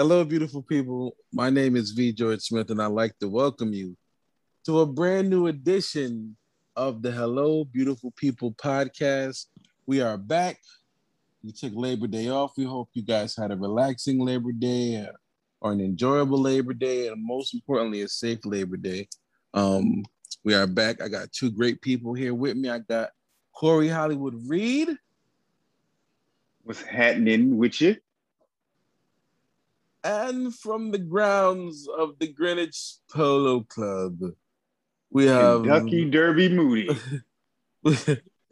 Hello, 0.00 0.24
beautiful 0.24 0.62
people. 0.62 1.14
My 1.30 1.50
name 1.50 1.76
is 1.76 1.90
V. 1.90 2.14
George 2.14 2.40
Smith, 2.40 2.70
and 2.70 2.80
I'd 2.80 2.86
like 2.86 3.18
to 3.18 3.28
welcome 3.28 3.74
you 3.74 3.98
to 4.64 4.80
a 4.80 4.86
brand 4.86 5.28
new 5.28 5.48
edition 5.48 6.38
of 6.74 7.02
the 7.02 7.12
Hello, 7.12 7.64
Beautiful 7.64 8.10
People 8.16 8.52
podcast. 8.52 9.48
We 9.84 10.00
are 10.00 10.16
back. 10.16 10.56
We 11.44 11.52
took 11.52 11.74
Labor 11.74 12.06
Day 12.06 12.30
off. 12.30 12.52
We 12.56 12.64
hope 12.64 12.88
you 12.94 13.02
guys 13.02 13.36
had 13.36 13.52
a 13.52 13.56
relaxing 13.56 14.18
Labor 14.18 14.52
Day 14.52 15.06
or 15.60 15.72
an 15.72 15.82
enjoyable 15.82 16.40
Labor 16.40 16.72
Day, 16.72 17.08
and 17.08 17.22
most 17.22 17.52
importantly, 17.52 18.00
a 18.00 18.08
safe 18.08 18.38
Labor 18.46 18.78
Day. 18.78 19.06
Um, 19.52 20.02
we 20.42 20.54
are 20.54 20.66
back. 20.66 21.02
I 21.02 21.08
got 21.08 21.30
two 21.30 21.50
great 21.50 21.82
people 21.82 22.14
here 22.14 22.32
with 22.32 22.56
me. 22.56 22.70
I 22.70 22.78
got 22.78 23.10
Corey 23.54 23.88
Hollywood 23.88 24.48
Reed. 24.48 24.96
What's 26.62 26.80
happening 26.80 27.58
with 27.58 27.82
you? 27.82 27.96
And 30.02 30.54
from 30.54 30.92
the 30.92 30.98
grounds 30.98 31.86
of 31.98 32.18
the 32.18 32.28
Greenwich 32.28 32.94
Polo 33.12 33.60
Club, 33.60 34.18
we 35.10 35.26
have 35.26 35.62
Kentucky 35.62 36.08
Derby 36.08 36.48
Moody. 36.48 36.88
we 37.82 37.94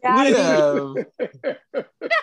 have 0.03 0.95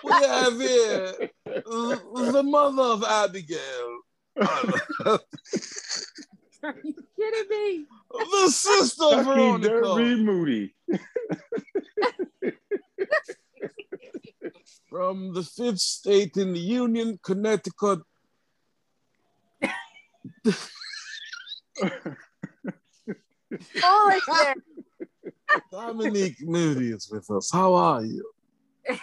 we 0.05 0.13
have 0.13 0.61
here 0.61 1.13
the 1.49 2.43
mother 2.45 2.83
of 2.83 3.03
Abigail. 3.03 3.99
Are 6.63 6.75
you 6.83 6.95
kidding 7.17 7.49
me? 7.51 7.87
The 8.11 8.51
sister 8.51 9.05
of 9.05 9.11
Kentucky 9.11 9.25
Veronica. 9.25 9.69
Derby 9.69 10.23
Moody. 10.23 10.75
From 14.89 15.35
the 15.35 15.43
fifth 15.43 15.81
state 15.81 16.37
in 16.37 16.53
the 16.53 16.61
Union, 16.61 17.19
Connecticut. 17.23 18.01
Holy 23.83 24.21
shit. 24.21 24.59
Dominique 25.71 26.37
Moody 26.41 26.91
is 26.91 27.09
with 27.11 27.31
us. 27.31 27.51
How 27.53 27.75
are 27.75 28.05
you? 28.05 28.31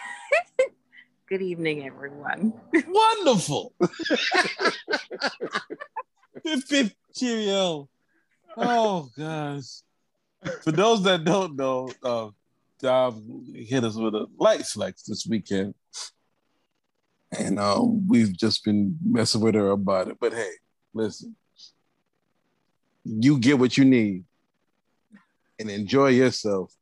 Good 1.28 1.42
evening, 1.42 1.86
everyone. 1.86 2.52
Wonderful. 2.86 3.74
Fifth, 6.42 6.64
fifth, 6.64 6.94
cheerio. 7.14 7.88
Oh 8.56 9.08
gosh. 9.16 9.82
For 10.62 10.72
those 10.72 11.02
that 11.04 11.24
don't 11.24 11.56
know, 11.56 11.90
uh, 12.02 12.28
Dom 12.80 13.46
hit 13.54 13.84
us 13.84 13.96
with 13.96 14.14
a 14.14 14.26
light 14.38 14.66
flex 14.66 15.04
this 15.04 15.26
weekend, 15.26 15.74
and 17.36 17.58
um, 17.58 18.06
we've 18.06 18.36
just 18.36 18.62
been 18.64 18.98
messing 19.02 19.40
with 19.40 19.54
her 19.54 19.70
about 19.70 20.08
it. 20.08 20.18
But 20.20 20.34
hey, 20.34 20.50
listen, 20.94 21.36
you 23.04 23.38
get 23.38 23.58
what 23.58 23.76
you 23.76 23.84
need, 23.84 24.24
and 25.58 25.70
enjoy 25.70 26.08
yourself. 26.08 26.72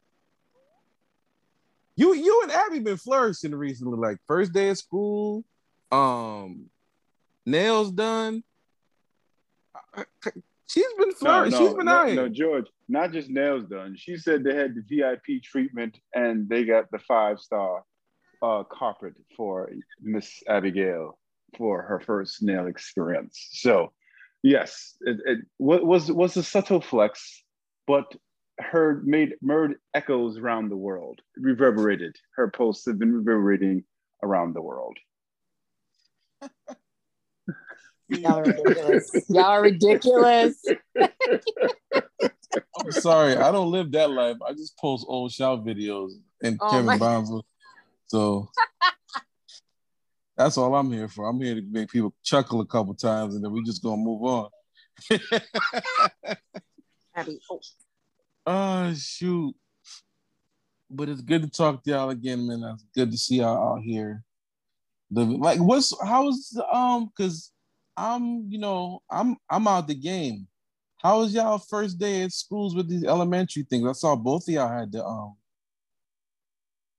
You, 1.97 2.15
you 2.15 2.41
and 2.43 2.53
Abby 2.53 2.79
been 2.79 2.97
flourishing 2.97 3.55
recently. 3.55 3.99
Like 3.99 4.19
first 4.27 4.53
day 4.53 4.69
of 4.71 4.79
school, 4.79 5.45
um, 5.91 6.67
nails 7.45 7.91
done. 7.91 8.43
She's 10.67 10.87
been 10.99 11.13
flourishing. 11.13 11.59
no, 11.59 11.67
She's 11.67 11.75
been 11.75 11.87
no, 11.87 11.93
out 11.93 12.13
no, 12.13 12.29
George, 12.29 12.67
not 12.89 13.13
just 13.13 13.29
nails 13.29 13.65
done. 13.67 13.95
She 13.97 14.17
said 14.17 14.43
they 14.43 14.55
had 14.55 14.75
the 14.75 14.83
VIP 14.89 15.43
treatment 15.43 15.99
and 16.15 16.49
they 16.49 16.65
got 16.65 16.91
the 16.91 16.99
five 16.99 17.41
star 17.41 17.85
uh, 18.43 18.63
carpet 18.65 19.15
for 19.37 19.71
Miss 20.01 20.43
Abigail 20.49 21.19
for 21.59 21.83
her 21.83 22.01
first 22.01 22.43
nail 22.43 22.67
experience. 22.67 23.49
So, 23.53 23.93
yes, 24.43 24.97
it, 25.03 25.19
it 25.27 25.39
was 25.59 26.11
was 26.11 26.37
a 26.37 26.43
subtle 26.43 26.81
flex, 26.81 27.43
but 27.87 28.05
her 28.59 29.01
made 29.05 29.35
made 29.43 29.71
echoes 29.95 30.37
around 30.39 30.69
the 30.71 30.77
world, 30.77 31.21
reverberated. 31.37 32.17
Her 32.37 32.51
posts 32.51 32.87
have 32.87 32.99
been 32.99 33.13
reverberating 33.13 33.85
around 34.23 34.55
the 34.55 34.63
world. 34.63 34.99
Y'all 38.09 38.39
are 38.41 38.45
ridiculous. 38.45 39.25
Y'all 39.29 39.45
are 39.45 39.63
ridiculous. 39.63 40.63
I'm 42.79 42.93
sorry, 42.93 43.37
I 43.37 43.51
don't 43.53 43.71
live 43.71 43.93
that 43.93 44.11
life. 44.11 44.37
I 44.47 44.53
just 44.53 44.77
post 44.77 45.07
old 45.09 45.33
shout 45.33 45.65
videos 45.65 46.11
and 46.43 46.59
Oh 46.61 46.71
Kevin 46.71 46.87
my- 46.87 46.99
Bonzo. 46.99 47.43
So 48.09 48.51
that's 50.37 50.57
all 50.57 50.75
I'm 50.75 50.91
here 50.91 51.09
for. 51.09 51.29
I'm 51.29 51.41
here 51.41 51.55
to 51.55 51.63
make 51.63 51.91
people 51.91 52.15
chuckle 52.23 52.61
a 52.61 52.67
couple 52.67 52.95
times 52.95 53.35
and 53.35 53.45
then 53.45 53.53
we 53.53 53.63
just 53.63 53.83
gonna 53.83 53.97
move 53.97 54.23
on. 54.23 54.49
Oh, 57.15 57.57
Oh 58.47 58.95
shoot. 58.97 59.55
But 60.91 61.09
it's 61.09 61.23
good 61.23 61.43
to 61.43 61.49
talk 61.49 61.83
to 61.85 61.91
y'all 61.91 62.11
again, 62.11 62.47
man. 62.47 62.63
It's 62.75 62.85
good 62.95 63.11
to 63.11 63.19
see 63.19 63.37
y'all 63.37 63.77
out 63.77 63.83
here 63.83 64.25
living. 65.11 65.41
Like 65.41 65.59
what's 65.59 65.93
how's 66.05 66.59
um 66.73 67.11
cause 67.17 67.53
I'm 67.97 68.47
you 68.51 68.59
know, 68.59 69.03
I'm 69.11 69.37
I'm 69.51 69.69
out 69.69 69.87
the 69.87 69.95
game. 69.95 70.47
How 70.97 71.19
was 71.19 71.35
y'all 71.35 71.59
first 71.59 71.99
day 71.99 72.23
at 72.23 72.33
schools 72.33 72.75
with 72.75 72.89
these 72.89 73.05
elementary 73.05 73.65
things? 73.65 73.89
I 73.89 73.93
saw 73.93 74.15
both 74.17 74.49
of 74.49 74.55
y'all 74.55 74.69
had 74.69 74.93
the 74.93 75.05
um 75.05 75.35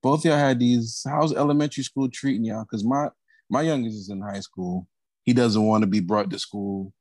both 0.02 0.20
of 0.20 0.24
y'all 0.26 0.38
had 0.38 0.60
these. 0.60 1.02
How's 1.08 1.32
elementary 1.32 1.82
school 1.82 2.08
treating 2.10 2.44
y'all? 2.44 2.64
Because 2.64 2.84
my 2.84 3.08
my 3.54 3.62
youngest 3.62 3.96
is 3.96 4.10
in 4.10 4.20
high 4.20 4.40
school. 4.40 4.88
He 5.22 5.32
doesn't 5.32 5.64
want 5.64 5.82
to 5.82 5.86
be 5.86 6.00
brought 6.00 6.28
to 6.30 6.38
school. 6.40 6.92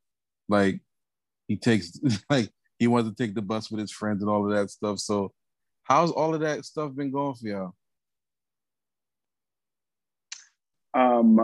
Like 0.47 0.81
he 1.47 1.57
takes 1.57 1.99
like 2.29 2.51
he 2.77 2.85
wants 2.85 3.09
to 3.09 3.15
take 3.15 3.33
the 3.33 3.41
bus 3.41 3.71
with 3.71 3.79
his 3.79 3.91
friends 3.91 4.21
and 4.21 4.29
all 4.29 4.45
of 4.45 4.55
that 4.55 4.69
stuff. 4.69 4.99
So 4.99 5.33
how's 5.81 6.11
all 6.11 6.35
of 6.35 6.41
that 6.41 6.63
stuff 6.63 6.93
been 6.93 7.11
going 7.11 7.33
for 7.33 7.47
y'all? 7.47 7.75
Um, 10.93 11.39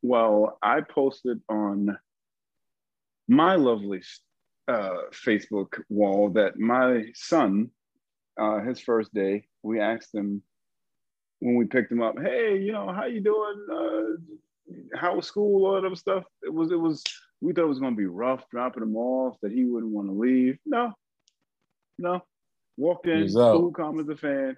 well, 0.00 0.58
I 0.62 0.82
posted 0.82 1.40
on 1.48 1.98
my 3.26 3.56
lovely 3.56 4.02
uh, 4.68 5.08
Facebook 5.12 5.80
wall 5.88 6.30
that 6.30 6.56
my 6.56 7.06
son, 7.14 7.70
uh, 8.40 8.60
his 8.60 8.78
first 8.78 9.12
day, 9.12 9.48
we 9.64 9.80
asked 9.80 10.14
him 10.14 10.44
when 11.40 11.56
we 11.56 11.66
picked 11.66 11.92
him 11.92 12.02
up, 12.02 12.18
"Hey, 12.18 12.58
you 12.58 12.72
know, 12.72 12.92
how 12.92 13.06
you 13.06 13.20
doing? 13.20 13.66
Uh, 13.70 14.96
how 14.96 15.16
was 15.16 15.26
school? 15.26 15.66
All 15.66 15.80
that 15.80 15.96
stuff." 15.98 16.24
It 16.42 16.52
was, 16.52 16.70
it 16.70 16.80
was. 16.80 17.02
We 17.40 17.52
thought 17.52 17.64
it 17.64 17.68
was 17.68 17.80
going 17.80 17.94
to 17.94 17.98
be 17.98 18.06
rough 18.06 18.48
dropping 18.50 18.82
him 18.82 18.96
off. 18.96 19.36
That 19.42 19.52
he 19.52 19.64
wouldn't 19.64 19.92
want 19.92 20.08
to 20.08 20.12
leave. 20.12 20.58
No, 20.64 20.92
no. 21.98 22.22
Walked 22.76 23.08
in, 23.08 23.30
cool, 23.32 23.72
calm 23.72 24.00
as 24.00 24.08
a 24.08 24.16
fan 24.16 24.56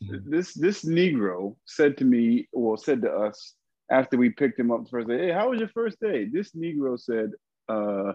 this 0.00 0.54
this 0.54 0.84
Negro 0.84 1.56
said 1.66 1.96
to 1.98 2.04
me, 2.04 2.48
or 2.52 2.78
said 2.78 3.02
to 3.02 3.10
us 3.10 3.54
after 3.90 4.16
we 4.16 4.30
picked 4.30 4.58
him 4.58 4.70
up 4.70 4.84
the 4.84 4.90
first 4.90 5.08
day, 5.08 5.26
"Hey, 5.26 5.32
how 5.32 5.50
was 5.50 5.58
your 5.58 5.68
first 5.68 6.00
day?" 6.00 6.24
This 6.24 6.52
Negro 6.52 6.98
said, 6.98 7.32
uh, 7.68 8.14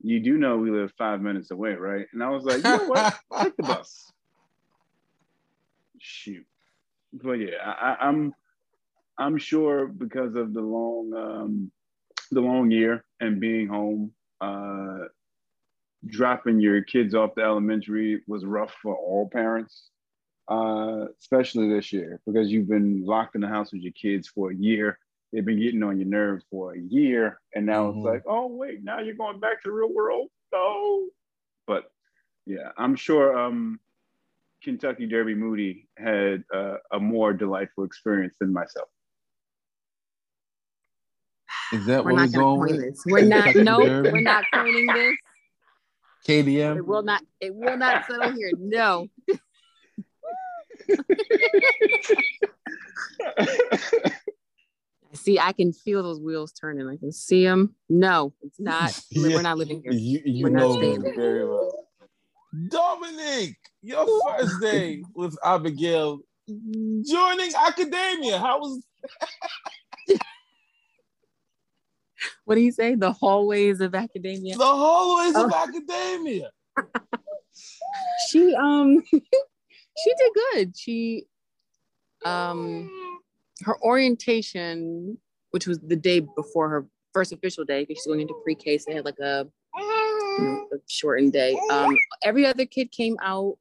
"You 0.00 0.20
do 0.20 0.36
know 0.36 0.58
we 0.58 0.70
live 0.70 0.92
five 0.96 1.20
minutes 1.20 1.50
away, 1.50 1.74
right?" 1.74 2.06
And 2.12 2.22
I 2.22 2.30
was 2.30 2.44
like, 2.44 2.58
"You 2.58 2.62
know 2.62 2.88
what? 2.88 3.14
Take 3.42 3.56
the 3.56 3.62
bus." 3.62 4.12
Shoot, 5.98 6.46
but 7.22 7.32
yeah, 7.34 7.56
I, 7.64 7.96
I'm 8.08 8.34
I'm 9.18 9.38
sure 9.38 9.86
because 9.86 10.34
of 10.34 10.52
the 10.52 10.60
long 10.60 11.12
um, 11.14 11.72
the 12.30 12.40
long 12.40 12.70
year 12.70 13.04
and 13.20 13.40
being 13.40 13.68
home, 13.68 14.12
uh, 14.40 15.06
dropping 16.06 16.60
your 16.60 16.82
kids 16.82 17.14
off 17.14 17.34
to 17.36 17.42
elementary 17.42 18.22
was 18.26 18.44
rough 18.44 18.74
for 18.82 18.94
all 18.94 19.28
parents 19.32 19.90
uh, 20.48 21.06
especially 21.20 21.68
this 21.68 21.92
year 21.92 22.20
because 22.26 22.50
you've 22.50 22.68
been 22.68 23.04
locked 23.04 23.34
in 23.34 23.40
the 23.40 23.48
house 23.48 23.72
with 23.72 23.82
your 23.82 23.92
kids 23.92 24.28
for 24.28 24.50
a 24.50 24.54
year. 24.54 24.98
They've 25.32 25.44
been 25.44 25.60
getting 25.60 25.82
on 25.82 25.98
your 25.98 26.08
nerves 26.08 26.44
for 26.50 26.74
a 26.74 26.78
year, 26.78 27.40
and 27.54 27.66
now 27.66 27.90
Mhm. 27.90 27.96
it's 27.96 28.04
like, 28.04 28.22
oh 28.26 28.46
wait, 28.46 28.84
now 28.84 29.00
you're 29.00 29.14
going 29.16 29.40
back 29.40 29.62
to 29.62 29.68
the 29.68 29.74
real 29.74 29.92
world. 29.92 30.30
No, 30.52 31.08
but 31.66 31.90
yeah, 32.46 32.72
I'm 32.76 32.94
sure 32.94 33.36
um, 33.36 33.80
Kentucky 34.64 35.06
Derby 35.06 35.34
Moody 35.34 35.86
had 35.96 36.42
uh, 36.52 36.76
a 36.90 36.98
more 36.98 37.32
delightful 37.32 37.84
experience 37.84 38.34
than 38.40 38.52
myself. 38.52 38.88
Is 41.72 41.86
that 41.86 42.04
we're 42.04 42.12
what 42.12 42.22
we're 42.22 42.28
going 42.28 42.58
going 42.58 42.68
to 42.68 42.74
coin 42.74 42.82
with? 42.82 42.94
this. 42.94 43.02
We're 43.06 43.24
not. 43.24 43.44
Kentucky 43.44 43.62
No, 43.64 43.84
Derby? 43.86 44.12
we're 44.12 44.20
not 44.22 44.44
coining 44.52 44.86
this. 44.86 45.16
KDM? 46.26 46.76
It 46.78 46.86
will 46.86 47.02
not. 47.02 47.22
It 47.40 47.54
will 47.54 47.76
not 47.76 48.06
settle 48.06 48.32
here. 48.32 48.50
No. 48.58 49.08
See, 55.12 55.38
I 55.38 55.52
can 55.52 55.72
feel 55.72 56.02
those 56.02 56.18
wheels 56.20 56.52
turning. 56.52 56.88
I 56.88 56.96
can 56.96 57.12
see 57.12 57.44
them. 57.44 57.74
No, 57.88 58.32
it's 58.42 58.58
not. 58.58 58.98
Yeah. 59.10 59.36
We're 59.36 59.42
not 59.42 59.58
living 59.58 59.80
here. 59.82 59.92
You, 59.92 60.20
you 60.24 60.44
We're 60.44 60.50
not 60.50 60.60
know 60.60 60.76
staying 60.76 61.02
very 61.02 61.46
well. 61.48 61.83
Dominique, 62.68 63.56
your 63.82 64.06
first 64.22 64.60
day 64.60 65.02
with 65.14 65.36
Abigail 65.44 66.20
joining 66.48 67.52
academia. 67.66 68.38
How 68.38 68.58
was 68.60 68.84
what 72.44 72.54
do 72.56 72.60
you 72.60 72.70
say? 72.72 72.94
The 72.94 73.12
hallways 73.12 73.80
of 73.80 73.94
academia. 73.94 74.56
The 74.56 74.64
hallways 74.64 75.34
of 75.36 75.50
Oh. 75.52 75.64
academia. 75.68 76.50
She 78.28 78.54
um 78.56 79.02
she 79.12 80.14
did 80.18 80.32
good. 80.52 80.76
She 80.76 81.24
um 82.24 82.90
her 83.62 83.80
orientation, 83.82 85.18
which 85.52 85.66
was 85.68 85.78
the 85.80 85.94
day 85.96 86.20
before 86.20 86.68
her 86.68 86.86
first 87.12 87.32
official 87.32 87.64
day, 87.64 87.84
because 87.84 87.98
she's 88.02 88.06
going 88.06 88.20
into 88.20 88.34
pre-K, 88.42 88.78
so 88.78 88.84
they 88.88 88.94
had 88.96 89.04
like 89.04 89.18
a, 89.20 89.28
you 89.36 89.38
know, 89.38 89.46
a 89.46 89.63
shortened 90.88 91.32
day. 91.32 91.58
Um, 91.70 91.96
every 92.22 92.46
other 92.46 92.66
kid 92.66 92.90
came 92.92 93.16
out, 93.22 93.56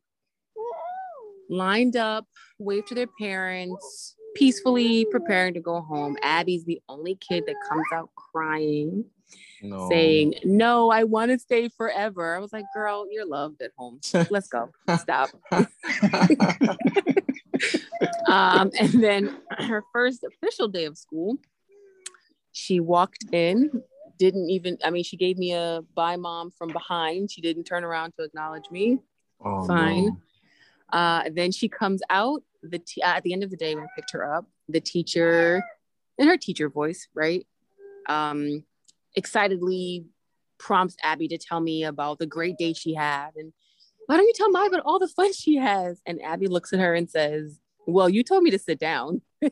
lined 1.49 1.95
up, 1.95 2.25
waved 2.59 2.87
to 2.87 2.95
their 2.95 3.07
parents, 3.19 4.15
peacefully 4.35 5.05
preparing 5.05 5.53
to 5.53 5.59
go 5.59 5.81
home. 5.81 6.17
Abby's 6.21 6.65
the 6.65 6.81
only 6.89 7.15
kid 7.15 7.43
that 7.47 7.55
comes 7.69 7.85
out 7.93 8.09
crying, 8.15 9.05
No. 9.61 9.89
saying, 9.89 10.35
"No, 10.43 10.89
I 10.89 11.03
want 11.03 11.31
to 11.31 11.39
stay 11.39 11.69
forever." 11.69 12.35
I 12.35 12.39
was 12.39 12.51
like, 12.53 12.65
"Girl, 12.73 13.05
you're 13.11 13.25
loved 13.25 13.61
at 13.61 13.71
home. 13.77 13.99
Let's 14.29 14.47
go. 14.47 14.71
Stop." 14.99 15.29
Um, 18.27 18.71
and 18.79 18.89
then 19.03 19.37
her 19.51 19.83
first 19.93 20.23
official 20.23 20.67
day 20.67 20.85
of 20.85 20.97
school, 20.97 21.37
she 22.51 22.79
walked 22.79 23.25
in, 23.31 23.83
didn't 24.17 24.49
even, 24.49 24.77
I 24.83 24.89
mean, 24.89 25.03
she 25.03 25.17
gave 25.17 25.37
me 25.37 25.53
a 25.53 25.81
bye 25.95 26.15
mom 26.15 26.51
from 26.51 26.69
behind. 26.69 27.31
She 27.31 27.41
didn't 27.41 27.63
turn 27.65 27.83
around 27.83 28.13
to 28.17 28.23
acknowledge 28.23 28.69
me. 28.71 28.99
Oh, 29.43 29.65
Fine. 29.67 30.05
no. 30.05 30.17
Uh, 30.97 31.23
then 31.33 31.51
she 31.51 31.67
comes 31.67 32.01
out 32.09 32.43
the 32.61 32.79
t- 32.79 33.01
at 33.01 33.23
the 33.23 33.33
end 33.33 33.43
of 33.43 33.49
the 33.49 33.57
day 33.57 33.73
when 33.75 33.83
I 33.83 33.87
picked 33.95 34.11
her 34.11 34.33
up, 34.35 34.45
the 34.69 34.79
teacher 34.79 35.63
in 36.17 36.27
her 36.27 36.37
teacher 36.37 36.69
voice, 36.69 37.07
right? 37.15 37.45
Um, 38.07 38.63
excitedly 39.15 40.05
prompts 40.59 40.95
Abby 41.03 41.27
to 41.29 41.37
tell 41.37 41.59
me 41.59 41.83
about 41.83 42.19
the 42.19 42.27
great 42.27 42.57
day 42.57 42.73
she 42.73 42.93
had. 42.93 43.31
And 43.35 43.51
why 44.05 44.17
don't 44.17 44.27
you 44.27 44.33
tell 44.35 44.51
Maya 44.51 44.67
about 44.67 44.81
all 44.85 44.99
the 44.99 45.07
fun 45.07 45.33
she 45.33 45.55
has? 45.55 45.99
And 46.05 46.21
Abby 46.21 46.47
looks 46.47 46.71
at 46.73 46.79
her 46.79 46.93
and 46.93 47.09
says, 47.09 47.59
Well, 47.87 48.09
you 48.09 48.23
told 48.23 48.43
me 48.43 48.51
to 48.51 48.59
sit 48.59 48.79
down. 48.79 49.21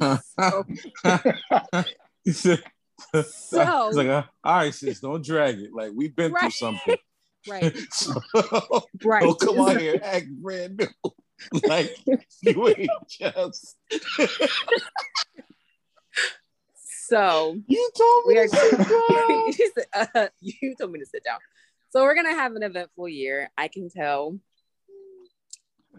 So- 0.00 0.64
So- 3.24 3.86
He's 3.88 3.96
like, 3.96 4.08
uh, 4.08 4.22
all 4.44 4.56
right, 4.56 4.74
sis, 4.74 5.00
don't 5.00 5.24
drag 5.24 5.58
it. 5.60 5.70
Like 5.72 5.92
we've 5.94 6.14
been 6.14 6.34
through 6.34 6.50
something. 6.50 6.96
Right, 7.48 7.76
So, 7.92 8.12
right. 9.04 9.22
don't 9.22 9.38
come 9.38 9.60
out 9.60 9.76
here 9.80 10.00
act 10.02 10.26
brand 10.42 10.78
new. 10.78 11.12
like 11.68 11.96
you 12.42 12.68
ain't 12.76 12.90
just. 13.08 13.76
So 17.08 17.56
You 17.68 17.90
told 17.96 18.26
me 18.26 18.34
we 18.34 18.38
are 18.40 18.48
to 18.48 18.56
sit 18.56 19.92
down. 19.94 20.08
Uh, 20.14 20.28
you 20.40 20.74
told 20.74 20.90
me 20.90 20.98
to 20.98 21.06
sit 21.06 21.22
down. 21.22 21.38
So 21.90 22.02
we're 22.02 22.16
gonna 22.16 22.34
have 22.34 22.56
an 22.56 22.64
eventful 22.64 23.08
year. 23.08 23.48
I 23.56 23.68
can 23.68 23.88
tell. 23.90 24.38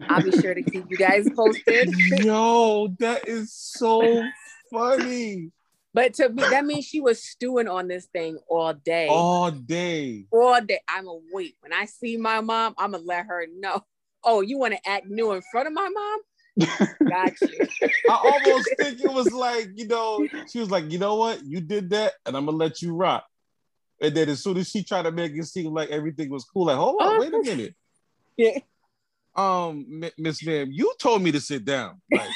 I'll 0.08 0.22
be 0.22 0.30
sure 0.32 0.52
to 0.54 0.62
keep 0.62 0.84
you 0.90 0.96
guys 0.98 1.26
posted. 1.34 1.88
Yo, 2.22 2.88
that 2.98 3.26
is 3.26 3.54
so 3.54 4.22
funny. 4.70 5.50
But 5.98 6.14
to 6.14 6.28
me, 6.28 6.44
that 6.44 6.64
means 6.64 6.84
she 6.84 7.00
was 7.00 7.20
stewing 7.20 7.66
on 7.66 7.88
this 7.88 8.06
thing 8.06 8.38
all 8.48 8.72
day. 8.72 9.08
All 9.08 9.50
day. 9.50 10.26
All 10.30 10.60
day. 10.60 10.78
I'm 10.88 11.08
wait. 11.32 11.56
When 11.58 11.72
I 11.72 11.86
see 11.86 12.16
my 12.16 12.40
mom, 12.40 12.76
I'm 12.78 12.92
gonna 12.92 13.02
let 13.02 13.26
her 13.26 13.46
know. 13.52 13.84
Oh, 14.22 14.40
you 14.40 14.58
want 14.58 14.74
to 14.74 14.88
act 14.88 15.06
new 15.08 15.32
in 15.32 15.42
front 15.50 15.66
of 15.66 15.74
my 15.74 15.88
mom? 15.88 16.68
Got 17.10 17.32
you. 17.40 17.66
I 18.08 18.14
almost 18.14 18.68
think 18.78 19.00
it 19.00 19.12
was 19.12 19.32
like, 19.32 19.70
you 19.74 19.88
know, 19.88 20.24
she 20.48 20.60
was 20.60 20.70
like, 20.70 20.88
you 20.88 21.00
know 21.00 21.16
what? 21.16 21.44
You 21.44 21.60
did 21.60 21.90
that, 21.90 22.12
and 22.24 22.36
I'm 22.36 22.46
gonna 22.46 22.56
let 22.56 22.80
you 22.80 22.94
rock. 22.94 23.24
And 24.00 24.14
then 24.14 24.28
as 24.28 24.40
soon 24.40 24.56
as 24.56 24.68
she 24.68 24.84
tried 24.84 25.02
to 25.02 25.10
make 25.10 25.32
it 25.32 25.46
seem 25.46 25.74
like 25.74 25.90
everything 25.90 26.30
was 26.30 26.44
cool, 26.44 26.66
like, 26.66 26.76
hold 26.76 27.02
on, 27.02 27.18
wait 27.18 27.34
a 27.34 27.42
minute. 27.42 27.74
Yeah. 28.36 28.60
Um, 29.34 30.04
Miss 30.16 30.46
Ma'am, 30.46 30.68
you 30.70 30.94
told 31.00 31.22
me 31.22 31.32
to 31.32 31.40
sit 31.40 31.64
down. 31.64 32.00
Like, 32.08 32.30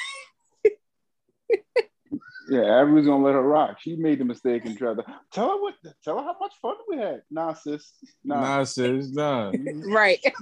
Yeah, 2.53 2.83
Abby 2.83 2.93
was 2.93 3.07
gonna 3.07 3.25
let 3.25 3.33
her 3.33 3.41
rock. 3.43 3.79
She 3.81 3.97
made 3.97 4.19
the 4.19 4.27
mistake 4.27 4.67
and 4.67 4.77
tried 4.77 4.99
to 4.99 5.05
tell 5.33 5.49
her 5.49 5.63
what 5.63 5.73
tell 6.05 6.19
her 6.19 6.23
how 6.23 6.37
much 6.39 6.53
fun 6.61 6.75
we 6.87 6.99
had. 6.99 7.23
Nah, 7.31 7.55
sis. 7.55 7.95
Nah. 8.23 8.41
nah, 8.59 8.65
sis, 8.65 9.11
nah. 9.11 9.53
Right. 9.57 10.19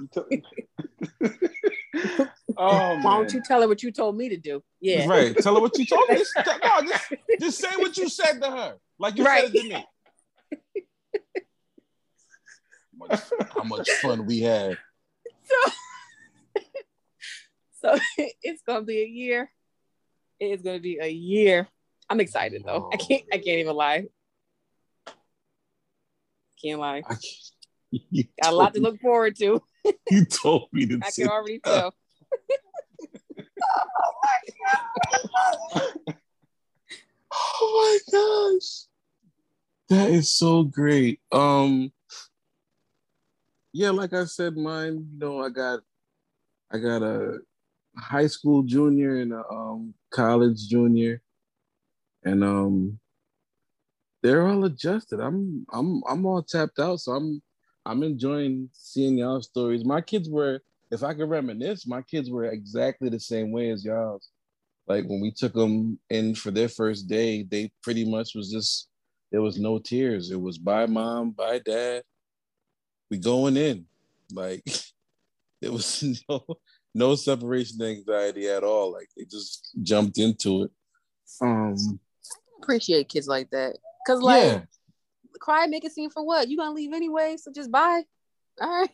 Oh 2.57 2.99
Why 3.01 3.15
don't 3.15 3.33
you 3.33 3.41
tell 3.41 3.61
her 3.61 3.67
what 3.67 3.81
you 3.81 3.91
told 3.91 4.17
me 4.17 4.27
to 4.27 4.37
do? 4.37 4.61
Yeah. 4.81 5.07
Right. 5.07 5.35
Tell 5.37 5.55
her 5.55 5.61
what 5.61 5.77
you 5.77 5.85
told 5.85 6.09
me. 6.09 6.17
Just, 6.17 6.35
no, 6.45 6.81
just, 6.81 7.13
just 7.39 7.59
say 7.59 7.77
what 7.77 7.95
you 7.97 8.09
said 8.09 8.41
to 8.41 8.51
her. 8.51 8.75
Like 8.99 9.17
you 9.17 9.23
Right. 9.23 9.45
said 9.45 9.55
it 9.55 9.61
to 9.61 9.69
me. 9.69 9.85
How 12.99 13.07
much, 13.07 13.19
how 13.55 13.63
much 13.63 13.89
fun 14.01 14.25
we 14.25 14.41
had. 14.41 14.77
So 17.81 17.97
it's 18.43 18.61
gonna 18.63 18.83
be 18.83 19.01
a 19.01 19.07
year. 19.07 19.49
It 20.39 20.47
is 20.47 20.61
gonna 20.61 20.79
be 20.79 20.99
a 21.01 21.09
year. 21.09 21.67
I'm 22.11 22.19
excited 22.19 22.63
though. 22.65 22.89
I 22.91 22.97
can't. 22.97 23.23
I 23.31 23.37
can't 23.37 23.59
even 23.59 23.73
lie. 23.73 24.03
Can't 26.61 26.77
lie. 26.77 27.03
I 27.07 27.15
can't, 27.15 28.27
Got 28.43 28.51
a 28.51 28.55
lot 28.55 28.73
to 28.73 28.81
look 28.81 28.99
forward 28.99 29.37
to. 29.37 29.63
you 30.09 30.25
told 30.25 30.67
me 30.73 30.87
to 30.87 30.99
I 31.05 31.11
can 31.11 31.29
already 31.29 31.59
tell. 31.59 31.95
Oh 37.63 37.99
my 38.11 38.57
gosh. 38.59 38.87
That 39.87 40.09
is 40.09 40.33
so 40.33 40.63
great. 40.63 41.21
Um 41.31 41.93
yeah, 43.71 43.91
like 43.91 44.11
I 44.11 44.25
said, 44.25 44.57
mine, 44.57 45.07
you 45.13 45.17
know, 45.17 45.39
I 45.39 45.49
got 45.49 45.79
I 46.71 46.77
got 46.77 47.03
a 47.03 47.37
high 47.95 48.27
school 48.27 48.63
junior 48.63 49.15
and 49.15 49.31
a 49.31 49.47
um 49.49 49.93
college 50.09 50.67
junior. 50.67 51.21
And 52.23 52.43
um 52.43 52.99
they're 54.23 54.47
all 54.47 54.65
adjusted. 54.65 55.19
I'm 55.19 55.65
I'm 55.71 56.03
I'm 56.07 56.25
all 56.25 56.43
tapped 56.43 56.79
out, 56.79 56.99
so 56.99 57.13
I'm 57.13 57.41
I'm 57.85 58.03
enjoying 58.03 58.69
seeing 58.73 59.17
y'all 59.17 59.41
stories. 59.41 59.83
My 59.83 60.01
kids 60.01 60.29
were, 60.29 60.61
if 60.91 61.03
I 61.03 61.15
could 61.15 61.29
reminisce, 61.29 61.87
my 61.87 62.03
kids 62.03 62.29
were 62.29 62.45
exactly 62.45 63.09
the 63.09 63.19
same 63.19 63.51
way 63.51 63.71
as 63.71 63.83
y'all's 63.83 64.29
like 64.87 65.05
when 65.05 65.21
we 65.21 65.31
took 65.31 65.53
them 65.53 65.99
in 66.09 66.35
for 66.35 66.51
their 66.51 66.69
first 66.69 67.07
day, 67.07 67.43
they 67.43 67.71
pretty 67.81 68.03
much 68.03 68.35
was 68.35 68.51
just 68.51 68.89
there 69.31 69.41
was 69.41 69.59
no 69.59 69.79
tears. 69.79 70.31
It 70.31 70.39
was 70.39 70.57
bye 70.57 70.85
mom, 70.85 71.31
bye 71.31 71.59
dad. 71.59 72.03
We 73.09 73.17
going 73.17 73.57
in. 73.57 73.85
Like 74.33 74.63
there 75.61 75.71
was 75.71 76.03
no 76.29 76.45
no 76.93 77.15
separation 77.15 77.81
anxiety 77.81 78.49
at 78.49 78.63
all. 78.63 78.91
Like 78.91 79.09
they 79.15 79.23
just 79.23 79.71
jumped 79.81 80.17
into 80.17 80.63
it. 80.63 80.71
Um 81.41 81.99
Appreciate 82.61 83.09
kids 83.09 83.27
like 83.27 83.49
that. 83.51 83.77
Cause 84.05 84.21
like 84.21 84.43
yeah. 84.43 84.61
cry, 85.39 85.67
make 85.67 85.83
a 85.83 85.89
scene 85.89 86.09
for 86.09 86.25
what? 86.25 86.47
You 86.47 86.57
gonna 86.57 86.73
leave 86.73 86.93
anyway, 86.93 87.37
so 87.37 87.51
just 87.51 87.71
bye. 87.71 88.03
All 88.59 88.69
right. 88.69 88.89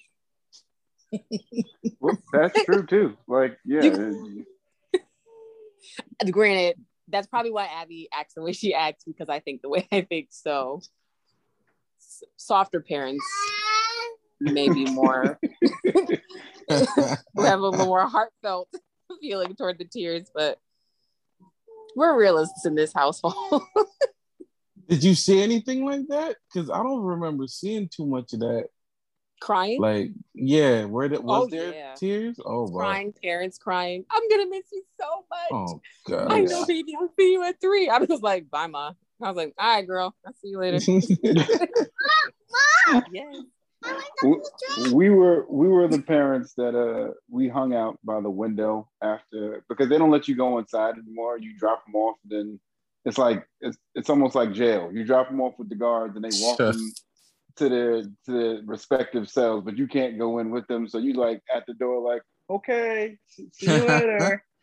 Well, 1.99 2.17
that's 2.33 2.63
true 2.65 2.85
too. 2.85 3.17
Like, 3.27 3.57
yeah. 3.65 3.83
You- 3.83 4.45
Granted, 6.31 6.83
that's 7.07 7.27
probably 7.27 7.51
why 7.51 7.65
Abby 7.65 8.09
acts 8.13 8.33
the 8.33 8.41
way 8.41 8.51
she 8.51 8.73
acts 8.73 9.03
because 9.05 9.29
I 9.29 9.39
think 9.39 9.61
the 9.61 9.69
way 9.69 9.87
I 9.91 10.01
think. 10.01 10.27
So 10.31 10.81
softer 12.37 12.81
parents 12.81 13.25
maybe 14.39 14.85
more 14.85 15.39
who 16.69 17.43
have 17.43 17.59
a 17.59 17.63
little 17.63 17.85
more 17.85 18.07
heartfelt 18.07 18.69
feeling 19.21 19.55
toward 19.55 19.79
the 19.79 19.85
tears, 19.85 20.29
but 20.33 20.59
we're 21.97 22.17
realists 22.17 22.65
in 22.65 22.75
this 22.75 22.93
household. 22.93 23.63
Did 24.87 25.03
you 25.03 25.15
see 25.15 25.41
anything 25.41 25.83
like 25.83 26.07
that? 26.09 26.37
Because 26.53 26.69
I 26.69 26.77
don't 26.83 27.01
remember 27.01 27.47
seeing 27.47 27.89
too 27.89 28.05
much 28.05 28.33
of 28.33 28.39
that. 28.41 28.67
crying, 29.41 29.81
Like, 29.81 30.11
yeah, 30.35 30.85
where 30.85 31.09
did 31.09 31.23
was 31.23 31.45
Oh, 31.45 31.47
there 31.47 31.73
yeah. 31.73 31.95
tears? 31.95 32.39
Oh 32.45 32.69
wow. 32.69 32.79
crying, 32.79 33.13
parents 33.21 33.57
crying. 33.57 34.05
I'm 34.11 34.29
gonna 34.29 34.47
miss 34.47 34.65
you 34.71 34.83
so 34.99 35.25
much. 35.29 35.51
Oh 35.51 35.81
god. 36.07 36.31
I 36.31 36.41
know, 36.41 36.65
baby. 36.65 36.95
I'll 36.97 37.11
see 37.19 37.33
you 37.33 37.43
at 37.43 37.59
three. 37.59 37.89
I 37.89 37.97
was 37.97 38.21
like, 38.21 38.49
bye, 38.49 38.67
ma. 38.67 38.93
I 39.21 39.27
was 39.27 39.35
like, 39.35 39.53
all 39.57 39.75
right, 39.75 39.85
girl. 39.85 40.15
I'll 40.25 40.33
see 40.33 40.49
you 40.49 40.59
later. 40.59 40.79
yes. 43.11 43.35
We, 44.23 44.91
we 44.93 45.09
were 45.09 45.45
we 45.49 45.67
were 45.67 45.87
the 45.87 46.01
parents 46.01 46.53
that 46.55 46.75
uh 46.75 47.13
we 47.29 47.47
hung 47.47 47.73
out 47.73 47.99
by 48.03 48.19
the 48.19 48.29
window 48.29 48.89
after 49.01 49.63
because 49.69 49.89
they 49.89 49.97
don't 49.97 50.11
let 50.11 50.27
you 50.27 50.35
go 50.35 50.57
inside 50.57 50.95
anymore. 50.97 51.37
You 51.37 51.57
drop 51.57 51.85
them 51.85 51.95
off, 51.95 52.17
then 52.25 52.59
it's 53.05 53.17
like 53.17 53.47
it's 53.61 53.77
it's 53.95 54.09
almost 54.09 54.35
like 54.35 54.53
jail. 54.53 54.91
You 54.91 55.03
drop 55.05 55.29
them 55.29 55.41
off 55.41 55.53
with 55.57 55.69
the 55.69 55.75
guards, 55.75 56.15
and 56.15 56.25
they 56.25 56.37
walk 56.41 56.57
them 56.57 56.93
to 57.57 57.69
their 57.69 58.01
to 58.03 58.11
their 58.27 58.61
respective 58.65 59.29
cells, 59.29 59.63
but 59.63 59.77
you 59.77 59.87
can't 59.87 60.17
go 60.17 60.39
in 60.39 60.51
with 60.51 60.67
them. 60.67 60.87
So 60.87 60.97
you 60.97 61.13
like 61.13 61.41
at 61.53 61.65
the 61.67 61.73
door, 61.73 62.01
like, 62.01 62.21
okay, 62.49 63.17
see 63.27 63.47
see 63.53 63.67
you 63.67 63.85
later. 63.85 64.43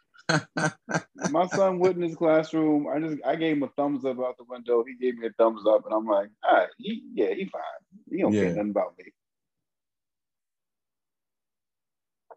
My 1.30 1.46
son 1.46 1.78
went 1.78 1.96
in 1.96 2.02
his 2.02 2.16
classroom. 2.16 2.86
I 2.88 2.98
just 3.00 3.18
I 3.24 3.36
gave 3.36 3.56
him 3.56 3.62
a 3.62 3.68
thumbs 3.68 4.04
up 4.04 4.18
out 4.18 4.36
the 4.36 4.44
window. 4.48 4.84
He 4.84 4.96
gave 4.96 5.18
me 5.18 5.26
a 5.26 5.30
thumbs 5.30 5.62
up, 5.68 5.84
and 5.84 5.94
I'm 5.94 6.06
like, 6.06 6.28
all 6.42 6.56
right, 6.56 6.68
he, 6.78 7.02
yeah, 7.14 7.32
he 7.34 7.46
fine. 7.46 7.62
He 8.10 8.18
don't 8.18 8.32
Yeah. 8.32 8.40
care 8.42 8.54
nothing 8.54 8.70
about 8.70 8.94
me. 8.98 9.04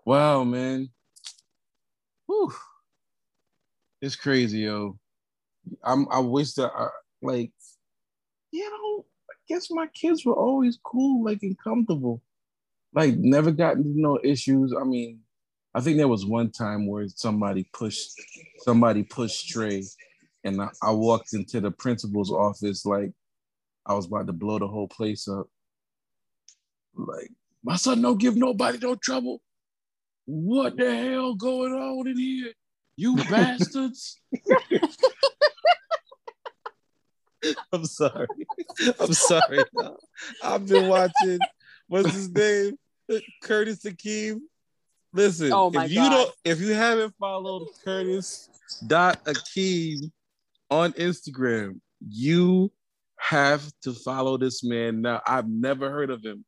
wow, 0.05 0.43
man. 0.43 0.89
Whew. 2.27 2.53
It's 4.01 4.15
crazy, 4.15 4.59
yo. 4.59 4.97
I'm. 5.83 6.07
I 6.11 6.19
wish 6.19 6.53
that, 6.53 6.71
I, 6.73 6.87
like, 7.21 7.51
you 8.51 8.69
know, 8.69 9.05
I 9.29 9.35
guess 9.47 9.69
my 9.69 9.87
kids 9.87 10.25
were 10.25 10.35
always 10.35 10.79
cool, 10.83 11.25
like, 11.25 11.39
and 11.41 11.57
comfortable. 11.59 12.21
Like, 12.93 13.17
never 13.17 13.51
got 13.51 13.75
into 13.77 13.99
no 13.99 14.19
issues. 14.23 14.73
I 14.79 14.83
mean, 14.83 15.19
I 15.77 15.79
think 15.79 15.97
there 15.97 16.07
was 16.07 16.25
one 16.25 16.49
time 16.49 16.87
where 16.87 17.07
somebody 17.07 17.69
pushed, 17.71 18.09
somebody 18.61 19.03
pushed 19.03 19.49
Trey, 19.49 19.83
and 20.43 20.59
I, 20.59 20.69
I 20.81 20.89
walked 20.89 21.35
into 21.35 21.61
the 21.61 21.69
principal's 21.69 22.31
office 22.31 22.83
like 22.83 23.11
I 23.85 23.93
was 23.93 24.07
about 24.07 24.25
to 24.25 24.33
blow 24.33 24.57
the 24.57 24.67
whole 24.67 24.87
place 24.87 25.27
up. 25.27 25.45
Like, 26.95 27.29
my 27.63 27.75
son 27.75 28.01
don't 28.01 28.19
give 28.19 28.35
nobody 28.35 28.79
no 28.81 28.95
trouble. 28.95 29.39
What 30.25 30.77
the 30.77 30.95
hell 30.95 31.35
going 31.35 31.73
on 31.73 32.07
in 32.07 32.17
here? 32.17 32.53
You 32.95 33.15
bastards. 33.29 34.19
I'm 37.71 37.85
sorry. 37.85 38.27
I'm 38.99 39.13
sorry. 39.13 39.63
I've 40.43 40.65
been 40.67 40.87
watching, 40.87 41.37
what's 41.87 42.15
his 42.15 42.31
name? 42.31 42.79
Curtis 43.43 43.83
Akeem. 43.83 44.39
Listen, 45.17 45.51
Oh 45.51 45.71
my 45.71 45.85
if 45.85 45.91
you 45.91 45.97
God. 45.97 46.09
don't 46.11 46.31
if 46.45 46.61
you 46.61 46.73
haven't 46.73 47.13
followed 47.19 47.67
Curtis 47.83 48.49
dot 48.85 49.23
Akeem 49.25 50.11
on 50.69 50.93
Instagram, 50.93 51.79
you 52.07 52.71
have 53.17 53.63
to 53.81 53.93
follow 53.93 54.37
this 54.37 54.63
man 54.63 55.01
now. 55.01 55.21
I've 55.25 55.49
never 55.49 55.89
heard 55.89 56.11
of 56.11 56.23
him 56.23 56.45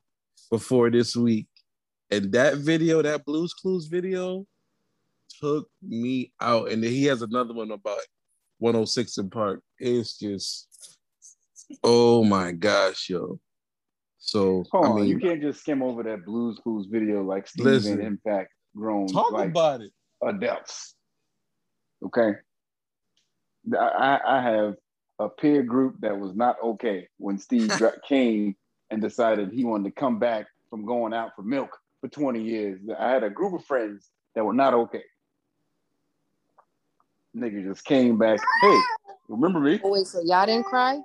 before 0.52 0.92
this 0.92 1.16
week. 1.16 1.48
And 2.12 2.32
that 2.34 2.58
video, 2.58 3.02
that 3.02 3.26
Blues 3.26 3.54
Clues 3.56 3.88
video, 3.88 4.46
took 5.42 5.68
me 5.82 6.32
out. 6.40 6.72
And 6.72 6.84
he 6.84 7.06
has 7.06 7.24
another 7.24 7.56
one 7.56 7.72
about 7.72 8.02
106 8.60 9.18
in 9.18 9.30
Park. 9.32 9.62
It's 9.80 10.18
just, 10.18 10.68
oh 11.84 12.24
my 12.24 12.52
gosh, 12.52 13.10
yo. 13.10 13.40
So 14.20 14.64
Hold 14.72 14.86
I 14.86 14.90
on, 14.90 15.08
you 15.08 15.18
can't 15.18 15.42
just 15.42 15.62
skim 15.62 15.82
over 15.82 16.04
that 16.04 16.24
Blues 16.24 16.60
Clues 16.62 16.86
video 16.86 17.24
like 17.24 17.48
Steve 17.48 17.66
Listen. 17.66 17.94
and 17.94 18.04
Impact 18.04 18.52
grown 18.76 19.08
talk 19.08 19.32
like 19.32 19.50
about 19.50 19.82
it. 19.82 19.92
adults. 20.24 20.96
Okay, 22.06 22.32
I, 23.74 23.78
I 23.78 24.38
I 24.38 24.42
have 24.42 24.76
a 25.20 25.28
peer 25.30 25.64
group 25.64 25.96
that 26.00 26.18
was 26.18 26.34
not 26.36 26.56
okay 26.64 27.08
when 27.18 27.38
Steve 27.38 27.72
came 28.08 28.56
and 28.90 29.02
decided 29.02 29.52
he 29.52 29.66
wanted 29.66 29.94
to 29.94 30.00
come 30.00 30.18
back 30.18 30.48
from 30.70 30.86
going 30.86 31.14
out 31.14 31.36
for 31.36 31.42
milk 31.42 31.78
for 32.00 32.08
20 32.08 32.42
years. 32.42 32.80
I 32.98 33.10
had 33.10 33.24
a 33.24 33.30
group 33.30 33.54
of 33.54 33.66
friends 33.66 34.10
that 34.36 34.46
were 34.46 34.54
not 34.54 34.74
okay. 34.74 35.04
Nigga 37.36 37.64
just 37.68 37.84
came 37.86 38.18
back. 38.18 38.40
Hey, 38.62 38.80
remember 39.28 39.60
me? 39.60 39.80
Oh, 39.84 39.92
wait, 39.92 40.08
so 40.08 40.22
y'all 40.22 40.46
didn't 40.46 40.66
cry? 40.66 41.00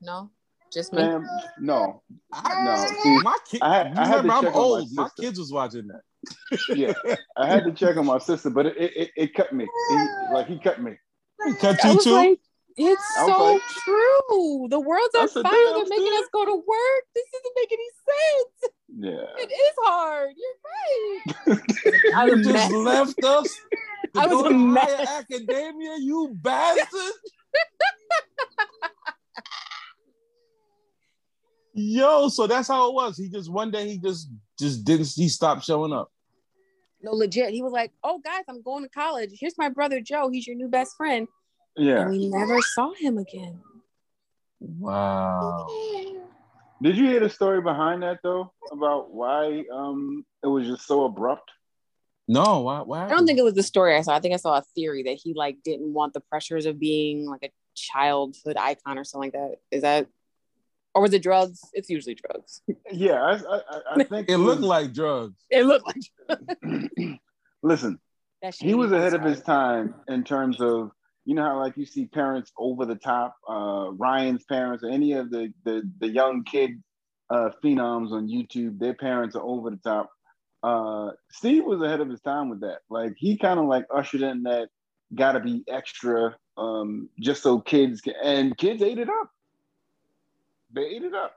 No, 0.00 0.30
just 0.72 0.92
me. 0.92 1.02
Man, 1.02 1.26
no, 1.58 2.02
I, 2.32 2.62
No, 2.64 2.86
see, 3.02 3.22
my 3.22 3.36
kid, 3.48 3.62
I 3.62 3.74
had- 3.78 3.86
I 3.98 4.06
had 4.06 4.16
remember, 4.24 4.32
I'm 4.34 4.44
check 4.44 4.54
on 4.54 4.60
my 4.60 4.64
old. 4.78 4.92
My, 4.92 5.08
kids 5.18 5.38
was 5.38 5.50
watching 5.52 5.88
that. 5.88 6.02
Yeah. 6.74 6.92
I 7.36 7.46
had 7.46 7.64
to 7.64 7.72
check 7.72 7.96
on 7.96 8.06
my 8.06 8.18
sister, 8.18 8.50
but 8.50 8.66
it 8.66 8.76
it, 8.78 9.10
it 9.16 9.34
cut 9.34 9.52
me. 9.52 9.66
He, 9.90 10.06
like 10.34 10.46
he 10.48 10.58
cut 10.58 10.80
me. 10.82 10.92
He 11.44 11.54
Cut 11.54 11.82
you 11.84 12.00
too. 12.00 12.12
like, 12.12 12.40
it's 12.78 13.02
I 13.18 13.26
so 13.26 13.52
like- 13.52 13.62
true. 13.84 14.66
The 14.70 14.80
world's 14.80 15.14
on 15.14 15.28
fire. 15.28 15.42
They're 15.42 15.84
making 15.84 16.06
Steve. 16.06 16.12
us 16.20 16.28
go 16.32 16.44
to 16.44 16.54
work. 16.54 17.02
This 17.14 17.24
doesn't 17.32 17.56
make 17.56 17.72
any 17.72 17.90
sense. 18.08 18.72
Yeah. 18.98 19.42
It 19.44 19.50
is 19.52 19.74
hard. 19.78 20.34
You're 20.36 21.56
right. 21.56 22.14
I 22.16 22.26
you 22.26 22.36
just 22.42 22.52
mad. 22.52 22.72
left 22.72 23.24
us 23.24 23.54
to 24.14 24.20
I 24.20 24.26
was 24.26 24.42
go 24.42 24.46
a 24.46 24.48
to 24.50 24.54
mess. 24.58 24.84
higher 25.06 25.18
academia, 25.20 25.96
you 26.00 26.34
bastard. 26.42 27.12
Yo, 31.74 32.28
so 32.28 32.46
that's 32.46 32.68
how 32.68 32.88
it 32.88 32.94
was. 32.94 33.18
He 33.18 33.28
just 33.28 33.50
one 33.50 33.70
day 33.70 33.86
he 33.88 33.98
just 33.98 34.30
just 34.58 34.84
didn't 34.84 35.08
he 35.14 35.28
stopped 35.28 35.64
showing 35.64 35.92
up. 35.92 36.10
No, 37.02 37.12
legit. 37.12 37.50
He 37.50 37.62
was 37.62 37.72
like, 37.72 37.92
"Oh, 38.02 38.18
guys, 38.18 38.44
I'm 38.48 38.62
going 38.62 38.82
to 38.82 38.88
college. 38.88 39.30
Here's 39.38 39.58
my 39.58 39.68
brother 39.68 40.00
Joe. 40.00 40.28
He's 40.30 40.46
your 40.46 40.56
new 40.56 40.68
best 40.68 40.96
friend." 40.96 41.28
Yeah. 41.76 42.02
And 42.02 42.10
we 42.10 42.28
never 42.28 42.60
saw 42.62 42.92
him 42.94 43.18
again. 43.18 43.60
Wow. 44.60 45.66
Did 46.82 46.96
you 46.96 47.06
hear 47.06 47.20
the 47.20 47.30
story 47.30 47.60
behind 47.60 48.02
that 48.02 48.20
though? 48.22 48.52
About 48.72 49.12
why 49.12 49.64
um 49.72 50.24
it 50.42 50.46
was 50.46 50.66
just 50.66 50.86
so 50.86 51.04
abrupt? 51.04 51.50
No, 52.28 52.60
why 52.62 52.80
why 52.80 53.04
I 53.04 53.08
don't 53.08 53.26
think 53.26 53.38
it 53.38 53.44
was 53.44 53.54
the 53.54 53.62
story 53.62 53.94
I 53.96 54.02
saw. 54.02 54.14
I 54.14 54.20
think 54.20 54.34
I 54.34 54.38
saw 54.38 54.58
a 54.58 54.62
theory 54.74 55.04
that 55.04 55.18
he 55.22 55.32
like 55.34 55.58
didn't 55.62 55.92
want 55.92 56.12
the 56.12 56.20
pressures 56.20 56.66
of 56.66 56.78
being 56.78 57.26
like 57.26 57.44
a 57.44 57.50
childhood 57.74 58.56
icon 58.56 58.98
or 58.98 59.04
something 59.04 59.32
like 59.32 59.32
that. 59.32 59.56
Is 59.70 59.82
that, 59.82 60.08
or 60.96 61.02
was 61.02 61.12
it 61.12 61.22
drugs? 61.22 61.60
It's 61.74 61.90
usually 61.90 62.14
drugs. 62.16 62.62
Yeah, 62.90 63.22
I 63.22 63.32
I, 63.34 63.60
I- 63.70 63.82
I 63.96 64.04
think 64.10 64.30
it 64.30 64.38
looked 64.38 64.62
like 64.62 64.94
drugs. 64.94 65.36
It 65.50 65.64
looked 65.66 65.86
like 65.86 66.50
Listen, 67.62 67.98
he 68.58 68.74
was 68.74 68.92
ahead 68.92 69.12
of 69.14 69.22
his 69.22 69.42
time 69.42 69.94
in 70.08 70.24
terms 70.24 70.60
of 70.60 70.90
you 71.26 71.34
know 71.34 71.42
how 71.42 71.58
like 71.60 71.76
you 71.76 71.84
see 71.84 72.06
parents 72.06 72.50
over 72.58 72.86
the 72.86 72.94
top, 72.94 73.36
uh 73.48 73.90
Ryan's 73.92 74.44
parents 74.44 74.82
or 74.82 74.88
any 74.90 75.12
of 75.12 75.30
the 75.30 75.52
the, 75.64 75.82
the 76.00 76.08
young 76.08 76.44
kid 76.44 76.82
uh 77.28 77.50
phenoms 77.62 78.12
on 78.12 78.28
YouTube, 78.28 78.78
their 78.78 78.94
parents 78.94 79.36
are 79.36 79.42
over 79.42 79.68
the 79.70 79.76
top. 79.76 80.08
Uh 80.62 81.10
Steve 81.30 81.64
was 81.64 81.82
ahead 81.82 82.00
of 82.00 82.08
his 82.08 82.22
time 82.22 82.48
with 82.48 82.60
that. 82.62 82.78
Like 82.88 83.12
he 83.18 83.36
kind 83.36 83.60
of 83.60 83.66
like 83.66 83.84
ushered 83.94 84.22
in 84.22 84.44
that 84.44 84.68
gotta 85.14 85.40
be 85.40 85.62
extra 85.68 86.34
um 86.56 87.08
just 87.20 87.42
so 87.42 87.60
kids 87.60 88.00
can 88.00 88.14
and 88.22 88.56
kids 88.56 88.82
ate 88.82 88.98
it 88.98 89.08
up. 89.10 89.28
They 90.76 90.82
ate 90.82 91.02
it 91.04 91.14
up. 91.14 91.34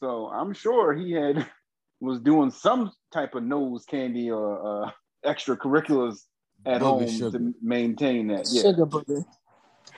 So 0.00 0.28
I'm 0.28 0.52
sure 0.52 0.92
he 0.92 1.12
had 1.12 1.46
was 2.00 2.20
doing 2.20 2.50
some 2.50 2.92
type 3.12 3.34
of 3.34 3.44
nose 3.44 3.84
candy 3.86 4.30
or 4.30 4.84
uh 4.84 4.90
extracurriculars 5.24 6.18
at 6.66 6.80
Booger 6.80 6.84
home 6.84 7.08
sugar. 7.08 7.38
to 7.38 7.54
maintain 7.62 8.28
that. 8.28 8.46
Yeah. 8.50 8.62
sugar 8.62 8.86
booger. 8.86 9.24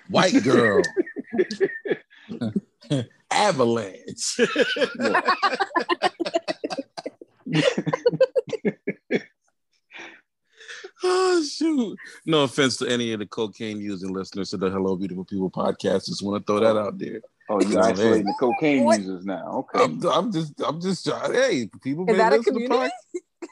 White 0.09 0.43
girl. 0.45 0.83
Avalanche. 3.31 4.39
oh 11.03 11.43
shoot. 11.43 11.99
No 12.25 12.43
offense 12.45 12.77
to 12.77 12.87
any 12.87 13.13
of 13.13 13.19
the 13.19 13.27
cocaine 13.27 13.81
using 13.81 14.13
listeners 14.13 14.51
to 14.51 14.59
the 14.59 14.71
Hello 14.71 14.95
Beautiful 14.95 15.25
People 15.25 15.51
podcast. 15.51 16.07
Just 16.07 16.23
want 16.23 16.47
to 16.47 16.53
throw 16.53 16.61
that 16.61 16.79
out 16.79 16.99
there. 16.99 17.21
Oh, 17.49 17.61
you 17.61 17.79
isolating 17.79 18.25
man. 18.25 18.27
the 18.27 18.35
cocaine 18.41 18.85
What? 18.85 18.99
users 18.99 19.25
now. 19.27 19.67
Okay. 19.75 19.85
I'm, 19.85 20.03
I'm 20.07 20.33
just 20.33 20.55
I'm 20.65 20.81
just 20.81 21.05
trying. 21.05 21.35
Hey, 21.35 21.69
people 21.83 22.09
Is 22.09 22.17
that 22.17 22.33
a 22.33 22.37
listen 22.37 22.55
to 22.55 22.61
community? 22.61 22.91
pod- 22.91 22.91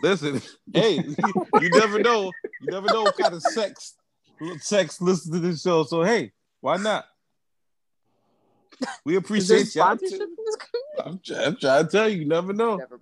Listen, 0.00 0.42
hey, 0.72 0.94
you, 1.18 1.34
you 1.60 1.68
never 1.70 1.98
know. 1.98 2.32
You 2.60 2.68
never 2.68 2.88
know 2.88 3.04
what 3.04 3.16
kind 3.16 3.34
of 3.34 3.42
sex 3.42 3.94
sex 4.58 5.00
listen 5.00 5.32
to 5.34 5.38
this 5.40 5.62
show. 5.62 5.84
So 5.84 6.02
hey, 6.02 6.32
why 6.60 6.76
not? 6.78 7.04
We 9.04 9.14
Is 9.14 9.48
there 9.48 9.58
appreciate 9.58 9.74
y'all. 9.74 9.92
in 9.92 9.98
this? 10.00 10.20
I'm, 11.04 11.20
try- 11.24 11.44
I'm 11.44 11.56
trying 11.56 11.84
to 11.84 11.90
tell 11.90 12.08
you, 12.08 12.20
you 12.20 12.28
never 12.28 12.52
know. 12.52 12.76
Never 12.76 12.98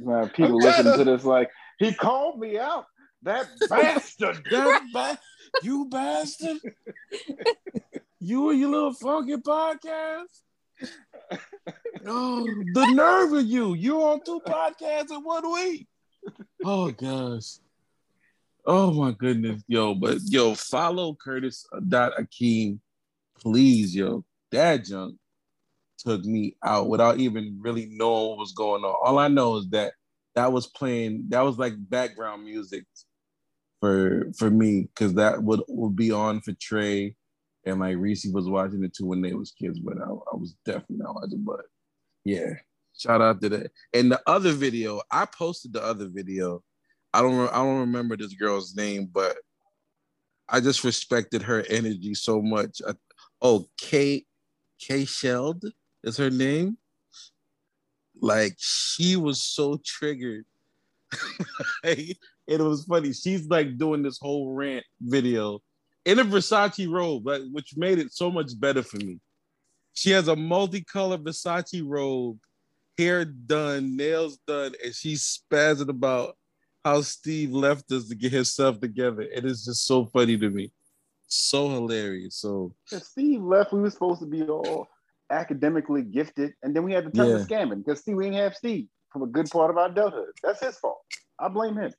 mind. 0.00 0.32
People 0.34 0.56
I'm 0.56 0.62
listen 0.62 0.84
trying 0.84 0.98
to 0.98 1.04
this 1.04 1.24
like 1.24 1.50
he 1.78 1.92
called 1.92 2.38
me 2.40 2.58
out. 2.58 2.86
That 3.22 3.48
bastard. 3.68 4.44
That 4.50 4.80
ba- 4.92 5.18
you 5.62 5.88
bastard. 5.90 6.58
you 8.20 8.50
and 8.50 8.60
your 8.60 8.70
little 8.70 8.92
funky 8.92 9.36
podcast. 9.36 10.26
Oh, 12.06 12.46
the 12.72 12.86
nerve 12.92 13.32
of 13.32 13.44
you. 13.44 13.74
You 13.74 14.00
on 14.02 14.22
two 14.24 14.40
podcasts 14.46 15.10
in 15.10 15.22
one 15.22 15.52
week. 15.52 15.86
Oh 16.64 16.90
gosh. 16.90 17.58
Oh 18.64 18.92
my 18.92 19.12
goodness. 19.12 19.62
Yo, 19.66 19.94
but 19.94 20.18
yo, 20.24 20.54
follow 20.54 21.14
Curtis 21.14 21.66
dot 21.88 22.12
Akeem, 22.18 22.78
please, 23.40 23.94
yo. 23.94 24.24
That 24.52 24.84
junk 24.84 25.16
took 25.98 26.24
me 26.24 26.56
out 26.64 26.88
without 26.88 27.18
even 27.18 27.58
really 27.60 27.88
knowing 27.90 28.30
what 28.30 28.38
was 28.38 28.52
going 28.52 28.84
on. 28.84 28.94
All 29.02 29.18
I 29.18 29.28
know 29.28 29.56
is 29.56 29.68
that 29.70 29.94
that 30.34 30.52
was 30.52 30.66
playing, 30.66 31.24
that 31.28 31.40
was 31.40 31.58
like 31.58 31.74
background 31.76 32.44
music 32.44 32.84
for 33.80 34.32
for 34.36 34.50
me 34.50 34.82
because 34.82 35.14
that 35.14 35.42
would 35.42 35.62
would 35.68 35.96
be 35.96 36.10
on 36.10 36.40
for 36.40 36.52
Trey 36.52 37.14
and 37.64 37.80
like 37.80 37.96
Reese 37.96 38.26
was 38.32 38.48
watching 38.48 38.82
it 38.84 38.94
too 38.94 39.06
when 39.06 39.22
they 39.22 39.34
was 39.34 39.52
kids, 39.52 39.78
but 39.78 39.98
I, 39.98 40.06
I 40.06 40.36
was 40.36 40.56
definitely 40.64 40.98
not 40.98 41.14
watching. 41.14 41.44
But 41.44 41.62
yeah, 42.24 42.54
Shout 42.98 43.22
out 43.22 43.40
to 43.42 43.48
that. 43.50 43.70
And 43.94 44.10
the 44.10 44.20
other 44.26 44.52
video, 44.52 45.00
I 45.10 45.24
posted 45.24 45.72
the 45.72 45.82
other 45.82 46.08
video. 46.08 46.62
I 47.14 47.22
don't 47.22 47.48
I 47.48 47.58
don't 47.58 47.80
remember 47.80 48.16
this 48.16 48.34
girl's 48.34 48.74
name, 48.74 49.08
but 49.10 49.36
I 50.48 50.60
just 50.60 50.82
respected 50.82 51.42
her 51.42 51.64
energy 51.70 52.14
so 52.14 52.42
much. 52.42 52.82
I, 52.86 52.94
oh, 53.40 53.68
Kate 53.78 54.26
K 54.80 55.04
Sheld 55.04 55.64
is 56.02 56.16
her 56.16 56.28
name. 56.28 56.76
Like 58.20 58.56
she 58.58 59.14
was 59.14 59.40
so 59.42 59.80
triggered. 59.84 60.44
it 62.48 62.60
was 62.60 62.84
funny. 62.84 63.12
She's 63.12 63.46
like 63.46 63.76
doing 63.76 64.02
this 64.02 64.18
whole 64.18 64.54
rant 64.54 64.84
video 65.00 65.60
in 66.04 66.18
a 66.18 66.24
Versace 66.24 66.90
robe, 66.90 67.26
like, 67.26 67.42
which 67.52 67.76
made 67.76 67.98
it 67.98 68.12
so 68.12 68.30
much 68.30 68.58
better 68.58 68.82
for 68.82 68.96
me. 68.96 69.20
She 69.92 70.10
has 70.12 70.28
a 70.28 70.34
multicolored 70.34 71.22
Versace 71.22 71.82
robe, 71.84 72.38
hair 72.96 73.26
done, 73.26 73.96
nails 73.96 74.38
done, 74.46 74.72
and 74.82 74.94
she's 74.94 75.40
spazzing 75.52 75.90
about 75.90 76.36
how 76.84 77.02
Steve 77.02 77.52
left 77.52 77.92
us 77.92 78.08
to 78.08 78.14
get 78.14 78.32
himself 78.32 78.80
together. 78.80 79.22
It 79.22 79.44
is 79.44 79.66
just 79.66 79.86
so 79.86 80.06
funny 80.06 80.38
to 80.38 80.48
me. 80.48 80.72
So 81.26 81.68
hilarious. 81.68 82.36
So 82.36 82.74
if 82.90 83.02
Steve 83.02 83.42
left, 83.42 83.74
we 83.74 83.80
were 83.80 83.90
supposed 83.90 84.20
to 84.20 84.26
be 84.26 84.42
all 84.44 84.88
academically 85.30 86.02
gifted, 86.02 86.54
and 86.62 86.74
then 86.74 86.84
we 86.84 86.94
had 86.94 87.04
to 87.04 87.10
turn 87.10 87.28
yeah. 87.28 87.38
to 87.38 87.44
scamming 87.44 87.84
because 87.84 88.00
Steve, 88.00 88.16
we 88.16 88.24
didn't 88.24 88.38
have 88.38 88.56
Steve 88.56 88.86
from 89.12 89.22
a 89.22 89.26
good 89.26 89.50
part 89.50 89.70
of 89.70 89.76
our 89.76 89.90
adulthood. 89.90 90.30
That's 90.42 90.64
his 90.64 90.78
fault. 90.78 91.02
I 91.38 91.48
blame 91.48 91.76
him. 91.76 91.92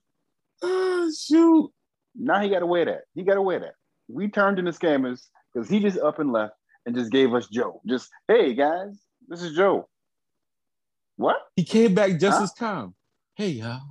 Oh, 0.62 1.12
shoot. 1.18 1.72
Now 2.16 2.42
he 2.42 2.50
got 2.50 2.60
to 2.60 2.66
wear 2.66 2.86
that. 2.86 3.02
He 3.16 3.24
got 3.24 3.36
to 3.36 3.42
wear 3.42 3.60
that. 3.60 3.74
We 4.08 4.28
turned 4.28 4.60
into 4.60 4.72
scammers 4.72 5.28
because 5.54 5.70
he 5.70 5.80
just 5.80 6.00
up 6.00 6.20
and 6.20 6.32
left 6.32 6.54
and 6.86 6.96
just 6.96 7.12
gave 7.12 7.34
us 7.34 7.48
Joe. 7.48 7.82
Just, 7.88 8.10
hey 8.28 8.54
guys, 8.54 9.00
this 9.28 9.42
is 9.42 9.56
Joe. 9.56 9.88
What? 11.18 11.38
He 11.56 11.64
came 11.64 11.94
back 11.94 12.20
just 12.20 12.38
huh? 12.38 12.44
as 12.44 12.52
calm. 12.52 12.96
Hey 13.36 13.50
y'all. 13.50 13.82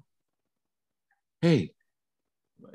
Hey. 1.40 1.70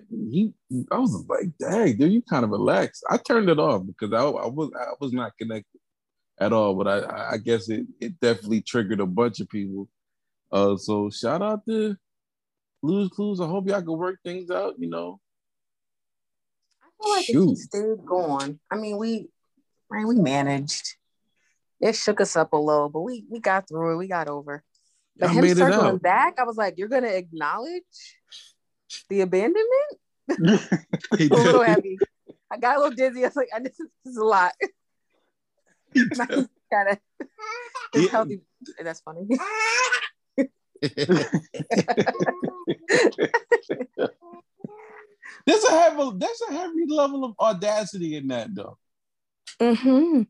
he, 0.09 0.53
I 0.91 0.97
was 0.97 1.25
like, 1.27 1.49
dang, 1.59 1.97
dude, 1.97 2.13
you 2.13 2.21
kind 2.21 2.43
of 2.43 2.51
relaxed. 2.51 3.03
I 3.09 3.17
turned 3.17 3.49
it 3.49 3.59
off 3.59 3.83
because 3.85 4.13
I, 4.13 4.23
I 4.23 4.47
was 4.47 4.71
I 4.79 4.93
was 4.99 5.11
not 5.11 5.37
connected 5.37 5.79
at 6.39 6.53
all. 6.53 6.75
But 6.75 6.87
I, 6.87 7.31
I 7.33 7.37
guess 7.37 7.69
it, 7.69 7.85
it 7.99 8.19
definitely 8.19 8.61
triggered 8.61 8.99
a 8.99 9.05
bunch 9.05 9.39
of 9.39 9.49
people. 9.49 9.89
Uh, 10.51 10.77
so 10.77 11.09
shout 11.09 11.41
out 11.41 11.65
to 11.67 11.97
Blues 12.83 13.09
Clues. 13.09 13.39
I 13.39 13.47
hope 13.47 13.67
y'all 13.67 13.81
can 13.81 13.97
work 13.97 14.19
things 14.23 14.51
out. 14.51 14.75
You 14.77 14.89
know. 14.89 15.19
I 16.83 16.87
feel 17.01 17.11
like 17.11 17.25
Shoot. 17.25 17.43
if 17.43 17.49
he 17.49 17.55
stayed 17.55 18.05
going, 18.05 18.59
I 18.69 18.75
mean, 18.75 18.97
we, 18.97 19.29
right, 19.89 20.05
we 20.05 20.15
managed. 20.15 20.97
It 21.79 21.95
shook 21.95 22.21
us 22.21 22.35
up 22.35 22.53
a 22.53 22.57
little, 22.57 22.89
but 22.89 23.01
we 23.01 23.25
we 23.29 23.39
got 23.39 23.67
through 23.67 23.93
it. 23.93 23.97
We 23.97 24.07
got 24.07 24.27
over. 24.27 24.63
But 25.17 25.29
I 25.29 25.33
him 25.33 25.55
circling 25.55 25.97
back, 25.97 26.39
I 26.39 26.43
was 26.43 26.57
like, 26.57 26.75
"You're 26.77 26.89
gonna 26.89 27.07
acknowledge 27.07 27.83
the 29.09 29.21
abandonment?" 29.21 29.97
a 30.29 31.35
little 31.35 31.63
heavy. 31.63 31.97
I 32.51 32.57
got 32.57 32.77
a 32.77 32.79
little 32.81 32.95
dizzy. 32.95 33.23
I 33.23 33.27
was 33.27 33.35
like, 33.35 33.49
"This 33.63 33.79
is, 33.79 33.87
this 34.03 34.11
is 34.11 34.17
a 34.17 34.25
lot." 34.25 34.53
kind 35.93 36.89
of 36.89 36.97
yeah. 37.95 38.09
healthy. 38.09 38.41
That's 38.81 39.01
funny. 39.01 39.27
there's 45.45 45.63
a 45.65 45.71
heavy 45.71 46.11
there's 46.17 46.41
a 46.49 46.53
heavy 46.53 46.85
level 46.87 47.25
of 47.25 47.33
audacity 47.39 48.15
in 48.15 48.27
that 48.27 48.53
though. 48.53 48.77
Mm-hmm. 49.59 50.23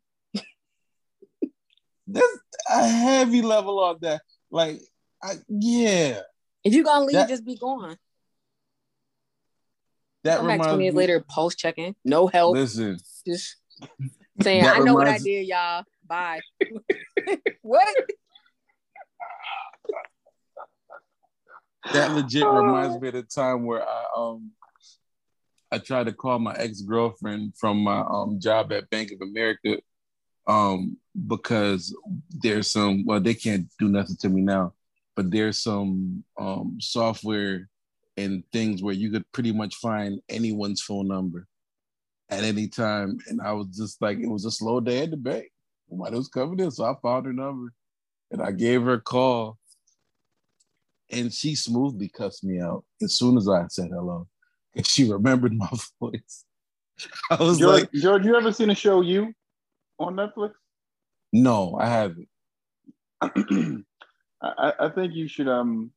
There's 2.07 2.39
a 2.69 2.87
heavy 2.87 3.41
level 3.41 3.83
of 3.83 4.01
that. 4.01 4.21
Like, 4.51 4.81
I, 5.21 5.33
yeah. 5.47 6.19
If 6.63 6.73
you're 6.73 6.83
gonna 6.83 7.05
leave, 7.05 7.13
that, 7.13 7.29
just 7.29 7.45
be 7.45 7.55
gone. 7.57 7.97
That 10.23 10.37
Come 10.37 10.47
back 10.47 10.61
20 10.61 10.83
years 10.83 10.93
me, 10.93 10.97
later, 10.97 11.25
post 11.29 11.57
checking, 11.57 11.95
no 12.05 12.27
help. 12.27 12.55
Listen. 12.55 12.97
Just 13.25 13.57
saying, 14.41 14.65
I 14.65 14.79
know 14.79 14.93
what 14.93 15.07
I 15.07 15.17
did, 15.17 15.47
y'all. 15.47 15.83
Bye. 16.07 16.41
what? 17.61 17.95
That 21.91 22.13
legit 22.13 22.47
reminds 22.47 22.99
me 22.99 23.09
of 23.09 23.13
the 23.13 23.23
time 23.23 23.65
where 23.65 23.83
I 23.87 24.05
um 24.15 24.51
I 25.71 25.79
tried 25.79 26.05
to 26.05 26.13
call 26.13 26.39
my 26.39 26.53
ex-girlfriend 26.53 27.53
from 27.57 27.83
my 27.83 27.99
um 28.01 28.39
job 28.39 28.71
at 28.71 28.89
Bank 28.89 29.11
of 29.11 29.21
America 29.21 29.81
um 30.47 30.97
because 31.27 31.95
there's 32.29 32.69
some 32.69 33.05
well 33.05 33.19
they 33.19 33.33
can't 33.33 33.67
do 33.79 33.87
nothing 33.87 34.17
to 34.17 34.29
me 34.29 34.41
now 34.41 34.73
but 35.15 35.31
there's 35.31 35.61
some 35.61 36.23
um 36.37 36.77
software 36.79 37.69
and 38.17 38.43
things 38.51 38.81
where 38.81 38.93
you 38.93 39.11
could 39.11 39.29
pretty 39.31 39.51
much 39.51 39.75
find 39.75 40.21
anyone's 40.29 40.81
phone 40.81 41.07
number 41.07 41.47
at 42.29 42.43
any 42.43 42.67
time. 42.67 43.19
And 43.27 43.41
I 43.41 43.53
was 43.53 43.67
just 43.75 44.01
like, 44.01 44.19
it 44.19 44.27
was 44.27 44.45
a 44.45 44.51
slow 44.51 44.79
day 44.79 45.03
at 45.03 45.11
the 45.11 45.17
bank. 45.17 45.51
Nobody 45.89 46.17
was 46.17 46.27
coming 46.27 46.59
in. 46.59 46.71
So 46.71 46.85
I 46.85 46.95
found 47.01 47.25
her 47.25 47.33
number 47.33 47.73
and 48.31 48.41
I 48.41 48.51
gave 48.51 48.83
her 48.83 48.93
a 48.93 49.01
call. 49.01 49.57
And 51.13 51.31
she 51.33 51.55
smoothly 51.55 52.09
cussed 52.09 52.43
me 52.43 52.59
out 52.59 52.83
as 53.01 53.17
soon 53.17 53.37
as 53.37 53.47
I 53.47 53.65
said 53.67 53.89
hello. 53.89 54.27
And 54.75 54.87
she 54.87 55.07
remembered 55.11 55.53
my 55.53 55.69
voice. 55.99 56.45
I 57.29 57.35
was 57.35 57.59
George, 57.59 57.81
like, 57.81 57.91
George, 57.91 58.25
you 58.25 58.35
ever 58.35 58.51
seen 58.51 58.71
a 58.71 58.75
show 58.75 59.01
you 59.01 59.31
on 59.99 60.15
Netflix? 60.15 60.53
No, 61.31 61.77
I 61.79 61.87
haven't. 61.87 62.27
I, 64.41 64.73
I 64.79 64.89
think 64.89 65.13
you 65.13 65.27
should 65.27 65.47
um 65.47 65.91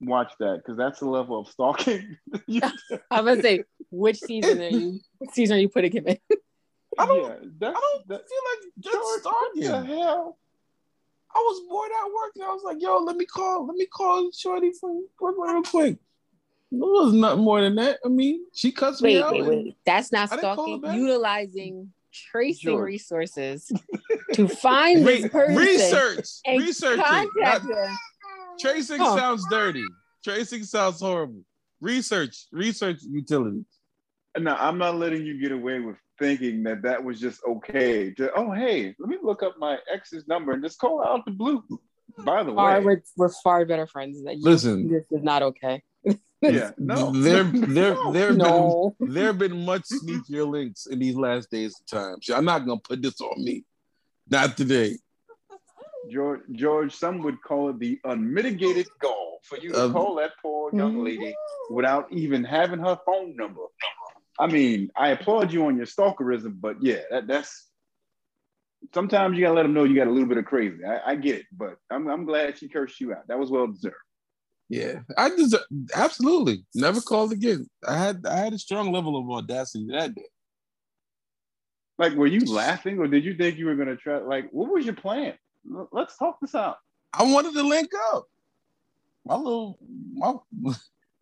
watch 0.00 0.32
that 0.40 0.58
because 0.58 0.76
that's 0.76 1.00
the 1.00 1.06
level 1.06 1.40
of 1.40 1.48
stalking. 1.48 2.16
I'm 3.10 3.24
gonna 3.24 3.42
say, 3.42 3.64
which 3.90 4.18
season 4.18 4.60
are 4.60 4.68
you? 4.68 5.00
What 5.18 5.34
season 5.34 5.56
are 5.56 5.60
you 5.60 5.68
putting 5.68 5.92
him 5.92 6.06
in? 6.06 6.18
I 6.98 7.06
don't. 7.06 7.20
Yeah, 7.60 7.68
I 7.68 7.72
don't 7.72 8.08
that, 8.08 8.22
feel 8.28 8.38
like 8.50 8.72
that's 8.82 9.20
stalking. 9.20 9.72
What 9.72 9.86
the 9.86 9.94
hell? 9.94 10.38
I 11.34 11.38
was 11.38 11.68
bored 11.68 11.90
at 11.90 12.06
work 12.06 12.32
and 12.36 12.44
I 12.44 12.48
was 12.48 12.62
like, 12.64 12.80
"Yo, 12.80 12.98
let 12.98 13.16
me 13.16 13.26
call. 13.26 13.66
Let 13.66 13.76
me 13.76 13.86
call 13.86 14.30
Shorty 14.32 14.72
from 14.72 15.06
Brooklyn 15.18 15.50
real 15.50 15.62
quick." 15.62 15.98
It 16.72 16.78
was 16.78 17.12
nothing 17.12 17.44
more 17.44 17.60
than 17.60 17.76
that. 17.76 18.00
I 18.04 18.08
mean, 18.08 18.46
she 18.52 18.72
cuts 18.72 19.00
wait, 19.00 19.14
me 19.14 19.22
out. 19.22 19.32
Wait, 19.32 19.44
wait, 19.44 19.76
That's 19.84 20.10
not 20.10 20.30
stalking. 20.30 20.82
Utilizing 20.84 21.92
tracing 22.12 22.70
sure. 22.70 22.84
resources 22.84 23.70
to 24.32 24.48
find 24.48 25.06
this 25.06 25.28
person. 25.28 25.56
Research, 25.56 26.28
researching. 26.46 27.30
Not, 27.36 27.62
Tracing 28.58 28.98
huh. 28.98 29.16
sounds 29.16 29.44
dirty. 29.50 29.84
Tracing 30.24 30.64
sounds 30.64 31.00
horrible. 31.00 31.42
Research, 31.80 32.46
research 32.50 33.02
utilities. 33.02 33.66
No, 34.38 34.54
I'm 34.54 34.78
not 34.78 34.96
letting 34.96 35.24
you 35.24 35.40
get 35.40 35.52
away 35.52 35.80
with 35.80 35.96
thinking 36.18 36.62
that 36.64 36.82
that 36.82 37.02
was 37.02 37.20
just 37.20 37.40
okay. 37.46 38.10
To, 38.12 38.32
oh, 38.34 38.52
hey, 38.52 38.94
let 38.98 39.08
me 39.08 39.16
look 39.22 39.42
up 39.42 39.56
my 39.58 39.78
ex's 39.92 40.26
number 40.26 40.52
and 40.52 40.62
just 40.62 40.78
call 40.78 41.04
out 41.04 41.24
the 41.24 41.30
blue. 41.30 41.64
By 42.18 42.42
the 42.42 42.52
way, 42.52 42.80
we're, 42.80 43.02
we're 43.16 43.28
far 43.28 43.64
better 43.66 43.86
friends 43.86 44.22
than 44.22 44.38
you. 44.38 44.44
Listen, 44.44 44.90
this 44.90 45.04
is 45.10 45.22
not 45.22 45.42
okay. 45.42 45.82
yeah, 46.40 46.70
no. 46.78 47.12
There, 47.12 47.44
there, 47.44 47.96
there 48.12 48.28
have 48.28 48.36
no. 48.36 48.94
been 48.98 49.12
there 49.12 49.26
have 49.26 49.38
been 49.38 49.64
much 49.64 49.82
sneakier 49.82 50.48
links 50.48 50.86
in 50.86 50.98
these 50.98 51.16
last 51.16 51.50
days 51.50 51.78
of 51.78 51.86
time. 51.86 52.16
So 52.22 52.34
I'm 52.34 52.44
not 52.44 52.64
gonna 52.64 52.80
put 52.80 53.02
this 53.02 53.20
on 53.20 53.44
me. 53.44 53.64
Not 54.30 54.56
today. 54.56 54.96
George, 56.10 56.40
George, 56.52 56.94
some 56.94 57.22
would 57.22 57.42
call 57.42 57.70
it 57.70 57.78
the 57.78 57.98
unmitigated 58.04 58.86
gall 59.00 59.38
for 59.42 59.58
you 59.58 59.72
to 59.72 59.84
um, 59.84 59.92
call 59.92 60.14
that 60.16 60.32
poor 60.40 60.70
young 60.72 61.02
lady 61.02 61.34
without 61.70 62.10
even 62.12 62.44
having 62.44 62.78
her 62.78 62.98
phone 63.04 63.36
number. 63.36 63.62
I 64.38 64.46
mean, 64.46 64.90
I 64.96 65.08
applaud 65.08 65.52
you 65.52 65.66
on 65.66 65.76
your 65.76 65.86
stalkerism, 65.86 66.60
but 66.60 66.76
yeah, 66.82 67.00
that, 67.10 67.26
that's 67.26 67.68
sometimes 68.92 69.36
you 69.36 69.44
gotta 69.44 69.54
let 69.54 69.62
them 69.62 69.74
know 69.74 69.84
you 69.84 69.94
got 69.94 70.06
a 70.06 70.10
little 70.10 70.28
bit 70.28 70.38
of 70.38 70.44
crazy. 70.44 70.84
I, 70.84 71.12
I 71.12 71.16
get 71.16 71.36
it, 71.36 71.46
but 71.52 71.76
I'm, 71.90 72.08
I'm 72.08 72.24
glad 72.24 72.58
she 72.58 72.68
cursed 72.68 73.00
you 73.00 73.12
out. 73.12 73.26
That 73.28 73.38
was 73.38 73.50
well 73.50 73.66
deserved. 73.66 73.96
Yeah, 74.68 75.00
I 75.16 75.30
deserve 75.30 75.62
absolutely 75.94 76.64
never 76.74 77.00
called 77.00 77.32
again. 77.32 77.68
I 77.86 77.96
had 77.96 78.26
I 78.26 78.36
had 78.36 78.52
a 78.52 78.58
strong 78.58 78.92
level 78.92 79.16
of 79.16 79.30
audacity 79.30 79.86
that 79.90 80.14
day. 80.14 80.26
Like, 81.98 82.14
were 82.14 82.26
you 82.26 82.40
laughing, 82.40 82.98
or 82.98 83.06
did 83.06 83.24
you 83.24 83.34
think 83.34 83.56
you 83.56 83.66
were 83.66 83.76
gonna 83.76 83.96
try? 83.96 84.18
Like, 84.18 84.50
what 84.50 84.70
was 84.70 84.84
your 84.84 84.94
plan? 84.94 85.34
let's 85.90 86.16
talk 86.16 86.38
this 86.40 86.54
out. 86.54 86.78
I 87.12 87.24
wanted 87.24 87.52
to 87.54 87.62
link 87.62 87.90
up. 88.12 88.26
My 89.24 89.36
little 89.36 89.78
my 90.14 90.34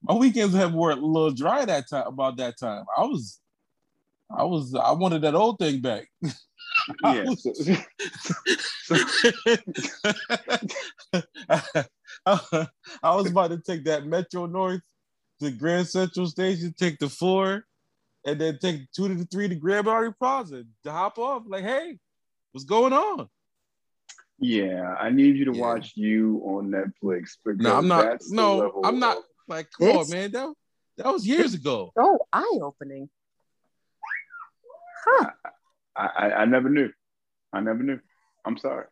my 0.04 0.14
weekends 0.14 0.54
have 0.54 0.74
were 0.74 0.90
a 0.90 0.96
little 0.96 1.30
dry 1.30 1.64
that 1.64 1.88
time 1.88 2.06
about 2.06 2.36
that 2.36 2.58
time. 2.58 2.84
I 2.96 3.04
was 3.04 3.40
I 4.30 4.44
was 4.44 4.74
I 4.74 4.92
wanted 4.92 5.22
that 5.22 5.34
old 5.34 5.58
thing 5.58 5.80
back. 5.80 6.08
Yeah. 7.04 7.24
I, 12.26 12.26
I 13.02 13.14
was 13.14 13.30
about 13.30 13.50
to 13.52 13.58
take 13.58 13.84
that 13.84 14.04
Metro 14.04 14.46
North 14.46 14.82
to 15.40 15.50
Grand 15.52 15.86
Central 15.88 16.26
Station, 16.26 16.74
take 16.76 16.98
the 16.98 17.08
four, 17.08 17.64
and 18.26 18.40
then 18.40 18.58
take 18.60 18.90
two 18.92 19.08
to 19.08 19.14
the 19.14 19.24
three 19.24 19.48
to 19.48 19.54
Grand 19.54 19.86
Army 19.86 20.12
Plaza 20.18 20.64
to 20.82 20.90
hop 20.90 21.18
off. 21.18 21.44
Like, 21.46 21.64
hey, 21.64 21.98
what's 22.52 22.64
going 22.64 22.92
on? 22.92 23.28
Yeah, 24.38 24.94
I 24.98 25.10
need 25.10 25.36
you 25.36 25.44
to 25.46 25.54
yeah. 25.54 25.60
watch 25.60 25.92
you 25.94 26.42
on 26.44 26.70
Netflix. 26.70 27.36
No, 27.46 27.76
I'm 27.76 27.88
not. 27.88 28.18
No, 28.30 28.82
I'm 28.84 28.98
not. 28.98 29.18
Like, 29.46 29.68
come 29.78 29.88
it's, 29.88 30.10
on, 30.10 30.16
man. 30.16 30.30
That, 30.32 30.54
that 30.98 31.12
was 31.12 31.26
years 31.26 31.54
ago. 31.54 31.92
So 31.96 32.18
eye 32.32 32.58
opening. 32.62 33.08
Huh. 35.04 35.30
I, 35.96 36.06
I, 36.06 36.32
I 36.32 36.44
never 36.46 36.68
knew. 36.68 36.90
I 37.52 37.60
never 37.60 37.82
knew. 37.82 38.00
I'm 38.44 38.58
sorry. 38.58 38.86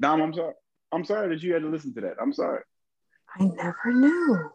Dom, 0.00 0.20
I'm 0.20 0.34
sorry. 0.34 0.54
I'm 0.92 1.04
sorry 1.04 1.34
that 1.34 1.42
you 1.42 1.52
had 1.54 1.62
to 1.62 1.68
listen 1.68 1.94
to 1.94 2.00
that. 2.02 2.14
I'm 2.20 2.32
sorry. 2.32 2.62
I 3.38 3.44
never 3.44 3.92
knew. 3.92 4.50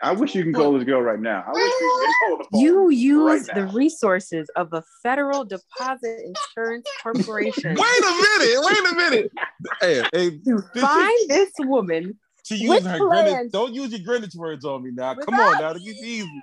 I 0.00 0.12
wish 0.12 0.34
you 0.34 0.44
can 0.44 0.52
call 0.52 0.74
this 0.74 0.84
girl 0.84 1.00
right 1.00 1.18
now. 1.18 1.44
I 1.46 1.52
wish 1.52 1.72
you 1.80 2.14
could 2.50 2.60
You 2.60 2.90
use 2.90 3.48
right 3.48 3.56
the 3.56 3.66
resources 3.74 4.48
of 4.54 4.72
a 4.72 4.84
federal 5.02 5.44
deposit 5.44 6.20
insurance 6.24 6.86
corporation. 7.02 7.74
wait 7.78 8.04
a 8.04 8.38
minute. 8.38 8.60
Wait 8.62 8.92
a 8.92 8.94
minute. 8.94 9.32
Hey, 9.80 10.02
hey, 10.12 10.30
to 10.30 10.62
this 10.72 10.82
find 10.82 11.20
is, 11.22 11.28
this 11.28 11.50
woman. 11.58 12.16
To 12.48 12.56
use 12.56 12.84
her 12.84 12.98
Greenwich, 12.98 13.52
don't 13.52 13.74
use 13.74 13.90
your 13.90 14.00
Greenwich 14.00 14.34
words 14.34 14.64
on 14.64 14.82
me 14.82 14.90
now. 14.90 15.14
Come 15.14 15.34
on 15.34 15.60
now, 15.60 15.72
to 15.72 15.78
get 15.78 15.96
easy. 15.96 16.42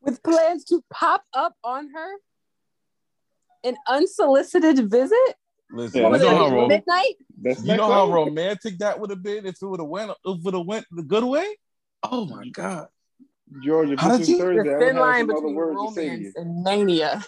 With 0.00 0.22
plans 0.22 0.64
to 0.66 0.82
pop 0.90 1.24
up 1.34 1.54
on 1.62 1.90
her 1.90 2.16
an 3.64 3.76
unsolicited 3.86 4.90
visit. 4.90 5.34
Listen, 5.70 6.02
yeah, 6.02 6.08
you 6.10 6.18
know 6.18 6.36
how 6.36 6.56
rom- 6.56 6.68
midnight. 6.68 7.14
you 7.42 7.76
know 7.76 7.90
how 7.90 8.10
romantic 8.10 8.78
that 8.78 8.98
would 8.98 9.10
have 9.10 9.22
been 9.22 9.46
if 9.46 9.56
it 9.62 9.66
would 9.66 9.80
have 9.80 9.88
went 9.88 10.10
if 10.10 10.16
it 10.24 10.42
would 10.42 10.54
have 10.54 10.66
went 10.66 10.86
the 10.90 11.02
good 11.02 11.24
way. 11.24 11.46
Oh 12.02 12.26
my 12.26 12.48
god, 12.48 12.88
Georgia! 13.62 13.94
How 13.98 14.16
did 14.18 14.28
you? 14.28 14.38
Thursday, 14.38 14.70
the 14.70 14.78
thin 14.78 14.96
line 14.96 15.26
between 15.26 15.54
romance 15.54 16.34
and 16.36 16.62
mania. 16.62 17.24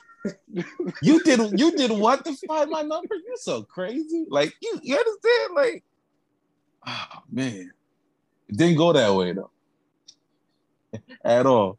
you 1.00 1.22
did 1.22 1.58
you 1.58 1.76
did 1.76 1.90
what 1.90 2.24
to 2.24 2.34
find 2.46 2.70
my 2.70 2.82
number? 2.82 3.14
You're 3.14 3.36
so 3.36 3.62
crazy. 3.62 4.26
Like 4.28 4.52
you, 4.60 4.80
you 4.82 4.96
understand? 4.96 5.54
Like, 5.54 5.84
oh 6.86 7.22
man, 7.30 7.72
it 8.48 8.56
didn't 8.56 8.76
go 8.76 8.92
that 8.92 9.14
way 9.14 9.32
though, 9.32 9.50
at 11.24 11.46
all. 11.46 11.78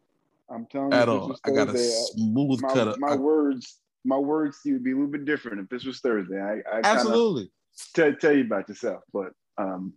I'm 0.49 0.65
telling 0.67 0.91
you, 0.91 0.97
at 0.97 1.09
all. 1.09 1.35
I 1.43 1.51
got 1.51 1.69
a 1.69 1.77
smooth 1.77 2.61
my, 2.61 2.73
cut. 2.73 2.99
My 2.99 3.09
I, 3.09 3.15
words 3.15 3.79
my 4.03 4.17
words 4.17 4.61
to 4.61 4.69
you 4.69 4.75
would 4.75 4.83
be 4.83 4.91
a 4.91 4.95
little 4.95 5.11
bit 5.11 5.25
different 5.25 5.59
if 5.59 5.69
this 5.69 5.83
was 5.83 5.99
Thursday. 5.99 6.39
I, 6.39 6.77
I 6.77 6.81
absolutely 6.83 7.49
tell, 7.93 8.13
tell 8.13 8.35
you 8.35 8.43
about 8.43 8.69
yourself, 8.69 9.03
but 9.11 9.33
um, 9.57 9.93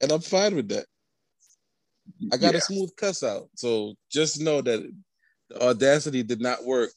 and 0.00 0.12
I'm 0.12 0.20
fine 0.20 0.54
with 0.54 0.68
that. 0.68 0.86
I 2.32 2.36
got 2.36 2.52
yeah. 2.52 2.58
a 2.58 2.62
smooth 2.62 2.90
cuss 2.96 3.22
out, 3.22 3.48
so 3.54 3.94
just 4.10 4.40
know 4.40 4.60
that 4.60 4.90
the 5.50 5.62
audacity 5.62 6.22
did 6.22 6.40
not 6.40 6.64
work 6.64 6.90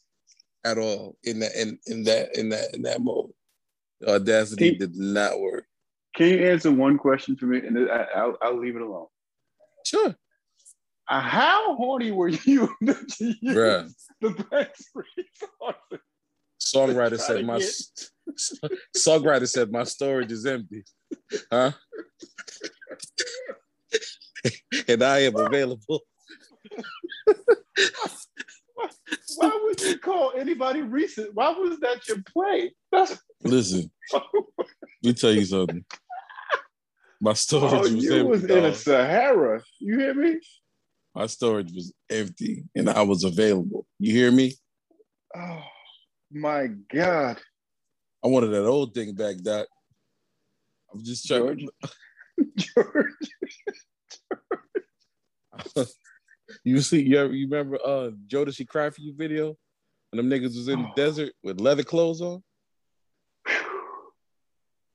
at 0.64 0.78
all 0.78 1.18
in 1.24 1.40
that 1.40 1.56
in, 1.56 1.80
in 1.88 2.04
that 2.04 2.38
in 2.38 2.50
that 2.50 2.74
in 2.74 2.82
that 2.84 3.02
mode. 3.02 3.32
The 4.00 4.16
audacity 4.16 4.76
did 4.76 4.96
not 4.96 5.40
work. 5.40 5.66
Can 6.16 6.28
you 6.28 6.50
answer 6.50 6.72
one 6.72 6.98
question 6.98 7.36
for 7.38 7.46
me, 7.46 7.60
and 7.60 7.90
I, 7.90 8.26
will 8.26 8.38
I'll 8.42 8.60
leave 8.60 8.76
it 8.76 8.82
alone. 8.82 9.08
Sure. 9.86 10.16
Uh, 11.10 11.20
how 11.20 11.76
horny 11.76 12.12
were 12.12 12.30
you? 12.30 12.74
The 12.82 14.30
backstory 14.30 15.26
Songwriter 16.62 17.20
said 17.20 17.44
my 17.44 17.60
songwriter 18.96 19.50
said 19.50 19.72
my 19.72 19.84
storage 19.84 20.32
is 20.32 20.46
empty. 20.46 20.84
Huh? 21.52 21.72
and 24.88 25.04
I 25.04 25.20
am 25.20 25.36
available. 25.36 26.02
Why 29.38 29.60
would 29.64 29.82
you 29.82 29.98
call 29.98 30.34
anybody 30.38 30.82
recent? 30.82 31.34
Why 31.34 31.50
was 31.52 31.80
that 31.80 32.08
your 32.08 32.22
play? 32.24 32.74
Listen, 33.44 33.92
let 34.14 34.24
me 35.04 35.14
tell 35.14 35.32
you 35.32 35.46
something. 35.46 35.84
My 37.20 37.34
storage 37.34 37.74
oh, 37.74 37.80
was 37.82 38.04
you 38.04 38.14
empty. 38.14 38.28
was 38.30 38.44
in 38.46 38.66
a 38.66 38.74
Sahara. 38.74 39.62
You 39.80 40.00
hear 40.00 40.14
me? 40.14 40.40
My 41.14 41.28
storage 41.28 41.72
was 41.74 41.94
empty 42.10 42.64
and 42.76 42.90
I 42.90 43.02
was 43.04 43.24
available. 43.24 43.86
You 44.00 44.14
hear 44.14 44.32
me? 44.32 44.56
Oh. 45.36 45.64
My 46.34 46.68
God. 46.68 47.42
I 48.24 48.28
wanted 48.28 48.52
that 48.52 48.66
old 48.66 48.94
thing 48.94 49.14
back, 49.14 49.38
Doc. 49.38 49.68
I'm 50.94 51.04
just 51.04 51.28
trying. 51.28 51.42
George. 51.58 51.66
George. 52.56 53.06
you 56.64 56.82
see, 56.82 57.02
you, 57.02 57.18
ever, 57.20 57.34
you 57.34 57.48
remember 57.48 57.78
uh 57.84 58.12
Jodeci 58.28 58.68
Cry 58.68 58.90
For 58.90 59.02
You 59.02 59.14
video? 59.16 59.56
When 60.12 60.30
them 60.30 60.30
niggas 60.30 60.56
was 60.56 60.68
in 60.68 60.80
oh. 60.80 60.84
the 60.84 61.02
desert 61.02 61.34
with 61.42 61.62
leather 61.62 61.84
clothes 61.84 62.22
on? 62.22 62.44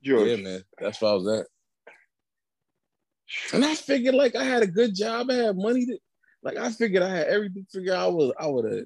George. 0.03 0.27
Yeah, 0.27 0.35
man. 0.37 0.61
That's 0.79 1.01
where 1.01 1.11
I 1.11 1.15
was 1.15 1.27
at. 1.39 1.45
And 3.53 3.65
I 3.65 3.75
figured 3.75 4.15
like 4.15 4.35
I 4.35 4.43
had 4.43 4.63
a 4.63 4.67
good 4.67 4.95
job, 4.95 5.29
I 5.29 5.35
had 5.35 5.57
money 5.57 5.85
to 5.85 5.97
like 6.43 6.57
I 6.57 6.71
figured 6.71 7.03
I 7.03 7.09
had 7.09 7.27
everything 7.27 7.65
figured 7.71 7.95
I 7.95 8.07
was 8.07 8.31
I 8.39 8.47
would 8.47 8.71
have 8.71 8.85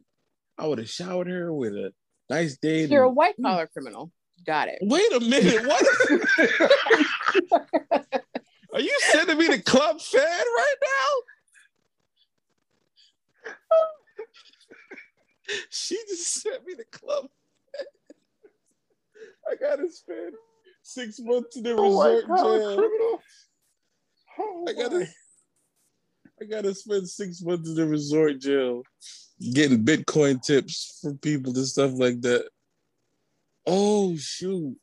I 0.58 0.68
would 0.68 0.80
have 0.80 0.90
showered 0.90 1.28
her 1.28 1.54
with 1.54 1.74
a 1.74 1.92
Nice 2.32 2.56
day. 2.56 2.86
You're 2.86 3.04
a 3.04 3.10
white 3.10 3.36
collar 3.42 3.68
criminal. 3.68 4.10
Got 4.46 4.70
it. 4.70 4.78
Wait 4.82 5.12
a 5.12 5.20
minute. 5.20 5.68
What? 5.68 5.86
Are 8.74 8.80
you 8.80 8.98
sending 9.12 9.38
me 9.38 9.48
the 9.48 9.62
club 9.62 10.00
fed 10.00 10.22
right 10.24 10.76
now? 10.82 11.10
She 15.70 15.96
just 16.08 16.42
sent 16.42 16.66
me 16.66 16.74
the 16.76 16.86
club. 16.86 17.28
I 19.50 19.56
gotta 19.56 19.90
spend 19.90 20.34
six 20.82 21.20
months 21.20 21.58
in 21.58 21.64
the 21.64 21.76
oh 21.76 21.84
resort 21.84 22.26
jail. 22.28 23.20
Oh 24.40 24.66
I 24.68 24.74
gotta, 24.74 25.08
I 26.42 26.46
gotta 26.46 26.74
spend 26.74 27.08
six 27.10 27.42
months 27.42 27.70
in 27.70 27.76
the 27.76 27.88
resort 27.88 28.40
jail 28.40 28.84
getting 29.54 29.84
Bitcoin 29.84 30.42
tips 30.42 31.00
from 31.02 31.18
people 31.18 31.54
and 31.56 31.68
stuff 31.68 31.92
like 31.96 32.22
that. 32.22 32.48
Oh 33.66 34.16
shoot. 34.18 34.76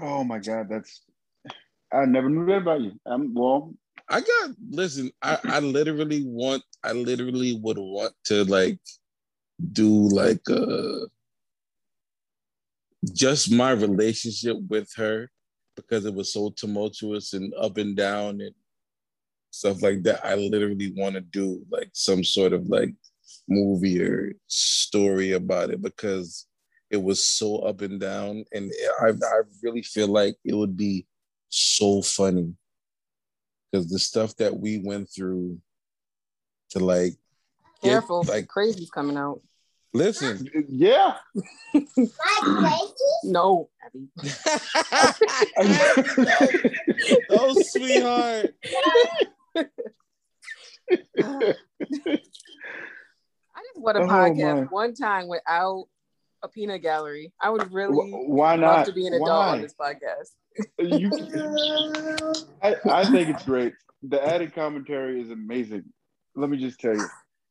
Oh 0.00 0.24
my 0.24 0.38
god, 0.38 0.68
that's 0.68 1.02
I 1.92 2.04
never 2.04 2.28
knew 2.28 2.46
that 2.46 2.58
about 2.58 2.80
you. 2.80 2.92
I'm 3.04 3.34
well. 3.34 3.74
I 4.10 4.20
got 4.20 4.50
listen, 4.68 5.12
I, 5.22 5.38
I 5.44 5.60
literally 5.60 6.24
want 6.26 6.64
I 6.82 6.92
literally 6.92 7.58
would 7.62 7.78
want 7.78 8.12
to 8.24 8.44
like 8.44 8.80
do 9.72 9.88
like 10.08 10.42
uh 10.50 11.06
just 13.14 13.52
my 13.52 13.70
relationship 13.70 14.56
with 14.68 14.88
her 14.96 15.30
because 15.76 16.06
it 16.06 16.14
was 16.14 16.32
so 16.32 16.52
tumultuous 16.56 17.34
and 17.34 17.54
up 17.54 17.78
and 17.78 17.96
down 17.96 18.40
and 18.40 18.54
stuff 19.52 19.80
like 19.80 20.02
that. 20.02 20.26
I 20.26 20.34
literally 20.34 20.92
want 20.96 21.14
to 21.14 21.20
do 21.20 21.64
like 21.70 21.90
some 21.92 22.24
sort 22.24 22.52
of 22.52 22.66
like 22.66 22.92
movie 23.48 24.02
or 24.02 24.32
story 24.48 25.32
about 25.32 25.70
it 25.70 25.80
because 25.80 26.48
it 26.90 27.00
was 27.00 27.24
so 27.24 27.58
up 27.58 27.80
and 27.80 28.00
down. 28.00 28.44
And 28.52 28.72
I, 29.00 29.10
I 29.10 29.40
really 29.62 29.82
feel 29.82 30.08
like 30.08 30.34
it 30.44 30.54
would 30.54 30.76
be 30.76 31.06
so 31.48 32.02
funny 32.02 32.54
because 33.70 33.88
the 33.88 33.98
stuff 33.98 34.36
that 34.36 34.56
we 34.56 34.78
went 34.78 35.08
through 35.10 35.58
to 36.70 36.78
like 36.78 37.14
careful. 37.82 38.22
get, 38.22 38.32
like 38.32 38.48
crazy's 38.48 38.90
coming 38.90 39.16
out. 39.16 39.40
Listen. 39.92 40.48
Yeah. 40.68 41.16
No. 43.24 43.68
Oh 47.30 47.54
sweetheart. 47.62 48.54
What 53.74 53.96
a 53.96 54.00
oh, 54.00 54.06
podcast 54.06 54.56
my. 54.56 54.62
one 54.64 54.94
time 54.94 55.26
without 55.26 55.86
a 56.42 56.48
peanut 56.48 56.82
gallery. 56.82 57.32
I 57.40 57.50
would 57.50 57.72
really 57.72 57.94
why 58.10 58.56
not 58.56 58.78
love 58.78 58.86
to 58.86 58.92
be 58.92 59.06
an 59.06 59.14
adult 59.14 59.28
why? 59.30 59.48
on 59.50 59.60
this 59.62 59.74
podcast. 59.74 60.30
you, 60.78 61.10
I, 62.62 62.76
I 62.90 63.04
think 63.10 63.28
it's 63.28 63.44
great. 63.44 63.74
The 64.02 64.24
added 64.26 64.54
commentary 64.54 65.20
is 65.20 65.30
amazing. 65.30 65.84
Let 66.34 66.50
me 66.50 66.56
just 66.56 66.80
tell 66.80 66.96
you. 66.96 67.06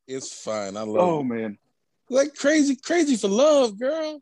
It's 0.08 0.34
fine. 0.44 0.76
I 0.76 0.82
love 0.82 0.98
Oh 1.08 1.20
it. 1.20 1.26
man. 1.26 1.58
Like 2.10 2.36
crazy, 2.36 2.76
crazy 2.76 3.16
for 3.16 3.28
love, 3.28 3.80
girl. 3.80 4.22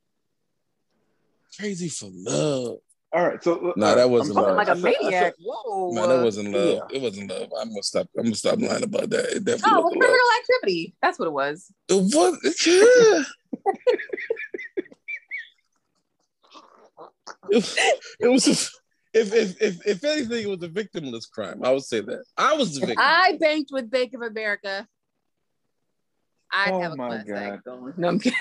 Crazy 1.58 1.88
for 1.90 2.10
love. 2.12 2.80
All 3.14 3.26
right, 3.26 3.42
so 3.42 3.70
uh, 3.70 3.74
no, 3.78 3.96
that 3.96 4.10
wasn't 4.10 4.36
love. 4.36 4.58
Like 4.58 4.68
a 4.68 4.76
maniac. 4.76 5.34
Whoa. 5.40 5.92
No, 5.94 6.08
that 6.08 6.22
wasn't 6.22 6.52
love. 6.54 6.82
Yeah. 6.92 6.98
It 6.98 7.02
wasn't 7.02 7.30
love. 7.32 7.48
I'm 7.60 7.70
gonna 7.70 7.82
stop. 7.82 8.08
I'm 8.18 8.26
gonna 8.26 8.36
stop 8.36 8.60
lying 8.60 8.84
about 8.84 9.10
that. 9.12 9.38
It 9.38 9.46
definitely. 9.46 9.72
Oh, 9.74 9.84
criminal 9.90 10.10
love. 10.12 10.40
activity. 10.42 10.94
That's 11.02 11.18
what 11.18 11.30
it 11.30 11.32
was. 11.32 11.72
It 11.88 12.14
was. 12.14 12.58
Yeah. 12.68 13.24
it, 17.50 18.00
it 18.20 18.28
was. 18.28 18.48
A, 18.48 18.52
if, 19.14 19.34
if 19.34 19.62
if 19.62 19.88
if 19.88 20.04
anything, 20.04 20.44
it 20.44 20.50
was 20.50 20.64
a 20.64 20.70
victimless 20.70 21.30
crime. 21.30 21.64
I 21.64 21.72
would 21.72 21.84
say 21.84 22.02
that 22.02 22.24
I 22.38 22.54
was 22.54 22.76
the 22.76 22.86
victim. 22.86 22.98
I 23.00 23.38
banked 23.40 23.72
with 23.72 23.90
Bank 23.90 24.14
of 24.14 24.22
America. 24.22 24.88
I'd 26.52 26.72
oh 26.72 26.82
have 26.82 26.94
a 26.94 26.96
class 26.96 27.30
act 27.30 27.66
going. 27.66 27.94
No, 27.98 28.08
I'm 28.10 28.20
kidding. 28.20 28.38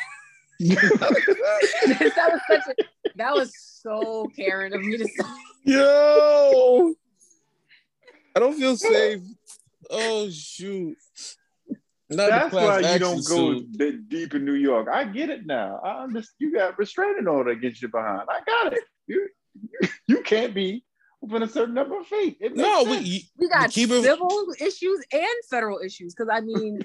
that 0.61 2.31
was 2.33 2.41
such 2.49 2.75
a 2.79 2.83
That 3.17 3.35
was 3.35 3.53
so 3.57 4.27
Karen 4.37 4.73
of 4.75 4.81
me 4.81 4.97
to 4.97 5.05
say. 5.05 5.25
Yo, 5.65 6.95
I 8.35 8.41
don't 8.41 8.55
feel 8.55 8.77
safe. 8.77 9.21
Oh 9.91 10.29
shoot. 10.31 10.97
Not 12.09 12.31
That's 12.31 12.55
why 12.55 12.79
you 12.81 12.99
don't 13.01 13.27
go 13.27 13.55
that 13.79 14.09
deep 14.09 14.35
in 14.35 14.45
New 14.45 14.55
York. 14.55 14.89
I 14.93 15.05
get 15.05 15.29
it 15.29 15.45
now. 15.45 15.81
I 15.83 16.05
understand. 16.05 16.37
You 16.39 16.53
got 16.53 16.79
restraining 16.79 17.27
order 17.27 17.51
against 17.51 17.83
you 17.83 17.89
behind. 17.89 18.29
I 18.29 18.41
got 18.47 18.73
it. 18.75 18.85
You, 19.07 19.29
you, 19.55 19.89
you 20.07 20.23
can't 20.23 20.55
be 20.55 20.85
within 21.21 21.43
a 21.43 21.49
certain 21.49 21.75
number 21.75 21.99
of 21.99 22.07
feet. 22.07 22.39
No, 22.55 22.85
we 22.85 23.29
we 23.39 23.49
got 23.49 23.73
civil 23.73 24.47
it... 24.59 24.63
issues 24.63 25.05
and 25.13 25.27
federal 25.51 25.81
issues. 25.81 26.15
Because 26.15 26.31
I 26.33 26.41
mean, 26.41 26.81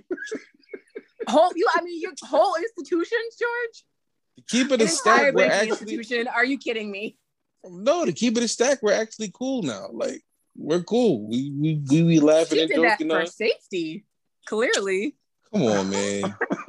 whole 1.27 1.51
you. 1.55 1.67
I 1.75 1.81
mean, 1.83 2.01
your 2.01 2.13
whole 2.23 2.55
institutions, 2.55 3.37
George. 3.39 4.45
keep 4.47 4.71
it 4.71 4.81
a 4.81 4.87
stack. 4.87 5.33
We're 5.33 5.45
actually 5.45 5.69
institution. 5.69 6.27
Are 6.27 6.45
you 6.45 6.57
kidding 6.57 6.91
me? 6.91 7.17
No, 7.63 8.05
to 8.05 8.11
keep 8.11 8.37
it 8.37 8.43
a 8.43 8.47
stack, 8.47 8.79
we're 8.81 8.93
actually 8.93 9.31
cool 9.33 9.61
now. 9.61 9.87
Like 9.91 10.21
we're 10.55 10.83
cool. 10.83 11.27
We 11.27 11.51
we 11.51 11.81
we, 11.89 12.03
we 12.03 12.19
laughing 12.19 12.57
she 12.57 12.61
and 12.63 12.73
joking. 12.73 13.07
That 13.09 13.27
for 13.27 13.31
safety. 13.31 14.05
Clearly. 14.47 15.15
Come 15.53 15.63
on, 15.63 15.89
man. 15.89 16.35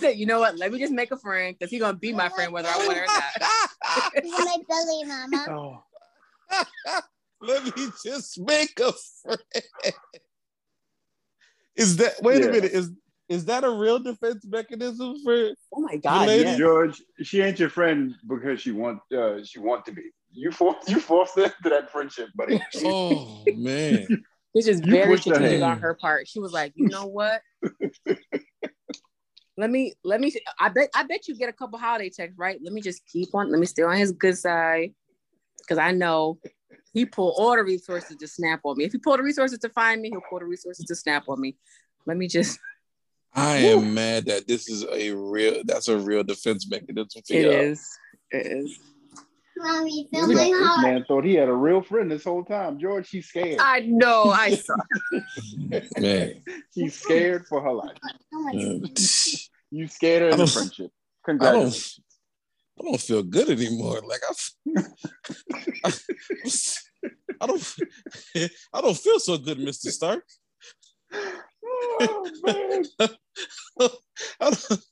he 0.00 0.06
said, 0.06 0.18
you 0.18 0.26
know 0.26 0.40
what? 0.40 0.56
Let 0.56 0.72
me 0.72 0.78
just 0.78 0.92
make 0.92 1.10
a 1.10 1.16
friend 1.16 1.56
because 1.58 1.70
he's 1.70 1.80
gonna 1.80 1.98
be 1.98 2.12
my 2.12 2.28
friend 2.28 2.52
whether 2.52 2.68
I 2.68 2.76
want 2.78 2.96
it 2.96 3.00
or 3.00 3.06
not. 3.06 4.24
my 4.24 4.56
belly, 4.68 5.04
mama. 5.04 5.46
Oh. 5.50 5.82
Let 7.42 7.64
me 7.64 7.86
just 8.04 8.38
make 8.40 8.78
a 8.80 8.92
friend. 9.22 9.40
Is 11.76 11.96
that 11.96 12.14
wait 12.22 12.42
yeah. 12.42 12.48
a 12.48 12.52
minute? 12.52 12.72
Is 12.72 12.90
is 13.28 13.44
that 13.46 13.62
a 13.64 13.70
real 13.70 13.98
defense 13.98 14.44
mechanism 14.44 15.14
for? 15.24 15.50
Oh 15.72 15.80
my 15.80 15.96
god, 15.96 16.28
yes. 16.28 16.58
George! 16.58 17.00
She 17.22 17.40
ain't 17.40 17.58
your 17.58 17.70
friend 17.70 18.14
because 18.28 18.60
she 18.60 18.72
want 18.72 19.00
uh, 19.16 19.42
she 19.44 19.60
want 19.60 19.86
to 19.86 19.92
be. 19.92 20.02
You 20.32 20.50
force 20.50 20.88
you 20.88 21.00
forced 21.00 21.36
her 21.36 21.48
to 21.48 21.68
that 21.70 21.90
friendship, 21.90 22.28
buddy. 22.34 22.60
Oh 22.84 23.44
man! 23.54 24.06
this 24.54 24.66
is 24.66 24.80
very 24.80 25.16
strategic 25.16 25.62
on 25.62 25.78
her 25.78 25.94
part. 25.94 26.28
She 26.28 26.40
was 26.40 26.52
like, 26.52 26.72
you 26.74 26.88
know 26.88 27.06
what? 27.06 27.40
Let 29.60 29.70
me 29.70 29.92
let 30.02 30.20
me 30.20 30.34
I 30.58 30.70
bet 30.70 30.88
I 30.94 31.02
bet 31.02 31.28
you 31.28 31.36
get 31.36 31.50
a 31.50 31.52
couple 31.52 31.78
holiday 31.78 32.08
texts, 32.08 32.38
right? 32.38 32.58
Let 32.62 32.72
me 32.72 32.80
just 32.80 33.06
keep 33.06 33.28
on, 33.34 33.50
let 33.50 33.60
me 33.60 33.66
stay 33.66 33.82
on 33.82 33.96
his 33.96 34.10
good 34.12 34.38
side. 34.38 34.94
Cause 35.68 35.78
I 35.78 35.92
know 35.92 36.38
he 36.94 37.04
pull 37.04 37.34
all 37.36 37.54
the 37.54 37.62
resources 37.62 38.16
to 38.16 38.26
snap 38.26 38.60
on 38.64 38.78
me. 38.78 38.84
If 38.84 38.92
he 38.92 38.98
pull 38.98 39.16
the 39.18 39.22
resources 39.22 39.58
to 39.58 39.68
find 39.68 40.00
me, 40.00 40.08
he'll 40.08 40.22
pull 40.28 40.40
the 40.40 40.46
resources 40.46 40.86
to 40.86 40.94
snap 40.94 41.28
on 41.28 41.40
me. 41.40 41.56
Let 42.06 42.16
me 42.16 42.26
just 42.26 42.58
I 43.34 43.56
am 43.58 43.92
mad 43.92 44.24
that 44.26 44.48
this 44.48 44.68
is 44.68 44.84
a 44.90 45.12
real 45.12 45.62
that's 45.64 45.88
a 45.88 45.98
real 45.98 46.24
defense 46.24 46.68
mechanism 46.68 47.22
for 47.26 47.34
It 47.34 47.44
y'all. 47.44 47.52
is. 47.52 47.86
It 48.30 48.46
is. 48.46 48.78
Mommy, 49.56 50.08
this 50.10 50.26
man 50.26 51.04
thought 51.06 51.24
he 51.24 51.34
had 51.34 51.48
a 51.48 51.52
real 51.52 51.82
friend 51.82 52.10
this 52.10 52.24
whole 52.24 52.44
time. 52.44 52.78
George, 52.78 53.06
she's 53.08 53.26
scared. 53.26 53.58
I 53.60 53.80
know. 53.80 54.30
I 54.30 54.52
saw. 54.52 54.74
man, 55.98 56.42
she's 56.74 56.98
scared 56.98 57.46
for 57.46 57.60
her 57.60 57.72
life. 57.72 57.98
You 59.70 59.86
scared 59.86 60.22
her 60.22 60.28
in 60.30 60.38
the 60.38 60.46
friendship. 60.46 60.90
Congratulations. 61.24 62.00
I 62.78 62.82
don't, 62.82 62.88
I 62.88 62.90
don't 62.90 63.00
feel 63.00 63.22
good 63.22 63.50
anymore. 63.50 64.00
Like 64.06 64.20
I, 64.28 64.82
I, 65.84 65.92
I 67.42 67.46
don't, 67.46 67.76
I 68.74 68.80
don't 68.80 68.96
feel 68.96 69.20
so 69.20 69.38
good, 69.38 69.58
Mister 69.58 69.90
Stark. 69.90 70.24
Oh 71.12 72.30
man. 72.44 72.84
I 74.40 74.50
don't, 74.50 74.82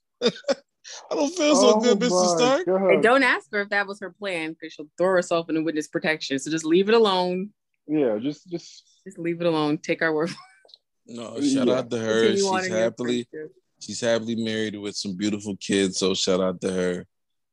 I 1.10 1.14
don't 1.14 1.34
feel 1.34 1.54
so 1.56 1.74
oh 1.74 1.80
good, 1.80 1.98
Mr. 1.98 2.36
Stark. 2.36 2.66
And 2.66 3.02
don't 3.02 3.22
ask 3.22 3.48
her 3.52 3.60
if 3.60 3.70
that 3.70 3.86
was 3.86 4.00
her 4.00 4.10
plan 4.10 4.52
because 4.52 4.72
she'll 4.72 4.88
throw 4.96 5.08
herself 5.08 5.48
into 5.48 5.62
witness 5.62 5.88
protection. 5.88 6.38
So 6.38 6.50
just 6.50 6.64
leave 6.64 6.88
it 6.88 6.94
alone. 6.94 7.50
Yeah, 7.86 8.18
just 8.18 8.48
just 8.48 8.84
just 9.04 9.18
leave 9.18 9.40
it 9.40 9.46
alone. 9.46 9.78
Take 9.78 10.02
our 10.02 10.12
word. 10.12 10.30
No, 11.06 11.40
shout 11.40 11.68
yeah. 11.68 11.78
out 11.78 11.90
to 11.90 11.98
her. 11.98 12.36
She's 12.36 12.68
happily 12.68 13.26
she's 13.80 14.00
happily 14.00 14.36
married 14.36 14.76
with 14.76 14.96
some 14.96 15.16
beautiful 15.16 15.56
kids. 15.56 15.98
So 15.98 16.14
shout 16.14 16.40
out 16.40 16.60
to 16.62 16.72
her. 16.72 17.06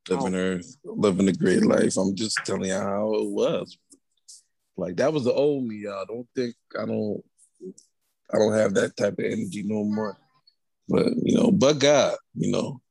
Living 0.07 0.35
oh. 0.35 0.37
her 0.37 0.61
living 0.83 1.29
a 1.29 1.33
great 1.33 1.65
life. 1.65 1.97
I'm 1.97 2.15
just 2.15 2.37
telling 2.45 2.65
you 2.65 2.75
how 2.75 3.13
it 3.15 3.27
was. 3.27 3.77
Like 4.77 4.97
that 4.97 5.11
was 5.11 5.23
the 5.23 5.33
old 5.33 5.63
me, 5.63 5.77
y'all. 5.77 6.05
Don't 6.05 6.27
think 6.35 6.55
I 6.79 6.85
don't 6.85 7.23
I 8.33 8.37
don't 8.37 8.53
have 8.53 8.73
that 8.75 8.95
type 8.95 9.13
of 9.13 9.25
energy 9.25 9.63
no 9.65 9.83
more. 9.83 10.17
But 10.87 11.07
you 11.23 11.35
know, 11.35 11.51
but 11.51 11.79
God, 11.79 12.17
you 12.35 12.51
know, 12.51 12.81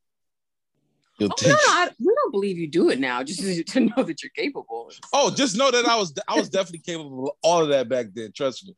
You'll 1.18 1.30
oh, 1.30 1.34
take... 1.36 1.52
no, 1.52 1.56
I, 1.68 1.90
we 2.00 2.12
don't 2.12 2.32
believe 2.32 2.58
you 2.58 2.66
do 2.68 2.90
it 2.90 2.98
now. 2.98 3.22
Just 3.22 3.40
to 3.68 3.80
know 3.80 4.02
that 4.02 4.22
you're 4.22 4.30
capable. 4.34 4.90
Oh, 5.12 5.30
just 5.30 5.56
know 5.56 5.70
that 5.70 5.86
I 5.86 5.96
was 5.96 6.12
I 6.28 6.36
was 6.36 6.48
definitely 6.48 6.80
capable 6.80 7.28
of 7.28 7.32
all 7.42 7.62
of 7.62 7.68
that 7.68 7.88
back 7.88 8.06
then. 8.14 8.32
Trust 8.32 8.66
me, 8.66 8.76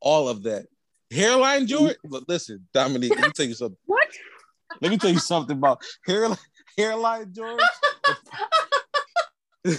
all 0.00 0.28
of 0.28 0.42
that. 0.44 0.66
Hairline 1.10 1.66
George. 1.66 1.96
Listen, 2.28 2.66
Dominique, 2.72 3.10
let 3.10 3.26
me 3.26 3.32
tell 3.32 3.46
you 3.46 3.54
something. 3.54 3.78
What? 3.86 4.08
Let 4.82 4.90
me 4.90 4.98
tell 4.98 5.10
you 5.10 5.18
something 5.18 5.56
about 5.56 5.82
hairline 6.06 6.38
hairline 6.76 7.32
George. 7.32 7.60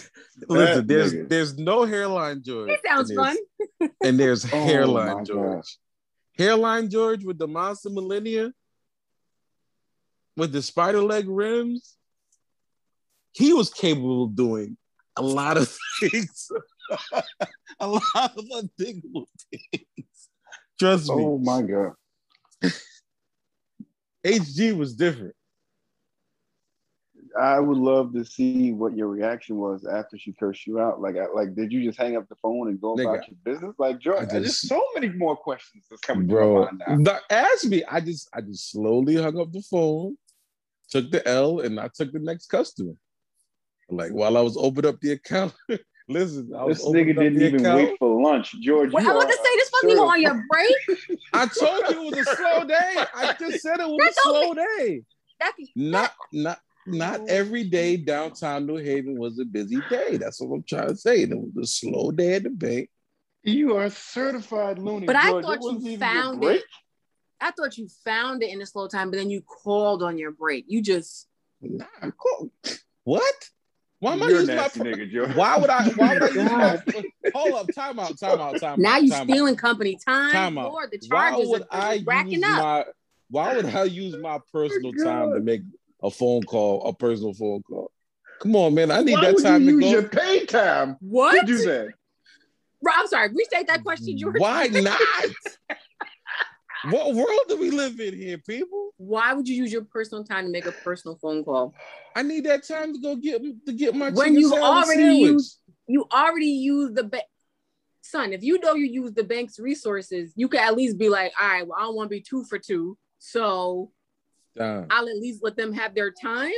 Listen, 0.47 0.87
there's 0.87 1.13
there's 1.27 1.57
no 1.57 1.85
hairline 1.85 2.41
George. 2.43 2.71
It 2.71 2.79
sounds 2.85 3.11
and 3.11 3.19
fun. 3.19 3.37
And 4.03 4.19
there's 4.19 4.45
oh 4.53 4.65
hairline 4.65 5.25
George. 5.25 5.57
Gosh. 5.57 5.77
Hairline 6.37 6.89
George 6.89 7.23
with 7.23 7.37
the 7.37 7.47
Mazda 7.47 7.89
Millenia 7.89 8.53
with 10.37 10.51
the 10.51 10.61
spider 10.61 11.01
leg 11.01 11.25
rims, 11.27 11.95
he 13.33 13.53
was 13.53 13.69
capable 13.71 14.25
of 14.25 14.35
doing 14.35 14.77
a 15.17 15.21
lot 15.21 15.57
of 15.57 15.75
things. 15.99 16.49
a 17.79 17.87
lot 17.87 18.37
of 18.37 18.45
unthinkable 18.51 19.27
things. 19.51 20.29
Trust 20.79 21.09
me. 21.09 21.23
Oh 21.23 21.37
my 21.37 21.61
god. 21.61 21.93
HG 24.25 24.77
was 24.77 24.95
different. 24.95 25.33
I 27.39 27.59
would 27.59 27.77
love 27.77 28.13
to 28.13 28.25
see 28.25 28.71
what 28.71 28.95
your 28.95 29.07
reaction 29.07 29.57
was 29.57 29.85
after 29.85 30.17
she 30.17 30.33
cursed 30.33 30.65
you 30.65 30.79
out. 30.79 31.01
Like, 31.01 31.15
like, 31.35 31.55
did 31.55 31.71
you 31.71 31.83
just 31.83 31.99
hang 31.99 32.17
up 32.17 32.27
the 32.29 32.35
phone 32.35 32.67
and 32.67 32.81
go 32.81 32.95
Nigga, 32.95 33.13
about 33.13 33.27
your 33.27 33.37
business? 33.43 33.75
Like, 33.77 33.99
Joe, 33.99 34.19
just, 34.21 34.31
there's 34.31 34.61
so 34.61 34.83
many 34.95 35.09
more 35.09 35.35
questions 35.35 35.85
that's 35.87 36.01
coming 36.01 36.25
bro, 36.25 36.65
to 36.65 36.71
my 36.73 36.85
mind 36.87 37.03
now. 37.03 37.19
Ask 37.29 37.65
me. 37.65 37.83
I 37.83 37.99
just, 37.99 38.27
I 38.33 38.41
just 38.41 38.71
slowly 38.71 39.15
hung 39.15 39.39
up 39.39 39.51
the 39.51 39.61
phone 39.61 40.17
took 40.89 41.11
the 41.11 41.27
L 41.27 41.59
and 41.59 41.79
I 41.79 41.89
took 41.93 42.11
the 42.11 42.19
next 42.19 42.47
customer. 42.47 42.93
Like 43.89 44.11
while 44.11 44.37
I 44.37 44.41
was 44.41 44.57
opening 44.57 44.89
up 44.89 44.99
the 44.99 45.13
account, 45.13 45.53
listen, 46.07 46.51
I 46.55 46.67
this 46.67 46.85
nigga 46.85 47.17
didn't 47.17 47.41
even 47.41 47.59
account. 47.61 47.77
wait 47.77 47.99
for 47.99 48.21
lunch. 48.21 48.53
George, 48.61 48.91
Wait, 48.91 49.05
I 49.05 49.13
want 49.13 49.29
to 49.29 49.35
say 49.35 49.55
this 49.55 49.71
wasn't 49.73 49.91
even 49.91 50.03
on 50.03 50.21
your 50.21 50.45
break. 50.49 51.19
I 51.33 51.47
told 51.47 51.89
you 51.89 52.03
it 52.03 52.15
was 52.15 52.27
a 52.27 52.35
slow 52.35 52.63
day. 52.63 53.05
I 53.15 53.35
just 53.39 53.61
said 53.61 53.79
it 53.79 53.87
was 53.87 53.99
That's 54.03 54.17
a 54.17 54.21
slow 54.21 54.53
day. 54.53 55.03
That's, 55.39 55.61
not 55.75 56.13
not 56.31 56.59
not 56.85 57.29
every 57.29 57.63
day 57.65 57.97
downtown 57.97 58.65
New 58.65 58.77
Haven 58.77 59.17
was 59.17 59.39
a 59.39 59.45
busy 59.45 59.81
day. 59.89 60.17
That's 60.17 60.39
what 60.39 60.55
I'm 60.55 60.63
trying 60.63 60.87
to 60.87 60.95
say. 60.95 61.21
It 61.21 61.29
was 61.29 61.55
a 61.61 61.67
slow 61.67 62.11
day 62.11 62.35
at 62.35 62.43
the 62.43 62.49
bank. 62.49 62.89
You 63.43 63.75
are 63.77 63.89
certified 63.89 64.79
loony. 64.79 65.05
But 65.05 65.21
George. 65.21 65.45
I 65.45 65.47
thought 65.47 65.63
you 65.63 65.97
found 65.97 66.43
it. 66.43 66.63
I 67.39 67.51
thought 67.51 67.77
you 67.77 67.87
found 68.03 68.41
it 68.41 68.49
in 68.49 68.61
a 68.61 68.65
slow 68.65 68.87
time, 68.87 69.11
but 69.11 69.17
then 69.17 69.29
you 69.29 69.41
called 69.41 70.01
on 70.01 70.17
your 70.17 70.31
break. 70.31 70.65
You 70.67 70.81
just 70.81 71.27
nah, 71.61 71.85
what? 73.03 73.49
Why 73.99 74.13
am 74.13 74.23
I 74.23 74.27
using 74.27 74.55
my 74.55 74.67
nigga, 74.67 75.11
Joe. 75.11 75.27
Why 75.33 75.57
would 75.57 75.69
I? 75.71 75.87
Why 75.89 76.13
would 76.13 76.23
I 76.23 76.27
use 76.29 76.51
my? 76.51 77.31
Hold 77.33 77.53
up, 77.53 77.73
time 77.73 77.99
out, 77.99 78.19
time 78.19 78.39
out, 78.39 78.59
time 78.59 78.79
now 78.79 78.95
out. 78.95 78.97
Now 78.97 78.97
you 78.97 79.11
stealing 79.11 79.53
out. 79.55 79.59
company 79.59 79.97
time. 80.05 80.31
Time 80.31 80.57
out. 80.57 80.91
The 80.91 80.99
charges 80.99 81.09
why 81.09 81.35
would 81.45 81.63
I 81.71 82.03
racking 82.05 82.43
up. 82.43 82.51
My, 82.51 82.85
why 83.29 83.55
would 83.55 83.65
I 83.65 83.83
use 83.85 84.15
my 84.17 84.35
oh 84.35 84.43
personal 84.51 84.91
oh 84.99 85.03
time 85.03 85.33
to 85.33 85.39
make 85.39 85.61
a 86.03 86.11
phone 86.11 86.43
call, 86.43 86.85
a 86.85 86.93
personal 86.93 87.33
phone 87.33 87.63
call? 87.63 87.91
Come 88.39 88.55
on, 88.55 88.75
man. 88.75 88.91
I 88.91 89.01
need 89.01 89.13
why 89.13 89.31
that 89.31 89.41
time 89.41 89.63
you 89.63 89.79
to 89.79 89.85
use 89.85 89.93
go. 89.93 89.99
your 89.99 90.09
pay 90.09 90.45
time. 90.45 90.97
What? 90.99 91.39
To 91.39 91.45
do 91.47 91.57
that. 91.65 91.93
Rob, 92.83 92.95
I'm 92.99 93.07
sorry. 93.07 93.29
Restate 93.29 93.67
that 93.67 93.83
question, 93.83 94.15
George. 94.15 94.35
Why 94.37 94.67
not? 94.71 95.01
What 96.91 97.15
world 97.15 97.41
do 97.49 97.57
we 97.57 97.71
live 97.71 97.99
in 97.99 98.15
here, 98.15 98.37
people? 98.37 98.86
Why 98.97 99.33
would 99.33 99.47
you 99.47 99.55
use 99.55 99.71
your 99.71 99.83
personal 99.83 100.23
time 100.23 100.45
to 100.45 100.51
make 100.51 100.65
a 100.65 100.71
personal 100.71 101.17
phone 101.21 101.43
call? 101.43 101.73
I 102.15 102.23
need 102.23 102.45
that 102.45 102.67
time 102.67 102.93
to 102.93 102.99
go 102.99 103.15
get 103.15 103.41
to 103.65 103.73
get 103.73 103.95
my 103.95 104.09
when 104.09 104.35
you 104.35 104.53
already 104.53 105.03
use 105.03 105.59
you 105.87 106.05
already 106.11 106.47
use 106.47 106.93
the 106.93 107.03
bank. 107.03 107.25
Son, 108.01 108.33
if 108.33 108.41
you 108.41 108.59
know 108.59 108.73
you 108.73 108.85
use 108.85 109.13
the 109.13 109.23
bank's 109.23 109.59
resources, 109.59 110.31
you 110.35 110.47
can 110.47 110.61
at 110.61 110.75
least 110.75 110.97
be 110.97 111.09
like, 111.09 111.33
all 111.39 111.47
right, 111.47 111.67
well, 111.67 111.77
I 111.77 111.83
don't 111.83 111.95
want 111.95 112.09
to 112.09 112.15
be 112.15 112.21
two 112.21 112.43
for 112.45 112.57
two. 112.57 112.97
So 113.19 113.91
Damn. 114.55 114.87
I'll 114.89 115.07
at 115.07 115.17
least 115.17 115.43
let 115.43 115.55
them 115.55 115.73
have 115.73 115.93
their 115.93 116.11
time. 116.11 116.51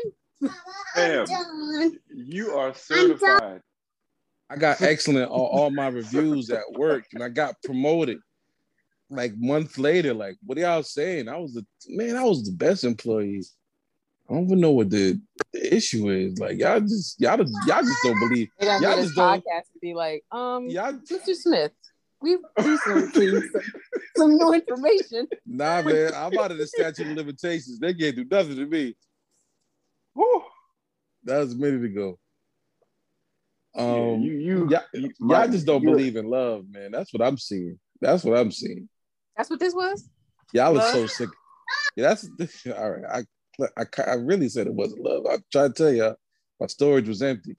Damn. 0.95 1.25
You 2.11 2.51
are 2.51 2.73
certified. 2.73 3.61
I 4.49 4.55
got 4.55 4.81
excellent 4.81 5.29
all, 5.29 5.47
all 5.47 5.71
my 5.71 5.87
reviews 5.87 6.49
at 6.49 6.63
work 6.71 7.05
and 7.13 7.23
I 7.23 7.29
got 7.29 7.55
promoted 7.63 8.19
like 9.09 9.33
months 9.37 9.77
later, 9.77 10.13
like, 10.13 10.37
what 10.45 10.57
are 10.57 10.61
y'all 10.61 10.83
saying? 10.83 11.27
I 11.27 11.37
was 11.37 11.53
the 11.53 11.65
man, 11.87 12.15
I 12.15 12.23
was 12.23 12.43
the 12.43 12.51
best 12.51 12.83
employee. 12.83 13.43
I 14.29 14.33
don't 14.33 14.45
even 14.45 14.59
know 14.59 14.71
what 14.71 14.91
the, 14.91 15.19
the 15.51 15.75
issue 15.75 16.09
is. 16.09 16.37
Like 16.37 16.59
y'all 16.59 16.79
just 16.79 17.19
y'all 17.19 17.37
just, 17.37 17.53
y'all 17.65 17.81
just 17.81 18.03
don't 18.03 18.19
believe. 18.19 18.49
y'all 18.61 18.79
just 18.79 19.15
don't. 19.15 19.43
Podcast 19.43 19.71
to 19.73 19.79
be 19.81 19.93
like, 19.95 20.23
um, 20.31 20.69
y'all, 20.69 20.93
Mr. 20.93 21.35
Smith, 21.35 21.71
we 22.21 22.37
recently 22.57 23.31
some, 23.31 23.61
some 24.15 24.37
new 24.37 24.53
information. 24.53 25.27
Nah, 25.47 25.81
man, 25.85 26.11
I'm 26.13 26.37
out 26.37 26.51
of 26.51 26.57
the 26.57 26.67
statute 26.67 27.07
of 27.07 27.17
limitations. 27.17 27.79
They 27.79 27.93
can't 27.93 28.15
do 28.15 28.25
nothing 28.29 28.57
to 28.57 28.65
me. 28.65 28.95
Whew. 30.13 30.43
That 31.23 31.39
was 31.39 31.53
a 31.53 31.57
minute 31.57 31.83
ago. 31.83 32.19
Um, 33.75 33.85
yeah, 33.85 34.15
you, 34.17 34.31
you, 34.31 34.69
y'all, 34.69 34.83
you, 34.93 35.11
y'all 35.19 35.47
just 35.47 35.65
don't 35.65 35.83
believe 35.83 36.15
in 36.15 36.27
love, 36.27 36.65
man. 36.69 36.91
That's 36.91 37.13
what 37.13 37.25
I'm 37.25 37.37
seeing. 37.37 37.79
That's 38.01 38.23
what 38.23 38.37
I'm 38.37 38.51
seeing. 38.51 38.89
That's 39.39 39.49
what 39.49 39.61
this 39.61 39.73
was. 39.73 40.09
Y'all 40.51 40.77
are 40.77 40.91
so 40.91 41.07
sick. 41.07 41.29
Yeah, 41.95 42.13
that's 42.37 42.67
all 42.77 42.91
right. 42.91 43.25
I, 43.57 43.67
I, 43.77 43.85
I 44.05 44.13
really 44.15 44.49
said 44.49 44.67
it 44.67 44.73
wasn't 44.73 45.05
love. 45.05 45.25
I 45.27 45.37
tried 45.49 45.75
to 45.77 45.83
tell 45.83 45.93
you, 45.93 46.13
my 46.59 46.67
storage 46.67 47.07
was 47.07 47.21
empty. 47.21 47.55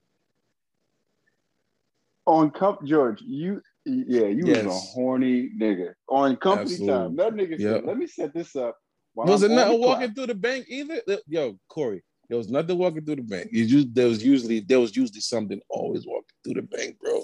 On 2.27 2.51
Cup 2.51 2.85
George, 2.85 3.19
you 3.25 3.63
yeah, 3.83 4.27
you 4.27 4.43
yes. 4.45 4.63
was 4.63 4.75
a 4.75 4.79
horny 4.93 5.49
nigga 5.59 5.93
on 6.07 6.35
company 6.35 6.69
Absolutely. 6.73 6.87
time. 6.87 7.15
That 7.15 7.33
nigga 7.33 7.59
yep. 7.59 7.77
said, 7.77 7.85
"Let 7.85 7.97
me 7.97 8.05
set 8.05 8.31
this 8.31 8.55
up." 8.55 8.77
Was 9.15 9.41
it 9.41 9.49
nothing 9.49 9.81
walking 9.81 10.13
through 10.13 10.27
the 10.27 10.35
bank 10.35 10.67
either? 10.69 11.01
Yo, 11.27 11.57
Corey, 11.67 12.03
there 12.29 12.37
was 12.37 12.47
nothing 12.47 12.77
walking 12.77 13.03
through 13.03 13.15
the 13.15 13.23
bank. 13.23 13.51
Just, 13.51 13.95
there 13.95 14.07
was 14.07 14.23
usually 14.23 14.59
there 14.59 14.79
was 14.79 14.95
usually 14.95 15.21
something 15.21 15.59
always 15.67 16.05
walking 16.05 16.35
through 16.43 16.61
the 16.61 16.61
bank, 16.61 16.99
bro. 16.99 17.23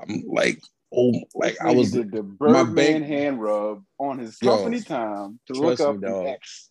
I'm 0.00 0.24
like, 0.26 0.60
oh, 0.94 1.12
like 1.34 1.56
I 1.62 1.72
was 1.72 1.92
did 1.92 2.12
the 2.12 2.22
Birdman 2.22 2.74
bank, 2.74 3.06
hand 3.06 3.40
rub 3.40 3.82
on 3.98 4.18
his 4.18 4.36
company 4.36 4.78
yo, 4.78 4.82
time 4.82 5.40
to 5.46 5.52
look 5.54 5.80
up 5.80 5.96
me, 5.96 6.08
the 6.08 6.30
X. 6.30 6.70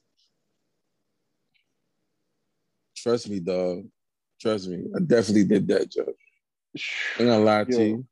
Trust 2.98 3.30
me, 3.30 3.40
dog. 3.40 3.86
Trust 4.40 4.68
me, 4.68 4.84
I 4.96 5.00
definitely 5.00 5.46
did 5.46 5.68
that, 5.70 5.92
Judge. 5.92 6.86
I'm 7.20 7.26
gonna 7.28 7.40
lie 7.40 7.64
to 7.66 7.86
you. 7.86 8.06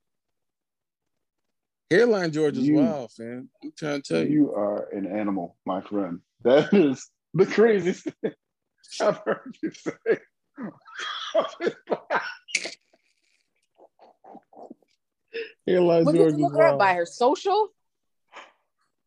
Hairline 1.92 2.32
George 2.32 2.58
is 2.58 2.68
you, 2.68 2.76
wild, 2.76 3.12
fam. 3.12 3.50
I'm 3.64 3.72
trying 3.78 4.02
to 4.02 4.14
tell 4.14 4.24
you. 4.24 4.30
You 4.30 4.54
are 4.54 4.90
an 4.90 5.06
animal, 5.06 5.58
my 5.66 5.82
friend. 5.82 6.20
That 6.44 6.74
is 6.74 7.10
the 7.34 7.46
craziest 7.46 8.04
thing 8.22 8.34
I've 9.02 9.18
heard 9.26 9.56
you 9.62 9.72
say. 9.72 10.18
Hairline 15.66 16.06
George 16.06 16.34
is 16.34 16.40
wild. 16.40 16.80
by 16.80 16.94
her 16.94 17.06
social? 17.06 17.70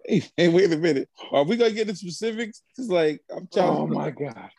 Hey, 0.05 0.23
hey, 0.37 0.49
wait 0.49 0.73
a 0.73 0.77
minute. 0.77 1.09
Are 1.33 1.45
we 1.45 1.57
gonna 1.57 1.73
get 1.73 1.89
the 1.89 1.97
specifics? 1.97 2.63
It's 2.79 2.89
like 2.89 3.21
I'm 3.35 3.49
trying. 3.53 3.69
Oh 3.69 3.87
my 3.87 4.11
god. 4.11 4.51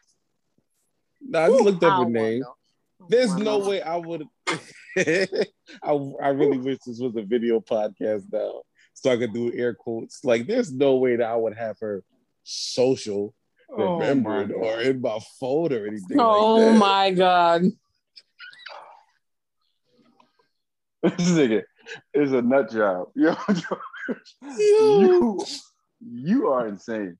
Nah, 1.21 1.45
I 1.45 1.49
just 1.49 1.63
looked 1.63 1.83
up 1.83 2.03
her 2.03 2.09
name. 2.09 2.43
There's 3.09 3.35
no 3.35 3.59
way 3.59 3.81
I 3.81 3.95
would. 3.95 4.25
I, 4.97 5.27
I 5.83 6.29
really 6.29 6.57
wish 6.57 6.79
this 6.85 6.99
was 6.99 7.15
a 7.15 7.21
video 7.21 7.59
podcast 7.59 8.23
now, 8.31 8.61
so 8.93 9.11
I 9.11 9.17
could 9.17 9.33
do 9.33 9.53
air 9.53 9.73
quotes. 9.73 10.23
Like, 10.25 10.47
there's 10.47 10.71
no 10.71 10.95
way 10.97 11.15
that 11.15 11.27
I 11.27 11.35
would 11.35 11.55
have 11.55 11.77
her 11.79 12.03
social 12.43 13.33
oh 13.69 13.97
remembered 13.99 14.51
or 14.51 14.79
in 14.79 15.01
my 15.01 15.19
phone 15.39 15.73
or 15.73 15.85
anything. 15.87 16.19
Oh 16.19 16.55
like 16.55 16.77
my 16.77 17.11
god! 17.11 17.63
this 21.03 21.29
nigga 21.29 21.63
is 22.13 22.33
a 22.33 22.41
nut 22.41 22.71
job. 22.71 23.07
Yo, 23.15 23.35
you, 24.41 25.45
you 25.99 26.47
are 26.47 26.67
insane. 26.67 27.17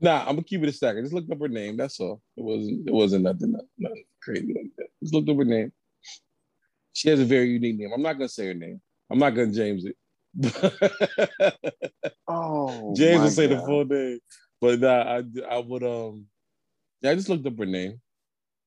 Nah, 0.00 0.20
I'm 0.20 0.34
gonna 0.34 0.42
keep 0.42 0.62
it 0.62 0.68
a 0.68 0.72
stack. 0.72 0.96
I 0.96 1.00
just 1.00 1.12
looked 1.12 1.30
up 1.30 1.38
her 1.40 1.48
name. 1.48 1.76
That's 1.76 2.00
all. 2.00 2.20
It 2.36 2.44
wasn't. 2.44 2.88
It 2.88 2.92
wasn't 2.92 3.24
nothing, 3.24 3.54
nothing 3.78 4.04
crazy 4.20 4.52
like 4.52 4.66
that. 4.78 4.88
Just 5.00 5.14
looked 5.14 5.28
up 5.28 5.36
her 5.36 5.44
name. 5.44 5.72
She 6.92 7.08
has 7.08 7.20
a 7.20 7.24
very 7.24 7.50
unique 7.50 7.78
name. 7.78 7.92
I'm 7.94 8.02
not 8.02 8.14
gonna 8.14 8.28
say 8.28 8.48
her 8.48 8.54
name. 8.54 8.80
I'm 9.10 9.18
not 9.18 9.30
gonna 9.30 9.52
James 9.52 9.84
it. 9.84 9.96
oh, 12.28 12.94
James 12.96 13.22
will 13.22 13.30
say 13.30 13.46
God. 13.46 13.58
the 13.58 13.64
full 13.64 13.84
name, 13.84 14.18
but 14.60 14.80
nah, 14.80 15.18
I 15.18 15.22
I 15.48 15.58
would 15.58 15.82
um, 15.82 16.26
yeah, 17.00 17.10
I 17.10 17.14
just 17.14 17.28
looked 17.28 17.46
up 17.46 17.58
her 17.58 17.66
name, 17.66 18.00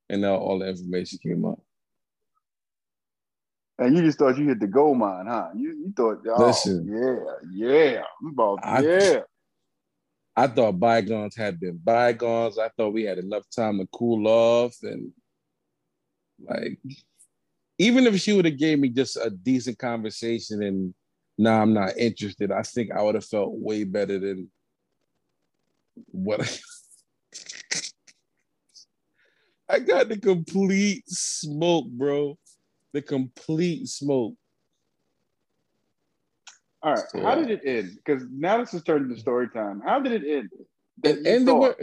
and 0.09 0.21
now 0.21 0.35
all 0.35 0.59
the 0.59 0.67
information 0.67 1.19
came 1.21 1.43
up. 1.43 1.59
And 3.77 3.95
you 3.95 4.03
just 4.03 4.17
thought 4.17 4.37
you 4.37 4.47
hit 4.47 4.59
the 4.59 4.67
gold 4.67 4.97
mine, 4.97 5.25
huh? 5.27 5.49
You 5.53 5.69
you 5.71 5.93
thought, 5.95 6.25
oh, 6.27 6.47
Listen, 6.47 6.87
yeah, 6.87 7.25
yeah, 7.51 8.03
I'm 8.21 8.29
about 8.29 8.59
I, 8.63 8.79
yeah. 8.81 9.19
I 10.35 10.47
thought 10.47 10.79
bygones 10.79 11.35
had 11.35 11.59
been 11.59 11.79
bygones. 11.83 12.57
I 12.57 12.69
thought 12.69 12.93
we 12.93 13.03
had 13.03 13.17
enough 13.17 13.43
time 13.53 13.79
to 13.79 13.87
cool 13.93 14.27
off 14.27 14.75
and 14.83 15.11
like 16.39 16.79
even 17.77 18.05
if 18.07 18.19
she 18.19 18.33
would 18.33 18.45
have 18.45 18.57
gave 18.57 18.79
me 18.79 18.89
just 18.89 19.17
a 19.17 19.29
decent 19.29 19.77
conversation 19.77 20.63
and 20.63 20.93
now 21.37 21.57
nah, 21.57 21.61
I'm 21.61 21.73
not 21.73 21.97
interested, 21.97 22.51
I 22.51 22.61
think 22.61 22.91
I 22.91 23.01
would 23.01 23.15
have 23.15 23.25
felt 23.25 23.51
way 23.53 23.83
better 23.83 24.19
than 24.19 24.49
what 26.11 26.41
I, 26.41 26.47
I 29.75 29.79
got 29.79 30.07
the 30.07 30.17
complete 30.17 31.03
smoke, 31.07 31.87
bro. 31.87 32.37
The 32.95 33.01
complete 33.01 33.89
smoke. 33.89 34.35
All 36.81 36.93
right. 36.93 37.03
So, 37.09 37.21
How 37.23 37.35
did 37.35 37.49
it 37.49 37.59
end? 37.65 37.97
Because 37.97 38.23
now 38.31 38.57
this 38.59 38.73
is 38.73 38.83
turning 38.83 39.13
to 39.13 39.19
story 39.19 39.49
time. 39.49 39.81
How 39.85 39.99
did 39.99 40.23
it 40.23 40.37
end? 40.37 40.49
It 41.03 41.27
ended 41.27 41.57
with, 41.57 41.75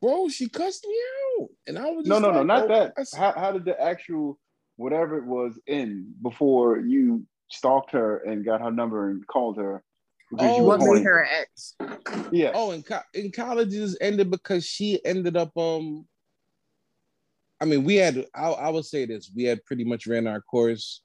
bro, 0.00 0.30
she 0.30 0.48
cussed 0.48 0.86
me 0.86 0.96
out. 1.38 1.48
And 1.66 1.78
I 1.78 1.90
was 1.90 2.06
No, 2.06 2.18
no, 2.18 2.28
like, 2.28 2.36
no, 2.36 2.42
not 2.44 2.62
oh, 2.62 2.68
that. 2.68 2.94
How, 3.14 3.34
how 3.38 3.52
did 3.52 3.66
the 3.66 3.78
actual 3.78 4.38
whatever 4.76 5.18
it 5.18 5.26
was 5.26 5.60
in 5.66 6.14
before 6.22 6.78
you 6.78 7.26
stalked 7.50 7.92
her 7.92 8.20
and 8.20 8.42
got 8.42 8.62
her 8.62 8.70
number 8.70 9.10
and 9.10 9.26
called 9.26 9.58
her? 9.58 9.82
Oh, 10.38 10.62
what 10.62 10.80
made 10.80 11.04
her 11.04 11.26
ex? 11.26 11.74
Yeah. 12.32 12.52
Oh, 12.54 12.70
in, 12.70 12.82
co- 12.82 13.00
in 13.12 13.32
college 13.32 13.74
it 13.74 13.98
ended 14.00 14.30
because 14.30 14.64
she 14.64 14.98
ended 15.04 15.36
up 15.36 15.54
um 15.58 16.06
I 17.60 17.64
mean, 17.64 17.84
we 17.84 17.96
had 17.96 18.26
I, 18.34 18.48
I 18.48 18.68
would 18.70 18.84
say 18.84 19.06
this, 19.06 19.30
we 19.34 19.44
had 19.44 19.64
pretty 19.64 19.84
much 19.84 20.06
ran 20.06 20.26
our 20.26 20.40
course. 20.40 21.02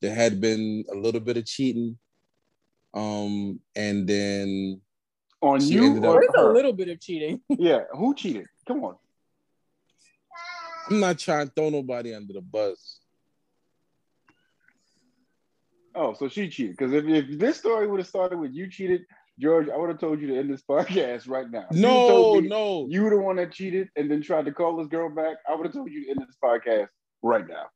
There 0.00 0.14
had 0.14 0.40
been 0.40 0.84
a 0.92 0.96
little 0.96 1.20
bit 1.20 1.36
of 1.36 1.44
cheating 1.44 1.98
um, 2.94 3.60
and 3.76 4.06
then 4.06 4.80
on 5.42 5.60
you, 5.62 5.96
or 6.04 6.20
there's 6.20 6.34
a 6.36 6.52
little 6.52 6.72
bit 6.72 6.88
of 6.88 7.00
cheating. 7.00 7.40
yeah, 7.48 7.84
who 7.92 8.14
cheated? 8.14 8.46
Come 8.66 8.84
on. 8.84 8.96
I'm 10.88 11.00
not 11.00 11.18
trying 11.18 11.46
to 11.46 11.52
throw 11.54 11.70
nobody 11.70 12.14
under 12.14 12.32
the 12.32 12.40
bus. 12.40 12.98
Oh, 15.94 16.14
so 16.14 16.28
she 16.28 16.48
cheated. 16.48 16.76
Because 16.76 16.92
if, 16.92 17.04
if 17.04 17.38
this 17.38 17.58
story 17.58 17.86
would 17.86 18.00
have 18.00 18.06
started 18.06 18.38
with 18.38 18.52
you 18.52 18.68
cheated, 18.68 19.06
George, 19.40 19.68
I 19.68 19.76
would 19.76 19.88
have 19.88 19.98
told 19.98 20.20
you 20.20 20.28
to 20.28 20.38
end 20.38 20.52
this 20.52 20.62
podcast 20.70 21.28
right 21.28 21.50
now. 21.50 21.66
no, 21.72 22.40
no. 22.40 22.86
You 22.88 23.02
were 23.02 23.10
the 23.10 23.18
one 23.18 23.36
that 23.36 23.52
cheated 23.52 23.88
and 23.96 24.10
then 24.10 24.22
tried 24.22 24.44
to 24.44 24.52
call 24.52 24.76
this 24.76 24.88
girl 24.88 25.08
back. 25.08 25.38
I 25.48 25.54
would 25.54 25.66
have 25.66 25.74
told 25.74 25.90
you 25.90 26.04
to 26.04 26.10
end 26.10 26.20
this 26.20 26.36
podcast 26.42 26.88
right 27.22 27.46
now. 27.46 27.66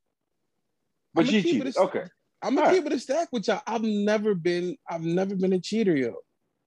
But 1.14 1.28
she 1.28 1.42
cheated. 1.42 1.76
okay. 1.76 2.04
I'm 2.42 2.56
gonna 2.56 2.72
keep 2.72 2.84
it 2.84 2.92
a 2.92 2.98
stack 2.98 3.28
with 3.32 3.48
y'all. 3.48 3.62
I've 3.66 3.82
never 3.82 4.34
been, 4.34 4.76
I've 4.88 5.02
never 5.02 5.34
been 5.34 5.54
a 5.54 5.60
cheater, 5.60 5.96
yo. 5.96 6.16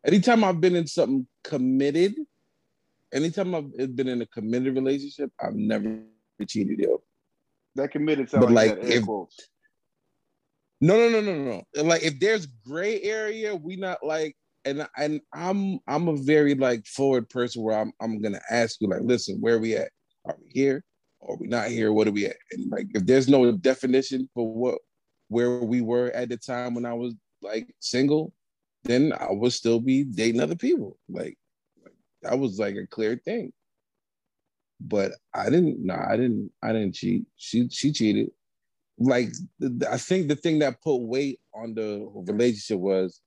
Anytime 0.05 0.43
I've 0.43 0.59
been 0.59 0.75
in 0.75 0.87
something 0.87 1.27
committed, 1.43 2.15
anytime 3.13 3.53
I've 3.53 3.95
been 3.95 4.07
in 4.07 4.21
a 4.21 4.25
committed 4.25 4.73
relationship, 4.73 5.31
I've 5.39 5.53
never 5.53 5.99
cheated, 6.47 6.79
yo. 6.79 7.03
That 7.75 7.91
committed 7.91 8.29
sounds 8.29 8.45
but 8.45 8.53
like, 8.53 8.77
like 8.77 8.85
if, 8.85 9.05
no, 9.05 9.27
no, 10.81 11.09
no, 11.09 11.21
no, 11.21 11.35
no. 11.75 11.83
Like 11.83 12.03
if 12.03 12.19
there's 12.19 12.47
gray 12.47 13.01
area, 13.01 13.55
we 13.55 13.75
not 13.75 14.03
like, 14.03 14.35
and 14.67 14.87
and 14.97 15.21
I'm 15.33 15.79
I'm 15.87 16.07
a 16.07 16.15
very 16.15 16.55
like 16.55 16.85
forward 16.85 17.29
person 17.29 17.63
where 17.63 17.77
I'm 17.77 17.91
I'm 18.01 18.21
gonna 18.21 18.41
ask 18.49 18.79
you 18.81 18.87
like, 18.87 19.01
listen, 19.03 19.37
where 19.39 19.55
are 19.55 19.59
we 19.59 19.75
at? 19.75 19.89
Are 20.25 20.35
we 20.39 20.51
here? 20.51 20.83
Or 21.19 21.35
are 21.35 21.37
we 21.37 21.47
not 21.47 21.69
here? 21.69 21.93
What 21.93 22.07
are 22.07 22.11
we 22.11 22.25
at? 22.25 22.35
And 22.51 22.69
like 22.69 22.87
if 22.93 23.05
there's 23.05 23.27
no 23.27 23.51
definition 23.51 24.29
for 24.33 24.51
what 24.51 24.79
where 25.29 25.59
we 25.59 25.81
were 25.81 26.11
at 26.11 26.29
the 26.29 26.37
time 26.37 26.75
when 26.75 26.85
I 26.85 26.93
was 26.93 27.13
like 27.41 27.73
single, 27.79 28.33
then 28.83 29.13
I 29.13 29.31
would 29.31 29.53
still 29.53 29.79
be 29.79 30.03
dating 30.03 30.41
other 30.41 30.55
people. 30.55 30.97
Like, 31.09 31.37
like 31.83 31.95
that 32.21 32.39
was 32.39 32.59
like 32.59 32.75
a 32.75 32.87
clear 32.87 33.19
thing. 33.23 33.51
But 34.79 35.13
I 35.33 35.45
didn't. 35.45 35.83
No, 35.83 35.95
I 35.95 36.17
didn't. 36.17 36.51
I 36.61 36.71
didn't 36.73 36.95
cheat. 36.95 37.25
She 37.37 37.67
she 37.69 37.91
cheated. 37.91 38.29
Like 38.99 39.29
I 39.89 39.97
think 39.97 40.27
the 40.27 40.35
thing 40.35 40.59
that 40.59 40.81
put 40.81 40.97
weight 40.97 41.39
on 41.53 41.73
the 41.73 42.07
relationship 42.13 42.79
was 42.79 43.21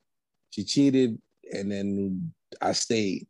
she 0.50 0.64
cheated, 0.64 1.20
and 1.52 1.70
then 1.70 2.32
I 2.60 2.72
stayed 2.72 3.26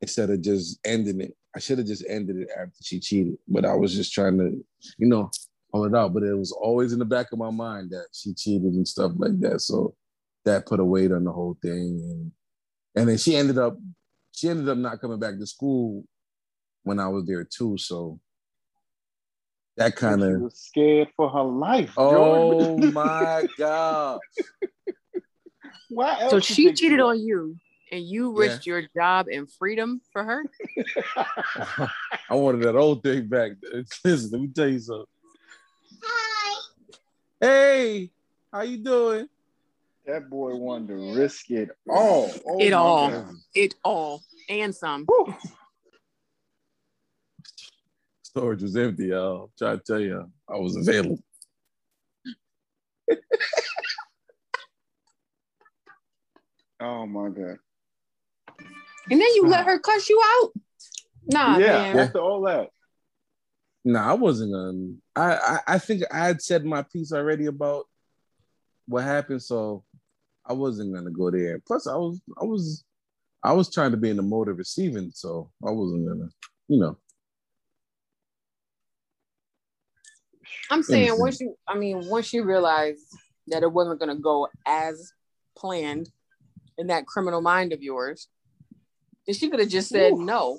instead 0.00 0.30
of 0.30 0.42
just 0.42 0.78
ending 0.84 1.20
it. 1.20 1.36
I 1.56 1.60
should 1.60 1.78
have 1.78 1.86
just 1.86 2.04
ended 2.08 2.36
it 2.36 2.48
after 2.56 2.74
she 2.82 3.00
cheated, 3.00 3.36
but 3.46 3.64
I 3.64 3.74
was 3.74 3.94
just 3.94 4.12
trying 4.12 4.38
to, 4.38 4.64
you 4.98 5.06
know, 5.06 5.30
pull 5.72 5.84
it 5.84 5.94
out. 5.94 6.12
But 6.12 6.24
it 6.24 6.34
was 6.34 6.52
always 6.52 6.92
in 6.92 6.98
the 6.98 7.04
back 7.04 7.32
of 7.32 7.38
my 7.38 7.50
mind 7.50 7.90
that 7.90 8.06
she 8.12 8.34
cheated 8.34 8.74
and 8.74 8.86
stuff 8.86 9.12
like 9.16 9.38
that. 9.40 9.60
So 9.60 9.94
that 10.44 10.66
put 10.66 10.80
a 10.80 10.84
weight 10.84 11.12
on 11.12 11.24
the 11.24 11.32
whole 11.32 11.56
thing. 11.62 12.00
And 12.02 12.32
and 12.96 13.08
then 13.08 13.18
she 13.18 13.36
ended 13.36 13.58
up 13.58 13.76
she 14.32 14.48
ended 14.48 14.68
up 14.68 14.78
not 14.78 15.00
coming 15.00 15.18
back 15.18 15.38
to 15.38 15.46
school 15.46 16.04
when 16.82 16.98
I 16.98 17.08
was 17.08 17.24
there 17.26 17.44
too. 17.44 17.78
So 17.78 18.20
that 19.76 19.96
kind 19.96 20.22
of 20.22 20.52
scared 20.52 21.08
for 21.16 21.28
her 21.30 21.42
life. 21.42 21.94
Oh 21.96 22.76
my 22.78 23.46
god! 23.58 24.20
So 26.30 26.40
she 26.40 26.72
cheated 26.72 27.00
on 27.00 27.20
you, 27.20 27.56
and 27.90 28.04
you 28.04 28.36
risked 28.36 28.66
yeah. 28.66 28.74
your 28.74 28.82
job 28.96 29.26
and 29.32 29.50
freedom 29.50 30.00
for 30.12 30.24
her. 30.24 30.44
I 32.30 32.34
wanted 32.34 32.62
that 32.62 32.76
old 32.76 33.02
thing 33.02 33.26
back. 33.26 33.52
Listen, 34.04 34.30
let 34.32 34.40
me 34.40 34.48
tell 34.48 34.68
you 34.68 34.78
something. 34.78 35.06
Hi. 36.02 36.60
Hey, 37.40 38.10
how 38.52 38.62
you 38.62 38.78
doing? 38.78 39.28
That 40.06 40.28
boy 40.28 40.54
wanted 40.56 40.88
to 40.88 41.18
risk 41.18 41.50
it 41.50 41.70
all. 41.88 42.30
Oh 42.46 42.58
it 42.60 42.72
all. 42.72 43.10
God. 43.10 43.34
It 43.54 43.74
all. 43.82 44.22
And 44.48 44.74
some. 44.74 45.06
Storage 48.22 48.62
was 48.62 48.76
empty, 48.76 49.06
y'all. 49.06 49.44
I'm 49.44 49.48
trying 49.56 49.78
to 49.78 49.84
tell 49.84 50.00
you, 50.00 50.30
I 50.48 50.56
was 50.56 50.76
available. 50.76 51.18
Oh 56.80 57.06
my 57.06 57.28
God. 57.28 57.58
And 59.10 59.20
then 59.20 59.28
you 59.34 59.46
let 59.48 59.66
her 59.66 59.78
cuss 59.78 60.08
you 60.08 60.20
out? 60.24 60.52
Nah, 61.26 61.58
yeah, 61.58 61.92
man. 61.92 61.98
after 61.98 62.18
all 62.18 62.42
that. 62.42 62.70
No, 63.84 64.00
nah, 64.00 64.10
I 64.10 64.14
wasn't 64.14 64.52
gonna. 64.52 64.94
I, 65.14 65.36
I 65.36 65.74
I 65.74 65.78
think 65.78 66.02
I 66.10 66.26
had 66.26 66.40
said 66.40 66.64
my 66.64 66.82
piece 66.82 67.12
already 67.12 67.46
about 67.46 67.84
what 68.86 69.04
happened, 69.04 69.42
so 69.42 69.84
I 70.46 70.54
wasn't 70.54 70.94
gonna 70.94 71.10
go 71.10 71.30
there. 71.30 71.60
Plus, 71.66 71.86
I 71.86 71.96
was 71.96 72.20
I 72.40 72.44
was 72.44 72.84
I 73.42 73.52
was 73.52 73.70
trying 73.70 73.90
to 73.90 73.98
be 73.98 74.08
in 74.08 74.16
the 74.16 74.22
mode 74.22 74.48
of 74.48 74.56
receiving, 74.56 75.10
so 75.12 75.50
I 75.66 75.70
wasn't 75.70 76.08
gonna, 76.08 76.30
you 76.68 76.78
know. 76.80 76.96
I'm 80.70 80.82
saying 80.82 81.18
once 81.18 81.40
you, 81.40 81.54
I 81.68 81.76
mean, 81.76 82.08
once 82.08 82.32
you 82.32 82.44
realize 82.44 83.00
that 83.48 83.62
it 83.62 83.70
wasn't 83.70 84.00
gonna 84.00 84.16
go 84.16 84.48
as 84.66 85.12
planned 85.56 86.10
in 86.78 86.88
that 86.88 87.06
criminal 87.06 87.40
mind 87.40 87.72
of 87.72 87.82
yours, 87.82 88.28
then 89.26 89.34
she 89.34 89.48
could 89.48 89.60
have 89.60 89.68
just 89.68 89.88
said 89.88 90.12
Ooh. 90.12 90.24
no. 90.24 90.58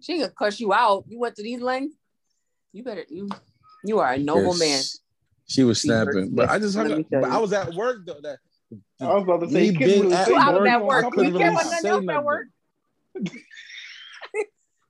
She 0.00 0.18
could 0.18 0.34
cuss 0.34 0.58
you 0.58 0.72
out. 0.72 1.04
You 1.08 1.18
went 1.18 1.36
to 1.36 1.42
these 1.42 1.60
lengths. 1.60 1.96
You 2.72 2.82
better 2.82 3.04
you 3.08 3.28
you 3.84 3.98
are 3.98 4.12
a 4.12 4.18
noble 4.18 4.56
yes. 4.56 4.60
man. 4.60 4.82
She 5.46 5.64
was 5.64 5.82
snapping, 5.82 6.34
but 6.34 6.48
I 6.48 6.58
just 6.58 6.76
hung 6.76 6.90
up. 6.90 7.06
But 7.10 7.24
I 7.24 7.38
was 7.38 7.52
at 7.52 7.74
work 7.74 8.06
though. 8.06 8.20
That 8.22 8.38
I 9.00 9.14
was 9.14 9.24
about 9.24 9.40
to 9.40 9.50
say, 9.50 9.66
you 9.66 9.72
couldn't 9.72 10.00
really 10.02 10.10
say 10.10 10.34
I 10.34 10.50
was 10.50 10.68
at 10.68 10.84
work. 10.84 11.04
You 11.16 11.24
didn't 11.24 11.38
care 11.38 11.50
about 11.50 11.64
nothing 11.64 11.90
else 11.90 12.08
at 12.08 12.24
work. 12.24 12.46
you 13.14 13.24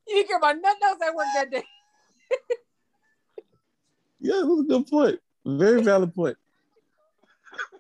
didn't 0.07 0.29
care 0.29 0.39
about 0.39 0.57
nothing 0.61 0.83
else 0.85 0.99
at 1.05 1.15
work 1.15 1.27
that 1.35 1.51
day. 1.51 1.65
yeah, 4.21 4.41
it 4.41 4.47
was 4.47 4.61
a 4.61 4.69
good 4.69 4.87
point. 4.87 5.19
Very 5.45 5.83
valid 5.83 6.15
point. 6.15 6.37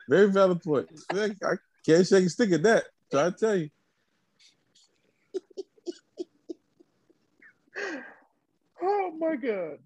Very 0.08 0.30
valid 0.30 0.62
point. 0.62 0.88
I 1.12 1.56
can't 1.84 2.06
shake 2.06 2.26
a 2.26 2.30
stick 2.30 2.52
at 2.52 2.62
that. 2.62 2.84
Try 3.10 3.24
to 3.24 3.32
tell 3.32 3.56
you. 3.56 3.70
oh 8.82 9.12
my 9.18 9.36
god. 9.36 9.78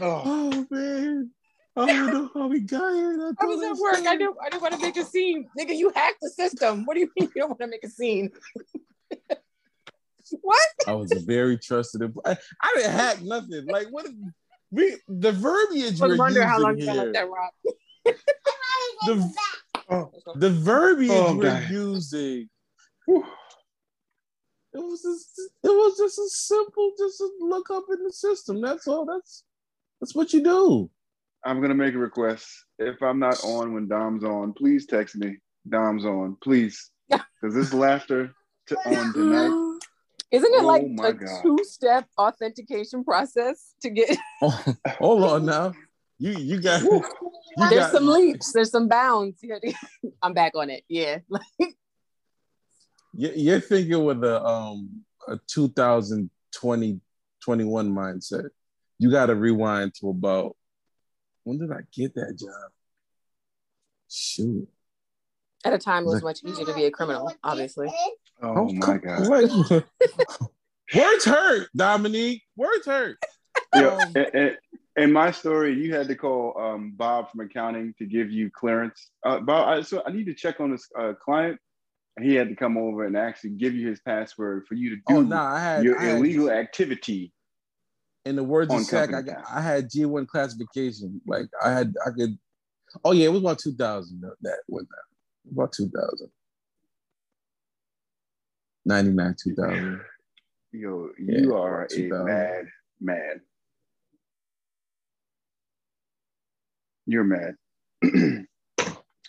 Oh, 0.00 0.22
oh 0.24 0.66
man. 0.70 1.30
I 1.76 1.86
don't 1.86 2.12
know 2.12 2.28
how 2.34 2.48
we 2.48 2.58
got 2.60 2.94
here. 2.94 3.32
I 3.40 3.44
was 3.44 3.62
at 3.62 3.76
work. 3.80 4.04
I 4.06 4.16
didn't, 4.16 4.36
I 4.44 4.48
didn't 4.50 4.62
want 4.62 4.74
to 4.74 4.80
make 4.80 4.96
a 4.96 5.04
scene. 5.04 5.48
Nigga, 5.58 5.76
you 5.76 5.90
hacked 5.94 6.20
the 6.20 6.28
system. 6.28 6.84
What 6.84 6.94
do 6.94 7.00
you 7.00 7.10
mean 7.18 7.30
you 7.34 7.42
don't 7.42 7.50
want 7.50 7.60
to 7.60 7.66
make 7.68 7.84
a 7.84 7.88
scene? 7.88 8.30
what? 10.40 10.60
I 10.86 10.94
was 10.94 11.12
a 11.12 11.20
very 11.20 11.58
trusted. 11.58 12.02
I, 12.24 12.36
I 12.60 12.72
didn't 12.76 12.92
hack 12.92 13.22
nothing. 13.22 13.66
Like 13.66 13.86
what? 13.90 14.08
We 14.70 14.96
the 15.08 15.32
verbiage. 15.32 16.02
I 16.02 16.16
wonder 16.16 16.44
how 16.44 16.60
long 16.60 16.78
you 16.78 16.86
let 16.86 17.12
that 17.12 17.28
rock. 17.28 17.52
the, 19.06 19.32
oh, 19.90 20.12
the 20.36 20.50
verbiage 20.50 21.10
oh, 21.10 21.36
we're 21.36 21.66
using. 21.70 22.48
It 24.72 24.78
was 24.78 25.02
just, 25.02 25.40
it 25.64 25.68
was 25.68 25.98
just 25.98 26.18
a 26.18 26.28
simple, 26.28 26.92
just 26.96 27.20
a 27.20 27.28
look 27.40 27.70
up 27.70 27.84
in 27.92 28.04
the 28.04 28.12
system. 28.12 28.60
That's 28.60 28.86
all. 28.86 29.04
That's 29.04 29.44
that's 30.00 30.14
what 30.14 30.32
you 30.32 30.42
do. 30.42 30.90
I'm 31.44 31.60
gonna 31.60 31.74
make 31.74 31.94
a 31.94 31.98
request. 31.98 32.46
If 32.78 33.02
I'm 33.02 33.18
not 33.18 33.42
on 33.44 33.74
when 33.74 33.88
Dom's 33.88 34.24
on, 34.24 34.52
please 34.52 34.86
text 34.86 35.16
me. 35.16 35.38
Dom's 35.68 36.04
on, 36.04 36.36
please, 36.42 36.90
because 37.08 37.54
this 37.54 37.74
laughter 37.74 38.32
to 38.68 38.76
on 38.86 39.12
tonight. 39.12 39.80
Isn't 40.30 40.54
it 40.54 40.62
oh 40.62 40.66
like 40.66 40.82
a 41.02 41.12
God. 41.12 41.42
two-step 41.42 42.06
authentication 42.16 43.02
process 43.02 43.74
to 43.82 43.90
get? 43.90 44.16
hold 44.40 45.24
on 45.24 45.46
now. 45.46 45.72
You 46.20 46.32
you 46.32 46.60
got. 46.60 46.82
You 47.56 47.68
There's 47.68 47.86
got... 47.86 47.92
some 47.92 48.06
leaps. 48.06 48.52
There's 48.52 48.70
some 48.70 48.86
bounds. 48.86 49.44
I'm 50.22 50.34
back 50.34 50.52
on 50.54 50.70
it. 50.70 50.84
Yeah. 50.88 51.18
You're 53.12 53.58
thinking 53.58 54.04
with 54.04 54.22
a 54.22 54.40
um 54.44 55.04
a 55.26 55.36
2020 55.48 57.00
21 57.44 57.90
mindset. 57.90 58.50
You 58.98 59.10
got 59.10 59.26
to 59.26 59.34
rewind 59.34 59.94
to 59.94 60.10
about 60.10 60.56
when 61.42 61.58
did 61.58 61.72
I 61.72 61.80
get 61.92 62.14
that 62.14 62.38
job? 62.38 62.70
Shoot. 64.08 64.68
At 65.64 65.72
a 65.72 65.78
time, 65.78 66.04
it 66.04 66.06
was 66.06 66.22
much 66.22 66.44
easier 66.44 66.66
to 66.66 66.74
be 66.74 66.84
a 66.84 66.90
criminal, 66.92 67.32
obviously. 67.42 67.92
Oh, 68.40 68.68
oh 68.68 68.72
my 68.72 68.96
God. 68.98 69.28
Words 70.94 71.24
hurt, 71.24 71.68
Dominique. 71.74 72.42
Words 72.56 72.86
hurt. 72.86 73.18
Yeah, 73.74 73.98
um, 74.14 74.14
in 75.00 75.12
my 75.12 75.30
story, 75.30 75.74
you 75.74 75.94
had 75.94 76.08
to 76.08 76.14
call 76.14 76.58
um, 76.58 76.92
Bob 76.96 77.30
from 77.30 77.40
accounting 77.40 77.94
to 77.98 78.06
give 78.06 78.30
you 78.30 78.50
clearance. 78.50 79.10
Uh, 79.24 79.40
Bob, 79.40 79.68
I, 79.68 79.82
so 79.82 80.02
I 80.06 80.12
need 80.12 80.26
to 80.26 80.34
check 80.34 80.60
on 80.60 80.70
this 80.70 80.86
uh, 80.98 81.12
client. 81.22 81.58
He 82.20 82.34
had 82.34 82.48
to 82.48 82.56
come 82.56 82.76
over 82.76 83.04
and 83.04 83.16
actually 83.16 83.50
give 83.50 83.74
you 83.74 83.88
his 83.88 84.00
password 84.00 84.66
for 84.68 84.74
you 84.74 84.90
to 84.90 85.02
oh, 85.08 85.14
do 85.14 85.18
oh, 85.18 85.22
nah, 85.22 85.56
had, 85.56 85.84
your 85.84 86.00
illegal 86.02 86.50
activity 86.50 87.32
in 88.24 88.36
the 88.36 88.44
words 88.44 88.72
of 88.72 88.82
Zach, 88.82 89.12
I 89.14 89.22
I 89.50 89.60
had 89.60 89.90
G 89.90 90.04
one 90.04 90.26
classification. 90.26 91.20
Like 91.26 91.46
I 91.62 91.70
had 91.70 91.94
I 92.06 92.10
could. 92.10 92.38
Oh 93.04 93.12
yeah, 93.12 93.26
it 93.26 93.32
was 93.32 93.40
about 93.40 93.58
two 93.58 93.74
thousand. 93.74 94.20
That 94.42 94.58
was 94.68 94.84
that 94.84 95.52
about 95.52 95.72
two 95.72 95.88
thousand. 95.88 96.30
99, 98.86 99.36
2000. 99.44 100.00
Yo, 100.72 101.10
you 101.18 101.50
yeah, 101.50 101.54
are 101.54 101.86
a 101.94 102.08
mad 102.24 102.64
man. 102.98 103.40
You're 107.10 107.24
mad. 107.24 107.56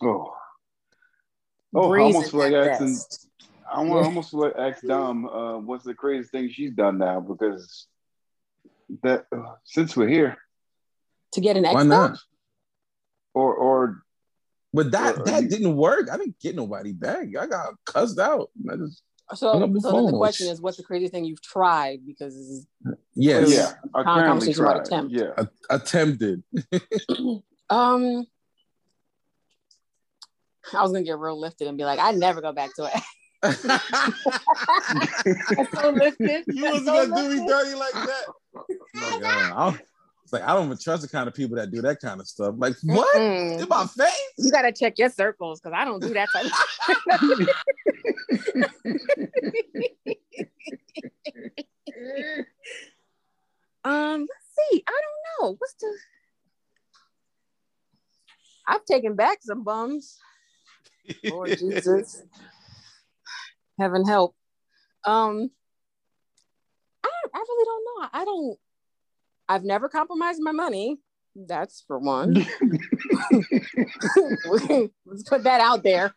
oh. 0.04 0.36
Oh, 1.74 1.94
I 1.94 2.00
almost 2.00 2.30
feel 2.30 2.40
like 2.42 2.54
asking. 2.54 2.96
I 3.72 3.82
want 3.82 4.06
almost 4.06 4.32
feel 4.32 4.42
like 4.42 4.54
ask 4.56 4.86
Dom, 4.86 5.26
uh, 5.26 5.58
what's 5.58 5.84
the 5.84 5.96
craziest 5.96 6.32
thing 6.32 6.50
she's 6.52 6.74
done 6.74 7.00
now? 7.00 7.22
Because 7.22 7.88
that 9.02 9.26
uh, 9.36 9.56
since 9.64 9.98
we're 9.98 10.10
here 10.10 10.38
to 11.32 11.42
get 11.42 11.58
an 11.58 11.64
Why 11.64 11.82
not? 11.82 12.20
Or 13.34 13.56
or 13.56 14.04
but 14.74 14.92
that 14.92 15.18
or, 15.18 15.24
that 15.24 15.50
didn't 15.50 15.76
work. 15.76 16.08
I 16.12 16.18
didn't 16.18 16.40
get 16.40 16.56
nobody 16.56 16.94
back. 16.94 17.30
I 17.40 17.48
got 17.48 17.74
cussed 17.86 18.20
out. 18.20 18.52
I 18.72 18.76
just 18.76 19.02
so, 19.34 19.52
so 19.80 19.92
then 19.94 20.06
the 20.06 20.18
question 20.18 20.50
is, 20.50 20.62
what's 20.62 20.78
the 20.78 20.84
craziest 20.84 21.14
thing 21.14 21.26
you've 21.26 21.42
tried? 21.42 22.06
Because 22.06 22.68
yes, 23.16 23.50
yeah, 23.50 23.74
apparently 23.96 24.54
tried. 24.54 24.82
Attempt. 24.82 25.14
Yeah, 25.14 25.32
A- 25.38 25.48
attempted. 25.70 26.44
um, 27.72 28.28
I 30.74 30.82
was 30.82 30.91
gonna 30.91 31.03
get 31.03 31.17
real 31.17 31.39
lifted 31.39 31.67
and 31.67 31.78
be 31.78 31.86
like, 31.86 31.99
I 31.99 32.11
never 32.11 32.41
go 32.41 32.51
back 32.51 32.72
to 32.76 32.86
it. 32.86 32.93
so 35.74 35.89
lifted. 35.89 36.43
You 36.47 36.65
wasn't 36.65 36.88
so 36.88 37.07
gonna 37.07 37.15
do 37.15 37.30
me 37.30 37.38
dirty 37.47 37.74
like 37.74 37.93
that. 37.93 38.24
Oh 38.97 39.19
God. 39.22 39.80
it's 40.24 40.34
like 40.34 40.43
I 40.43 40.53
don't 40.53 40.65
even 40.65 40.78
trust 40.78 41.03
the 41.03 41.07
kind 41.07 41.28
of 41.28 41.34
people 41.34 41.55
that 41.57 41.72
do 41.72 41.82
that 41.82 41.99
kind 42.01 42.19
of 42.19 42.28
stuff. 42.28 42.55
Like 42.57 42.76
what? 42.84 43.15
mm 43.15 43.61
In 43.61 43.69
my 43.69 43.88
face? 43.88 44.11
You 44.38 44.51
gotta 44.51 44.74
check 44.74 44.99
your 44.99 45.09
circles 45.09 45.61
because 45.61 45.74
I 45.76 45.86
don't 45.86 46.01
do 46.01 46.13
that 46.13 46.28
type 46.34 46.45
of 46.45 46.51
Um, 53.84 54.22
let's 54.22 54.69
see. 54.69 54.84
I 54.88 54.91
don't 54.91 55.49
know. 55.49 55.55
What's 55.57 55.74
the 55.74 55.91
I've 58.68 58.86
taken 58.86 59.16
back 59.16 59.39
some 59.41 59.64
bums. 59.64 60.18
Lord 61.24 61.57
Jesus 61.57 62.24
heaven 63.82 64.05
help. 64.07 64.36
Um, 65.05 65.49
I, 67.03 67.09
I 67.34 67.38
really 67.38 67.66
don't 67.66 67.86
know. 67.86 68.09
I 68.14 68.26
don't. 68.26 68.59
I've 69.49 69.64
never 69.64 69.89
compromised 69.89 70.41
my 70.41 70.51
money. 70.51 70.99
That's 71.36 71.84
for 71.88 71.97
one. 71.99 72.36
Let's 75.05 75.24
put 75.28 75.43
that 75.43 75.62
out 75.62 75.84
there. 75.84 76.14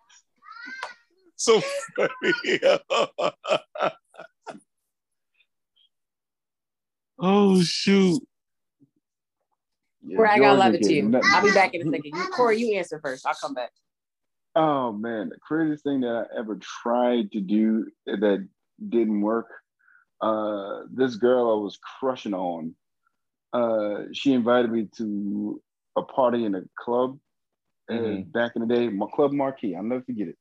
So 1.37 1.61
funny. 1.97 2.61
Oh 7.19 7.63
shoot. 7.63 8.23
Yeah, 10.07 10.21
I 10.23 10.39
got 10.39 10.59
love 10.59 10.75
it 10.75 10.83
to 10.83 10.93
you. 10.93 11.21
I'll 11.25 11.43
be 11.43 11.53
back 11.53 11.75
in 11.75 11.81
a 11.83 11.85
second. 11.91 12.05
You, 12.05 12.29
Corey, 12.35 12.59
you 12.59 12.77
answer 12.77 13.01
first. 13.03 13.27
I'll 13.27 13.35
come 13.35 13.55
back. 13.55 13.71
Oh 14.57 14.93
man, 14.93 15.31
the 15.31 15.39
craziest 15.41 15.83
thing 15.83 16.01
that 16.03 16.29
I 16.31 16.39
ever 16.39 16.57
tried 16.57 17.33
to 17.33 17.41
do 17.41 17.87
that 18.07 18.47
didn't 18.89 19.21
work. 19.21 19.49
Uh, 20.21 20.83
this 20.93 21.17
girl 21.17 21.51
I 21.51 21.63
was 21.63 21.79
crushing 21.99 22.35
on. 22.35 22.75
Uh, 23.53 24.05
she 24.13 24.33
invited 24.33 24.71
me 24.71 24.89
to 24.97 25.61
a 25.97 26.03
party 26.03 26.45
in 26.45 26.55
a 26.55 26.63
club 26.79 27.19
mm-hmm. 27.91 28.31
back 28.31 28.53
in 28.57 28.67
the 28.67 28.75
day, 28.75 28.89
my 28.89 29.07
club 29.15 29.33
marquee. 29.33 29.75
I'll 29.75 29.83
never 29.83 30.03
forget 30.03 30.29
it. 30.29 30.39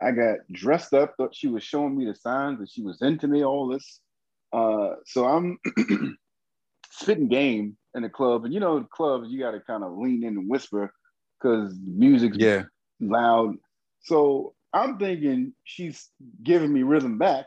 I 0.00 0.12
got 0.12 0.38
dressed 0.52 0.94
up, 0.94 1.14
thought 1.16 1.34
she 1.34 1.48
was 1.48 1.62
showing 1.64 1.96
me 1.96 2.04
the 2.04 2.14
signs 2.14 2.60
that 2.60 2.70
she 2.70 2.82
was 2.82 3.02
into 3.02 3.26
me, 3.26 3.44
all 3.44 3.68
this. 3.68 4.00
Uh, 4.52 4.94
so 5.04 5.26
I'm 5.26 5.58
spitting 6.98 7.28
game 7.28 7.76
in 7.94 8.02
the 8.02 8.08
club, 8.08 8.44
and 8.44 8.52
you 8.52 8.60
know, 8.60 8.78
the 8.78 8.86
clubs 8.86 9.28
you 9.30 9.40
got 9.40 9.52
to 9.52 9.60
kind 9.60 9.84
of 9.84 9.96
lean 9.96 10.24
in 10.24 10.36
and 10.36 10.48
whisper 10.48 10.92
because 11.40 11.74
music's 11.84 12.36
yeah 12.36 12.64
loud. 13.00 13.56
So 14.00 14.54
I'm 14.72 14.98
thinking 14.98 15.52
she's 15.64 16.08
giving 16.42 16.72
me 16.72 16.82
rhythm 16.82 17.18
back, 17.18 17.46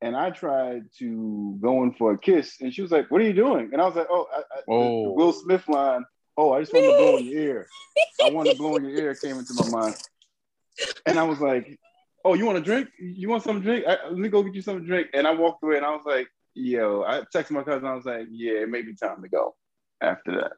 and 0.00 0.16
I 0.16 0.30
tried 0.30 0.84
to 0.98 1.58
go 1.60 1.82
in 1.82 1.92
for 1.94 2.12
a 2.12 2.18
kiss, 2.18 2.56
and 2.60 2.72
she 2.72 2.82
was 2.82 2.90
like, 2.90 3.10
"What 3.10 3.20
are 3.20 3.24
you 3.24 3.32
doing?" 3.32 3.70
And 3.72 3.80
I 3.80 3.86
was 3.86 3.96
like, 3.96 4.06
"Oh, 4.10 4.26
I, 4.32 4.38
I, 4.38 4.60
oh. 4.68 5.12
Will 5.12 5.32
Smith 5.32 5.68
line. 5.68 6.04
Oh, 6.36 6.52
I 6.52 6.60
just 6.60 6.72
want 6.72 6.86
to 6.86 6.96
blow 6.96 7.16
in 7.16 7.26
your 7.26 7.40
ear. 7.40 7.68
I 8.22 8.30
want 8.30 8.50
to 8.50 8.56
blow 8.56 8.76
in 8.76 8.84
your 8.84 8.98
ear." 8.98 9.14
Came 9.14 9.38
into 9.38 9.54
my 9.54 9.68
mind, 9.68 9.94
and 11.06 11.18
I 11.18 11.24
was 11.24 11.40
like, 11.40 11.78
"Oh, 12.24 12.34
you 12.34 12.46
want 12.46 12.58
a 12.58 12.62
drink? 12.62 12.88
You 12.98 13.28
want 13.28 13.42
some 13.42 13.60
drink? 13.60 13.84
I, 13.86 14.08
let 14.08 14.18
me 14.18 14.28
go 14.28 14.42
get 14.42 14.54
you 14.54 14.62
some 14.62 14.84
drink." 14.84 15.08
And 15.14 15.26
I 15.26 15.34
walked 15.34 15.62
away, 15.62 15.76
and 15.76 15.86
I 15.86 15.90
was 15.90 16.04
like, 16.06 16.28
"Yo," 16.54 17.02
I 17.02 17.22
texted 17.34 17.52
my 17.52 17.62
cousin. 17.62 17.86
I 17.86 17.94
was 17.94 18.04
like, 18.04 18.26
"Yeah, 18.30 18.60
it 18.60 18.68
may 18.68 18.82
be 18.82 18.94
time 18.94 19.22
to 19.22 19.28
go." 19.28 19.54
After 20.00 20.32
that, 20.32 20.52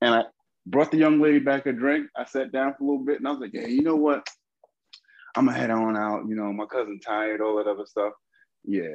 and 0.00 0.14
I 0.14 0.24
brought 0.66 0.90
the 0.90 0.98
young 0.98 1.20
lady 1.20 1.38
back 1.38 1.66
a 1.66 1.72
drink. 1.72 2.08
I 2.16 2.24
sat 2.24 2.52
down 2.52 2.74
for 2.74 2.84
a 2.84 2.86
little 2.86 3.04
bit, 3.04 3.18
and 3.18 3.26
I 3.26 3.30
was 3.30 3.40
like, 3.40 3.54
"Yeah, 3.54 3.66
you 3.66 3.82
know 3.82 3.96
what? 3.96 4.26
I'm 5.34 5.46
gonna 5.46 5.56
head 5.56 5.70
on 5.70 5.96
out. 5.96 6.28
You 6.28 6.34
know, 6.34 6.52
my 6.52 6.66
cousin 6.66 7.00
tired, 7.00 7.40
all 7.40 7.56
that 7.56 7.66
other 7.66 7.86
stuff. 7.86 8.12
Yeah, 8.64 8.88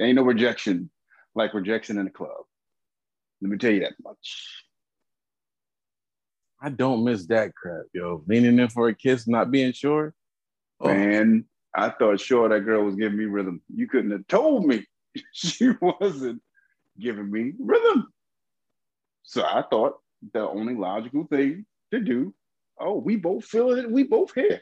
ain't 0.00 0.16
no 0.16 0.22
rejection 0.22 0.90
like 1.34 1.54
rejection 1.54 1.98
in 1.98 2.04
the 2.04 2.10
club. 2.10 2.44
Let 3.40 3.50
me 3.50 3.58
tell 3.58 3.72
you 3.72 3.80
that 3.80 3.94
much. 4.02 4.64
I 6.60 6.68
don't 6.68 7.04
miss 7.04 7.26
that 7.26 7.54
crap, 7.54 7.86
yo. 7.92 8.22
Leaning 8.26 8.58
in 8.58 8.68
for 8.68 8.88
a 8.88 8.94
kiss, 8.94 9.26
not 9.26 9.50
being 9.50 9.72
sure. 9.72 10.14
Oh. 10.80 10.88
Man, 10.88 11.44
I 11.74 11.90
thought 11.90 12.20
sure 12.20 12.48
that 12.48 12.60
girl 12.60 12.84
was 12.84 12.96
giving 12.96 13.18
me 13.18 13.24
rhythm. 13.24 13.62
You 13.74 13.88
couldn't 13.88 14.10
have 14.10 14.26
told 14.26 14.66
me 14.66 14.86
she 15.32 15.70
wasn't 15.80 16.42
giving 16.98 17.30
me 17.30 17.52
rhythm. 17.58 18.08
So 19.22 19.42
I 19.42 19.64
thought 19.70 19.98
the 20.32 20.40
only 20.40 20.74
logical 20.74 21.24
thing 21.24 21.64
to 21.90 22.00
do, 22.00 22.34
oh, 22.78 22.98
we 22.98 23.16
both 23.16 23.44
feel 23.44 23.70
it, 23.72 23.90
we 23.90 24.02
both 24.02 24.34
here. 24.34 24.60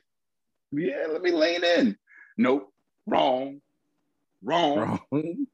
Yeah, 0.72 1.06
let 1.11 1.22
me 1.22 1.32
lean 1.32 1.64
in. 1.64 1.96
Nope, 2.36 2.72
wrong, 3.06 3.61
wrong. 4.42 5.00
wrong. 5.11 5.46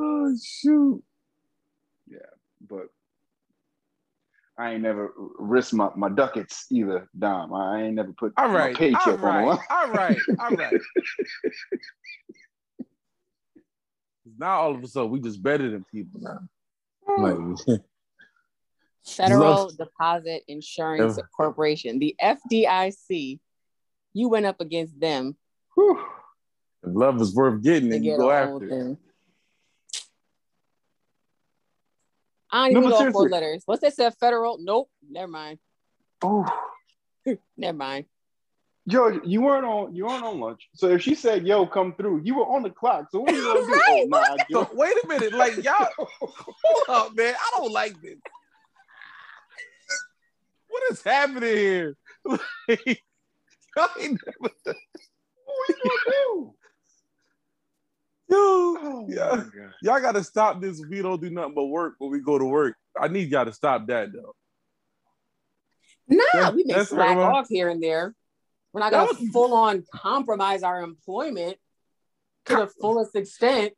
oh 0.00 0.36
shoot. 0.42 1.02
Yeah, 2.08 2.18
but 2.68 2.88
I 4.58 4.72
ain't 4.72 4.82
never 4.82 5.12
risked 5.38 5.74
my, 5.74 5.90
my 5.94 6.08
ducats 6.08 6.66
either, 6.72 7.08
Dom. 7.16 7.54
I 7.54 7.84
ain't 7.84 7.94
never 7.94 8.12
put 8.12 8.32
all 8.36 8.48
right, 8.48 8.72
my 8.72 8.78
paycheck 8.78 9.06
all 9.06 9.18
right, 9.18 9.36
on 9.36 9.40
the 9.40 9.46
line. 9.46 9.58
All 9.70 9.90
right, 9.90 10.20
all 10.40 10.56
right. 10.56 10.80
now 14.38 14.60
all 14.60 14.74
of 14.74 14.82
a 14.82 14.88
sudden 14.88 15.10
we 15.10 15.20
just 15.20 15.42
better 15.42 15.70
than 15.70 15.84
people 15.84 16.20
now. 16.20 16.40
Like 17.16 17.38
Federal 19.06 19.70
Deposit 19.70 20.42
Insurance 20.48 21.18
Corporation, 21.36 22.00
the 22.00 22.16
FDIC. 22.20 23.38
You 24.12 24.28
went 24.28 24.46
up 24.46 24.60
against 24.60 24.98
them. 24.98 25.36
Whew. 25.74 26.04
If 26.82 26.94
love 26.94 27.20
is 27.20 27.34
worth 27.34 27.62
getting, 27.62 27.92
and 27.92 28.04
you 28.04 28.16
go 28.16 28.30
after 28.30 28.68
it. 28.68 28.98
I 32.50 32.70
don't 32.70 32.82
even 32.84 32.90
know 32.90 33.12
four 33.12 33.28
letters. 33.28 33.62
What's 33.66 33.82
that 33.82 33.94
said? 33.94 34.14
Federal? 34.14 34.58
Nope. 34.58 34.90
Never 35.08 35.28
mind. 35.28 35.58
Oh. 36.22 36.46
Never 37.56 37.76
mind. 37.76 38.06
George, 38.88 39.20
you 39.22 39.42
weren't 39.42 39.66
on 39.66 39.94
you 39.94 40.06
weren't 40.06 40.24
on 40.24 40.40
lunch. 40.40 40.66
So 40.74 40.88
if 40.88 41.02
she 41.02 41.14
said, 41.14 41.46
"Yo, 41.46 41.66
come 41.66 41.92
through," 41.94 42.22
you 42.24 42.36
were 42.36 42.46
on 42.46 42.62
the 42.62 42.70
clock. 42.70 43.08
So 43.12 43.20
what 43.20 43.32
are 43.32 43.36
you 43.36 43.42
gonna 43.42 43.60
do? 43.60 43.66
Oh, 43.88 44.08
right, 44.08 44.30
oh, 44.30 44.36
nah, 44.54 44.64
so, 44.64 44.70
wait 44.74 44.96
a 45.04 45.06
minute, 45.06 45.34
like 45.34 45.62
y'all, 45.62 45.88
hold 45.98 46.84
up, 46.88 47.14
man. 47.14 47.34
I 47.34 47.58
don't 47.58 47.70
like 47.70 48.00
this. 48.00 48.16
What 50.68 50.82
is 50.90 51.02
happening 51.02 51.56
here? 51.56 51.96
Like, 52.24 53.02
y'all 53.76 53.88
ain't 54.00 54.20
never. 54.24 54.54
What 54.64 54.64
are 54.64 55.74
you 55.74 55.76
gonna 55.84 55.98
do? 56.06 56.54
Yo, 58.30 58.36
oh 58.36 59.06
yeah, 59.08 59.42
y'all 59.80 60.00
gotta 60.00 60.22
stop 60.22 60.60
this. 60.60 60.84
We 60.86 61.00
don't 61.00 61.20
do 61.20 61.30
nothing 61.30 61.54
but 61.54 61.64
work 61.64 61.94
when 61.98 62.10
we 62.10 62.20
go 62.20 62.38
to 62.38 62.44
work. 62.44 62.76
I 62.98 63.08
need 63.08 63.30
y'all 63.30 63.46
to 63.46 63.52
stop 63.52 63.86
that 63.86 64.12
though. 64.12 64.34
Nah, 66.08 66.24
that, 66.34 66.54
we 66.54 66.64
may 66.64 66.84
slack 66.84 67.16
off 67.16 67.48
here 67.48 67.70
and 67.70 67.82
there. 67.82 68.14
We're 68.72 68.80
not 68.80 68.92
gonna 68.92 69.12
was... 69.18 69.30
full 69.30 69.54
on 69.54 69.82
compromise 69.94 70.62
our 70.62 70.82
employment 70.82 71.56
to 72.46 72.56
the 72.56 72.66
fullest 72.66 73.16
extent 73.16 73.72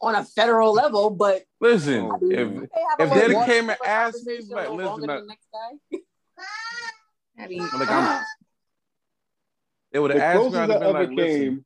on 0.00 0.16
a 0.16 0.24
federal 0.24 0.72
level. 0.72 1.10
But 1.10 1.44
listen, 1.60 2.06
oh, 2.06 2.16
I 2.16 2.18
mean, 2.18 2.68
if 2.98 3.08
if 3.12 3.28
they 3.28 3.46
came 3.46 3.70
and 3.70 3.78
asked 3.86 4.26
me, 4.26 4.40
like, 4.50 4.68
listen, 4.70 5.02
like, 5.02 5.22
I 7.38 7.46
mean, 7.46 7.60
like 7.60 7.88
I'm, 7.88 8.24
they 9.92 10.00
would 10.00 10.10
have 10.10 10.20
asked 10.20 10.52
me. 10.52 10.58
I'd 10.58 10.70
have 10.70 10.80
been 10.80 10.92
like, 10.92 11.08
came, 11.08 11.16
listen 11.16 11.64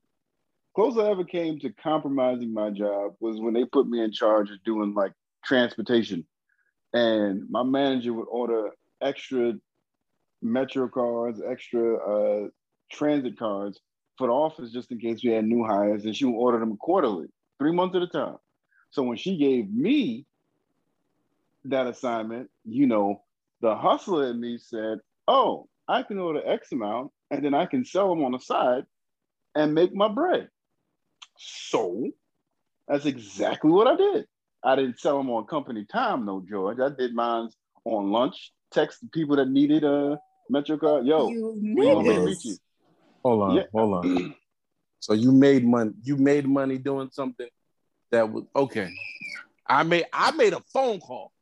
closest 0.76 1.00
I 1.00 1.10
ever 1.10 1.24
came 1.24 1.58
to 1.60 1.72
compromising 1.72 2.52
my 2.52 2.68
job 2.68 3.14
was 3.18 3.40
when 3.40 3.54
they 3.54 3.64
put 3.64 3.88
me 3.88 4.04
in 4.04 4.12
charge 4.12 4.50
of 4.50 4.62
doing 4.62 4.92
like 4.92 5.12
transportation. 5.42 6.26
And 6.92 7.48
my 7.48 7.62
manager 7.62 8.12
would 8.12 8.28
order 8.30 8.68
extra 9.00 9.54
metro 10.42 10.86
cards, 10.88 11.40
extra 11.44 11.96
uh, 11.96 12.48
transit 12.92 13.38
cards 13.38 13.80
for 14.18 14.26
the 14.26 14.34
office 14.34 14.70
just 14.70 14.92
in 14.92 14.98
case 14.98 15.24
we 15.24 15.30
had 15.30 15.46
new 15.46 15.64
hires, 15.64 16.04
and 16.04 16.14
she 16.14 16.26
would 16.26 16.36
order 16.36 16.58
them 16.58 16.76
quarterly, 16.76 17.28
three 17.58 17.72
months 17.72 17.96
at 17.96 18.02
a 18.02 18.06
time. 18.06 18.36
So 18.90 19.02
when 19.02 19.16
she 19.16 19.38
gave 19.38 19.72
me 19.72 20.26
that 21.64 21.86
assignment, 21.86 22.50
you 22.66 22.86
know, 22.86 23.22
the 23.62 23.74
hustler 23.74 24.28
in 24.28 24.38
me 24.38 24.58
said, 24.58 24.98
Oh, 25.26 25.68
I 25.88 26.02
can 26.02 26.18
order 26.18 26.42
X 26.46 26.70
amount 26.72 27.12
and 27.30 27.42
then 27.42 27.54
I 27.54 27.64
can 27.64 27.82
sell 27.86 28.10
them 28.10 28.22
on 28.24 28.32
the 28.32 28.38
side 28.38 28.84
and 29.54 29.74
make 29.74 29.94
my 29.94 30.08
bread. 30.08 30.50
So 31.38 32.10
that's 32.88 33.06
exactly 33.06 33.70
what 33.70 33.86
I 33.86 33.96
did. 33.96 34.26
I 34.64 34.76
didn't 34.76 34.98
sell 34.98 35.18
them 35.18 35.30
on 35.30 35.46
company 35.46 35.84
time, 35.84 36.26
no, 36.26 36.44
George. 36.48 36.78
I 36.80 36.88
did 36.88 37.14
mine 37.14 37.48
on 37.84 38.10
lunch, 38.10 38.52
text 38.72 39.00
the 39.00 39.08
people 39.08 39.36
that 39.36 39.48
needed 39.48 39.84
a 39.84 40.18
MetroCard. 40.52 41.06
Yo, 41.06 41.28
we 41.28 41.86
want 41.86 42.06
to 42.08 42.26
meet 42.26 42.44
you. 42.44 42.56
Hold 43.24 43.42
on, 43.42 43.56
yeah. 43.56 43.62
hold 43.72 44.04
on. 44.04 44.34
so 45.00 45.12
you 45.14 45.32
made 45.32 45.64
money. 45.64 45.92
You 46.02 46.16
made 46.16 46.46
money 46.46 46.78
doing 46.78 47.10
something 47.12 47.48
that 48.10 48.30
was 48.30 48.44
okay. 48.54 48.90
I 49.66 49.82
made 49.82 50.06
I 50.12 50.30
made 50.32 50.52
a 50.52 50.62
phone 50.72 51.00
call. 51.00 51.32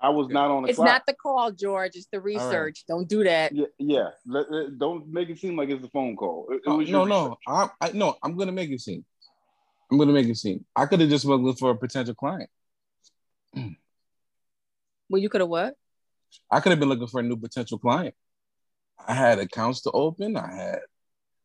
I 0.00 0.10
was 0.10 0.28
not 0.28 0.50
on 0.50 0.62
the. 0.62 0.68
It's 0.68 0.76
clock. 0.76 0.86
not 0.86 1.06
the 1.06 1.14
call, 1.14 1.50
George. 1.50 1.92
It's 1.94 2.06
the 2.12 2.20
research. 2.20 2.84
Right. 2.88 2.94
Don't 2.94 3.08
do 3.08 3.24
that. 3.24 3.52
Yeah, 3.52 3.66
yeah. 3.78 4.10
don't 4.78 5.08
make 5.08 5.28
it 5.28 5.38
seem 5.38 5.56
like 5.56 5.70
it's 5.70 5.84
a 5.84 5.88
phone 5.88 6.14
call. 6.14 6.46
It, 6.50 6.56
it 6.56 6.62
oh, 6.66 6.76
was 6.78 6.88
no, 6.88 7.04
no. 7.04 7.36
I, 7.46 7.68
I, 7.80 7.90
no. 7.92 8.16
I'm 8.22 8.36
gonna 8.36 8.52
make 8.52 8.70
it 8.70 8.80
seem. 8.80 9.04
I'm 9.90 9.98
gonna 9.98 10.12
make 10.12 10.28
it 10.28 10.36
seem. 10.36 10.64
I 10.76 10.86
could 10.86 11.00
have 11.00 11.08
just 11.08 11.26
been 11.26 11.42
looking 11.42 11.58
for 11.58 11.70
a 11.70 11.76
potential 11.76 12.14
client. 12.14 12.50
Well, 15.10 15.22
you 15.22 15.28
could 15.28 15.40
have 15.40 15.48
what? 15.48 15.74
I 16.50 16.60
could 16.60 16.70
have 16.70 16.78
been 16.78 16.88
looking 16.88 17.06
for 17.06 17.20
a 17.20 17.22
new 17.22 17.36
potential 17.36 17.78
client. 17.78 18.14
I 19.06 19.14
had 19.14 19.38
accounts 19.38 19.82
to 19.82 19.90
open. 19.90 20.36
I 20.36 20.54
had, 20.54 20.78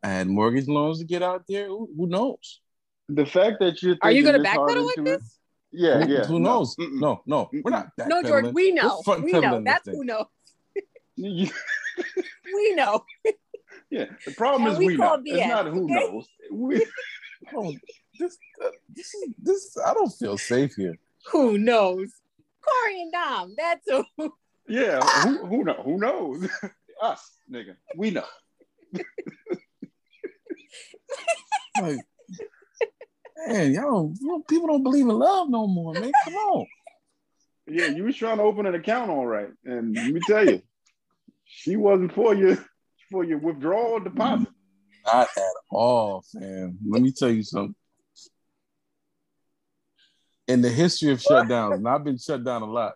I 0.04 0.08
had 0.10 0.28
mortgage 0.28 0.68
loans 0.68 1.00
to 1.00 1.06
get 1.06 1.24
out 1.24 1.44
there. 1.48 1.68
Who, 1.68 1.90
who 1.96 2.08
knows? 2.08 2.60
The 3.10 3.26
fact 3.26 3.60
that 3.60 3.82
you're 3.82 3.98
are 4.02 4.12
you 4.12 4.24
gonna 4.24 4.44
backpedal 4.44 4.86
like 4.86 5.06
this? 5.06 5.40
It, 5.74 5.80
yeah, 5.80 6.06
yeah. 6.06 6.26
Who 6.26 6.40
knows? 6.40 6.76
No, 6.78 6.88
no, 6.92 7.22
no. 7.26 7.50
we're 7.52 7.72
not. 7.72 7.90
No, 8.08 8.22
George, 8.24 8.54
we 8.54 8.72
know. 8.72 9.02
We 9.22 9.32
know. 9.34 9.62
That's 9.64 9.88
who 9.88 10.04
knows. 10.04 10.26
we 11.18 12.76
know. 12.76 13.04
Yeah, 13.90 14.06
the 14.26 14.32
problem 14.32 14.64
and 14.64 14.74
is 14.74 14.80
we, 14.80 14.88
we 14.88 14.98
know. 14.98 15.18
BS, 15.18 15.22
it's 15.26 15.48
not 15.48 15.68
who 15.68 15.84
okay? 15.86 15.94
knows. 15.94 16.28
We, 16.52 16.86
oh, 17.56 17.74
this, 18.20 18.38
uh, 18.64 18.70
this 18.90 19.14
is 19.14 19.30
this. 19.42 19.78
I 19.86 19.94
don't 19.94 20.10
feel 20.10 20.38
safe 20.38 20.74
here. 20.76 20.98
Who 21.32 21.58
knows? 21.58 22.10
Corey 22.62 23.02
and 23.02 23.12
Dom. 23.12 23.54
That's 23.56 23.88
who. 24.18 24.34
Yeah, 24.68 25.02
who 25.24 25.46
who 25.46 25.64
know? 25.64 25.82
Who 25.84 25.98
knows? 25.98 26.50
Us, 27.02 27.32
nigga. 27.52 27.76
We 27.96 28.12
know. 28.12 28.26
like 31.82 32.00
Man, 33.48 33.74
y'all, 33.74 34.14
people 34.48 34.68
don't 34.68 34.84
believe 34.84 35.08
in 35.08 35.10
love 35.10 35.50
no 35.50 35.68
more, 35.68 35.94
man. 35.94 36.12
Come 36.24 36.34
on. 36.36 36.66
Yeah, 37.68 37.88
you 37.88 38.04
was 38.04 38.16
trying 38.16 38.38
to 38.38 38.44
open 38.44 38.66
an 38.66 38.76
account 38.76 39.10
all 39.10 39.26
right. 39.26 39.50
And 39.66 39.96
let 39.96 40.08
me 40.08 40.22
tell 40.28 40.48
you, 40.48 40.62
she 41.46 41.76
wasn't 41.76 42.14
for 42.14 42.34
you 42.34 42.58
for 43.12 43.24
your 43.24 43.38
withdrawal 43.38 44.00
deposit. 44.00 44.48
Not 45.06 45.28
at 45.36 45.54
all, 45.70 46.24
fam. 46.34 46.78
Let 46.88 47.02
me 47.02 47.12
tell 47.12 47.30
you 47.30 47.44
something. 47.44 47.76
In 50.48 50.62
the 50.62 50.70
history 50.70 51.12
of 51.12 51.20
shutdowns, 51.20 51.76
and 51.76 51.88
I've 51.88 52.04
been 52.04 52.18
shut 52.18 52.44
down 52.44 52.64
a 52.64 52.66
lot, 52.66 52.96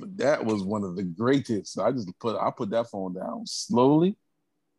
but 0.00 0.16
that 0.18 0.44
was 0.44 0.64
one 0.64 0.82
of 0.82 0.96
the 0.96 1.04
greatest. 1.04 1.72
So 1.72 1.84
I 1.84 1.92
just 1.92 2.08
put 2.18 2.36
I 2.36 2.50
put 2.50 2.70
that 2.70 2.88
phone 2.88 3.14
down 3.14 3.46
slowly 3.46 4.16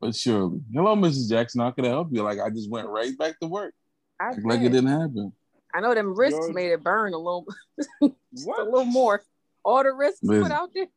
but 0.02 0.16
surely. 0.16 0.60
Hello, 0.74 0.96
Mrs. 0.96 1.30
Jackson. 1.30 1.62
How 1.62 1.72
can 1.72 1.86
I 1.86 1.90
help 1.90 2.10
you? 2.12 2.24
Like 2.24 2.40
I 2.40 2.50
just 2.50 2.70
went 2.70 2.88
right 2.88 3.16
back 3.18 3.40
to 3.40 3.48
work. 3.48 3.74
I 4.22 4.34
like 4.44 4.62
it 4.62 4.70
didn't 4.70 4.88
happen. 4.88 5.34
I 5.74 5.80
know 5.80 5.96
them 5.96 6.16
risks 6.16 6.38
George. 6.38 6.54
made 6.54 6.72
it 6.72 6.84
burn 6.84 7.14
a 7.14 7.18
little, 7.18 7.46
a 8.02 8.10
little 8.36 8.86
more. 8.86 9.24
All 9.64 9.84
the 9.84 9.94
risks 9.94 10.20
Listen. 10.22 10.44
put 10.44 10.52
out 10.52 10.70
there. 10.74 10.88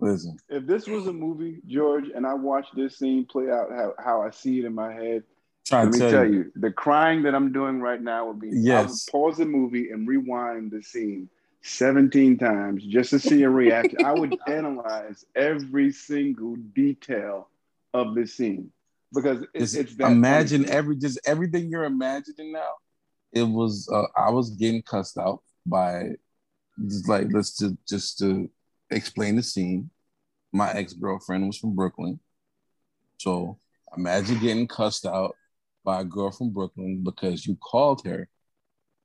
Listen. 0.00 0.36
If 0.48 0.66
this 0.66 0.86
was 0.86 1.06
a 1.06 1.12
movie, 1.12 1.60
George, 1.66 2.06
and 2.14 2.26
I 2.26 2.34
watched 2.34 2.74
this 2.74 2.98
scene 2.98 3.24
play 3.24 3.50
out 3.50 3.70
how, 3.70 3.94
how 3.98 4.22
I 4.22 4.30
see 4.30 4.58
it 4.58 4.64
in 4.64 4.74
my 4.74 4.92
head, 4.92 5.22
Try 5.66 5.84
let 5.84 5.92
me 5.92 5.98
tell, 5.98 6.10
tell 6.10 6.24
you. 6.24 6.32
you. 6.32 6.52
the 6.56 6.70
crying 6.70 7.22
that 7.24 7.34
I'm 7.34 7.52
doing 7.52 7.80
right 7.80 8.00
now 8.00 8.26
would 8.26 8.40
be 8.40 8.50
yes. 8.52 9.08
pause 9.10 9.38
the 9.38 9.44
movie 9.44 9.90
and 9.90 10.08
rewind 10.08 10.70
the 10.70 10.82
scene 10.82 11.28
17 11.62 12.38
times 12.38 12.84
just 12.84 13.10
to 13.10 13.18
see 13.18 13.42
a 13.42 13.50
reaction. 13.50 14.04
I 14.04 14.12
would 14.12 14.36
analyze 14.46 15.24
every 15.34 15.92
single 15.92 16.56
detail 16.56 17.48
of 17.92 18.14
the 18.14 18.26
scene 18.26 18.70
because 19.12 19.44
it's, 19.54 19.74
it's 19.74 19.94
imagine 19.94 20.64
funny. 20.64 20.76
every 20.76 20.96
just 20.96 21.18
everything 21.26 21.70
you're 21.70 21.84
imagining 21.84 22.52
now. 22.52 22.72
It 23.32 23.44
was 23.44 23.88
uh, 23.92 24.06
I 24.16 24.30
was 24.30 24.50
getting 24.50 24.82
cussed 24.82 25.18
out 25.18 25.42
by 25.66 26.10
just 26.86 27.08
like 27.08 27.28
let's 27.32 27.56
just 27.56 27.74
just 27.88 28.18
to 28.18 28.50
explain 28.90 29.36
the 29.36 29.42
scene. 29.42 29.90
My 30.52 30.72
ex 30.72 30.92
girlfriend 30.92 31.46
was 31.46 31.58
from 31.58 31.74
Brooklyn, 31.74 32.20
so 33.18 33.58
imagine 33.96 34.38
getting 34.38 34.66
cussed 34.66 35.06
out 35.06 35.34
by 35.84 36.00
a 36.00 36.04
girl 36.04 36.30
from 36.30 36.50
Brooklyn 36.50 37.02
because 37.04 37.46
you 37.46 37.56
called 37.56 38.02
her 38.06 38.28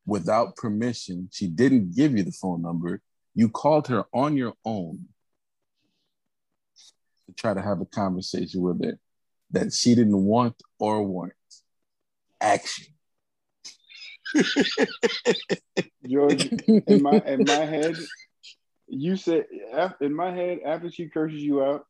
without 0.06 0.56
permission. 0.56 1.30
She 1.32 1.48
didn't 1.48 1.96
give 1.96 2.16
you 2.16 2.24
the 2.24 2.32
phone 2.32 2.62
number. 2.62 3.02
You 3.36 3.50
called 3.50 3.88
her 3.88 4.06
on 4.14 4.38
your 4.38 4.54
own 4.64 5.06
to 7.28 7.34
try 7.34 7.54
to 7.54 7.62
have 7.62 7.82
a 7.82 7.86
conversation 7.86 8.62
with 8.62 8.84
her 8.84 9.00
that 9.54 9.74
she 9.74 9.96
didn't 9.96 10.24
want 10.24 10.62
or 10.80 11.04
want. 11.04 11.34
Action. 12.42 12.88
George, 16.10 16.46
in 16.68 17.02
my 17.02 17.22
in 17.26 17.46
my 17.46 17.66
head, 17.66 17.96
you 18.88 19.16
said 19.16 19.46
in 20.02 20.14
my 20.14 20.34
head 20.34 20.60
after 20.66 20.92
she 20.92 21.08
curses 21.08 21.42
you 21.42 21.64
out, 21.64 21.86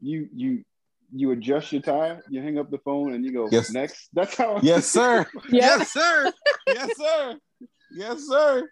you 0.00 0.28
you 0.34 0.64
you 1.12 1.30
adjust 1.30 1.72
your 1.72 1.82
tie, 1.82 2.18
you 2.28 2.42
hang 2.42 2.58
up 2.58 2.70
the 2.70 2.78
phone, 2.78 3.14
and 3.14 3.24
you 3.24 3.32
go 3.32 3.48
yes. 3.50 3.70
next. 3.70 4.08
That's 4.12 4.36
how. 4.36 4.60
Yes, 4.62 4.86
sir. 4.86 5.24
yes, 5.48 5.92
sir. 5.92 6.32
Yes, 6.66 6.96
sir. 6.96 7.38
Yes, 7.92 8.26
sir. 8.26 8.68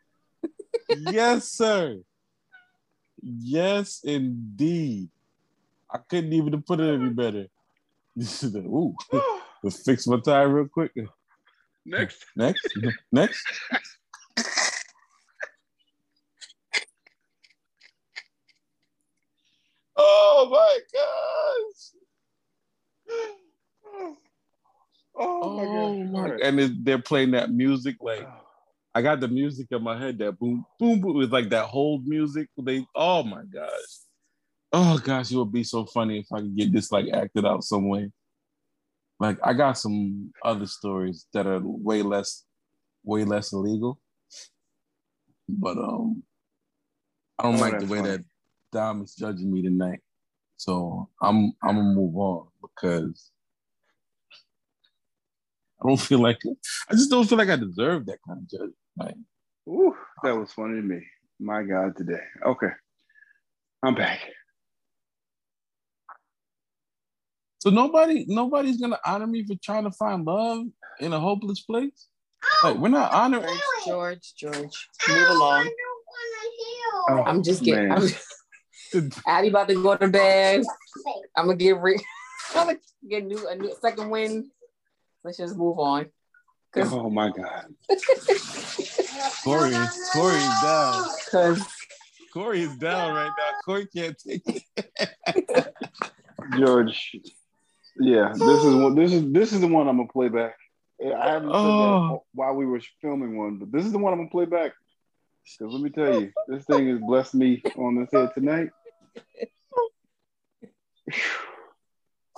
Yes, 0.89 1.49
sir. 1.49 1.99
Yes, 3.23 4.01
indeed. 4.03 5.09
I 5.89 5.99
couldn't 5.99 6.33
even 6.33 6.61
put 6.63 6.81
it 6.81 6.95
any 6.95 7.11
better. 7.11 7.47
Ooh, 8.19 8.95
let's 9.63 9.83
fix 9.85 10.07
my 10.07 10.21
tie 10.21 10.43
real 10.43 10.69
quick. 10.69 10.93
Next. 11.85 12.25
Next. 12.37 12.69
Next. 13.11 13.45
oh 19.97 20.49
my 20.51 20.79
gosh. 20.93 21.93
Oh, 23.95 24.17
oh 25.17 26.05
my, 26.05 26.21
oh 26.21 26.29
god. 26.29 26.41
And 26.41 26.85
they're 26.85 26.99
playing 26.99 27.33
that 27.33 27.51
music 27.51 27.97
like 28.01 28.23
oh. 28.23 28.41
I 28.95 29.01
got 29.01 29.21
the 29.21 29.29
music 29.29 29.69
in 29.71 29.83
my 29.83 29.99
head 29.99 30.19
that 30.19 30.39
boom 30.39 30.67
boom 30.79 31.01
boom 31.01 31.17
with 31.17 31.33
like 31.33 31.49
that 31.51 31.67
hold 31.67 32.07
music. 32.07 32.49
They 32.59 32.87
oh 32.95 33.23
my 33.23 33.43
gosh. 33.45 34.02
Oh 34.73 34.99
gosh, 34.99 35.31
it 35.31 35.37
would 35.37 35.53
be 35.53 35.65
so 35.65 35.85
funny 35.85 36.21
if 36.21 36.33
I 36.33 36.39
could 36.41 36.57
get 36.57 36.73
this 36.73 36.91
like 36.91 37.07
acted 37.13 37.45
out 37.45 37.65
some 37.65 37.89
way. 37.89 38.11
Like 39.21 39.39
I 39.45 39.53
got 39.53 39.79
some 39.79 40.33
other 40.43 40.67
stories 40.67 41.27
that 41.35 41.47
are 41.47 41.61
way 41.63 42.03
less, 42.03 42.45
way 43.05 43.25
less 43.25 43.53
illegal. 43.53 44.01
But 45.49 45.77
um, 45.77 46.23
I 47.39 47.43
don't 47.43 47.57
oh, 47.57 47.61
like 47.61 47.79
the 47.81 47.87
way 47.87 47.99
funny. 47.99 48.11
that 48.11 48.25
Dom 48.73 49.03
is 49.03 49.15
judging 49.15 49.53
me 49.53 49.63
tonight. 49.63 50.01
So 50.57 51.09
I'm 51.21 51.53
I'm 51.63 51.77
gonna 51.77 51.83
move 51.83 52.17
on 52.17 52.47
because 52.63 53.31
I 55.83 55.89
don't 55.89 56.01
feel 56.01 56.21
like 56.21 56.39
I 56.89 56.95
just 56.95 57.11
don't 57.11 57.29
feel 57.29 57.39
like 57.39 57.51
I 57.51 57.57
deserve 57.57 58.07
that 58.07 58.19
kind 58.27 58.41
of 58.41 58.49
judgment. 58.49 58.75
Like, 58.97 59.15
Ooh, 59.69 59.95
that 60.23 60.37
was 60.37 60.53
funny 60.53 60.77
to 60.77 60.83
me. 60.83 61.01
My 61.39 61.63
God, 61.63 61.97
today. 61.97 62.21
Okay, 62.47 62.71
I'm 63.83 63.95
back. 63.95 64.21
So 67.63 67.71
nobody, 67.71 68.25
nobody's 68.27 68.81
gonna 68.81 68.99
honor 69.07 69.29
me 69.29 69.45
for 69.45 69.55
trying 69.63 69.85
to 69.85 69.93
find 69.93 70.27
love 70.27 70.67
in 70.99 71.13
a 71.13 71.21
hopeless 71.21 71.61
place. 71.61 72.09
Like 72.65 72.77
we're 72.77 72.89
not 72.89 73.13
honoring 73.13 73.57
George. 73.87 74.35
George, 74.37 74.89
move 75.09 75.29
along. 75.29 75.71
Oh, 77.09 77.23
I'm 77.23 77.41
just 77.45 77.63
getting. 77.63 77.93
I'm 77.93 78.03
Addie 79.29 79.51
about 79.51 79.69
to 79.69 79.81
go 79.81 79.97
to 79.97 80.09
bed. 80.09 80.65
I'm 81.37 81.47
gonna 81.47 81.57
get 81.57 81.81
re- 81.81 82.05
I'm 82.57 82.67
gonna 82.67 82.79
get 83.09 83.27
new 83.27 83.47
a 83.47 83.55
new 83.55 83.73
second 83.81 84.11
win. 84.11 84.51
Let's 85.23 85.39
just 85.39 85.57
move 85.57 85.79
on. 85.79 86.07
Oh 86.77 87.11
my 87.11 87.31
god. 87.31 87.67
Corey, 89.45 89.71
Corey 90.15 90.35
is 90.35 90.63
down. 90.65 91.05
Cause 91.31 91.65
Corey 92.35 92.63
is 92.63 92.77
down 92.79 93.15
right 93.15 93.31
now. 93.39 93.53
Corey 93.65 93.87
can't 93.87 94.19
take 94.19 94.43
it. 94.49 95.75
George, 96.59 97.21
yeah, 97.99 98.33
this 98.33 98.65
is 98.65 98.75
what 98.75 98.97
this 98.97 99.13
is. 99.13 99.33
This 99.33 99.53
is 99.53 99.61
the 99.61 99.69
one 99.69 99.89
I'm 99.89 99.97
gonna 99.97 100.09
play 100.09 100.29
back. 100.29 100.57
I 101.01 101.31
haven't 101.31 101.51
said 101.51 101.57
oh. 101.57 102.09
that 102.09 102.21
while 102.35 102.55
we 102.55 102.67
were 102.67 102.81
filming 103.01 103.37
one, 103.37 103.59
but 103.59 103.73
this 103.73 103.85
is 103.85 103.93
the 103.93 103.99
one 103.99 104.13
I'm 104.13 104.21
gonna 104.21 104.31
play 104.31 104.45
back. 104.45 104.73
Because 105.59 105.73
let 105.73 105.83
me 105.83 105.91
tell 105.91 106.21
you, 106.21 106.33
this 106.49 106.65
thing 106.65 106.89
has 106.89 107.01
blessed 107.01 107.35
me 107.35 107.63
on 107.77 107.97
this 107.97 108.09
head 108.13 108.31
tonight. 108.35 108.71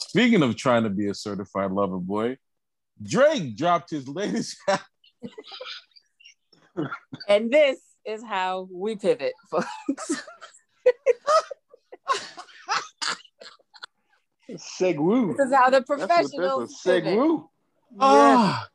Speaking 0.00 0.42
of 0.42 0.56
trying 0.56 0.84
to 0.84 0.90
be 0.90 1.08
a 1.08 1.14
certified 1.14 1.72
lover 1.72 1.98
boy, 1.98 2.38
Drake 3.02 3.56
dropped 3.56 3.90
his 3.90 4.08
latest. 4.08 4.56
and 7.28 7.50
this 7.50 7.78
is 8.04 8.22
how 8.22 8.68
we 8.72 8.96
pivot, 8.96 9.34
folks. 9.50 10.22
Segwoo. 14.50 15.36
This 15.36 15.46
is 15.46 15.54
how 15.54 15.70
the 15.70 15.82
professionals. 15.82 16.80
Segwoo. 16.82 17.48
Ah. 17.98 18.68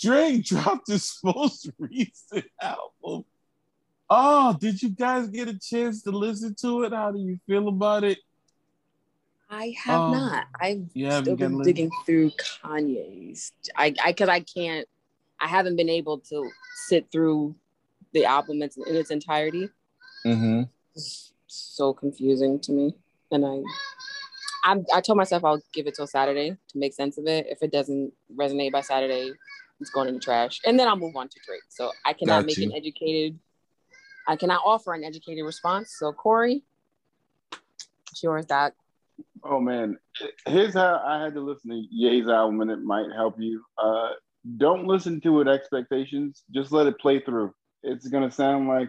Drake 0.00 0.44
dropped 0.44 0.88
his 0.88 1.18
most 1.22 1.70
recent 1.78 2.46
album. 2.60 3.24
Oh, 4.10 4.56
did 4.58 4.82
you 4.82 4.88
guys 4.88 5.28
get 5.28 5.48
a 5.48 5.58
chance 5.58 6.02
to 6.02 6.10
listen 6.10 6.54
to 6.62 6.84
it? 6.84 6.92
How 6.92 7.10
do 7.10 7.18
you 7.18 7.38
feel 7.46 7.68
about 7.68 8.04
it? 8.04 8.18
I 9.50 9.74
have 9.82 10.00
um, 10.00 10.12
not. 10.12 10.46
I've 10.60 10.88
still 10.90 11.36
been 11.36 11.60
digging 11.62 11.90
through 12.06 12.30
Kanye's. 12.30 13.52
I, 13.76 13.94
I, 14.04 14.12
cause 14.12 14.28
I 14.28 14.40
can't. 14.40 14.86
I 15.40 15.46
haven't 15.46 15.76
been 15.76 15.88
able 15.88 16.18
to 16.18 16.50
sit 16.86 17.10
through 17.12 17.54
the 18.12 18.24
album 18.24 18.62
in, 18.62 18.70
in 18.86 18.96
its 18.96 19.10
entirety. 19.10 19.68
Mm-hmm 20.26 20.62
so 21.48 21.92
confusing 21.92 22.60
to 22.60 22.72
me. 22.72 22.94
And 23.30 23.44
I 23.44 23.62
I'm, 24.64 24.84
I 24.92 25.00
told 25.00 25.16
myself 25.16 25.44
I'll 25.44 25.62
give 25.72 25.86
it 25.86 25.94
till 25.94 26.06
Saturday 26.06 26.50
to 26.50 26.78
make 26.78 26.92
sense 26.92 27.18
of 27.18 27.26
it. 27.26 27.46
If 27.48 27.62
it 27.62 27.72
doesn't 27.72 28.12
resonate 28.36 28.72
by 28.72 28.82
Saturday, 28.82 29.32
it's 29.80 29.90
going 29.90 30.08
in 30.08 30.14
the 30.14 30.20
trash. 30.20 30.60
And 30.66 30.78
then 30.78 30.88
I'll 30.88 30.96
move 30.96 31.16
on 31.16 31.28
to 31.28 31.40
Drake. 31.46 31.62
So 31.68 31.92
I 32.04 32.12
cannot 32.12 32.40
Got 32.40 32.46
make 32.46 32.58
you. 32.58 32.70
an 32.70 32.76
educated, 32.76 33.38
I 34.26 34.36
cannot 34.36 34.62
offer 34.64 34.94
an 34.94 35.04
educated 35.04 35.44
response. 35.44 35.94
So 35.98 36.12
Corey, 36.12 36.64
it's 38.10 38.22
yours, 38.22 38.46
Doc. 38.46 38.74
Oh 39.42 39.60
man, 39.60 39.98
here's 40.46 40.74
how 40.74 41.02
I 41.04 41.22
had 41.22 41.34
to 41.34 41.40
listen 41.40 41.70
to 41.70 41.82
Ye's 41.90 42.28
album, 42.28 42.60
and 42.60 42.70
it 42.70 42.82
might 42.82 43.06
help 43.14 43.36
you. 43.38 43.62
Uh, 43.82 44.10
don't 44.56 44.86
listen 44.86 45.20
to 45.22 45.40
it 45.40 45.48
expectations. 45.48 46.42
Just 46.52 46.72
let 46.72 46.86
it 46.86 46.98
play 46.98 47.20
through. 47.20 47.54
It's 47.82 48.08
gonna 48.08 48.30
sound 48.30 48.68
like 48.68 48.88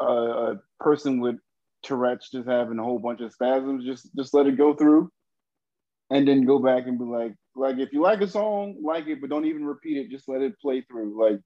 a, 0.00 0.54
person 0.80 1.20
with 1.20 1.36
Tourette's 1.82 2.30
just 2.30 2.48
having 2.48 2.78
a 2.78 2.84
whole 2.84 2.98
bunch 2.98 3.20
of 3.20 3.32
spasms, 3.32 3.84
just 3.84 4.14
just 4.16 4.34
let 4.34 4.46
it 4.46 4.56
go 4.58 4.74
through. 4.74 5.10
and 6.10 6.26
then 6.26 6.44
go 6.46 6.58
back 6.58 6.86
and 6.86 6.98
be 6.98 7.04
like, 7.04 7.34
like 7.54 7.78
if 7.78 7.92
you 7.92 8.00
like 8.02 8.20
a 8.20 8.28
song, 8.28 8.76
like 8.82 9.06
it, 9.08 9.20
but 9.20 9.30
don't 9.30 9.46
even 9.46 9.64
repeat 9.64 9.96
it. 9.98 10.10
Just 10.10 10.28
let 10.28 10.42
it 10.42 10.58
play 10.60 10.82
through. 10.82 11.20
Like 11.20 11.40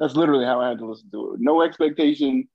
that's 0.00 0.14
literally 0.14 0.44
how 0.44 0.60
I 0.60 0.68
had 0.68 0.78
to 0.78 0.86
listen 0.86 1.10
to 1.12 1.34
it. 1.34 1.40
No 1.40 1.62
expectation, 1.62 2.48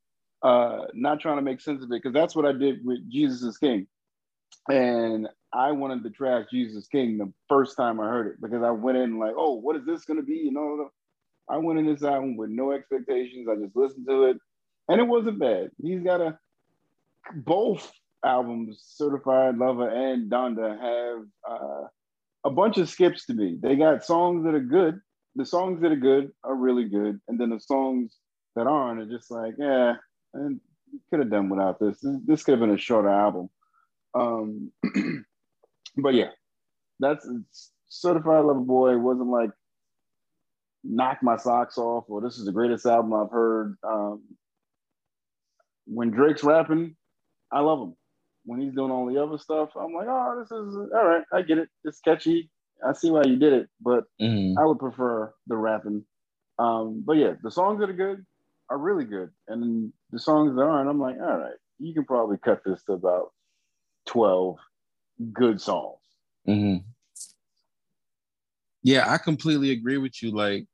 uh, 0.43 0.86
not 0.93 1.20
trying 1.20 1.38
to 1.38 1.41
make 1.43 1.62
sense 1.62 1.84
of 1.84 1.91
it, 1.91 2.02
because 2.02 2.14
that's 2.14 2.36
what 2.36 2.45
I 2.45 2.54
did 2.54 2.86
with 2.86 2.99
Jesus 3.12 3.41
is 3.43 3.58
King. 3.58 3.88
And 4.70 5.28
I 5.54 5.72
wanted 5.72 6.04
to 6.04 6.10
track 6.12 6.45
Jesus 6.52 6.88
King 6.88 7.18
the 7.18 7.32
first 7.49 7.76
time 7.78 7.99
I 7.99 8.08
heard 8.08 8.28
it 8.28 8.41
because 8.41 8.64
I 8.64 8.72
went 8.72 8.97
in 8.97 9.20
like, 9.20 9.34
oh, 9.38 9.54
what 9.54 9.76
is 9.76 9.86
this 9.86 10.06
gonna 10.06 10.24
be? 10.24 10.36
You 10.36 10.52
know, 10.52 10.89
I 11.49 11.58
went 11.58 11.80
in 11.80 11.86
this 11.86 12.04
album 12.04 12.38
with 12.38 12.49
no 12.49 12.72
expectations. 12.72 13.47
I 13.49 13.56
just 13.56 13.76
listened 13.76 14.08
to 14.08 14.26
it, 14.26 14.38
and 14.92 15.00
it 15.00 15.08
wasn't 15.08 15.39
bad. 15.39 15.72
He's 15.82 16.04
got 16.04 16.20
a 16.20 16.38
both 17.34 17.89
albums, 18.26 18.84
Certified 18.96 19.58
Lover 19.58 19.88
and 19.88 20.30
Donda, 20.30 20.78
have 20.80 21.26
uh, 21.50 21.88
a 22.44 22.50
bunch 22.50 22.78
of 22.78 22.89
skips 22.89 23.26
to 23.28 23.34
me. 23.34 23.58
They 23.62 23.78
got 23.78 24.04
songs 24.04 24.44
that 24.44 24.54
are 24.54 24.60
good. 24.60 25.00
The 25.36 25.46
songs 25.46 25.82
that 25.82 25.94
are 25.94 25.96
good 25.96 26.32
are 26.44 26.56
really 26.56 26.89
good, 26.89 27.22
and 27.30 27.39
then 27.39 27.52
the 27.52 27.60
songs 27.62 28.18
that 28.58 28.68
aren't 28.68 29.00
are 29.00 29.06
just 29.06 29.32
like, 29.32 29.54
yeah, 29.58 29.94
and 30.34 30.60
could 31.10 31.20
have 31.20 31.32
done 31.32 31.48
without 31.48 31.80
this. 31.80 31.98
This 32.26 32.44
could 32.44 32.52
have 32.52 32.60
been 32.60 32.76
a 32.76 32.78
shorter 32.78 33.08
album. 33.08 33.50
Um, 34.14 34.74
but 35.98 36.16
yeah, 36.16 36.32
that's 37.00 37.26
Certified 37.88 38.44
Lover 38.44 38.60
Boy 38.60 38.98
wasn't 38.98 39.30
like 39.30 39.52
knock 40.84 41.20
my 41.22 41.38
socks 41.38 41.78
off 41.78 42.06
or 42.10 42.22
this 42.22 42.38
is 42.38 42.46
the 42.46 42.52
greatest 42.52 42.86
album 42.86 43.14
I've 43.14 43.32
heard. 43.32 43.78
Um, 43.88 44.24
when 45.86 46.12
Drake's 46.12 46.44
rapping, 46.44 46.96
I 47.52 47.60
love 47.60 47.80
him 47.80 47.96
when 48.46 48.62
he's 48.62 48.74
doing 48.74 48.92
all 48.92 49.06
the 49.06 49.22
other 49.22 49.38
stuff, 49.38 49.70
I'm 49.76 49.94
like, 49.94 50.08
oh, 50.10 50.40
this 50.40 50.52
is 50.52 50.76
all 50.76 51.06
right. 51.06 51.24
I 51.32 51.42
get 51.42 51.58
it. 51.58 51.70
It's 51.84 52.00
catchy. 52.00 52.50
I 52.86 52.94
see 52.94 53.12
why 53.12 53.24
you 53.26 53.38
did 53.38 53.54
it, 53.54 53.70
but 53.80 54.06
mm-hmm. 54.20 54.58
I 54.58 54.66
would 54.66 54.80
prefer 54.80 55.34
the 55.48 55.56
rapping. 55.56 56.04
Um, 56.58 57.04
but 57.06 57.14
yeah, 57.14 57.34
the 57.44 57.52
songs 57.52 57.80
that 57.80 57.90
are 57.90 57.94
good 57.94 58.26
are 58.70 58.78
really 58.78 59.06
good, 59.06 59.30
and 59.48 59.94
the 60.12 60.20
songs 60.20 60.56
that 60.56 60.62
aren't, 60.62 60.90
I'm 60.90 61.00
like, 61.00 61.18
all 61.20 61.38
right, 61.38 61.54
you 61.80 61.94
can 61.94 62.06
probably 62.06 62.38
cut 62.38 62.62
this 62.66 62.84
to 62.86 62.94
about 62.94 63.32
twelve 64.08 64.58
good 65.34 65.62
songs. 65.62 66.00
Mm-hmm. 66.48 66.88
Yeah, 68.84 69.12
I 69.12 69.18
completely 69.20 69.72
agree 69.72 69.98
with 69.98 70.24
you. 70.24 70.32
Like, 70.32 70.66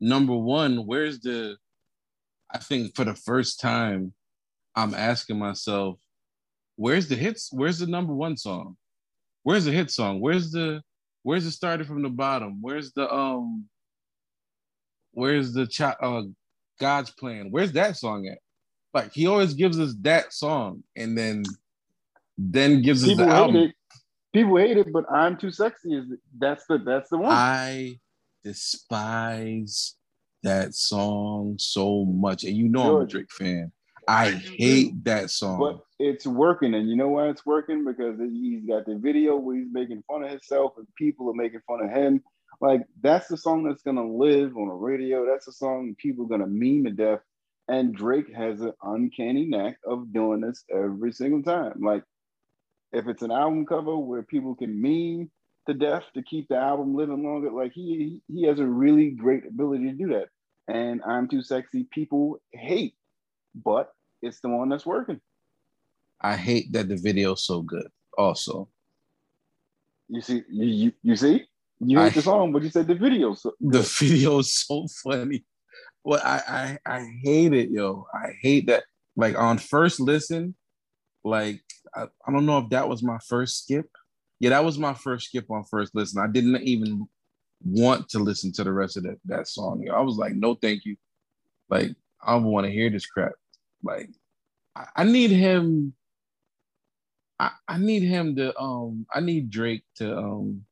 number 0.00 0.36
one, 0.36 0.86
where's 0.86 1.18
the? 1.20 1.56
I 2.52 2.58
think 2.58 2.94
for 2.94 3.04
the 3.04 3.14
first 3.14 3.58
time, 3.60 4.14
I'm 4.76 4.94
asking 4.94 5.38
myself, 5.38 5.98
where's 6.76 7.08
the 7.08 7.16
hits? 7.16 7.50
Where's 7.52 7.78
the 7.78 7.86
number 7.86 8.14
one 8.14 8.36
song? 8.36 8.76
Where's 9.42 9.64
the 9.64 9.72
hit 9.72 9.90
song? 9.90 10.20
Where's 10.20 10.50
the 10.50 10.82
where's 11.22 11.46
it 11.46 11.52
started 11.52 11.86
from 11.86 12.02
the 12.02 12.08
bottom? 12.08 12.58
Where's 12.60 12.92
the 12.92 13.12
um 13.12 13.66
where's 15.12 15.52
the 15.52 15.68
uh 16.00 16.22
God's 16.80 17.10
plan? 17.10 17.48
Where's 17.50 17.72
that 17.72 17.96
song 17.96 18.26
at? 18.26 18.38
Like 18.92 19.12
he 19.12 19.26
always 19.26 19.54
gives 19.54 19.78
us 19.78 19.94
that 20.02 20.32
song 20.32 20.82
and 20.96 21.16
then 21.16 21.44
then 22.38 22.82
gives 22.82 23.04
People 23.04 23.24
us 23.24 23.30
the 23.30 23.34
album. 23.34 23.56
It. 23.56 23.74
People 24.32 24.56
hate 24.56 24.76
it, 24.76 24.92
but 24.92 25.04
I'm 25.12 25.36
too 25.36 25.50
sexy. 25.50 25.94
Is 25.94 26.06
that's 26.38 26.66
the 26.66 26.78
that's 26.78 27.10
the 27.10 27.18
one. 27.18 27.32
I 27.32 27.98
despise 28.42 29.94
that 30.42 30.74
song 30.74 31.56
so 31.58 32.04
much, 32.04 32.44
and 32.44 32.56
you 32.56 32.68
know 32.68 32.82
George. 32.82 32.96
I'm 32.96 33.02
a 33.02 33.06
Drake 33.06 33.32
fan. 33.32 33.72
I 34.08 34.30
hate 34.30 35.04
that 35.04 35.30
song. 35.30 35.58
But 35.58 35.84
it's 35.98 36.26
working, 36.26 36.74
and 36.74 36.88
you 36.88 36.96
know 36.96 37.08
why 37.08 37.28
it's 37.28 37.46
working? 37.46 37.84
Because 37.84 38.18
he's 38.18 38.64
got 38.66 38.86
the 38.86 38.96
video 38.96 39.36
where 39.36 39.56
he's 39.56 39.72
making 39.72 40.02
fun 40.06 40.24
of 40.24 40.30
himself, 40.30 40.72
and 40.76 40.86
people 40.96 41.30
are 41.30 41.34
making 41.34 41.60
fun 41.66 41.82
of 41.82 41.90
him. 41.90 42.22
Like 42.60 42.82
that's 43.02 43.28
the 43.28 43.36
song 43.36 43.64
that's 43.64 43.82
gonna 43.82 44.06
live 44.06 44.56
on 44.56 44.68
the 44.68 44.74
radio. 44.74 45.26
That's 45.26 45.46
the 45.46 45.52
song 45.52 45.94
people 45.98 46.24
are 46.24 46.28
gonna 46.28 46.46
meme 46.46 46.84
to 46.84 46.90
death. 46.90 47.20
And 47.68 47.94
Drake 47.94 48.32
has 48.34 48.60
an 48.60 48.72
uncanny 48.82 49.46
knack 49.46 49.78
of 49.86 50.12
doing 50.12 50.40
this 50.40 50.64
every 50.70 51.12
single 51.12 51.42
time. 51.42 51.80
Like 51.80 52.04
if 52.92 53.08
it's 53.08 53.22
an 53.22 53.32
album 53.32 53.66
cover 53.66 53.96
where 53.96 54.22
people 54.22 54.54
can 54.54 54.80
meme 54.80 55.30
to 55.66 55.74
death 55.74 56.04
to 56.14 56.22
keep 56.22 56.48
the 56.48 56.56
album 56.56 56.94
living 56.94 57.24
longer, 57.24 57.50
like 57.50 57.72
he 57.72 58.20
he 58.28 58.46
has 58.46 58.60
a 58.60 58.66
really 58.66 59.10
great 59.10 59.46
ability 59.46 59.86
to 59.90 59.96
do 59.96 60.08
that. 60.08 60.28
And 60.68 61.02
I'm 61.06 61.28
too 61.28 61.42
sexy. 61.42 61.86
People 61.90 62.40
hate 62.52 62.94
but 63.54 63.92
it's 64.22 64.40
the 64.40 64.48
one 64.48 64.68
that's 64.68 64.86
working. 64.86 65.20
I 66.20 66.36
hate 66.36 66.72
that 66.72 66.88
the 66.88 66.96
video's 66.96 67.44
so 67.44 67.62
good. 67.62 67.88
Also, 68.16 68.68
you 70.08 70.20
see, 70.20 70.42
you 70.48 70.66
you, 70.66 70.92
you 71.02 71.16
see, 71.16 71.44
you 71.80 71.98
hate 71.98 72.06
I, 72.06 72.10
the 72.10 72.22
song, 72.22 72.52
but 72.52 72.62
you 72.62 72.70
said 72.70 72.86
the 72.86 72.94
video. 72.94 73.34
So 73.34 73.52
the 73.60 73.80
video 73.80 74.38
is 74.38 74.52
so 74.52 74.86
funny. 75.02 75.44
Well, 76.04 76.20
I, 76.24 76.78
I 76.86 76.94
I 76.96 77.06
hate 77.22 77.52
it, 77.52 77.70
yo. 77.70 78.06
I 78.12 78.32
hate 78.40 78.66
that. 78.68 78.84
Like 79.16 79.38
on 79.38 79.58
first 79.58 80.00
listen, 80.00 80.54
like 81.22 81.60
I, 81.94 82.04
I 82.26 82.32
don't 82.32 82.46
know 82.46 82.58
if 82.58 82.70
that 82.70 82.88
was 82.88 83.02
my 83.02 83.18
first 83.28 83.64
skip. 83.64 83.86
Yeah, 84.40 84.50
that 84.50 84.64
was 84.64 84.78
my 84.78 84.94
first 84.94 85.26
skip 85.26 85.50
on 85.50 85.64
first 85.64 85.94
listen. 85.94 86.20
I 86.20 86.26
didn't 86.26 86.62
even 86.62 87.06
want 87.64 88.08
to 88.10 88.18
listen 88.18 88.52
to 88.52 88.64
the 88.64 88.72
rest 88.72 88.96
of 88.96 89.04
that, 89.04 89.18
that 89.26 89.48
song. 89.48 89.82
Yo. 89.82 89.94
I 89.94 90.00
was 90.00 90.16
like, 90.16 90.34
no, 90.34 90.54
thank 90.54 90.84
you. 90.84 90.96
Like, 91.68 91.90
I 92.22 92.32
don't 92.32 92.44
want 92.44 92.66
to 92.66 92.72
hear 92.72 92.90
this 92.90 93.06
crap. 93.06 93.32
Like, 93.84 94.08
I, 94.74 94.86
I 94.96 95.04
need 95.04 95.30
him. 95.30 95.94
I, 97.38 97.50
I 97.68 97.78
need 97.78 98.02
him 98.02 98.34
to 98.36 98.56
um. 98.58 99.06
I 99.14 99.20
need 99.20 99.50
Drake 99.50 99.84
to 99.96 100.16
um. 100.16 100.64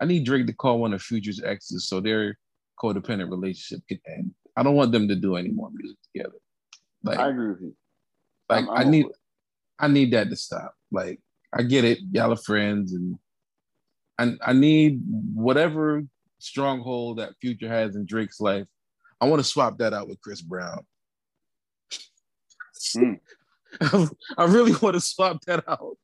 I 0.00 0.04
need 0.04 0.24
Drake 0.24 0.46
to 0.46 0.52
call 0.52 0.78
one 0.78 0.94
of 0.94 1.02
Future's 1.02 1.42
exes 1.42 1.88
so 1.88 2.00
their 2.00 2.38
codependent 2.80 3.30
relationship 3.30 3.86
can 3.88 3.98
end. 4.06 4.32
I 4.56 4.62
don't 4.62 4.74
want 4.74 4.92
them 4.92 5.08
to 5.08 5.16
do 5.16 5.36
any 5.36 5.50
more 5.50 5.70
music 5.72 5.98
together. 6.12 6.38
Like 7.02 7.18
I 7.18 7.28
agree 7.28 7.48
with 7.48 7.60
you. 7.60 7.76
Like 8.48 8.64
I'm, 8.64 8.70
I'm 8.70 8.86
i 8.86 8.90
need, 8.90 9.06
I 9.78 9.88
need 9.88 10.12
that 10.12 10.30
to 10.30 10.36
stop. 10.36 10.74
Like 10.90 11.20
I 11.52 11.62
get 11.62 11.84
it, 11.84 11.98
y'all 12.12 12.32
are 12.32 12.36
friends, 12.36 12.92
and 12.92 13.18
I 14.18 14.50
I 14.50 14.52
need 14.52 15.00
whatever 15.34 16.02
stronghold 16.38 17.18
that 17.18 17.34
Future 17.40 17.68
has 17.68 17.96
in 17.96 18.06
Drake's 18.06 18.40
life. 18.40 18.66
I 19.20 19.26
want 19.26 19.40
to 19.40 19.48
swap 19.48 19.78
that 19.78 19.92
out 19.92 20.08
with 20.08 20.20
Chris 20.20 20.42
Brown. 20.42 20.84
Mm. 22.96 23.20
I 24.38 24.44
really 24.44 24.74
want 24.80 24.94
to 24.94 25.00
swap 25.00 25.42
that 25.46 25.64
out 25.68 25.96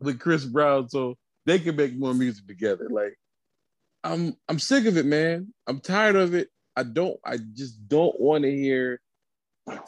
with 0.00 0.20
Chris 0.20 0.44
Brown 0.44 0.88
so 0.88 1.16
they 1.44 1.58
can 1.58 1.76
make 1.76 1.96
more 1.96 2.14
music 2.14 2.46
together. 2.46 2.88
Like, 2.90 3.16
I'm 4.04 4.36
I'm 4.48 4.58
sick 4.58 4.86
of 4.86 4.96
it, 4.96 5.06
man. 5.06 5.52
I'm 5.66 5.80
tired 5.80 6.16
of 6.16 6.34
it. 6.34 6.48
I 6.76 6.82
don't. 6.82 7.18
I 7.24 7.38
just 7.54 7.88
don't 7.88 8.18
want 8.20 8.44
to 8.44 8.50
hear 8.50 9.00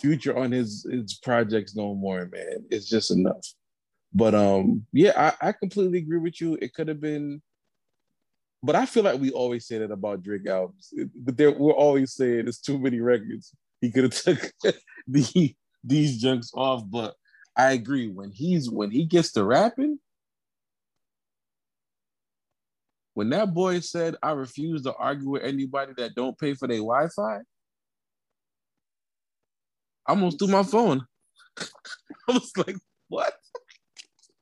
Future 0.01 0.37
on 0.37 0.51
his 0.51 0.87
his 0.91 1.15
projects 1.23 1.77
no 1.77 1.95
more, 1.95 2.29
man. 2.33 2.65
It's 2.71 2.89
just 2.89 3.13
enough. 3.13 3.47
But 4.13 4.35
um, 4.35 4.87
yeah, 4.93 5.35
I, 5.41 5.49
I 5.49 5.53
completely 5.53 5.99
agree 5.99 6.19
with 6.19 6.41
you. 6.41 6.59
It 6.61 6.75
could 6.75 6.89
have 6.89 7.01
been, 7.01 7.43
but 8.63 8.75
I 8.75 8.87
feel 8.87 9.05
like 9.05 9.21
we 9.21 9.31
always 9.31 9.67
say 9.67 9.79
that 9.79 9.93
about 9.93 10.23
Drake 10.23 10.49
albums. 10.49 10.93
But 11.15 11.37
there, 11.37 11.53
we're 11.53 11.73
always 11.73 12.15
saying 12.15 12.49
it's 12.49 12.61
too 12.61 12.79
many 12.79 13.01
records. 13.01 13.55
He 13.81 13.93
could 13.93 14.05
have 14.05 14.15
took 14.15 14.53
the 15.07 15.55
these 15.85 16.21
junks 16.21 16.51
off. 16.55 16.83
But 16.89 17.15
I 17.57 17.73
agree 17.73 18.09
when 18.09 18.31
he's 18.31 18.71
when 18.71 18.91
he 18.91 19.05
gets 19.05 19.33
to 19.33 19.45
rapping, 19.45 19.99
when 23.15 23.31
that 23.31 23.53
boy 23.53 23.81
said, 23.81 24.17
"I 24.23 24.33
refuse 24.33 24.83
to 24.83 24.95
argue 24.95 25.31
with 25.31 25.43
anybody 25.43 25.93
that 25.97 26.15
don't 26.15 26.39
pay 26.39 26.55
for 26.55 26.69
their 26.69 26.79
Wi-Fi," 26.79 27.39
I 27.39 27.43
almost 30.07 30.39
threw 30.39 30.49
my 30.49 30.63
phone. 30.63 31.07
I 31.59 32.33
was 32.33 32.53
like, 32.57 32.77
"What?" 33.09 33.35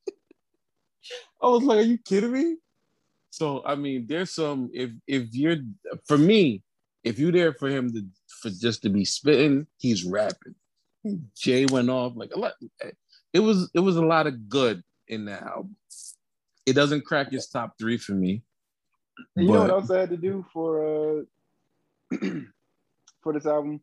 I 1.42 1.46
was 1.46 1.62
like, 1.62 1.78
"Are 1.78 1.88
you 1.88 1.98
kidding 1.98 2.32
me?" 2.32 2.56
So 3.30 3.62
I 3.66 3.74
mean, 3.74 4.06
there's 4.08 4.30
some 4.30 4.70
if 4.72 4.90
if 5.06 5.34
you're 5.34 5.58
for 6.06 6.16
me, 6.16 6.62
if 7.04 7.18
you're 7.18 7.32
there 7.32 7.52
for 7.52 7.68
him 7.68 7.92
to 7.92 8.02
for 8.40 8.50
just 8.50 8.82
to 8.82 8.88
be 8.88 9.04
spitting, 9.04 9.66
he's 9.78 10.04
rapping. 10.04 10.54
Jay 11.36 11.66
went 11.66 11.90
off 11.90 12.12
like 12.16 12.32
a 12.34 12.38
lot. 12.38 12.52
It 13.32 13.40
was 13.40 13.70
it 13.74 13.80
was 13.80 13.96
a 13.96 14.04
lot 14.04 14.26
of 14.26 14.48
good 14.48 14.82
in 15.08 15.26
that 15.26 15.42
album. 15.42 15.76
It 16.64 16.74
doesn't 16.74 17.04
crack 17.04 17.30
his 17.30 17.46
top 17.48 17.74
three 17.78 17.98
for 17.98 18.12
me. 18.12 18.42
You 19.36 19.46
but... 19.48 19.52
know 19.52 19.60
what 19.60 19.70
else 19.70 19.90
I 19.90 20.00
had 20.00 20.10
to 20.10 20.16
do 20.16 20.44
for 20.52 21.22
uh 22.10 22.16
for 23.22 23.32
this 23.32 23.46
album? 23.46 23.80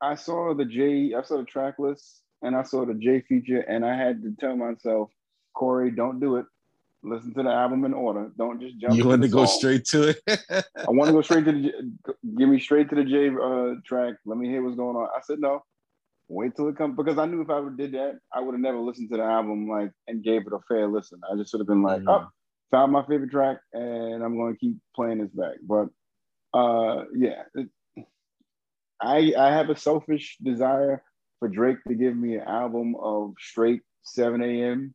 I 0.00 0.16
saw 0.16 0.54
the 0.54 0.64
J, 0.64 1.14
I 1.14 1.22
saw 1.22 1.38
the 1.38 1.44
track 1.44 1.78
list, 1.78 2.22
and 2.42 2.56
I 2.56 2.64
saw 2.64 2.84
the 2.84 2.94
J 2.94 3.20
feature, 3.20 3.60
and 3.60 3.84
I 3.84 3.96
had 3.96 4.22
to 4.22 4.34
tell 4.40 4.56
myself, 4.56 5.10
Corey, 5.54 5.92
don't 5.92 6.18
do 6.18 6.36
it. 6.36 6.46
Listen 7.04 7.34
to 7.34 7.42
the 7.44 7.50
album 7.50 7.84
in 7.84 7.94
order. 7.94 8.30
Don't 8.36 8.60
just 8.60 8.78
jump. 8.78 8.94
You 8.94 9.06
want 9.06 9.22
to 9.22 9.28
go 9.28 9.44
straight 9.44 9.84
to 9.86 10.08
it? 10.08 10.20
I 10.50 10.90
want 10.90 11.08
to 11.08 11.12
go 11.12 11.22
straight 11.22 11.44
to 11.44 11.52
the. 11.52 12.14
Give 12.36 12.48
me 12.48 12.58
straight 12.58 12.90
to 12.90 12.96
the 12.96 13.04
J 13.04 13.28
uh, 13.28 13.80
track. 13.84 14.14
Let 14.24 14.38
me 14.38 14.48
hear 14.48 14.62
what's 14.64 14.76
going 14.76 14.96
on. 14.96 15.08
I 15.16 15.20
said 15.22 15.38
no 15.38 15.62
wait 16.28 16.56
till 16.56 16.68
it 16.68 16.76
comes 16.76 16.96
because 16.96 17.18
I 17.18 17.26
knew 17.26 17.42
if 17.42 17.50
I 17.50 17.60
would 17.60 17.76
did 17.76 17.92
that, 17.92 18.18
I 18.32 18.40
would 18.40 18.54
have 18.54 18.60
never 18.60 18.78
listened 18.78 19.10
to 19.10 19.16
the 19.16 19.22
album 19.22 19.68
like 19.68 19.90
and 20.06 20.24
gave 20.24 20.46
it 20.46 20.52
a 20.52 20.58
fair 20.68 20.88
listen. 20.88 21.20
I 21.30 21.36
just 21.36 21.52
would 21.52 21.60
have 21.60 21.66
been 21.66 21.82
like, 21.82 22.00
mm-hmm. 22.00 22.08
oh, 22.08 22.28
found 22.70 22.92
my 22.92 23.04
favorite 23.06 23.30
track 23.30 23.58
and 23.72 24.22
I'm 24.22 24.36
going 24.36 24.54
to 24.54 24.58
keep 24.58 24.76
playing 24.96 25.18
this 25.18 25.30
back. 25.30 25.56
But 25.62 25.88
uh, 26.58 27.04
yeah, 27.14 27.42
it, 27.54 27.68
I 29.00 29.32
I 29.38 29.52
have 29.52 29.70
a 29.70 29.76
selfish 29.76 30.36
desire 30.42 31.02
for 31.38 31.48
Drake 31.48 31.78
to 31.88 31.94
give 31.94 32.16
me 32.16 32.36
an 32.36 32.46
album 32.46 32.94
of 33.00 33.34
straight 33.38 33.82
7 34.04 34.42
a.m. 34.42 34.94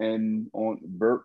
and 0.00 0.46
on 0.52 0.78
Bur- 0.82 1.24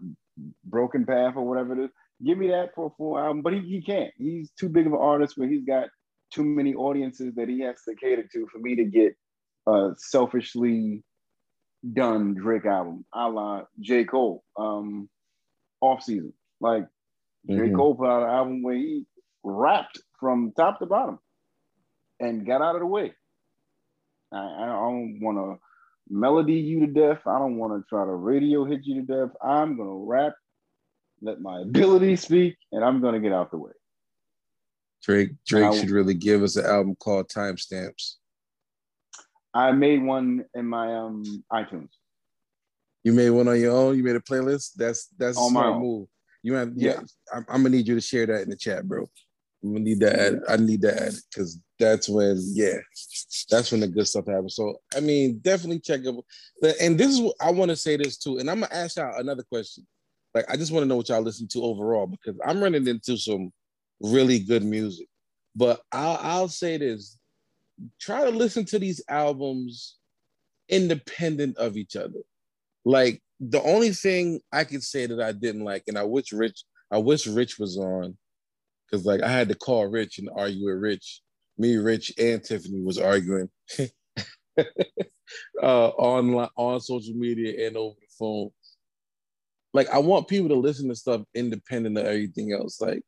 Broken 0.66 1.06
Path 1.06 1.34
or 1.36 1.48
whatever 1.48 1.74
it 1.74 1.86
is. 1.86 1.90
Give 2.26 2.38
me 2.38 2.50
that 2.50 2.74
for 2.74 2.88
a 2.88 2.96
full 2.98 3.18
album, 3.18 3.44
but 3.44 3.54
he, 3.54 3.62
he 3.62 3.82
can't. 3.82 4.12
He's 4.18 4.50
too 4.60 4.70
big 4.70 4.88
of 4.88 4.94
an 4.94 5.00
artist 5.00 5.38
where 5.38 5.48
he's 5.48 5.66
got 5.66 5.88
too 6.34 6.44
many 6.44 6.74
audiences 6.74 7.36
that 7.36 7.48
he 7.48 7.62
has 7.62 7.82
to 7.88 7.96
cater 7.96 8.28
to 8.34 8.48
for 8.52 8.60
me 8.60 8.76
to 8.76 8.84
get 8.84 9.16
a 9.68 9.94
selfishly 9.98 11.04
done 11.94 12.34
Drake 12.34 12.66
album, 12.66 13.06
a 13.14 13.30
la 13.30 13.64
J. 13.80 14.06
Cole, 14.06 14.44
um, 14.58 15.10
off 15.82 16.04
season. 16.04 16.34
Like 16.60 16.84
mm-hmm. 17.50 17.58
J. 17.58 17.72
Cole 17.72 17.96
put 17.96 18.08
out 18.08 18.24
an 18.24 18.30
album 18.30 18.64
where 18.64 18.76
he 18.76 19.06
rapped 19.44 20.00
from 20.20 20.54
top 20.56 20.80
to 20.80 20.86
bottom 20.86 21.20
and 22.20 22.46
got 22.46 22.62
out 22.62 22.76
of 22.76 22.82
the 22.82 22.88
way. 22.88 23.14
I, 24.32 24.38
I 24.38 24.66
don't 24.66 25.20
want 25.22 25.38
to 25.38 25.60
melody 26.10 26.54
you 26.54 26.82
to 26.82 26.88
death. 26.88 27.22
I 27.26 27.38
don't 27.40 27.58
want 27.58 27.74
to 27.74 27.88
try 27.88 28.06
to 28.06 28.12
radio 28.12 28.66
hit 28.66 28.82
you 28.84 29.02
to 29.02 29.08
death. 29.08 29.36
I'm 29.44 29.78
gonna 29.78 29.96
rap, 29.96 30.34
let 31.22 31.42
my 31.42 31.62
ability 31.62 32.16
speak, 32.16 32.58
and 32.72 32.84
I'm 32.84 33.02
gonna 33.02 33.20
get 33.20 33.34
out 33.34 33.52
the 33.52 33.58
way. 33.58 33.72
Drake 35.04 35.32
Drake 35.46 35.74
should 35.74 35.92
really 35.92 36.16
give 36.16 36.44
us 36.44 36.56
an 36.56 36.66
album 36.66 36.96
called 36.96 37.30
Timestamps. 37.30 38.16
I 39.54 39.72
made 39.72 40.04
one 40.04 40.46
in 40.56 40.66
my 40.66 40.96
um 40.96 41.44
iTunes. 41.52 41.90
You 43.04 43.14
made 43.14 43.30
one 43.30 43.48
on 43.48 43.60
your 43.60 43.76
own. 43.76 43.98
You 43.98 44.04
made 44.04 44.16
a 44.16 44.22
playlist. 44.22 44.74
That's 44.76 45.08
that's 45.18 45.38
on 45.38 45.48
a 45.48 45.50
smart 45.50 45.80
move. 45.80 46.08
You 46.44 46.54
have 46.54 46.74
yeah. 46.76 47.00
I'm, 47.34 47.46
I'm, 47.50 47.64
gonna 47.64 47.70
need 47.70 47.88
you 47.88 47.96
to 47.96 48.02
share 48.02 48.26
that 48.26 48.44
in 48.44 48.50
the 48.50 48.56
chat, 48.56 48.88
bro. 48.88 49.08
I'm 49.64 49.74
gonna 49.74 49.84
need 49.84 50.00
that. 50.02 50.44
I 50.48 50.58
need 50.58 50.82
that 50.82 51.20
because 51.30 51.60
that's 51.80 52.08
when 52.08 52.38
yeah, 52.54 52.78
that's 53.50 53.72
when 53.72 53.82
the 53.82 53.88
good 53.88 54.08
stuff 54.08 54.28
happens. 54.28 54.56
So 54.56 54.76
I 54.96 55.00
mean, 55.00 55.40
definitely 55.40 55.80
check 55.80 56.02
it. 56.04 56.76
And 56.82 56.98
this 56.98 57.10
is 57.10 57.22
what 57.22 57.36
I 57.42 57.52
want 57.52 57.70
to 57.70 57.76
say 57.76 57.98
this 57.98 58.18
too. 58.18 58.38
And 58.38 58.50
I'm 58.50 58.62
gonna 58.62 58.74
ask 58.74 58.98
y'all 58.98 59.20
another 59.20 59.44
question. 59.44 59.86
Like 60.34 60.46
I 60.50 60.58
just 60.58 60.72
want 60.72 60.84
to 60.84 60.88
know 60.88 60.98
what 60.98 61.10
y'all 61.10 61.22
listen 61.22 61.48
to 61.50 61.64
overall 61.64 62.08
because 62.08 62.40
I'm 62.46 62.62
running 62.62 62.88
into 62.88 63.18
some 63.18 63.52
really 64.00 64.40
good 64.40 64.64
music. 64.64 65.08
But 65.56 65.82
I'll 65.92 66.20
I'll 66.22 66.48
say 66.48 66.78
this: 66.78 67.18
try 68.00 68.24
to 68.24 68.32
listen 68.32 68.66
to 68.66 68.80
these 68.80 69.04
albums 69.10 69.98
independent 70.70 71.58
of 71.58 71.78
each 71.78 71.96
other. 71.96 72.20
Like 72.86 73.22
the 73.40 73.62
only 73.62 73.92
thing 73.92 74.42
I 74.52 74.64
could 74.64 74.84
say 74.84 75.06
that 75.06 75.22
I 75.22 75.32
didn't 75.32 75.64
like, 75.64 75.84
and 75.88 75.98
I 75.98 76.04
wish 76.04 76.32
Rich, 76.32 76.64
I 76.92 76.98
wish 76.98 77.28
Rich 77.28 77.60
was 77.60 77.78
on, 77.78 78.18
because 78.90 79.06
like 79.06 79.22
I 79.22 79.30
had 79.30 79.50
to 79.50 79.56
call 79.56 79.88
Rich 79.88 80.20
and 80.20 80.30
argue 80.36 80.66
with 80.66 80.82
Rich. 80.82 81.22
Me, 81.60 81.76
Rich, 81.76 82.14
and 82.20 82.44
Tiffany 82.44 82.82
was 82.82 83.00
arguing 83.00 83.50
uh, 84.60 85.88
on 85.90 86.48
on 86.56 86.80
social 86.80 87.16
media 87.16 87.68
and 87.68 87.76
over 87.76 87.96
the 88.00 88.08
phone. 88.18 88.50
Like 89.74 89.90
I 89.90 89.98
want 89.98 90.28
people 90.28 90.50
to 90.50 90.56
listen 90.56 90.88
to 90.90 90.96
stuff 90.96 91.22
independent 91.34 91.98
of 91.98 92.06
everything 92.06 92.54
else. 92.54 92.80
Like 92.80 93.02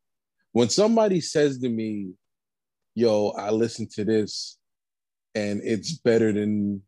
when 0.52 0.68
somebody 0.68 1.20
says 1.20 1.58
to 1.60 1.68
me, 1.68 2.12
"Yo, 2.94 3.28
I 3.30 3.50
listened 3.50 3.90
to 3.92 4.04
this, 4.04 4.58
and 5.34 5.60
it's 5.64 5.92
better 5.92 6.32
than," 6.32 6.82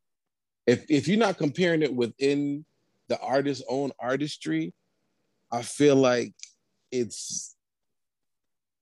if 0.66 0.84
if 0.88 1.08
you're 1.08 1.18
not 1.18 1.38
comparing 1.38 1.82
it 1.82 1.94
within 1.94 2.64
the 3.08 3.18
artist's 3.20 3.64
own 3.68 3.92
artistry, 3.98 4.72
I 5.50 5.62
feel 5.62 5.96
like 5.96 6.34
it's 6.90 7.56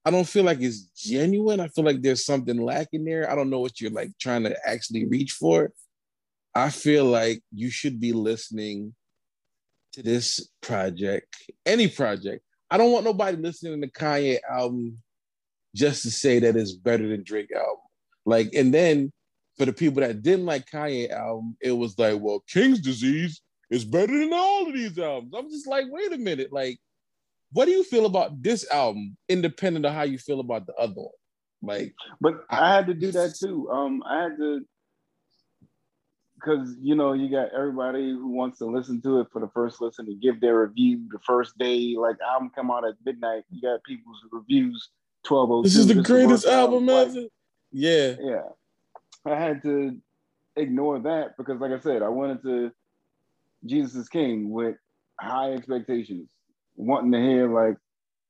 I 0.03 0.09
don't 0.09 0.27
feel 0.27 0.43
like 0.43 0.61
it's 0.61 0.83
genuine. 0.95 1.59
I 1.59 1.67
feel 1.67 1.83
like 1.83 2.01
there's 2.01 2.25
something 2.25 2.57
lacking 2.57 3.05
there. 3.05 3.29
I 3.29 3.35
don't 3.35 3.49
know 3.49 3.59
what 3.59 3.79
you're 3.79 3.91
like 3.91 4.09
trying 4.19 4.43
to 4.43 4.55
actually 4.67 5.05
reach 5.05 5.33
for. 5.33 5.71
I 6.55 6.69
feel 6.69 7.05
like 7.05 7.43
you 7.51 7.69
should 7.69 7.99
be 7.99 8.11
listening 8.11 8.95
to 9.93 10.01
this 10.01 10.49
project, 10.61 11.35
any 11.65 11.87
project. 11.87 12.43
I 12.69 12.77
don't 12.77 12.91
want 12.91 13.05
nobody 13.05 13.37
listening 13.37 13.81
to 13.81 13.87
Kanye 13.87 14.39
album 14.49 14.97
just 15.75 16.03
to 16.03 16.11
say 16.11 16.39
that 16.39 16.55
it's 16.55 16.73
better 16.73 17.07
than 17.07 17.23
Drake 17.23 17.51
album. 17.53 17.77
Like, 18.25 18.53
and 18.53 18.73
then 18.73 19.11
for 19.57 19.65
the 19.65 19.73
people 19.73 20.01
that 20.01 20.21
didn't 20.21 20.45
like 20.45 20.69
Kanye 20.69 21.09
album, 21.11 21.55
it 21.61 21.71
was 21.71 21.97
like, 21.99 22.19
well, 22.19 22.43
King's 22.47 22.79
Disease 22.79 23.41
is 23.69 23.85
better 23.85 24.17
than 24.17 24.33
all 24.33 24.67
of 24.67 24.73
these 24.73 24.97
albums. 24.97 25.33
I'm 25.37 25.49
just 25.49 25.67
like, 25.67 25.85
wait 25.89 26.13
a 26.13 26.17
minute, 26.17 26.51
like 26.51 26.79
what 27.53 27.65
do 27.65 27.71
you 27.71 27.83
feel 27.83 28.05
about 28.05 28.41
this 28.41 28.69
album, 28.71 29.17
independent 29.27 29.85
of 29.85 29.93
how 29.93 30.03
you 30.03 30.17
feel 30.17 30.39
about 30.39 30.65
the 30.67 30.73
other 30.75 30.93
one? 30.95 31.09
Like, 31.61 31.93
but 32.19 32.45
I, 32.49 32.71
I 32.71 32.75
had 32.75 32.87
to 32.87 32.93
do 32.93 33.11
that 33.11 33.35
too. 33.35 33.69
Um, 33.69 34.03
I 34.07 34.23
had 34.23 34.37
to 34.37 34.61
because 36.35 36.75
you 36.81 36.95
know 36.95 37.13
you 37.13 37.29
got 37.29 37.53
everybody 37.55 38.09
who 38.09 38.29
wants 38.29 38.57
to 38.59 38.65
listen 38.65 38.99
to 39.03 39.19
it 39.19 39.27
for 39.31 39.39
the 39.39 39.49
first 39.53 39.79
listen 39.79 40.07
to 40.07 40.15
give 40.15 40.41
their 40.41 40.59
review 40.61 41.01
the 41.11 41.19
first 41.19 41.57
day. 41.59 41.95
Like 41.97 42.15
album 42.27 42.51
come 42.55 42.71
out 42.71 42.87
at 42.87 42.95
midnight, 43.05 43.43
you 43.51 43.61
got 43.61 43.83
people's 43.83 44.17
reviews 44.31 44.89
twelve 45.23 45.51
oh. 45.51 45.61
This 45.61 45.75
is 45.75 45.87
the 45.87 46.01
greatest 46.01 46.47
album 46.47 46.89
ever. 46.89 47.27
Yeah, 47.71 48.15
yeah. 48.19 48.41
I 49.25 49.39
had 49.39 49.61
to 49.63 49.97
ignore 50.55 50.99
that 50.99 51.37
because, 51.37 51.59
like 51.59 51.71
I 51.71 51.79
said, 51.79 52.01
I 52.01 52.09
wanted 52.09 52.41
to 52.43 52.71
Jesus 53.65 53.95
is 53.95 54.09
King 54.09 54.49
with 54.49 54.75
high 55.19 55.53
expectations 55.53 56.29
wanting 56.75 57.11
to 57.11 57.19
hear 57.19 57.53
like, 57.53 57.77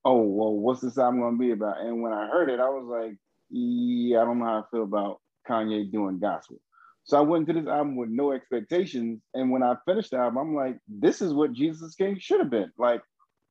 oh, 0.03 0.21
well, 0.21 0.53
what's 0.53 0.81
this 0.81 0.97
album 0.97 1.21
gonna 1.21 1.37
be 1.37 1.51
about? 1.51 1.79
And 1.79 2.01
when 2.01 2.11
I 2.13 2.27
heard 2.27 2.49
it, 2.49 2.59
I 2.59 2.69
was 2.69 2.85
like, 2.85 3.17
yeah, 3.49 4.21
I 4.21 4.25
don't 4.25 4.39
know 4.39 4.45
how 4.45 4.59
I 4.59 4.63
feel 4.71 4.83
about 4.83 5.21
Kanye 5.47 5.91
doing 5.91 6.19
gospel. 6.19 6.57
So 7.03 7.17
I 7.17 7.21
went 7.21 7.47
into 7.47 7.61
this 7.61 7.69
album 7.69 7.95
with 7.95 8.09
no 8.09 8.31
expectations. 8.31 9.21
And 9.33 9.51
when 9.51 9.63
I 9.63 9.75
finished 9.85 10.11
the 10.11 10.17
album, 10.17 10.37
I'm 10.37 10.55
like, 10.55 10.77
this 10.87 11.21
is 11.21 11.33
what 11.33 11.53
Jesus 11.53 11.95
King 11.95 12.17
should 12.19 12.39
have 12.39 12.49
been. 12.49 12.71
Like 12.77 13.01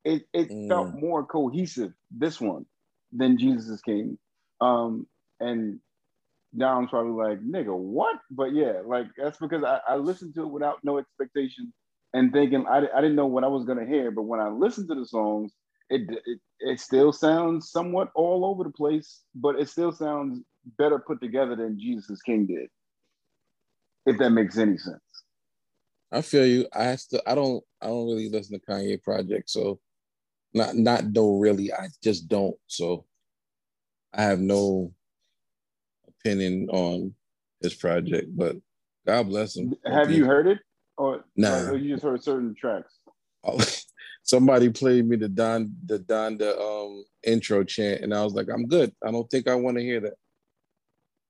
it, 0.04 0.22
it 0.32 0.50
mm. 0.50 0.68
felt 0.68 0.94
more 0.94 1.24
cohesive, 1.24 1.92
this 2.10 2.40
one, 2.40 2.66
than 3.12 3.38
Jesus 3.38 3.80
King. 3.80 4.18
Um, 4.60 5.06
and 5.40 5.80
Dom's 6.56 6.90
probably 6.90 7.12
like, 7.12 7.40
nigga, 7.40 7.76
what? 7.76 8.16
But 8.30 8.52
yeah, 8.52 8.82
like 8.84 9.06
that's 9.16 9.38
because 9.38 9.62
I, 9.64 9.80
I 9.88 9.96
listened 9.96 10.34
to 10.34 10.42
it 10.42 10.50
without 10.50 10.78
no 10.82 10.98
expectations 10.98 11.72
and 12.12 12.32
thinking 12.32 12.66
I, 12.66 12.78
I 12.94 13.00
didn't 13.00 13.16
know 13.16 13.26
what 13.26 13.44
I 13.44 13.48
was 13.48 13.64
gonna 13.64 13.86
hear, 13.86 14.10
but 14.10 14.22
when 14.22 14.40
I 14.40 14.48
listened 14.48 14.88
to 14.88 14.94
the 14.94 15.06
songs, 15.06 15.52
it, 15.88 16.02
it 16.26 16.40
it 16.60 16.80
still 16.80 17.12
sounds 17.12 17.70
somewhat 17.70 18.10
all 18.14 18.44
over 18.44 18.64
the 18.64 18.70
place, 18.70 19.22
but 19.34 19.58
it 19.58 19.68
still 19.68 19.92
sounds 19.92 20.40
better 20.78 20.98
put 20.98 21.20
together 21.20 21.56
than 21.56 21.78
Jesus 21.78 22.20
King 22.22 22.46
did. 22.46 22.68
If 24.06 24.18
that 24.18 24.30
makes 24.30 24.58
any 24.58 24.76
sense. 24.78 25.00
I 26.12 26.22
feel 26.22 26.46
you. 26.46 26.66
I 26.72 26.96
still 26.96 27.22
I 27.26 27.34
don't 27.34 27.62
I 27.80 27.86
don't 27.86 28.06
really 28.06 28.28
listen 28.28 28.58
to 28.58 28.66
Kanye 28.66 29.00
project, 29.02 29.50
so 29.50 29.78
not 30.52 30.74
not 30.74 31.04
no 31.04 31.38
really. 31.38 31.72
I 31.72 31.88
just 32.02 32.28
don't. 32.28 32.56
So 32.66 33.04
I 34.12 34.22
have 34.22 34.40
no 34.40 34.92
opinion 36.20 36.68
on 36.70 37.14
his 37.60 37.74
project, 37.74 38.36
but 38.36 38.56
God 39.06 39.28
bless 39.28 39.56
him. 39.56 39.74
Have 39.84 40.10
you 40.10 40.24
heard 40.24 40.46
it? 40.46 40.58
Or, 40.96 41.24
nah. 41.36 41.70
or 41.70 41.76
you 41.76 41.94
just 41.94 42.04
heard 42.04 42.22
certain 42.22 42.54
tracks? 42.54 42.94
Oh, 43.44 43.58
somebody 44.22 44.68
played 44.68 45.08
me 45.08 45.16
the 45.16 45.28
Don 45.28 45.74
the 45.86 45.98
Don 45.98 46.36
the 46.36 46.58
um 46.60 47.04
intro 47.24 47.64
chant, 47.64 48.02
and 48.02 48.14
I 48.14 48.22
was 48.22 48.34
like, 48.34 48.48
I'm 48.52 48.66
good. 48.66 48.92
I 49.04 49.10
don't 49.10 49.28
think 49.30 49.48
I 49.48 49.54
want 49.54 49.78
to 49.78 49.82
hear 49.82 50.00
that. 50.00 50.14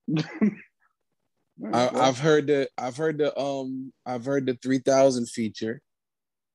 I, 1.72 2.06
have 2.06 2.18
heard 2.18 2.46
the 2.48 2.68
I've 2.76 2.96
heard 2.96 3.18
the 3.18 3.38
um 3.38 3.92
I've 4.04 4.24
heard 4.24 4.46
the 4.46 4.54
three 4.54 4.78
thousand 4.78 5.28
feature, 5.28 5.80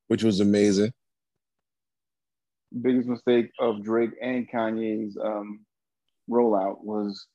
which 0.08 0.24
was 0.24 0.42
amazing. 0.42 0.92
Biggest 2.82 3.08
mistake 3.08 3.52
of 3.60 3.84
Drake 3.84 4.12
and 4.22 4.50
Kanye's 4.52 5.18
um 5.18 5.62
rollout 6.30 6.84
was 6.84 7.28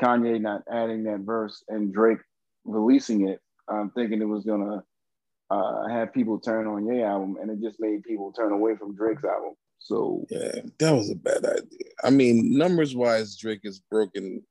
Kanye 0.00 0.40
not 0.40 0.62
adding 0.70 1.04
that 1.04 1.20
verse 1.20 1.62
and 1.68 1.92
Drake 1.92 2.18
releasing 2.64 3.28
it, 3.28 3.40
um, 3.68 3.90
thinking 3.94 4.20
it 4.20 4.26
was 4.26 4.44
gonna 4.44 4.82
uh, 5.50 5.88
have 5.88 6.12
people 6.12 6.38
turn 6.38 6.66
on 6.66 6.86
your 6.86 7.06
album, 7.06 7.36
and 7.40 7.50
it 7.50 7.60
just 7.60 7.80
made 7.80 8.02
people 8.04 8.32
turn 8.32 8.52
away 8.52 8.76
from 8.76 8.94
Drake's 8.94 9.24
album. 9.24 9.54
So 9.78 10.26
yeah, 10.30 10.60
that 10.78 10.92
was 10.92 11.10
a 11.10 11.14
bad 11.14 11.44
idea. 11.44 11.92
I 12.04 12.10
mean, 12.10 12.56
numbers 12.56 12.94
wise, 12.94 13.36
Drake 13.36 13.60
has 13.64 13.80
broken 13.90 14.42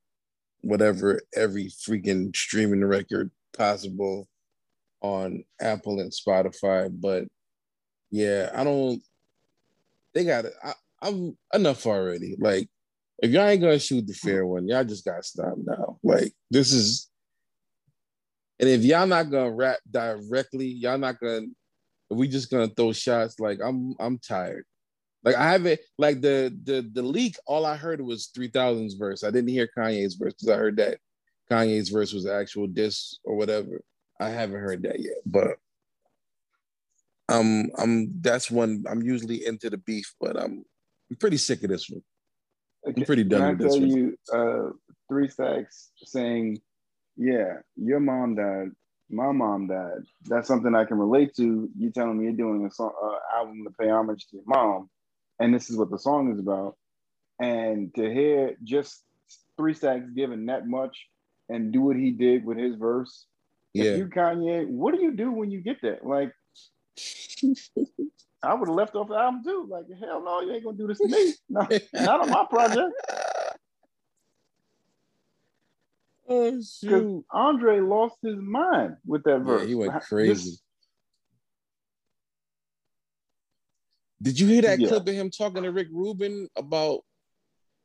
whatever 0.62 1.22
every 1.36 1.66
freaking 1.66 2.36
streaming 2.36 2.84
record 2.84 3.32
possible 3.56 4.28
on 5.02 5.44
Apple 5.62 6.00
and 6.00 6.12
Spotify, 6.12 6.90
but 6.92 7.26
yeah, 8.10 8.50
I 8.54 8.64
don't. 8.64 9.02
They 10.14 10.24
got 10.24 10.46
it. 10.46 10.54
I'm 11.02 11.38
enough 11.54 11.86
already. 11.86 12.36
Like, 12.40 12.70
if 13.20 13.32
y'all 13.32 13.48
ain't 13.48 13.62
gonna 13.62 13.80
shoot 13.80 14.06
the 14.06 14.14
fair 14.14 14.46
one, 14.46 14.68
y'all 14.68 14.84
just 14.84 15.06
gotta 15.06 15.24
stop 15.24 15.56
now. 15.64 15.98
Like, 16.04 16.34
this 16.52 16.72
is 16.72 17.10
And 18.60 18.70
if 18.70 18.84
y'all 18.84 19.08
not 19.08 19.32
gonna 19.32 19.52
rap 19.52 19.80
directly, 19.90 20.68
y'all 20.68 20.98
not 20.98 21.20
gonna. 21.20 21.48
we 22.10 22.28
just 22.28 22.50
gonna 22.50 22.68
throw 22.68 22.94
shots, 22.94 23.40
like 23.40 23.60
I'm, 23.64 23.96
I'm 24.00 24.20
tired. 24.20 24.66
Like 25.24 25.36
I 25.36 25.52
haven't 25.52 25.80
like 25.98 26.22
the 26.22 26.56
the 26.64 26.90
the 26.94 27.02
leak. 27.02 27.36
All 27.46 27.66
I 27.66 27.76
heard 27.76 28.02
was 28.02 28.30
3000's 28.38 28.94
verse. 28.94 29.24
I 29.24 29.32
didn't 29.32 29.50
hear 29.50 29.68
Kanye's 29.78 30.16
verse 30.16 30.34
because 30.34 30.50
I 30.50 30.56
heard 30.56 30.78
that 30.78 31.00
Kanye's 31.52 31.90
verse 31.90 32.14
was 32.14 32.26
actual 32.26 32.68
diss 32.68 33.20
or 33.24 33.36
whatever. 33.36 33.82
I 34.20 34.30
haven't 34.30 34.62
heard 34.62 34.84
that 34.84 35.00
yet, 35.00 35.18
but 35.26 35.58
um, 37.30 37.70
I'm 37.78 38.22
that's 38.22 38.50
one 38.50 38.86
I'm 38.90 39.02
usually 39.02 39.46
into 39.46 39.70
the 39.70 39.78
beef, 39.78 40.14
but 40.20 40.38
I'm 40.38 40.64
I'm 41.10 41.18
pretty 41.18 41.38
sick 41.38 41.64
of 41.64 41.70
this 41.70 41.90
one. 41.90 42.04
I'm 42.86 42.94
pretty 43.06 43.24
done 43.24 43.58
Can 43.58 43.58
with 43.58 43.68
I 43.68 43.78
tell 43.78 43.88
you, 43.88 44.18
uh, 44.34 44.70
three 45.10 45.28
stacks 45.30 45.92
saying, 46.04 46.62
"Yeah, 47.16 47.60
your 47.76 48.00
mom 48.00 48.36
died, 48.36 48.72
my 49.10 49.32
mom 49.32 49.68
died." 49.68 50.04
That's 50.26 50.48
something 50.48 50.76
I 50.76 50.86
can 50.86 50.98
relate 50.98 51.36
to. 51.36 51.70
You 51.78 51.92
telling 51.92 52.18
me 52.18 52.26
you're 52.26 52.34
doing 52.34 52.66
a 52.66 52.72
song, 52.72 52.92
uh, 53.02 53.38
album 53.38 53.64
to 53.66 53.72
pay 53.80 53.90
homage 53.90 54.28
to 54.28 54.38
your 54.38 54.46
mom, 54.46 54.90
and 55.40 55.54
this 55.54 55.70
is 55.70 55.78
what 55.78 55.90
the 55.90 56.00
song 56.00 56.32
is 56.32 56.40
about. 56.40 56.78
And 57.40 57.94
to 57.96 58.02
hear 58.12 58.56
just 58.64 59.04
three 59.58 59.74
stacks 59.74 60.10
giving 60.16 60.46
that 60.48 60.68
much 60.68 60.98
and 61.50 61.72
do 61.72 61.82
what 61.82 61.96
he 61.96 62.12
did 62.12 62.46
with 62.46 62.58
his 62.58 62.76
verse. 62.76 63.26
Yeah. 63.74 63.92
If 63.92 63.98
you 63.98 64.08
Kanye, 64.08 64.68
what 64.68 64.96
do 64.96 65.02
you 65.02 65.12
do 65.16 65.32
when 65.32 65.52
you 65.52 65.62
get 65.62 65.82
that? 65.82 66.06
Like, 66.06 66.34
I 68.44 68.54
would 68.54 68.68
have 68.68 68.76
left 68.76 68.96
off 68.96 69.10
the 69.10 69.16
album 69.16 69.44
too. 69.44 69.68
Like, 69.70 69.86
hell 70.00 70.24
no, 70.24 70.42
you 70.42 70.54
ain't 70.54 70.64
gonna 70.64 70.78
do 70.78 70.88
this 70.88 71.00
to 71.00 71.08
me. 71.08 71.34
No, 71.50 71.68
not 71.94 72.22
on 72.22 72.30
my 72.30 72.46
project. 72.50 72.94
Oh 76.30 76.62
shoot! 76.62 77.24
Andre 77.32 77.80
lost 77.80 78.18
his 78.22 78.36
mind 78.36 78.98
with 79.06 79.24
that 79.24 79.40
verse. 79.40 79.62
Yeah, 79.62 79.68
he 79.68 79.76
went 79.76 79.94
crazy. 80.04 80.34
This... 80.34 80.62
Did 84.22 84.40
you 84.40 84.48
hear 84.48 84.62
that 84.64 84.78
yeah. 84.78 84.90
clip 84.90 85.08
of 85.08 85.14
him 85.14 85.30
talking 85.30 85.64
to 85.64 85.72
Rick 85.72 85.88
Rubin 85.90 86.50
about 86.58 87.00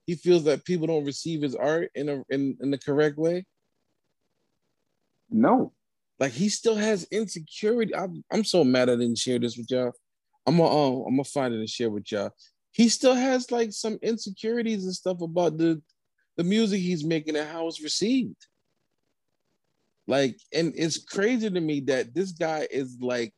he 0.07 0.17
feels 0.17 0.43
that 0.45 0.65
people 0.65 0.89
don't 0.89 1.05
receive 1.05 1.41
his 1.41 1.55
art 1.55 1.93
in 1.95 2.09
a 2.09 2.25
in, 2.31 2.57
in 2.61 2.73
the 2.73 2.79
correct 2.79 3.17
way? 3.17 3.45
No. 5.31 5.73
Like 6.19 6.33
he 6.33 6.49
still 6.49 6.77
has 6.77 7.05
insecurity. 7.11 7.95
I'm, 7.95 8.25
I'm 8.31 8.45
so 8.45 8.65
mad 8.65 8.91
I 8.91 8.97
didn't 8.97 9.19
share 9.19 9.39
this 9.39 9.57
with 9.57 9.71
y'all. 9.71 9.93
I'm 10.47 10.57
gonna 10.57 10.69
um, 10.69 11.05
I'm 11.07 11.15
gonna 11.15 11.25
find 11.25 11.55
it 11.55 11.59
and 11.59 11.69
share 11.69 11.91
with 11.91 12.11
y'all. 12.11 12.31
He 12.73 12.89
still 12.89 13.15
has 13.15 13.51
like 13.51 13.73
some 13.73 13.99
insecurities 14.03 14.85
and 14.85 14.95
stuff 14.95 15.21
about 15.21 15.59
the 15.59 15.81
the 16.37 16.45
music 16.45 16.81
he's 16.81 17.05
making 17.05 17.37
and 17.37 17.49
how 17.49 17.69
it's 17.69 17.83
received. 17.83 18.47
Like, 20.07 20.37
and 20.53 20.73
it's 20.77 21.03
crazy 21.03 21.49
to 21.49 21.61
me 21.61 21.81
that 21.81 22.15
this 22.15 22.33
guy 22.33 22.67
is 22.71 22.99
like, 23.01 23.33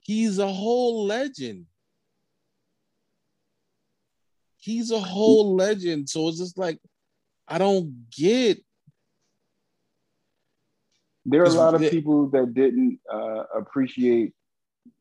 he's 0.00 0.38
a 0.38 0.48
whole 0.48 1.06
legend. 1.06 1.66
He's 4.56 4.90
a 4.90 4.98
whole 4.98 5.54
legend. 5.54 6.08
So 6.08 6.28
it's 6.28 6.38
just 6.38 6.58
like, 6.58 6.78
I 7.46 7.58
don't 7.58 8.10
get. 8.10 8.58
There 11.24 11.42
are 11.42 11.46
a 11.46 11.50
lot 11.50 11.74
of 11.74 11.90
people 11.90 12.28
that 12.30 12.54
didn't 12.54 12.98
uh, 13.12 13.44
appreciate 13.54 14.32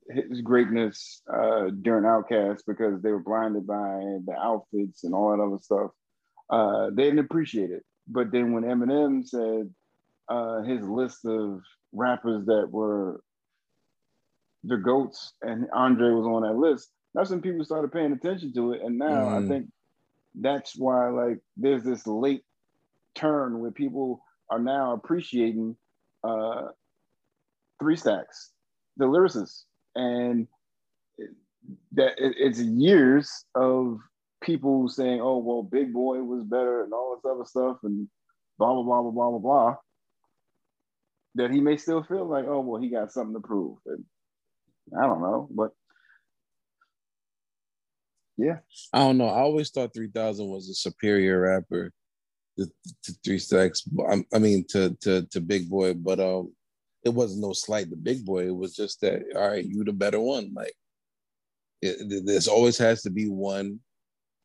his 0.09 0.41
greatness 0.41 1.21
uh, 1.31 1.69
during 1.81 2.03
OutKast 2.03 2.61
because 2.67 3.01
they 3.01 3.11
were 3.11 3.19
blinded 3.19 3.65
by 3.65 3.99
the 4.25 4.35
outfits 4.39 5.03
and 5.03 5.13
all 5.13 5.31
that 5.31 5.43
other 5.43 5.59
stuff. 5.61 5.91
Uh, 6.49 6.89
they 6.93 7.03
didn't 7.05 7.19
appreciate 7.19 7.71
it. 7.71 7.83
But 8.07 8.31
then 8.31 8.53
when 8.53 8.63
Eminem 8.63 9.27
said 9.27 9.73
uh, 10.29 10.61
his 10.61 10.81
list 10.87 11.25
of 11.25 11.61
rappers 11.91 12.45
that 12.45 12.69
were 12.69 13.21
the 14.63 14.77
goats 14.77 15.33
and 15.41 15.67
Andre 15.73 16.11
was 16.11 16.25
on 16.25 16.43
that 16.43 16.55
list, 16.55 16.89
that's 17.13 17.29
when 17.29 17.41
people 17.41 17.65
started 17.65 17.91
paying 17.91 18.11
attention 18.11 18.53
to 18.53 18.73
it. 18.73 18.81
And 18.83 18.97
now 18.97 19.29
mm. 19.29 19.43
I 19.43 19.47
think 19.47 19.67
that's 20.39 20.75
why 20.77 21.09
like 21.09 21.39
there's 21.57 21.83
this 21.83 22.05
late 22.05 22.43
turn 23.15 23.59
where 23.59 23.71
people 23.71 24.21
are 24.49 24.59
now 24.59 24.93
appreciating 24.93 25.75
uh, 26.23 26.63
three 27.79 27.95
stacks, 27.95 28.51
the 28.97 29.05
lyricists, 29.05 29.63
and 29.95 30.47
that 31.93 32.13
it's 32.17 32.59
years 32.59 33.45
of 33.55 33.99
people 34.41 34.87
saying, 34.87 35.21
"Oh, 35.21 35.37
well, 35.37 35.63
Big 35.63 35.93
Boi 35.93 36.21
was 36.21 36.43
better," 36.43 36.83
and 36.83 36.93
all 36.93 37.15
this 37.15 37.29
other 37.29 37.45
stuff, 37.45 37.77
and 37.83 38.07
blah 38.57 38.73
blah 38.73 38.83
blah 38.83 39.01
blah 39.01 39.11
blah 39.11 39.29
blah 39.31 39.39
blah. 39.39 39.75
That 41.35 41.51
he 41.51 41.59
may 41.59 41.77
still 41.77 42.03
feel 42.03 42.25
like, 42.25 42.45
"Oh, 42.47 42.61
well, 42.61 42.81
he 42.81 42.89
got 42.89 43.11
something 43.11 43.33
to 43.33 43.45
prove." 43.45 43.77
And 43.85 44.05
I 44.97 45.05
don't 45.07 45.21
know, 45.21 45.47
but 45.51 45.71
yeah, 48.37 48.59
I 48.93 48.99
don't 48.99 49.17
know. 49.17 49.29
I 49.29 49.39
always 49.39 49.69
thought 49.69 49.93
Three 49.93 50.09
Thousand 50.09 50.47
was 50.47 50.69
a 50.69 50.73
superior 50.73 51.41
rapper 51.41 51.91
to, 52.57 52.65
to 53.03 53.13
Three 53.23 53.39
Stacks. 53.39 53.83
I 54.33 54.39
mean, 54.39 54.65
to 54.69 54.95
to 55.01 55.25
to 55.25 55.41
Big 55.41 55.69
Boi, 55.69 55.93
but 55.93 56.19
um, 56.19 56.53
it 57.05 57.13
wasn't 57.13 57.41
no 57.41 57.53
slight 57.53 57.89
to 57.89 57.95
Big 57.95 58.25
Boi. 58.25 58.47
It 58.47 58.55
was 58.55 58.75
just 58.75 58.99
that, 59.01 59.23
all 59.35 59.49
right, 59.49 59.63
you 59.63 59.83
the 59.83 59.93
better 59.93 60.19
one. 60.19 60.51
Like, 60.53 60.73
it, 61.81 62.25
there's 62.25 62.47
always 62.47 62.77
has 62.79 63.03
to 63.03 63.11
be 63.11 63.27
one 63.27 63.79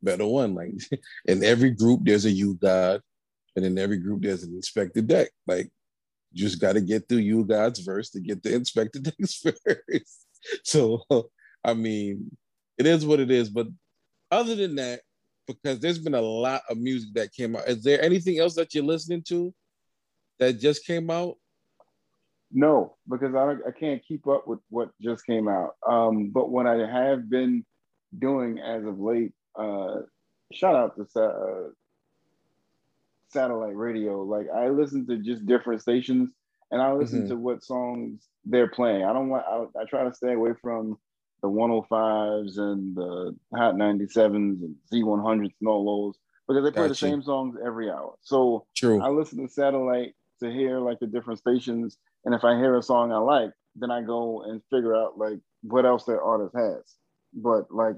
better 0.03 0.27
one. 0.27 0.55
Like 0.55 0.73
in 1.27 1.43
every 1.43 1.71
group, 1.71 2.01
there's 2.05 2.27
a 2.27 2.31
U-God, 2.31 3.01
and 3.57 3.65
in 3.65 3.79
every 3.79 3.99
group, 3.99 4.23
there's 4.23 4.43
an 4.43 4.53
Inspectah 4.53 5.07
Deck. 5.07 5.31
Like 5.47 5.71
you 6.33 6.45
just 6.45 6.61
got 6.61 6.75
to 6.75 6.81
get 6.81 7.09
through 7.09 7.19
U-God's 7.19 7.81
verse 7.81 8.11
to 8.11 8.21
get 8.21 8.43
the 8.43 8.51
Inspectah 8.51 9.03
Deck's 9.19 9.35
first. 9.35 10.27
So 10.65 11.03
I 11.65 11.75
mean, 11.75 12.37
it 12.79 12.87
is 12.87 13.05
what 13.05 13.21
it 13.21 13.31
is. 13.31 13.49
But 13.49 13.69
other 14.31 14.55
than 14.55 14.77
that, 14.77 15.01
because 15.47 15.81
there's 15.81 15.99
been 15.99 16.15
a 16.15 16.21
lot 16.21 16.63
of 16.69 16.79
music 16.79 17.11
that 17.15 17.33
came 17.33 17.57
out. 17.57 17.69
Is 17.69 17.83
there 17.83 18.01
anything 18.03 18.39
else 18.39 18.55
that 18.55 18.75
you're 18.75 18.85
listening 18.85 19.23
to 19.29 19.53
that 20.39 20.61
just 20.61 20.87
came 20.87 21.11
out? 21.11 21.37
No, 22.53 22.97
because 23.09 23.35
I, 23.35 23.53
I 23.69 23.71
can't 23.79 24.03
keep 24.07 24.27
up 24.27 24.47
with 24.47 24.59
what 24.71 24.91
just 25.01 25.25
came 25.25 25.49
out. 25.49 25.77
Um, 25.89 26.31
but 26.31 26.51
what 26.51 26.67
I 26.67 26.79
have 26.79 27.31
been 27.31 27.65
doing 28.19 28.59
as 28.59 28.85
of 28.85 28.99
late 28.99 29.33
uh, 29.57 30.01
shout 30.53 30.75
out 30.75 30.97
to 30.97 31.21
uh, 31.21 31.71
satellite 33.29 33.77
radio. 33.77 34.23
Like 34.23 34.47
I 34.55 34.69
listen 34.69 35.07
to 35.07 35.19
just 35.19 35.47
different 35.47 35.83
stations, 35.83 36.31
and 36.71 36.81
I 36.83 36.93
listen 36.93 37.21
mm-hmm. 37.21 37.31
to 37.31 37.37
what 37.37 37.65
songs 37.65 38.27
they're 38.45 38.69
playing. 38.69 39.05
I 39.05 39.13
don't 39.13 39.29
want. 39.29 39.45
I, 39.49 39.81
I, 39.81 39.85
try 39.85 40.05
to 40.05 40.15
stay 40.15 40.33
away 40.33 40.53
from 40.61 40.99
the 41.43 41.49
105s 41.49 42.59
and 42.59 42.97
the 42.97 43.35
Hot 43.55 43.75
97s 43.75 44.35
and 44.35 44.75
Z100s 44.93 45.55
and 45.61 45.69
all 45.69 45.85
those 45.85 46.19
because 46.47 46.65
they 46.65 46.71
play 46.71 46.89
the 46.89 46.95
same 46.95 47.23
songs 47.23 47.57
every 47.65 47.91
hour. 47.91 48.15
So 48.21 48.67
True. 48.77 49.01
I 49.01 49.09
listen 49.09 49.47
to 49.47 49.53
satellite 49.53 50.15
to 50.41 50.51
hear 50.51 50.81
like 50.81 50.99
the 50.99 51.07
different 51.07 51.39
stations, 51.39 51.97
and 52.25 52.35
if 52.35 52.45
I 52.45 52.57
hear 52.57 52.77
a 52.77 52.83
song 52.83 53.13
I 53.13 53.19
like, 53.19 53.51
then 53.77 53.91
I 53.91 54.03
go 54.03 54.43
and 54.43 54.61
figure 54.71 54.95
out 54.95 55.19
like 55.19 55.39
what 55.63 55.87
else 55.87 56.05
that 56.05 56.21
artist 56.21 56.55
has. 56.57 56.97
But 57.35 57.71
like 57.71 57.97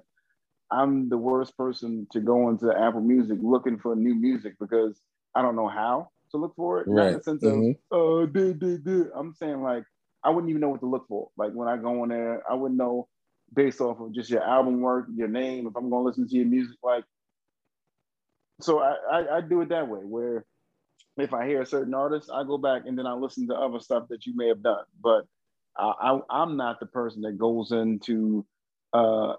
I'm 0.70 1.08
the 1.08 1.18
worst 1.18 1.56
person 1.56 2.06
to 2.12 2.20
go 2.20 2.48
into 2.48 2.72
Apple 2.76 3.02
Music 3.02 3.38
looking 3.42 3.78
for 3.78 3.94
new 3.94 4.14
music 4.14 4.54
because 4.58 5.00
I 5.34 5.42
don't 5.42 5.56
know 5.56 5.68
how 5.68 6.08
to 6.30 6.38
look 6.38 6.54
for 6.56 6.80
it. 6.80 6.88
Right. 6.88 6.96
Not 6.96 7.06
in 7.06 7.14
the 7.14 7.22
sense 7.22 7.44
mm-hmm. 7.44 7.70
of, 7.70 7.76
oh, 7.90 8.26
duh, 8.26 8.52
duh, 8.52 8.78
duh. 8.82 9.10
I'm 9.14 9.34
saying 9.34 9.62
like, 9.62 9.84
I 10.24 10.30
wouldn't 10.30 10.50
even 10.50 10.60
know 10.60 10.70
what 10.70 10.80
to 10.80 10.86
look 10.86 11.06
for. 11.08 11.28
Like 11.36 11.52
when 11.52 11.68
I 11.68 11.76
go 11.76 12.02
in 12.04 12.08
there, 12.08 12.42
I 12.50 12.54
wouldn't 12.54 12.78
know 12.78 13.08
based 13.54 13.80
off 13.80 14.00
of 14.00 14.14
just 14.14 14.30
your 14.30 14.42
album 14.42 14.80
work, 14.80 15.06
your 15.14 15.28
name, 15.28 15.66
if 15.66 15.76
I'm 15.76 15.90
going 15.90 16.02
to 16.02 16.08
listen 16.08 16.28
to 16.28 16.36
your 16.36 16.46
music. 16.46 16.76
Like, 16.82 17.04
so 18.60 18.78
I, 18.80 18.94
I, 19.10 19.36
I 19.36 19.40
do 19.42 19.60
it 19.60 19.68
that 19.68 19.88
way 19.88 20.00
where 20.00 20.46
if 21.16 21.34
I 21.34 21.46
hear 21.46 21.62
a 21.62 21.66
certain 21.66 21.94
artist, 21.94 22.30
I 22.32 22.44
go 22.44 22.58
back 22.58 22.82
and 22.86 22.98
then 22.98 23.06
I 23.06 23.14
listen 23.14 23.46
to 23.48 23.54
other 23.54 23.80
stuff 23.80 24.08
that 24.08 24.26
you 24.26 24.34
may 24.34 24.48
have 24.48 24.62
done. 24.62 24.84
But 25.02 25.26
I, 25.76 26.18
I, 26.30 26.42
am 26.42 26.56
not 26.56 26.80
the 26.80 26.86
person 26.86 27.22
that 27.22 27.38
goes 27.38 27.72
into 27.72 28.46
uh, 28.92 29.34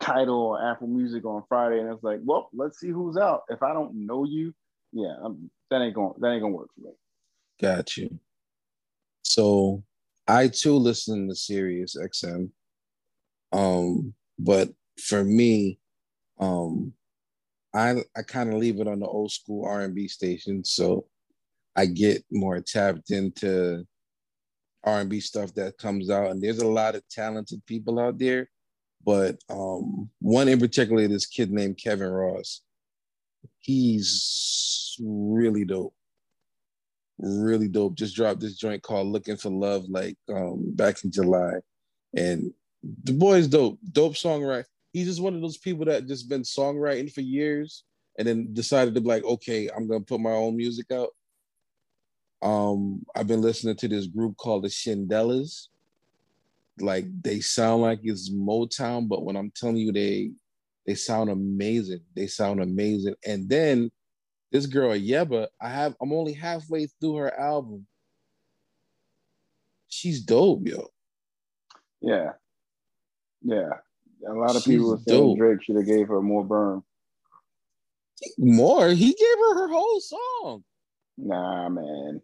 Tidal 0.00 0.34
or 0.34 0.70
Apple 0.70 0.88
Music 0.88 1.24
on 1.24 1.44
Friday, 1.48 1.80
and 1.80 1.92
it's 1.92 2.02
like, 2.02 2.20
well, 2.24 2.48
let's 2.52 2.78
see 2.78 2.90
who's 2.90 3.16
out. 3.16 3.42
If 3.48 3.62
I 3.62 3.72
don't 3.72 4.06
know 4.06 4.24
you, 4.24 4.54
yeah, 4.92 5.14
I'm, 5.22 5.50
that 5.70 5.80
ain't 5.80 5.94
going 5.94 6.14
that 6.18 6.30
ain't 6.30 6.42
gonna 6.42 6.54
work 6.54 6.68
for 6.74 6.88
me. 6.88 6.92
Got 7.60 7.96
you. 7.96 8.18
So 9.22 9.82
I 10.28 10.48
too 10.48 10.74
listen 10.74 11.28
to 11.28 11.34
Sirius 11.34 11.96
XM. 11.96 12.50
Um, 13.52 14.14
but 14.38 14.70
for 14.98 15.24
me, 15.24 15.78
um, 16.38 16.92
I 17.74 18.02
I 18.16 18.22
kind 18.22 18.52
of 18.52 18.58
leave 18.58 18.80
it 18.80 18.88
on 18.88 19.00
the 19.00 19.06
old 19.06 19.32
school 19.32 19.64
R 19.66 19.82
and 19.82 19.94
B 19.94 20.08
station, 20.08 20.64
so 20.64 21.06
I 21.76 21.86
get 21.86 22.24
more 22.30 22.60
tapped 22.60 23.10
into 23.10 23.84
R 24.84 25.00
and 25.00 25.10
B 25.10 25.20
stuff 25.20 25.54
that 25.54 25.78
comes 25.78 26.10
out, 26.10 26.30
and 26.30 26.42
there's 26.42 26.58
a 26.58 26.66
lot 26.66 26.94
of 26.94 27.08
talented 27.08 27.64
people 27.66 27.98
out 27.98 28.18
there 28.18 28.48
but 29.04 29.36
um, 29.50 30.10
one 30.20 30.48
in 30.48 30.60
particular, 30.60 31.06
this 31.08 31.26
kid 31.26 31.50
named 31.50 31.78
Kevin 31.78 32.08
Ross. 32.08 32.60
He's 33.58 34.96
really 35.00 35.64
dope. 35.64 35.94
really 37.18 37.68
dope. 37.68 37.94
Just 37.96 38.14
dropped 38.14 38.40
this 38.40 38.56
joint 38.56 38.82
called 38.82 39.08
"Looking 39.08 39.36
for 39.36 39.50
Love" 39.50 39.84
like 39.88 40.16
um 40.28 40.74
back 40.74 41.02
in 41.04 41.10
July, 41.10 41.54
and 42.16 42.52
the 43.04 43.12
boy's 43.12 43.48
dope. 43.48 43.78
Dope 43.90 44.14
songwriter. 44.14 44.64
He's 44.92 45.06
just 45.06 45.22
one 45.22 45.34
of 45.34 45.40
those 45.40 45.58
people 45.58 45.86
that 45.86 46.06
just 46.06 46.28
been 46.28 46.42
songwriting 46.42 47.12
for 47.12 47.22
years, 47.22 47.84
and 48.18 48.28
then 48.28 48.52
decided 48.52 48.94
to 48.94 49.00
be 49.00 49.08
like, 49.08 49.24
okay, 49.24 49.68
I'm 49.74 49.88
gonna 49.88 50.00
put 50.00 50.20
my 50.20 50.32
own 50.32 50.56
music 50.56 50.90
out. 50.92 51.10
Um, 52.42 53.04
I've 53.14 53.28
been 53.28 53.40
listening 53.40 53.76
to 53.76 53.88
this 53.88 54.06
group 54.06 54.36
called 54.36 54.64
the 54.64 54.68
Shindellas. 54.68 55.68
Like 56.80 57.06
they 57.22 57.40
sound 57.40 57.82
like 57.82 58.00
it's 58.02 58.30
Motown, 58.30 59.08
but 59.08 59.24
when 59.24 59.36
I'm 59.36 59.52
telling 59.54 59.76
you, 59.76 59.92
they 59.92 60.32
they 60.86 60.94
sound 60.94 61.30
amazing. 61.30 62.00
They 62.14 62.26
sound 62.26 62.60
amazing. 62.60 63.14
And 63.24 63.48
then 63.48 63.90
this 64.50 64.66
girl 64.66 64.90
Yebba, 64.90 65.48
I 65.60 65.68
have 65.68 65.94
I'm 66.00 66.12
only 66.12 66.32
halfway 66.32 66.86
through 67.00 67.16
her 67.16 67.38
album. 67.38 67.86
She's 69.88 70.22
dope, 70.22 70.66
yo. 70.66 70.88
Yeah. 72.00 72.32
Yeah. 73.42 73.70
A 74.28 74.32
lot 74.32 74.56
of 74.56 74.62
She's 74.62 74.74
people 74.74 74.98
saying 74.98 75.28
dope. 75.28 75.38
Drake 75.38 75.62
should 75.62 75.76
have 75.76 75.86
gave 75.86 76.08
her 76.08 76.22
more 76.22 76.44
burn. 76.44 76.82
More? 78.38 78.90
He 78.90 79.12
gave 79.12 79.38
her 79.38 79.54
her 79.54 79.68
whole 79.68 80.00
song. 80.00 80.64
Nah, 81.18 81.68
man. 81.68 82.22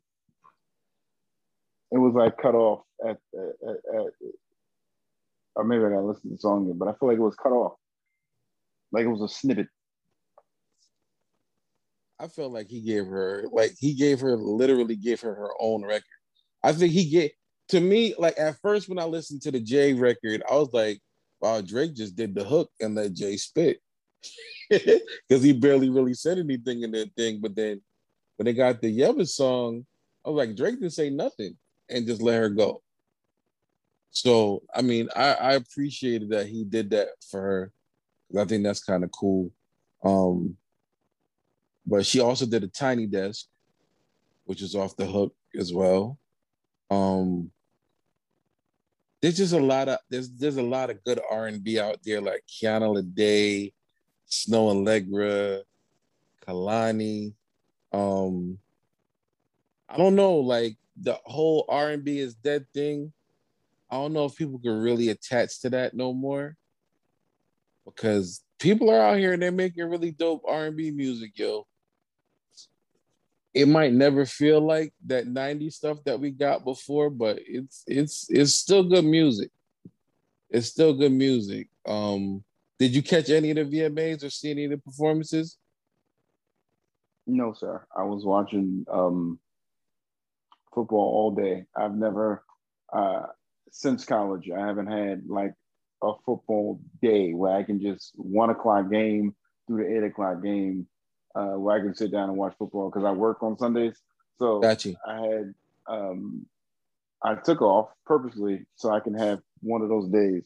It 1.91 1.99
was 1.99 2.15
like 2.15 2.37
cut 2.37 2.55
off 2.55 2.85
at, 3.05 3.19
at, 3.35 3.69
at, 3.69 3.97
at 3.97 4.07
or 5.59 5.65
maybe 5.65 5.85
I 5.85 5.89
gotta 5.89 6.03
listen 6.03 6.31
to 6.31 6.37
the 6.37 6.39
song 6.39 6.65
again, 6.65 6.79
but 6.79 6.89
I 6.89 6.93
feel 6.93 7.09
like 7.09 7.19
it 7.19 7.23
was 7.23 7.35
cut 7.35 7.51
off. 7.51 7.75
Like 8.93 9.05
it 9.05 9.09
was 9.09 9.23
a 9.23 9.29
snippet. 9.29 9.67
I 12.21 12.29
felt 12.29 12.53
like 12.53 12.69
he 12.69 12.81
gave 12.81 13.07
her 13.07 13.45
like 13.51 13.75
he 13.79 13.95
gave 13.95 14.21
her 14.21 14.37
literally 14.37 14.97
gave 14.97 15.21
her 15.21 15.35
her 15.35 15.51
own 15.61 15.85
record. 15.85 16.05
I 16.63 16.73
think 16.73 16.93
he 16.93 17.11
get 17.11 17.33
to 17.69 17.81
me 17.81 18.15
like 18.19 18.39
at 18.39 18.57
first 18.63 18.89
when 18.89 18.99
I 18.99 19.05
listened 19.05 19.43
to 19.43 19.51
the 19.51 19.61
J 19.61 19.95
record, 19.95 20.43
I 20.49 20.55
was 20.55 20.73
like, 20.73 21.01
"Wow, 21.41 21.61
Drake 21.61 21.95
just 21.95 22.17
did 22.17 22.35
the 22.35 22.45
hook 22.45 22.71
and 22.81 22.95
let 22.95 23.15
Jay 23.15 23.37
spit," 23.37 23.81
because 24.71 25.43
he 25.43 25.53
barely 25.53 25.91
really 25.91 26.15
said 26.15 26.39
anything 26.39 26.83
in 26.83 26.93
that 26.93 27.15
thing. 27.17 27.41
But 27.41 27.55
then 27.55 27.81
when 28.37 28.47
they 28.47 28.53
got 28.53 28.81
the 28.81 28.97
Yebba 28.97 29.27
song, 29.29 29.87
I 30.25 30.31
was 30.31 30.47
like, 30.47 30.57
Drake 30.57 30.81
didn't 30.81 30.93
say 30.93 31.11
nothing 31.11 31.57
and 31.89 32.07
just 32.07 32.23
let 32.23 32.41
her 32.41 32.49
go. 32.49 32.83
So 34.11 34.63
I 34.75 34.83
mean, 34.83 35.09
I, 35.15 35.35
I 35.35 35.53
appreciated 35.55 36.31
that 36.31 36.47
he 36.47 36.65
did 36.65 36.91
that 36.91 37.09
for 37.31 37.41
her. 37.41 37.73
I 38.39 38.45
think 38.45 38.65
that's 38.65 38.83
kind 38.83 39.05
of 39.05 39.11
cool. 39.11 39.51
Um, 40.05 40.57
but 41.87 42.05
she 42.05 42.21
also 42.21 42.45
did 42.47 42.65
a 42.65 42.69
tiny 42.69 43.07
desk, 43.07 43.47
which 44.45 44.63
is 44.63 44.75
off 44.75 44.97
the 44.97 45.07
hook 45.07 45.35
as 45.59 45.73
well. 45.73 46.19
Um, 46.91 47.51
there's 49.21 49.37
just 49.37 49.53
a 49.53 49.59
lot 49.59 49.89
of 49.89 49.99
there's 50.11 50.31
there's 50.31 50.57
a 50.57 50.63
lot 50.63 50.91
of 50.91 51.03
good 51.05 51.21
R 51.31 51.47
and 51.47 51.63
B 51.63 51.81
out 51.81 51.99
there, 52.05 52.21
like 52.21 52.45
Kiana 52.47 52.95
Lede, 52.95 53.73
Snoh 54.31 54.75
Aalegra, 54.75 55.63
Kehlani. 56.47 57.35
Um, 57.93 58.59
I 59.89 59.97
don't 59.97 60.15
know, 60.15 60.37
like 60.37 60.77
the 60.97 61.19
whole 61.25 61.65
R 61.69 61.91
and 61.91 62.05
B 62.05 62.19
is 62.19 62.35
dead 62.35 62.67
thing. 62.73 63.13
I 63.91 63.97
don't 63.97 64.13
know 64.13 64.27
if 64.27 64.37
people 64.37 64.59
can 64.59 64.79
really 64.81 65.09
attach 65.09 65.61
to 65.61 65.71
that 65.71 65.95
no 65.95 66.13
more 66.13 66.57
because 67.87 68.43
people 68.59 68.91
are 68.91 69.01
out 69.01 69.19
here 69.19 69.33
and 69.33 69.43
they're 69.43 69.51
making 69.51 69.89
really 69.89 70.11
dope 70.11 70.43
R 70.47 70.67
and 70.67 70.77
B 70.77 70.91
music, 70.91 71.33
yo 71.37 71.67
it 73.59 73.67
might 73.67 73.93
never 73.93 74.25
feel 74.25 74.61
like 74.61 74.93
that 75.07 75.27
90s 75.27 75.73
stuff 75.73 75.99
that 76.05 76.21
we 76.21 76.31
got 76.31 76.65
before, 76.65 77.11
but 77.11 77.41
it's 77.45 77.83
it's 77.89 78.27
it's 78.31 78.55
still 78.55 78.85
good 78.85 79.05
music. 79.05 79.51
It's 80.49 80.69
still 80.69 80.95
good 80.95 81.11
music. 81.11 81.69
Um, 81.85 82.45
did 82.79 82.95
you 82.95 83.03
catch 83.03 83.31
any 83.31 83.51
of 83.51 83.57
the 83.57 83.65
VMAs 83.65 84.23
or 84.23 84.31
see 84.31 84.53
any 84.53 84.67
of 84.67 84.71
the 84.71 84.79
performances? 84.79 85.59
No, 87.27 87.53
sir. 87.53 87.85
I 87.97 88.05
was 88.05 88.25
watching 88.25 88.87
um, 88.89 89.41
football 90.73 91.11
all 91.17 91.31
day. 91.33 91.65
I've 91.77 91.97
never, 91.97 92.45
uh, 92.93 93.25
since 93.73 94.05
college, 94.05 94.49
I 94.57 94.65
haven't 94.65 94.87
had 94.87 95.25
like 95.27 95.55
a 96.01 96.13
football 96.25 96.81
day 97.03 97.33
where 97.33 97.57
I 97.57 97.65
can 97.65 97.81
just 97.81 98.13
one 98.15 98.51
o'clock 98.51 98.89
game 98.89 99.35
through 99.67 99.83
the 99.83 99.97
eight 99.97 100.05
o'clock 100.05 100.45
game 100.45 100.87
uh, 101.39 101.57
where 101.57 101.77
I 101.77 101.81
can 101.81 101.95
sit 101.95 102.11
down 102.11 102.29
and 102.29 102.37
watch 102.37 102.55
football 102.59 102.91
because 102.91 103.05
I 103.05 103.13
work 103.13 103.43
on 103.43 103.57
Sundays. 103.59 103.97
So 104.39 104.61
gotcha. 104.61 104.95
I 105.07 105.21
had 105.21 105.55
um, 105.87 106.47
I 107.23 107.37
took 107.37 107.63
off 107.63 107.91
purposely 108.07 108.67
so 108.75 108.91
I 108.91 109.01
can 109.01 109.15
have 109.15 109.41
one 109.61 109.83
of 109.83 109.89
those 109.89 110.09
days. 110.09 110.43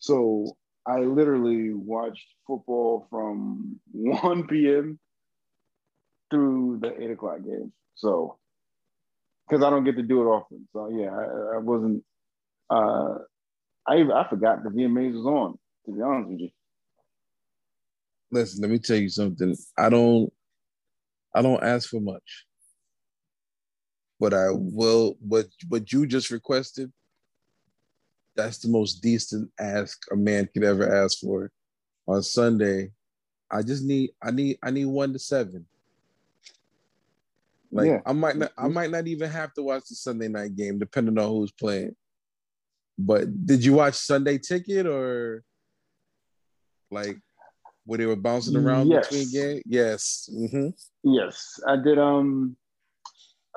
So 0.00 0.56
I 0.86 1.00
literally 1.00 1.72
watched 1.72 2.26
football 2.46 3.06
from 3.10 3.78
1 3.92 4.46
p.m. 4.48 4.98
through 6.30 6.78
the 6.82 7.00
eight 7.00 7.10
o'clock 7.10 7.44
game. 7.44 7.72
So 7.94 8.38
because 9.48 9.64
I 9.64 9.70
don't 9.70 9.84
get 9.84 9.96
to 9.96 10.02
do 10.02 10.22
it 10.22 10.26
often. 10.26 10.68
So 10.72 10.90
yeah, 10.90 11.10
I, 11.10 11.56
I 11.56 11.58
wasn't. 11.58 12.04
Uh, 12.68 13.18
I 13.86 14.02
I 14.02 14.26
forgot 14.28 14.64
the 14.64 14.70
VMAs 14.70 15.14
was 15.14 15.26
on. 15.26 15.58
To 15.86 15.92
be 15.92 16.02
honest 16.02 16.28
with 16.28 16.40
you 16.40 16.50
listen, 18.30 18.62
let 18.62 18.70
me 18.70 18.78
tell 18.78 18.96
you 18.96 19.08
something. 19.08 19.56
I 19.76 19.88
don't 19.88 20.32
I 21.34 21.42
don't 21.42 21.62
ask 21.62 21.88
for 21.88 22.00
much. 22.00 22.46
But 24.20 24.34
I 24.34 24.48
will 24.50 25.16
what 25.20 25.46
what 25.68 25.92
you 25.92 26.06
just 26.06 26.30
requested, 26.30 26.92
that's 28.34 28.58
the 28.58 28.68
most 28.68 29.00
decent 29.00 29.50
ask 29.60 30.00
a 30.12 30.16
man 30.16 30.48
could 30.52 30.64
ever 30.64 31.04
ask 31.04 31.18
for 31.20 31.52
on 32.06 32.22
Sunday. 32.22 32.90
I 33.50 33.62
just 33.62 33.84
need 33.84 34.10
I 34.22 34.30
need 34.30 34.58
I 34.62 34.70
need 34.70 34.86
one 34.86 35.12
to 35.12 35.18
seven. 35.18 35.66
Like 37.70 37.86
yeah. 37.86 38.00
I 38.04 38.12
might 38.12 38.36
not 38.36 38.52
I 38.58 38.68
might 38.68 38.90
not 38.90 39.06
even 39.06 39.30
have 39.30 39.52
to 39.54 39.62
watch 39.62 39.84
the 39.88 39.94
Sunday 39.94 40.28
night 40.28 40.56
game, 40.56 40.78
depending 40.78 41.18
on 41.18 41.28
who's 41.28 41.52
playing. 41.52 41.94
But 42.98 43.46
did 43.46 43.64
you 43.64 43.74
watch 43.74 43.94
Sunday 43.94 44.38
Ticket 44.38 44.86
or 44.86 45.44
like 46.90 47.18
where 47.88 47.96
they 47.96 48.04
were 48.04 48.16
bouncing 48.16 48.54
around 48.54 48.86
yes. 48.86 49.08
between 49.08 49.32
games? 49.32 49.62
Yes. 49.64 50.30
Mm-hmm. 50.30 50.68
Yes, 51.04 51.58
I 51.66 51.76
did. 51.76 51.98
Um, 51.98 52.54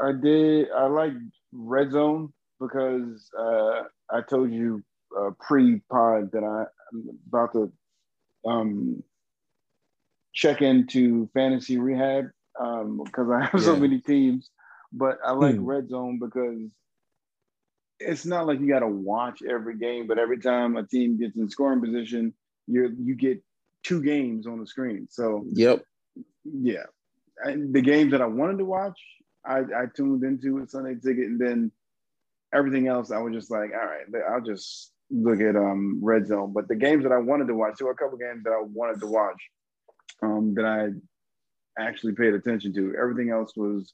I 0.02 0.14
did. 0.14 0.72
I 0.72 0.88
like 0.88 1.12
Red 1.52 1.92
Zone 1.92 2.32
because 2.58 3.30
uh, 3.38 3.82
I 4.10 4.22
told 4.22 4.54
you 4.54 4.84
uh, 5.20 5.32
pre-pod 5.38 6.32
that 6.32 6.46
I, 6.46 6.64
am 6.94 7.20
about 7.28 7.52
to 7.52 7.74
um, 8.48 9.04
check 10.34 10.62
into 10.62 11.30
fantasy 11.34 11.78
rehab 11.78 12.30
um, 12.58 13.02
because 13.04 13.30
I 13.30 13.44
have 13.44 13.54
yeah. 13.56 13.66
so 13.66 13.76
many 13.76 14.00
teams. 14.00 14.50
But 14.94 15.18
I 15.26 15.34
like 15.34 15.56
hmm. 15.56 15.66
Red 15.66 15.90
Zone 15.90 16.20
because 16.20 16.70
it's 18.00 18.26
not 18.26 18.48
like 18.48 18.62
you 18.62 18.70
got 18.70 18.80
to 18.80 18.88
watch 18.88 19.42
every 19.44 19.78
game, 19.78 20.08
but 20.08 20.18
every 20.18 20.40
time 20.40 20.78
a 20.78 20.84
team 20.84 21.20
gets 21.20 21.36
in 21.36 21.50
scoring 21.50 21.82
position, 21.82 22.34
you 22.68 22.96
you 22.98 23.16
get 23.16 23.44
two 23.84 24.02
games 24.02 24.48
on 24.48 24.60
the 24.60 24.68
screen. 24.68 25.08
So 25.10 25.46
yep, 25.52 25.84
yeah, 26.44 26.86
and 27.44 27.74
the 27.74 27.82
games 27.82 28.12
that 28.12 28.22
I 28.22 28.26
wanted 28.26 28.58
to 28.60 28.66
watch, 28.66 29.00
I, 29.46 29.60
I 29.60 29.86
tuned 29.96 30.24
into 30.24 30.56
with 30.56 30.70
Sunday 30.70 30.96
Ticket, 30.96 31.26
and 31.26 31.40
then 31.40 31.72
everything 32.54 32.88
else, 32.88 33.12
I 33.12 33.20
was 33.20 33.34
just 33.34 33.52
like, 33.52 33.72
all 33.74 33.86
right, 33.86 34.06
I'll 34.32 34.42
just 34.42 34.92
look 35.10 35.42
at 35.42 35.56
um 35.56 36.00
Red 36.02 36.28
Zone. 36.28 36.54
But 36.54 36.68
the 36.68 36.76
games 36.76 37.04
that 37.04 37.12
I 37.12 37.18
wanted 37.18 37.48
to 37.48 37.56
watch, 37.56 37.76
there 37.78 37.88
were 37.88 37.94
a 37.94 37.98
couple 37.98 38.18
games 38.18 38.44
that 38.44 38.52
I 38.52 38.62
wanted 38.62 39.00
to 39.02 39.08
watch 39.08 39.42
um, 40.22 40.54
that 40.56 40.66
I 40.66 40.90
actually 41.82 42.14
paid 42.14 42.34
attention 42.34 42.74
to. 42.74 42.96
Everything 43.00 43.30
else 43.30 43.54
was 43.56 43.94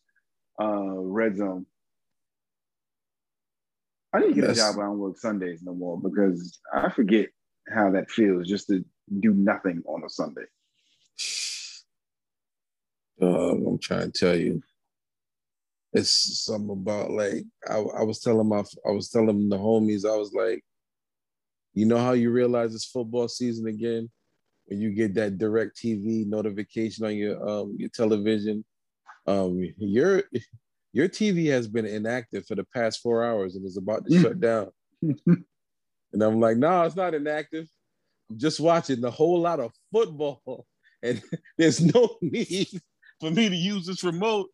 uh, 0.61 0.95
Red 0.95 1.37
Zone. 1.37 1.65
I 4.13 4.19
need 4.19 4.29
to 4.29 4.33
get 4.33 4.43
yes. 4.45 4.57
a 4.57 4.61
job 4.61 4.77
where 4.77 4.85
I 4.85 4.89
don't 4.89 4.99
work 4.99 5.17
Sundays 5.17 5.61
no 5.63 5.73
more 5.73 5.99
because 5.99 6.59
I 6.73 6.89
forget 6.89 7.27
how 7.69 7.91
that 7.91 8.09
feels 8.09 8.47
just 8.47 8.67
to 8.67 8.83
do 9.19 9.33
nothing 9.33 9.83
on 9.85 10.03
a 10.03 10.09
Sunday? 10.09 10.45
Uh, 13.21 13.51
I'm 13.51 13.79
trying 13.79 14.11
to 14.11 14.19
tell 14.19 14.35
you. 14.35 14.61
It's 15.93 16.43
something 16.45 16.69
about 16.69 17.11
like 17.11 17.45
I, 17.67 17.77
I 17.77 18.03
was 18.03 18.19
telling 18.19 18.47
my 18.47 18.63
I 18.85 18.91
was 18.91 19.09
telling 19.09 19.49
the 19.49 19.57
homies, 19.57 20.05
I 20.05 20.15
was 20.15 20.33
like, 20.33 20.63
you 21.73 21.85
know 21.85 21.97
how 21.97 22.11
you 22.11 22.29
realize 22.29 22.75
it's 22.75 22.85
football 22.85 23.27
season 23.27 23.67
again? 23.67 24.09
When 24.65 24.81
you 24.81 24.91
get 24.91 25.13
that 25.15 25.37
DirecTV 25.37 26.27
notification 26.27 27.05
on 27.05 27.15
your 27.15 27.49
um 27.49 27.75
your 27.79 27.89
television. 27.89 28.65
Um 29.25 29.59
your 29.77 30.23
your 30.91 31.07
TV 31.07 31.49
has 31.51 31.67
been 31.67 31.85
inactive 31.85 32.45
for 32.45 32.55
the 32.55 32.65
past 32.65 33.01
four 33.01 33.23
hours 33.23 33.55
and 33.55 33.65
is 33.65 33.77
about 33.77 34.05
to 34.05 34.19
shut 34.19 34.39
down. 34.41 34.67
and 35.01 36.21
I'm 36.21 36.39
like, 36.39 36.57
no, 36.57 36.83
it's 36.83 36.95
not 36.95 37.15
inactive 37.15 37.67
just 38.35 38.59
watching 38.59 39.03
a 39.03 39.11
whole 39.11 39.39
lot 39.39 39.59
of 39.59 39.71
football, 39.91 40.65
and 41.03 41.21
there's 41.57 41.81
no 41.81 42.17
need 42.21 42.67
for 43.19 43.31
me 43.31 43.49
to 43.49 43.55
use 43.55 43.85
this 43.85 44.03
remote. 44.03 44.49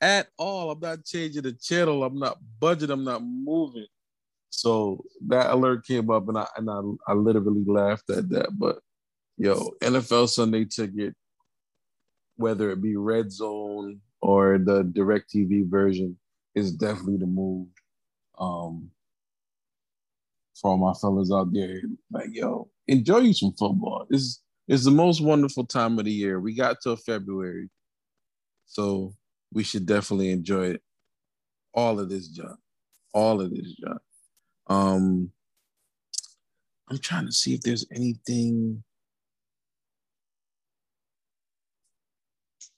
at 0.00 0.28
all. 0.38 0.70
I'm 0.70 0.80
not 0.80 1.04
changing 1.04 1.42
the 1.42 1.52
channel. 1.52 2.04
I'm 2.04 2.18
not 2.18 2.38
budget. 2.60 2.90
I'm 2.90 3.04
not 3.04 3.22
moving. 3.24 3.86
So 4.50 5.04
that 5.28 5.50
alert 5.50 5.86
came 5.86 6.10
up, 6.10 6.28
and 6.28 6.38
I 6.38 6.46
and 6.56 6.70
I, 6.70 6.80
I 7.08 7.14
literally 7.14 7.64
laughed 7.66 8.10
at 8.10 8.28
that. 8.30 8.48
But 8.58 8.78
yo, 9.38 9.70
NFL 9.82 10.28
Sunday 10.28 10.64
Ticket, 10.64 11.14
whether 12.36 12.70
it 12.70 12.82
be 12.82 12.96
Red 12.96 13.32
Zone 13.32 14.00
or 14.20 14.58
the 14.58 14.82
DirecTV 14.84 15.68
version, 15.68 16.18
is 16.54 16.72
definitely 16.72 17.18
the 17.18 17.26
move. 17.26 17.68
Um, 18.38 18.90
for 20.60 20.70
all 20.72 20.78
my 20.78 20.94
fellas 20.94 21.30
out 21.32 21.52
there, 21.52 21.80
like 22.10 22.28
yo, 22.32 22.68
enjoy 22.88 23.18
you 23.18 23.32
some 23.32 23.52
football. 23.52 24.06
It's 24.10 24.42
it's 24.68 24.84
the 24.84 24.90
most 24.90 25.20
wonderful 25.22 25.64
time 25.64 25.98
of 25.98 26.04
the 26.04 26.12
year. 26.12 26.40
We 26.40 26.54
got 26.54 26.80
till 26.82 26.96
February, 26.96 27.68
so 28.66 29.14
we 29.52 29.62
should 29.62 29.86
definitely 29.86 30.30
enjoy 30.30 30.70
it. 30.70 30.82
All 31.72 32.00
of 32.00 32.08
this 32.08 32.28
junk, 32.28 32.58
all 33.12 33.40
of 33.40 33.50
this 33.50 33.72
junk. 33.74 34.00
Um, 34.66 35.30
I'm 36.88 36.98
trying 36.98 37.26
to 37.26 37.32
see 37.32 37.54
if 37.54 37.60
there's 37.60 37.86
anything, 37.92 38.82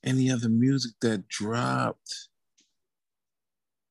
any 0.05 0.31
other 0.31 0.49
music 0.49 0.93
that 1.01 1.29
dropped. 1.29 2.29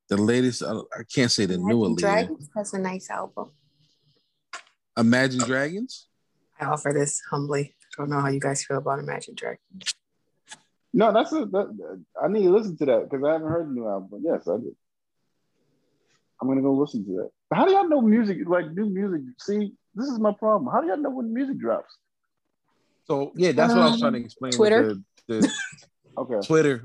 The 0.10 0.18
latest, 0.18 0.64
I, 0.64 0.72
I 0.72 1.03
can't 1.14 1.31
say 1.31 1.45
the 1.45 1.56
Imagine 1.56 1.80
new. 1.80 1.95
Dragons 1.95 2.49
has 2.56 2.73
a 2.73 2.80
nice 2.80 3.10
album. 3.10 3.52
Imagine 4.98 5.41
Dragons. 5.41 6.07
I 6.60 6.66
offer 6.66 6.94
this 6.94 7.22
humbly. 7.30 7.76
I 7.98 8.02
don't 8.02 8.10
know 8.10 8.20
how 8.20 8.30
you 8.30 8.40
guys 8.40 8.64
feel 8.64 8.78
about 8.78 9.00
Imagine 9.00 9.36
Dragons. 9.36 9.96
No, 10.94 11.12
that's 11.12 11.32
a. 11.32 11.46
That, 11.46 12.04
I 12.22 12.28
need 12.28 12.44
to 12.44 12.50
listen 12.50 12.78
to 12.78 12.86
that 12.86 13.10
because 13.10 13.24
I 13.24 13.34
haven't 13.34 13.48
heard 13.48 13.70
the 13.70 13.74
new 13.74 13.88
album. 13.88 14.22
Yes, 14.24 14.48
I 14.48 14.58
did. 14.58 14.76
I'm 16.42 16.48
gonna 16.48 16.62
go 16.62 16.74
listen 16.74 17.06
to 17.06 17.12
that. 17.18 17.30
But 17.50 17.58
how 17.58 17.66
do 17.66 17.72
y'all 17.72 17.88
know 17.88 18.02
music? 18.02 18.38
Like 18.46 18.72
new 18.72 18.90
music? 18.90 19.22
See, 19.40 19.74
this 19.96 20.08
is 20.08 20.20
my 20.20 20.32
problem. 20.34 20.72
How 20.72 20.82
do 20.82 20.88
y'all 20.88 20.98
know 20.98 21.10
when 21.10 21.34
music 21.34 21.58
drops? 21.58 21.98
So 23.06 23.32
yeah, 23.36 23.52
that's 23.52 23.74
what 23.74 23.84
I 23.84 23.88
was 23.88 24.00
trying 24.00 24.14
to 24.14 24.20
um, 24.20 24.26
explain. 24.26 24.54
Twitter. 24.54 24.96
The, 25.28 25.42
the 25.42 25.54
Okay. 26.18 26.48
Twitter, 26.48 26.84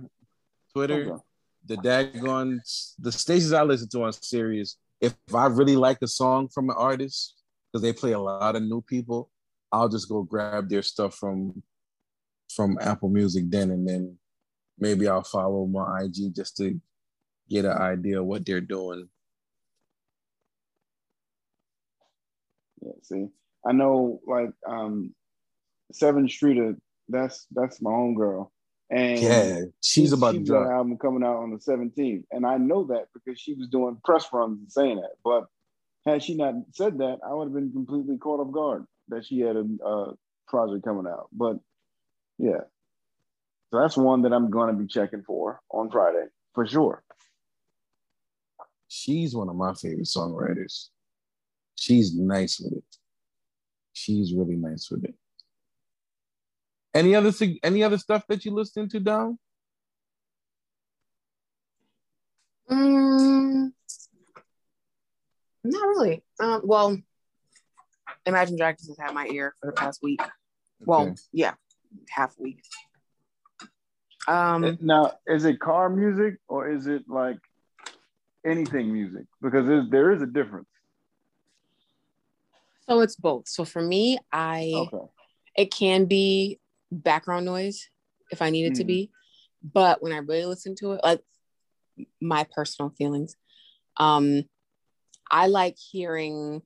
Twitter, 0.75 1.13
Okay. 1.13 1.23
the 1.67 1.77
daggone 1.77 2.59
the 2.99 3.11
stations 3.11 3.53
I 3.53 3.63
listen 3.63 3.89
to 3.91 4.03
on 4.05 4.13
Sirius. 4.13 4.77
If 5.01 5.15
I 5.35 5.47
really 5.47 5.75
like 5.75 5.99
a 6.03 6.07
song 6.07 6.49
from 6.49 6.69
an 6.69 6.77
artist, 6.79 7.35
because 7.73 7.83
they 7.83 7.93
play 7.93 8.13
a 8.13 8.19
lot 8.19 8.55
of 8.57 8.63
new 8.63 8.83
people, 8.83 9.31
I'll 9.73 9.89
just 9.89 10.09
go 10.09 10.23
grab 10.23 10.69
their 10.69 10.83
stuff 10.83 11.15
from 11.15 11.63
from 12.55 12.79
Apple 12.81 13.09
Music 13.09 13.45
then, 13.49 13.71
and 13.71 13.89
then 13.89 14.19
maybe 14.79 15.09
I'll 15.09 15.25
follow 15.25 15.67
my 15.67 16.03
IG 16.03 16.35
just 16.35 16.57
to 16.59 16.79
get 17.49 17.65
an 17.65 17.73
idea 17.79 18.21
of 18.21 18.27
what 18.27 18.45
they're 18.45 18.61
doing. 18.61 19.09
Yeah. 22.83 22.93
See, 23.03 23.27
I 23.67 23.73
know 23.73 24.21
like 24.27 24.51
um, 24.67 25.15
Sevyn 25.93 26.31
Streeter. 26.31 26.77
That's 27.09 27.47
that's 27.51 27.81
my 27.81 27.91
own 27.91 28.15
girl. 28.15 28.53
And 28.91 29.19
Yeah, 29.19 29.61
she's 29.83 30.13
about 30.13 30.33
to 30.33 30.39
she's 30.41 30.51
an 30.51 30.55
drop. 30.55 30.71
album 30.71 30.99
coming 30.99 31.25
out 31.25 31.39
on 31.39 31.51
the 31.51 31.57
17th. 31.57 32.25
And 32.31 32.45
I 32.45 32.59
know 32.59 32.85
that 32.85 33.07
because 33.15 33.41
she 33.41 33.55
was 33.55 33.69
doing 33.69 33.99
press 34.05 34.27
runs 34.33 34.59
and 34.61 34.71
saying 34.71 34.97
that. 34.97 35.13
But 35.25 35.47
had 36.05 36.23
she 36.23 36.35
not 36.35 36.55
said 36.73 36.99
that, 36.99 37.19
I 37.27 37.33
would 37.33 37.47
have 37.47 37.55
been 37.55 37.73
completely 37.73 38.19
caught 38.19 38.41
off 38.41 38.53
guard 38.53 38.85
that 39.13 39.27
she 39.27 39.41
had 39.41 39.57
a 39.57 39.67
uh, 39.85 40.13
project 40.49 40.85
coming 40.85 41.07
out. 41.07 41.29
But 41.33 41.59
yeah. 42.39 42.63
So 43.71 43.81
that's 43.81 43.97
one 43.97 44.23
that 44.23 44.33
I'm 44.33 44.51
going 44.51 44.69
to 44.69 44.81
be 44.81 44.87
checking 44.87 45.23
for 45.23 45.61
on 45.71 45.91
Friday 45.91 46.27
for 46.55 46.67
sure. 46.67 47.03
She's 48.89 49.35
one 49.35 49.49
of 49.49 49.57
my 49.57 49.73
favorite 49.73 50.07
songwriters. 50.07 50.89
She's 51.77 52.15
nice 52.15 52.61
with 52.61 52.75
it. 52.75 52.97
She's 53.95 54.35
really 54.35 54.57
nice 54.57 54.91
with 54.91 55.05
it. 55.05 55.15
Any 56.95 57.15
other 57.15 57.33
any 57.63 57.83
other 57.83 57.97
stuff 57.97 58.27
that 58.29 58.45
you 58.45 58.53
listening 58.53 58.91
to 58.91 59.01
down? 59.01 59.39
Mm, 62.71 63.73
not 65.65 65.89
really. 65.89 66.23
Um, 66.39 66.61
well, 66.65 66.99
Imagine 68.27 68.57
Dragons 68.57 68.89
has 68.89 68.99
had 68.99 69.15
my 69.15 69.27
ear 69.27 69.55
for 69.61 69.67
the 69.67 69.73
past 69.73 70.01
week. 70.03 70.21
Well, 70.81 71.03
Okay. 71.03 71.15
yeah, 71.33 71.55
half 72.09 72.35
week. 72.39 72.63
Um, 74.29 74.79
Now, 74.81 75.13
is 75.27 75.45
it 75.45 75.59
car 75.59 75.89
music 75.89 76.37
or 76.49 76.71
is 76.71 76.87
it 76.87 77.03
like 77.09 77.39
anything 78.47 78.93
music? 78.93 79.25
Because 79.41 79.67
there's, 79.91 80.23
a 80.23 80.27
difference. 80.27 80.69
so 82.89 83.01
it's 83.01 83.17
both. 83.17 83.49
So 83.49 83.65
for 83.65 83.83
me, 83.83 84.19
I 84.33 84.71
Okay. 84.75 85.07
it 85.57 85.71
can 85.73 86.05
be 86.07 86.61
background 86.91 87.47
noise 87.47 87.89
if 88.31 88.43
I 88.43 88.51
need 88.51 88.67
it 88.67 88.75
to 88.77 88.85
Mhm. 88.85 88.87
be, 88.87 89.11
but 89.63 90.03
when 90.03 90.13
I 90.13 90.19
really 90.19 90.47
listen 90.47 90.75
to 90.77 90.93
it, 90.93 91.01
like 91.03 91.23
my 92.21 92.45
personal 92.55 92.91
feelings, 92.91 93.37
um, 93.97 94.45
I 95.31 95.47
like 95.49 95.77
hearing 95.79 96.63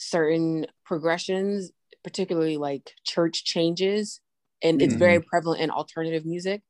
certain 0.00 0.66
progressions, 0.84 1.70
particularly 2.02 2.56
like 2.56 2.92
church 3.04 3.44
changes, 3.44 4.20
and 4.62 4.80
it's 4.80 4.94
very 4.94 5.18
mm-hmm. 5.18 5.28
prevalent 5.28 5.60
in 5.60 5.70
alternative 5.70 6.24
music. 6.24 6.62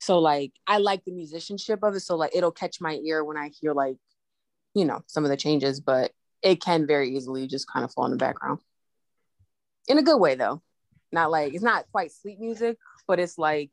So 0.00 0.18
like 0.18 0.52
I 0.66 0.78
like 0.78 1.04
the 1.04 1.12
musicianship 1.12 1.82
of 1.82 1.94
it. 1.94 2.00
So 2.00 2.16
like 2.16 2.36
it'll 2.36 2.52
catch 2.52 2.80
my 2.80 3.00
ear 3.04 3.24
when 3.24 3.38
I 3.38 3.50
hear 3.60 3.72
like, 3.72 3.96
you 4.74 4.84
know, 4.84 5.02
some 5.06 5.24
of 5.24 5.30
the 5.30 5.36
changes, 5.36 5.80
but 5.80 6.12
it 6.42 6.60
can 6.60 6.86
very 6.86 7.16
easily 7.16 7.46
just 7.46 7.70
kind 7.70 7.84
of 7.84 7.92
fall 7.92 8.04
in 8.04 8.10
the 8.10 8.18
background. 8.18 8.60
In 9.88 9.98
a 9.98 10.02
good 10.02 10.18
way 10.18 10.34
though. 10.34 10.62
Not 11.12 11.30
like 11.30 11.54
it's 11.54 11.64
not 11.64 11.86
quite 11.92 12.12
sleep 12.12 12.38
music, 12.40 12.76
but 13.06 13.20
it's 13.20 13.38
like 13.38 13.70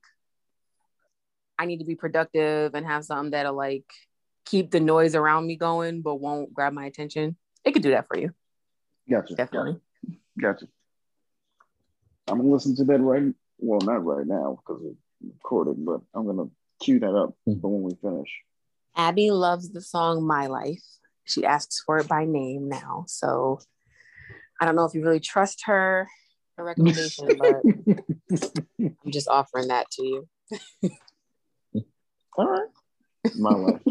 I 1.57 1.65
need 1.65 1.80
to 1.80 1.85
be 1.85 1.95
productive 1.95 2.76
and 2.76 2.85
have 2.85 3.03
something 3.03 3.31
that'll 3.31 3.56
like 3.56 3.85
keep 4.45 4.72
the 4.72 4.80
noise 4.80 5.15
around 5.15 5.48
me 5.48 5.57
going, 5.57 6.02
but 6.02 6.15
won't 6.15 6.53
grab 6.53 6.72
my 6.72 6.85
attention. 6.85 7.35
It 7.65 7.72
could 7.72 7.84
do 7.84 7.91
that 7.91 8.07
for 8.07 8.18
you, 8.18 8.31
Gotcha. 9.10 9.36
definitely. 9.36 9.80
Gotcha. 10.40 10.68
I'm 12.28 12.38
gonna 12.38 12.49
listen 12.49 12.76
to 12.78 12.84
that 12.86 12.99
right. 13.02 13.34
Well, 13.57 13.82
not 13.82 14.06
right 14.06 14.26
now 14.26 14.60
because 14.65 14.84
it's 14.86 14.98
recording, 15.22 15.84
but 15.86 16.02
I'm 16.14 16.26
gonna 16.26 16.49
cue 16.82 16.99
that 16.99 17.14
up 17.15 17.36
Hmm. 17.45 17.60
for 17.60 17.69
when 17.72 17.84
we 17.84 17.95
finish. 18.02 18.30
Abby 18.95 19.32
loves 19.32 19.72
the 19.72 19.82
song 19.82 20.26
My 20.26 20.48
Life. 20.48 20.84
She 21.26 21.45
asks 21.45 21.82
for 21.86 21.99
it 21.99 22.07
by 22.07 22.26
name 22.26 22.68
now. 22.69 23.06
So 23.07 23.60
I 24.60 24.65
don't 24.65 24.76
know 24.76 24.86
if 24.86 24.94
you 24.94 25.03
really 25.03 25.19
trust 25.19 25.64
her 25.65 26.07
her 26.57 26.64
recommendation, 26.64 27.38
but 27.40 27.64
I'm 28.80 29.11
just 29.11 29.28
offering 29.28 29.68
that 29.69 29.90
to 29.91 30.03
you. 30.03 30.28
All 32.38 32.48
right. 32.48 32.69
My 33.36 33.53
life. 33.53 33.82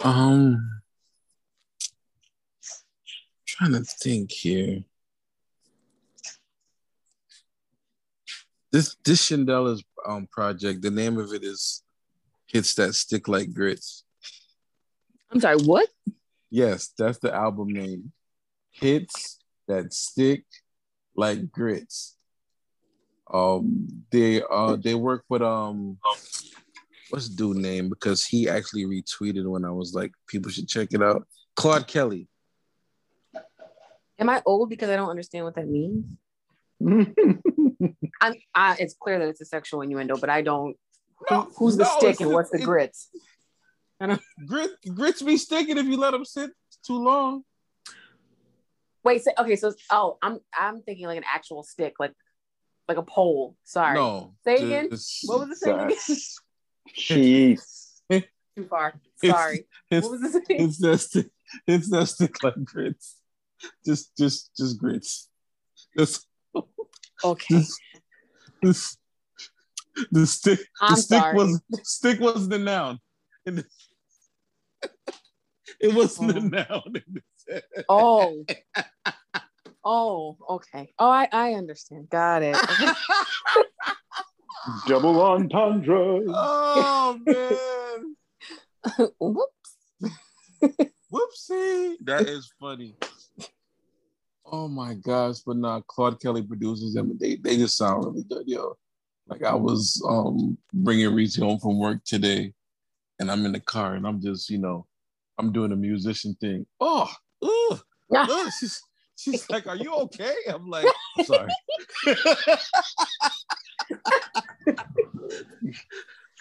Um, 0.00 0.82
trying 3.54 3.72
to 3.72 3.84
think 3.84 4.30
here. 4.32 4.82
This 8.72 8.96
this 9.04 9.30
Shindellas' 9.30 9.84
um 10.06 10.26
project. 10.26 10.82
The 10.82 10.90
name 10.90 11.18
of 11.18 11.32
it 11.32 11.44
is 11.44 11.82
"Hits 12.46 12.74
That 12.74 12.94
Stick 12.94 13.28
Like 13.28 13.52
Grits." 13.52 14.04
I'm 15.30 15.40
sorry, 15.40 15.56
what? 15.58 15.88
Yes, 16.50 16.92
that's 16.96 17.18
the 17.18 17.34
album 17.34 17.68
name. 17.68 18.12
Hits 18.70 19.38
that 19.66 19.92
stick 19.92 20.44
like 21.16 21.50
grits. 21.50 22.16
Um, 23.32 24.04
they 24.10 24.42
uh 24.42 24.76
they 24.76 24.94
work 24.94 25.24
with 25.28 25.42
um 25.42 25.98
what's 27.10 27.28
the 27.28 27.36
dude 27.36 27.56
name 27.56 27.88
because 27.88 28.24
he 28.24 28.48
actually 28.48 28.84
retweeted 28.84 29.48
when 29.50 29.64
I 29.64 29.70
was 29.70 29.94
like 29.94 30.12
people 30.28 30.50
should 30.50 30.68
check 30.68 30.88
it 30.92 31.02
out. 31.02 31.26
Claude 31.56 31.86
Kelly. 31.86 32.28
Am 34.18 34.28
I 34.28 34.42
old 34.46 34.70
because 34.70 34.90
I 34.90 34.96
don't 34.96 35.10
understand 35.10 35.44
what 35.44 35.54
that 35.56 35.68
means? 35.68 36.06
I'm, 38.20 38.34
I, 38.54 38.76
it's 38.78 38.94
clear 38.94 39.18
that 39.18 39.28
it's 39.28 39.40
a 39.40 39.44
sexual 39.44 39.82
innuendo, 39.82 40.16
but 40.16 40.30
I 40.30 40.42
don't. 40.42 40.76
Who, 41.28 41.40
who's 41.56 41.76
the 41.76 41.84
No, 41.84 41.98
stick 41.98 42.20
and 42.20 42.32
what's 42.32 42.50
the 42.50 42.58
it- 42.58 42.64
grits? 42.64 43.08
Grit 44.46 44.70
grits 44.94 45.22
be 45.22 45.36
sticking 45.38 45.78
if 45.78 45.86
you 45.86 45.96
let 45.96 46.10
them 46.10 46.24
sit 46.24 46.50
too 46.86 46.98
long. 47.02 47.42
Wait, 49.02 49.22
so, 49.22 49.30
okay, 49.38 49.56
so 49.56 49.72
oh, 49.90 50.18
I'm 50.20 50.40
I'm 50.58 50.82
thinking 50.82 51.06
like 51.06 51.16
an 51.18 51.24
actual 51.32 51.62
stick, 51.62 51.94
like 51.98 52.12
like 52.88 52.98
a 52.98 53.02
pole. 53.02 53.56
Sorry, 53.64 53.94
No. 53.94 54.34
Say 54.44 54.56
again? 54.56 54.88
what 55.24 55.40
was 55.40 55.48
the 55.48 55.56
saying 55.56 55.76
again? 55.76 55.88
That's- 55.88 56.36
Jeez. 56.98 58.00
Too 58.10 58.64
far. 58.68 58.94
It's- 59.22 59.34
Sorry. 59.34 59.66
It's, 59.90 60.04
What 60.06 60.20
was 60.20 60.32
the 60.32 60.42
saying? 60.46 60.60
it's 60.68 60.78
that 60.80 60.98
stick. 60.98 61.26
It's 61.66 61.90
that 61.90 62.06
stick 62.06 62.42
like 62.42 62.62
grits. 62.64 63.16
Just 63.86 64.16
just 64.16 64.50
just 64.56 64.78
grits. 64.78 65.28
Just 65.96 66.26
Okay. 67.24 67.54
just, 67.54 67.80
just 68.62 68.98
the 70.10 70.26
stick. 70.26 70.60
I'm 70.80 70.94
the 70.94 71.00
stick 71.00 71.20
sorry. 71.20 71.36
was 71.36 71.62
stick 71.82 72.20
was 72.20 72.48
the 72.48 72.58
noun. 72.58 72.98
The, 73.46 73.64
it 75.80 75.94
wasn't 75.94 76.30
oh. 76.30 76.40
the 76.40 76.40
noun. 76.40 77.02
oh. 77.88 78.44
Oh, 79.86 80.38
okay. 80.48 80.90
Oh, 80.98 81.10
I, 81.10 81.28
I 81.30 81.52
understand. 81.52 82.08
Got 82.08 82.42
it. 82.42 82.56
Double 84.86 85.20
entendre. 85.20 86.22
Oh 86.26 87.18
man. 87.26 88.16
Whoops. 89.20 89.76
Whoopsie. 91.12 91.96
That 92.04 92.26
is 92.28 92.50
funny. 92.58 92.96
Oh 94.46 94.68
my 94.68 94.94
gosh, 94.94 95.38
but 95.38 95.56
nah, 95.56 95.80
Claude 95.80 96.20
Kelly 96.20 96.42
produces 96.42 96.94
them. 96.94 97.16
They 97.18 97.36
they 97.36 97.56
just 97.56 97.76
sound 97.76 98.04
really 98.04 98.24
good, 98.24 98.46
yo. 98.46 98.76
Like 99.26 99.42
I 99.42 99.54
was 99.54 100.02
um 100.08 100.58
bringing 100.72 101.14
Reese 101.14 101.36
home 101.36 101.58
from 101.58 101.78
work 101.78 102.04
today, 102.04 102.52
and 103.18 103.30
I'm 103.30 103.46
in 103.46 103.52
the 103.52 103.60
car, 103.60 103.94
and 103.94 104.06
I'm 104.06 104.20
just 104.20 104.50
you 104.50 104.58
know, 104.58 104.86
I'm 105.38 105.52
doing 105.52 105.72
a 105.72 105.76
musician 105.76 106.36
thing. 106.40 106.66
Oh, 106.80 107.10
ugh, 107.42 107.80
ugh. 108.14 108.50
She's, 108.60 108.82
she's 109.16 109.48
like, 109.50 109.66
"Are 109.66 109.76
you 109.76 109.94
okay?" 109.94 110.34
I'm 110.48 110.68
like, 110.68 110.86
I'm 111.18 111.24
"Sorry." 111.24 111.50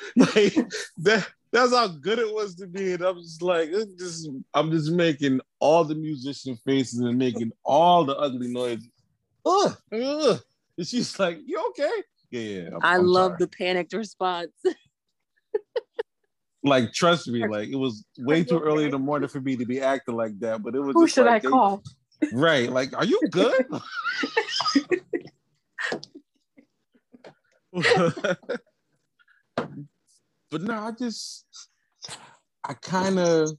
like 0.15 0.55
that 0.97 1.27
that's 1.53 1.71
how 1.71 1.87
good 1.87 2.17
it 2.17 2.33
was 2.33 2.55
to 2.55 2.67
be. 2.67 2.93
And 2.93 3.03
I'm 3.03 3.21
just 3.21 3.41
like, 3.43 3.69
just 3.99 4.27
I'm 4.55 4.71
just 4.71 4.91
making 4.91 5.39
all 5.59 5.83
the 5.85 5.93
musician 5.93 6.57
faces 6.65 6.99
and 6.99 7.17
making 7.17 7.51
all 7.63 8.03
the 8.03 8.17
ugly 8.17 8.51
noises. 8.51 8.89
Ugh, 9.45 9.77
ugh. 9.93 10.41
And 10.77 10.87
she's 10.87 11.17
like, 11.19 11.37
You 11.45 11.63
okay? 11.69 11.91
Yeah, 12.31 12.41
yeah. 12.41 12.69
I'm, 12.69 12.79
i 12.81 12.95
I'm 12.95 13.05
love 13.05 13.33
sorry. 13.33 13.37
the 13.39 13.47
panicked 13.47 13.93
response. 13.93 14.51
like, 16.63 16.91
trust 16.91 17.27
me, 17.27 17.47
like 17.47 17.69
it 17.69 17.75
was 17.75 18.03
way 18.17 18.43
too 18.43 18.59
early 18.59 18.85
in 18.85 18.91
the 18.91 18.97
morning 18.97 19.29
for 19.29 19.39
me 19.39 19.55
to 19.55 19.65
be 19.65 19.79
acting 19.79 20.15
like 20.15 20.39
that. 20.39 20.63
But 20.63 20.73
it 20.73 20.79
was 20.79 20.95
who 20.95 21.07
should 21.07 21.27
like, 21.27 21.45
I 21.45 21.49
call? 21.49 21.83
Right. 22.33 22.67
Like, 22.71 22.97
are 22.97 23.05
you 23.05 23.21
good? 23.29 23.67
but 30.53 30.61
no, 30.61 30.75
I 30.75 30.91
just 30.91 31.45
I 32.63 32.73
kind 32.75 33.17
of 33.17 33.49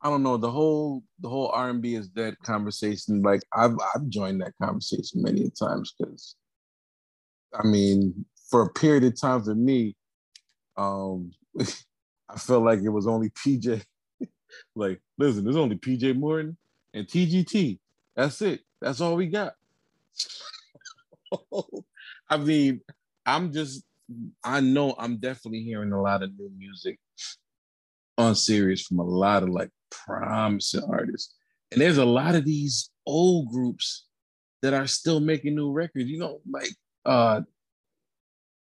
I 0.00 0.08
don't 0.08 0.22
know 0.22 0.36
the 0.36 0.50
whole 0.50 1.02
the 1.18 1.28
whole 1.28 1.48
R 1.48 1.70
and 1.70 1.82
B 1.82 1.96
is 1.96 2.08
dead 2.08 2.36
conversation. 2.44 3.22
Like 3.22 3.42
I've 3.52 3.74
I've 3.92 4.08
joined 4.08 4.40
that 4.40 4.54
conversation 4.62 5.20
many 5.20 5.50
times 5.50 5.92
because 5.98 6.36
I 7.52 7.66
mean 7.66 8.24
for 8.48 8.62
a 8.62 8.72
period 8.72 9.02
of 9.02 9.20
time 9.20 9.42
for 9.42 9.56
me, 9.56 9.96
um, 10.76 11.32
I 11.60 12.38
felt 12.38 12.62
like 12.62 12.78
it 12.80 12.90
was 12.90 13.08
only 13.08 13.30
PJ. 13.30 13.82
like 14.76 15.00
listen, 15.18 15.42
there's 15.42 15.56
only 15.56 15.76
PJ 15.76 16.16
Morton 16.16 16.56
and 16.94 17.04
TGT. 17.04 17.80
That's 18.14 18.40
it. 18.42 18.60
That's 18.80 19.00
all 19.00 19.16
we 19.16 19.26
got. 19.26 19.54
I 22.30 22.36
mean, 22.36 22.80
I'm 23.26 23.52
just 23.52 23.82
I 24.42 24.60
know 24.60 24.94
I'm 24.98 25.18
definitely 25.18 25.62
hearing 25.62 25.92
a 25.92 26.00
lot 26.00 26.22
of 26.22 26.30
new 26.38 26.50
music 26.56 26.98
on 28.16 28.34
Sirius 28.34 28.82
from 28.82 28.98
a 28.98 29.04
lot 29.04 29.42
of 29.42 29.50
like 29.50 29.70
promising 29.90 30.82
artists. 30.90 31.34
And 31.70 31.80
there's 31.80 31.98
a 31.98 32.04
lot 32.04 32.34
of 32.34 32.44
these 32.44 32.90
old 33.06 33.48
groups 33.48 34.06
that 34.62 34.74
are 34.74 34.86
still 34.86 35.20
making 35.20 35.54
new 35.54 35.70
records. 35.70 36.08
You 36.08 36.18
know, 36.18 36.40
like 36.50 36.70
uh 37.04 37.42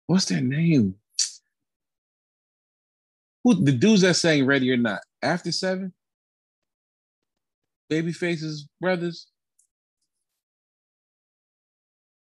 what's 0.07 0.27
their 0.27 0.41
name? 0.41 0.97
Who 3.45 3.55
the 3.55 3.73
dudes 3.73 4.03
that 4.03 4.17
sang 4.17 4.45
Ready 4.45 4.71
or 4.73 4.77
Not? 4.77 5.01
After 5.23 5.53
Seven? 5.53 5.93
Babyface's 7.91 8.69
brothers? 8.81 9.29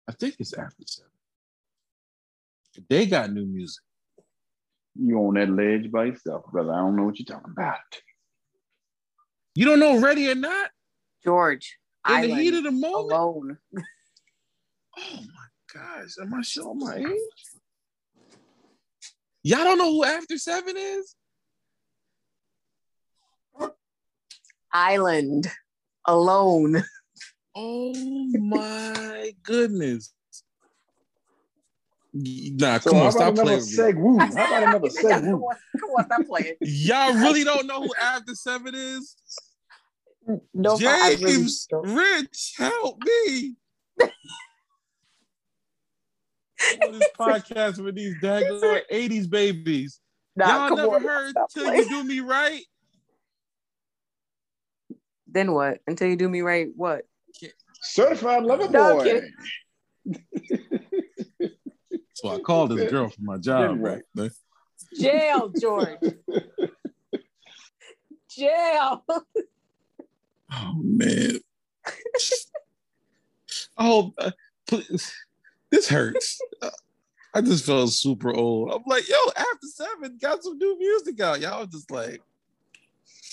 I 0.09 0.12
think 0.12 0.37
it's 0.39 0.55
After 0.55 0.82
Seven. 0.87 1.11
They 2.89 3.07
got 3.07 3.32
new 3.32 3.47
music. 3.47 3.82
You 4.94 5.19
on 5.19 5.35
that 5.35 5.51
ledge 5.51 5.90
by 5.90 6.07
yourself, 6.07 6.44
brother. 6.51 6.73
I 6.73 6.78
don't 6.78 6.97
know 6.97 7.05
what 7.05 7.19
you're 7.19 7.27
talking 7.27 7.52
about. 7.52 7.78
You 9.55 9.65
don't 9.65 9.81
know 9.81 10.01
Ready 10.01 10.31
or 10.31 10.35
Not? 10.35 10.70
George. 11.24 11.78
In 12.09 12.15
Island, 12.15 12.32
the 12.32 12.43
heat 12.43 12.55
of 12.55 12.65
the 12.65 12.70
moment. 12.70 13.12
Alone. 13.12 13.59
oh 14.98 15.20
my 15.20 15.74
gosh. 15.74 16.11
Am 16.20 16.35
I 16.35 16.43
showing 16.43 16.78
my 16.78 16.97
age? 16.97 17.07
Y'all 19.43 19.65
don't 19.65 19.78
know 19.78 19.90
who 19.90 20.05
After 20.05 20.39
Seven 20.39 20.77
is? 20.77 21.15
Island. 24.73 25.48
Alone. 26.07 26.82
Oh 27.55 27.93
my 28.39 29.32
goodness. 29.43 30.12
Nah, 32.12 32.78
so 32.78 32.91
come 32.91 33.03
on, 33.03 33.12
stop 33.12 33.35
playing. 33.37 33.61
Seg 33.61 33.97
Woo. 33.97 34.19
How 34.19 34.27
about 34.27 34.62
another 34.62 34.89
Seg 34.89 35.23
Woo? 35.23 35.49
Come 35.81 35.91
on, 35.91 36.05
stop 36.07 36.27
playing. 36.27 36.55
Y'all 36.61 37.15
really 37.15 37.45
don't 37.45 37.66
know 37.66 37.82
who 37.82 37.91
After 38.01 38.35
Seven 38.35 38.74
is? 38.74 39.16
No, 40.53 40.77
James 40.77 41.69
really 41.70 41.95
Rich, 41.95 42.55
help 42.57 42.99
me. 43.05 43.55
this 46.91 47.09
podcast 47.19 47.82
with 47.82 47.95
these 47.95 48.15
daggone 48.20 48.81
80s 48.93 49.31
babies. 49.31 50.01
Nah, 50.37 50.69
Y'all 50.69 50.77
never 50.77 50.97
on, 50.97 51.03
heard 51.03 51.35
Till 51.53 51.74
You 51.74 51.89
Do 51.89 52.05
Me 52.05 52.20
Right? 52.20 52.62
Then 55.32 55.53
what? 55.53 55.78
Until 55.87 56.09
you 56.09 56.16
do 56.16 56.28
me 56.28 56.41
right, 56.41 56.69
what? 56.74 57.03
Certified 57.82 58.43
lover 58.43 58.69
boy. 58.69 59.23
So 62.21 62.29
I 62.29 62.39
called 62.39 62.71
this 62.71 62.91
girl 62.91 63.09
for 63.09 63.23
my 63.23 63.37
job, 63.39 63.79
right? 63.81 64.03
Jail, 64.99 65.51
George. 65.59 65.99
Jail. 68.31 69.05
Oh 70.53 70.75
man. 70.83 71.39
oh, 73.79 74.13
uh, 74.19 74.31
please. 74.67 75.15
this 75.71 75.89
hurts. 75.89 76.41
Uh, 76.61 76.71
I 77.33 77.41
just 77.41 77.65
felt 77.65 77.91
super 77.91 78.35
old. 78.35 78.73
I'm 78.73 78.83
like, 78.87 79.09
yo, 79.09 79.17
after 79.37 79.67
seven, 79.67 80.19
got 80.21 80.43
some 80.43 80.59
new 80.59 80.79
music 80.79 81.21
out. 81.21 81.41
Y'all 81.41 81.65
just 81.65 81.91
like, 81.91 82.21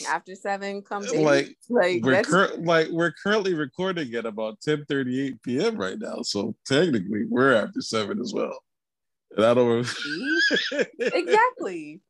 after 0.08 0.36
seven 0.36 0.82
comes 0.82 1.14
like 1.16 1.58
like 1.70 2.04
we're 2.04 2.22
cur- 2.22 2.56
like 2.60 2.88
we're 2.90 3.12
currently 3.12 3.56
recording 3.56 4.14
at 4.14 4.28
about 4.28 4.62
10 4.62 4.86
38 4.86 5.42
p.m 5.42 5.76
right 5.76 5.98
now 5.98 6.22
so 6.22 6.56
technically 6.68 7.26
we're 7.26 7.54
after 7.54 7.82
seven 7.82 8.22
as 8.22 8.32
well 8.32 8.64
That'll 9.38 9.80
exactly. 11.00 12.02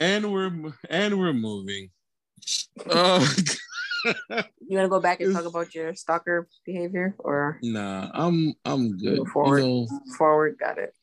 and 0.00 0.32
we're 0.32 0.52
and 0.88 1.18
we're 1.18 1.32
moving. 1.32 1.90
Uh, 2.88 3.26
you 4.04 4.76
want 4.76 4.84
to 4.84 4.88
go 4.88 5.00
back 5.00 5.20
and 5.20 5.34
talk 5.34 5.44
about 5.44 5.74
your 5.74 5.94
stalker 5.94 6.48
behavior, 6.64 7.16
or 7.18 7.58
nah? 7.62 8.08
I'm 8.14 8.54
I'm 8.64 8.96
good. 8.96 9.26
forward, 9.28 9.58
you 9.58 9.64
know, 9.64 9.88
forward. 10.16 10.56
Got 10.58 10.78
it. 10.78 10.94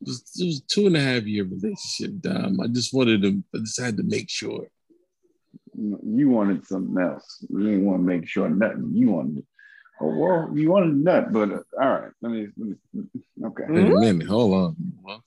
It 0.00 0.08
was, 0.08 0.22
it 0.38 0.46
was 0.46 0.60
two 0.62 0.86
and 0.86 0.96
a 0.96 1.00
half 1.00 1.24
year 1.24 1.44
relationship. 1.44 2.20
Dom. 2.20 2.60
I 2.60 2.68
just 2.68 2.94
wanted 2.94 3.22
to. 3.22 3.42
I 3.54 3.58
just 3.58 3.80
had 3.80 3.96
to 3.96 4.04
make 4.04 4.30
sure. 4.30 4.68
You 5.74 6.28
wanted 6.28 6.66
something 6.66 7.02
else. 7.02 7.44
You 7.48 7.58
didn't 7.58 7.84
want 7.84 8.00
to 8.00 8.04
make 8.04 8.28
sure 8.28 8.48
nothing. 8.48 8.90
You 8.92 9.10
wanted 9.10 9.44
Oh, 10.00 10.06
well, 10.06 10.50
you 10.54 10.70
want 10.70 10.86
a 10.86 10.88
nut, 10.88 11.32
but 11.32 11.52
uh, 11.52 11.60
all 11.80 11.88
right. 11.88 12.10
Let 12.20 12.32
me, 12.32 12.48
let 12.56 12.68
me 12.68 12.76
okay. 13.44 13.64
Wait 13.68 13.86
a 13.86 14.14
minute. 14.14 14.26
Hold 14.26 14.54
on. 14.54 14.76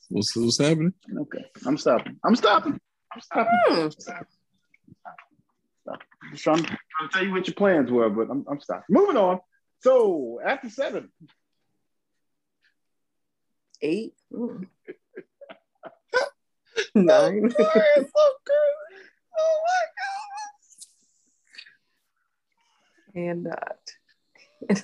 What's, 0.10 0.36
what's 0.36 0.58
happening? 0.58 0.94
Okay. 1.18 1.46
I'm 1.66 1.78
stopping. 1.78 2.20
I'm 2.26 2.36
stopping. 2.36 2.80
I'm 3.14 3.22
stopping. 3.22 3.60
Hmm. 3.68 3.90
Stop. 3.90 4.28
Stop. 5.82 6.02
I'm 6.24 6.36
trying, 6.36 6.64
trying, 6.64 6.78
to 7.04 7.14
tell 7.14 7.24
you 7.24 7.32
what 7.32 7.48
your 7.48 7.54
plans 7.54 7.92
were, 7.92 8.10
but 8.10 8.30
I'm, 8.30 8.46
I'm 8.50 8.60
stopping. 8.60 8.84
Moving 8.90 9.18
on. 9.18 9.40
So 9.80 10.40
after 10.46 10.70
seven. 10.70 11.10
Eight. 13.82 14.14
Nine. 16.96 17.50
so 17.58 17.66
good. 17.66 18.74
Oh 19.38 19.58
my 19.64 19.86
God. 23.14 23.22
And. 23.22 23.48
Uh, 23.48 23.54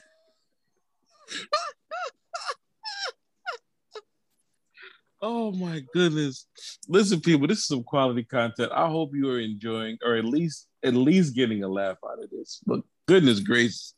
oh 5.22 5.52
my 5.52 5.82
goodness. 5.94 6.48
Listen, 6.88 7.22
people, 7.22 7.48
this 7.48 7.60
is 7.60 7.68
some 7.68 7.84
quality 7.84 8.24
content. 8.24 8.72
I 8.74 8.88
hope 8.88 9.12
you 9.14 9.30
are 9.30 9.40
enjoying 9.40 9.98
or 10.04 10.16
at 10.16 10.26
least 10.26 10.68
at 10.84 10.96
least 10.96 11.36
getting 11.36 11.64
a 11.64 11.68
laugh 11.68 11.98
out 12.06 12.24
of 12.24 12.30
this. 12.30 12.62
But 12.66 12.82
goodness 13.08 13.40
gracious, 13.40 13.94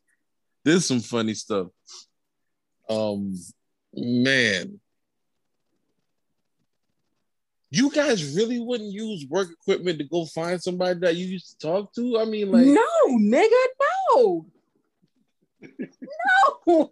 this 0.64 0.76
is 0.76 0.86
some 0.86 1.00
funny 1.00 1.34
stuff. 1.34 1.68
Um 2.90 3.34
man. 3.94 4.80
You 7.70 7.90
guys 7.90 8.36
really 8.36 8.60
wouldn't 8.60 8.92
use 8.92 9.26
work 9.28 9.50
equipment 9.50 9.98
to 9.98 10.04
go 10.04 10.26
find 10.26 10.62
somebody 10.62 11.00
that 11.00 11.16
you 11.16 11.26
used 11.26 11.60
to 11.60 11.68
talk 11.68 11.92
to? 11.96 12.20
I 12.20 12.26
mean, 12.26 12.52
like 12.52 12.68
no, 12.68 12.86
nigga, 13.10 13.50
no, 14.16 14.46
no. 16.68 16.90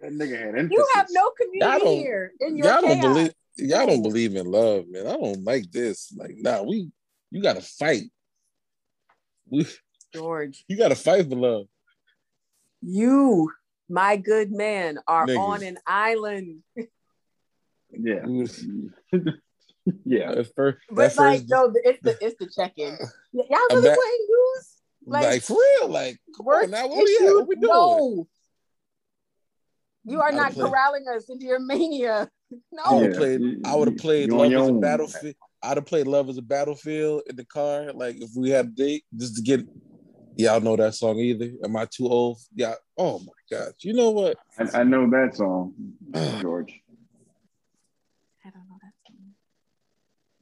That 0.00 0.12
nigga 0.12 0.38
had 0.38 0.48
emphasis. 0.58 0.70
You 0.70 0.86
have 0.94 1.06
no 1.10 1.30
community 1.30 1.96
here 1.96 2.32
in 2.40 2.56
your 2.56 2.66
y'all 2.68 2.82
chaos. 2.82 3.02
don't 3.02 3.14
believe 3.14 3.32
y'all 3.56 3.86
don't 3.86 4.02
believe 4.02 4.36
in 4.36 4.50
love, 4.50 4.84
man. 4.88 5.06
I 5.06 5.12
don't 5.12 5.44
like 5.44 5.70
this. 5.70 6.12
Like, 6.16 6.36
nah, 6.38 6.62
we 6.62 6.90
you 7.30 7.42
gotta 7.42 7.60
fight. 7.60 8.04
We 9.50 9.66
George. 10.14 10.64
you 10.68 10.76
gotta 10.78 10.94
fight 10.96 11.28
for 11.28 11.36
love. 11.36 11.66
You, 12.82 13.50
my 13.90 14.16
good 14.16 14.50
man, 14.52 14.98
are 15.06 15.26
Niggas. 15.26 15.38
on 15.38 15.62
an 15.62 15.78
island. 15.86 16.62
Yeah. 17.92 18.24
yeah. 20.04 20.30
At 20.32 20.54
first, 20.54 20.78
But 20.90 21.16
like, 21.16 21.40
first- 21.40 21.50
no, 21.50 21.72
it's 21.84 22.00
the 22.02 22.16
it's 22.24 22.36
the 22.38 22.46
check-in. 22.48 22.96
Y- 23.32 23.44
Y'all 23.50 23.58
I'm 23.70 23.76
really 23.76 23.88
back- 23.88 23.98
wouldn't 23.98 24.28
use 24.28 24.69
like, 25.06 25.24
like, 25.24 25.42
for 25.42 25.56
real, 25.56 25.88
like 25.88 26.18
come 26.36 26.46
work 26.46 26.64
on 26.64 26.70
now, 26.70 26.86
what 26.88 27.04
we? 27.04 27.18
What 27.34 27.48
we 27.48 27.54
doing? 27.56 27.68
No. 27.72 28.28
You 30.04 30.20
are 30.20 30.32
not 30.32 30.52
play- 30.52 30.64
corralling 30.68 31.04
us 31.14 31.28
into 31.28 31.44
your 31.46 31.60
mania. 31.60 32.28
I 32.52 32.56
No. 32.90 32.96
would 32.96 33.06
have 33.06 33.16
played. 33.16 33.42
I 33.64 33.74
would 33.76 33.88
have 33.88 33.96
played 33.98 34.30
Love 34.32 34.50
your 34.50 34.62
as 34.64 34.68
a. 34.70 34.72
Battlefield. 34.72 35.34
I'd 35.62 35.76
have 35.76 35.86
played 35.86 36.06
Love 36.06 36.28
as 36.30 36.38
a 36.38 36.42
Battlefield 36.42 37.22
in 37.28 37.36
the 37.36 37.44
car. 37.44 37.92
Like 37.92 38.16
if 38.20 38.30
we 38.36 38.50
had 38.50 38.66
a 38.66 38.70
date, 38.70 39.04
just 39.16 39.36
to 39.36 39.42
get. 39.42 39.60
Y'all 40.36 40.60
know 40.60 40.74
that 40.76 40.94
song 40.94 41.18
either? 41.18 41.50
Am 41.64 41.76
I 41.76 41.86
too 41.86 42.08
old? 42.08 42.38
Yeah. 42.54 42.74
Oh 42.96 43.18
my 43.18 43.32
gosh. 43.58 43.72
You 43.82 43.92
know 43.92 44.10
what? 44.10 44.38
I, 44.58 44.80
I 44.80 44.84
know 44.84 45.08
that 45.10 45.36
song, 45.36 45.74
George. 46.40 46.80
I 48.44 48.50
don't 48.50 48.68
know 48.68 48.78
that. 48.80 48.92
Song. 49.06 49.34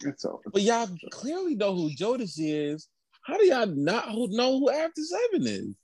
That's 0.01 0.25
all. 0.25 0.41
But 0.53 0.63
y'all 0.63 0.89
clearly 1.11 1.57
know 1.57 1.75
who 1.75 1.91
Jodeci 1.91 2.73
is. 2.75 2.89
How 3.29 3.37
do 3.37 3.45
y'all 3.45 3.67
not 3.67 4.09
know 4.09 4.59
who 4.59 4.71
After 4.71 5.03
Seven 5.03 5.47
is? 5.47 5.75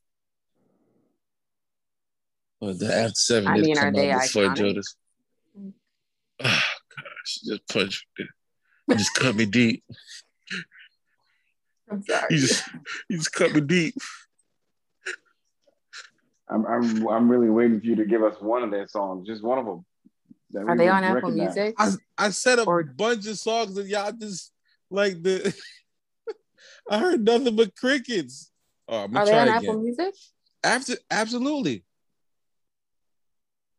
Well, 2.59 2.73
the 2.73 2.87
After 2.87 3.15
Seven 3.15 3.49
I 3.49 3.57
did 3.57 3.66
mean, 3.66 3.77
are 3.77 3.83
come 3.83 3.93
they 3.93 4.12
before 4.15 4.45
iconic? 4.45 4.57
Jodeci. 4.57 4.95
Oh 5.59 5.73
ah, 6.47 6.65
gosh, 6.97 7.39
just 7.45 7.69
punch 7.69 8.07
me. 8.19 8.25
You 8.89 8.95
just 8.97 9.15
cut 9.15 9.37
me 9.37 9.45
deep. 9.45 9.85
I'm 11.91 12.03
sorry. 12.03 12.27
You 12.31 12.39
just 12.39 12.65
you 13.11 13.19
just 13.19 13.33
cut 13.33 13.53
me 13.53 13.61
deep. 13.61 13.95
I'm, 16.49 16.65
I'm 16.65 17.07
I'm 17.09 17.29
really 17.31 17.51
waiting 17.51 17.79
for 17.79 17.87
you 17.87 17.97
to 17.97 18.07
give 18.07 18.23
us 18.23 18.41
one 18.41 18.62
of 18.62 18.71
their 18.71 18.89
songs, 18.89 19.27
just 19.29 19.45
one 19.45 19.59
of 19.59 19.66
them. 19.66 19.85
Are 20.66 20.77
they 20.79 20.85
would 20.85 20.93
on 20.93 21.05
Apple. 21.05 21.31
Music? 21.31 21.75
I 21.77 21.93
I 22.16 22.31
set 22.31 22.59
up 22.59 22.69
Or- 22.69 22.81
a 22.81 22.85
bunch 22.87 23.27
of 23.27 23.39
songs 23.39 23.77
and 23.77 23.87
y'all 23.87 24.12
just 24.12 24.51
like 24.91 25.23
the 25.23 25.55
I 26.89 26.98
heard 26.98 27.24
nothing 27.24 27.56
but 27.56 27.74
crickets. 27.77 28.51
Oh, 28.89 29.05
I'm 29.05 29.16
Are 29.16 29.24
they 29.24 29.32
on 29.32 29.48
again. 29.48 29.56
Apple 29.56 29.82
Music? 29.82 30.15
After 30.62 30.94
absolutely. 31.11 31.85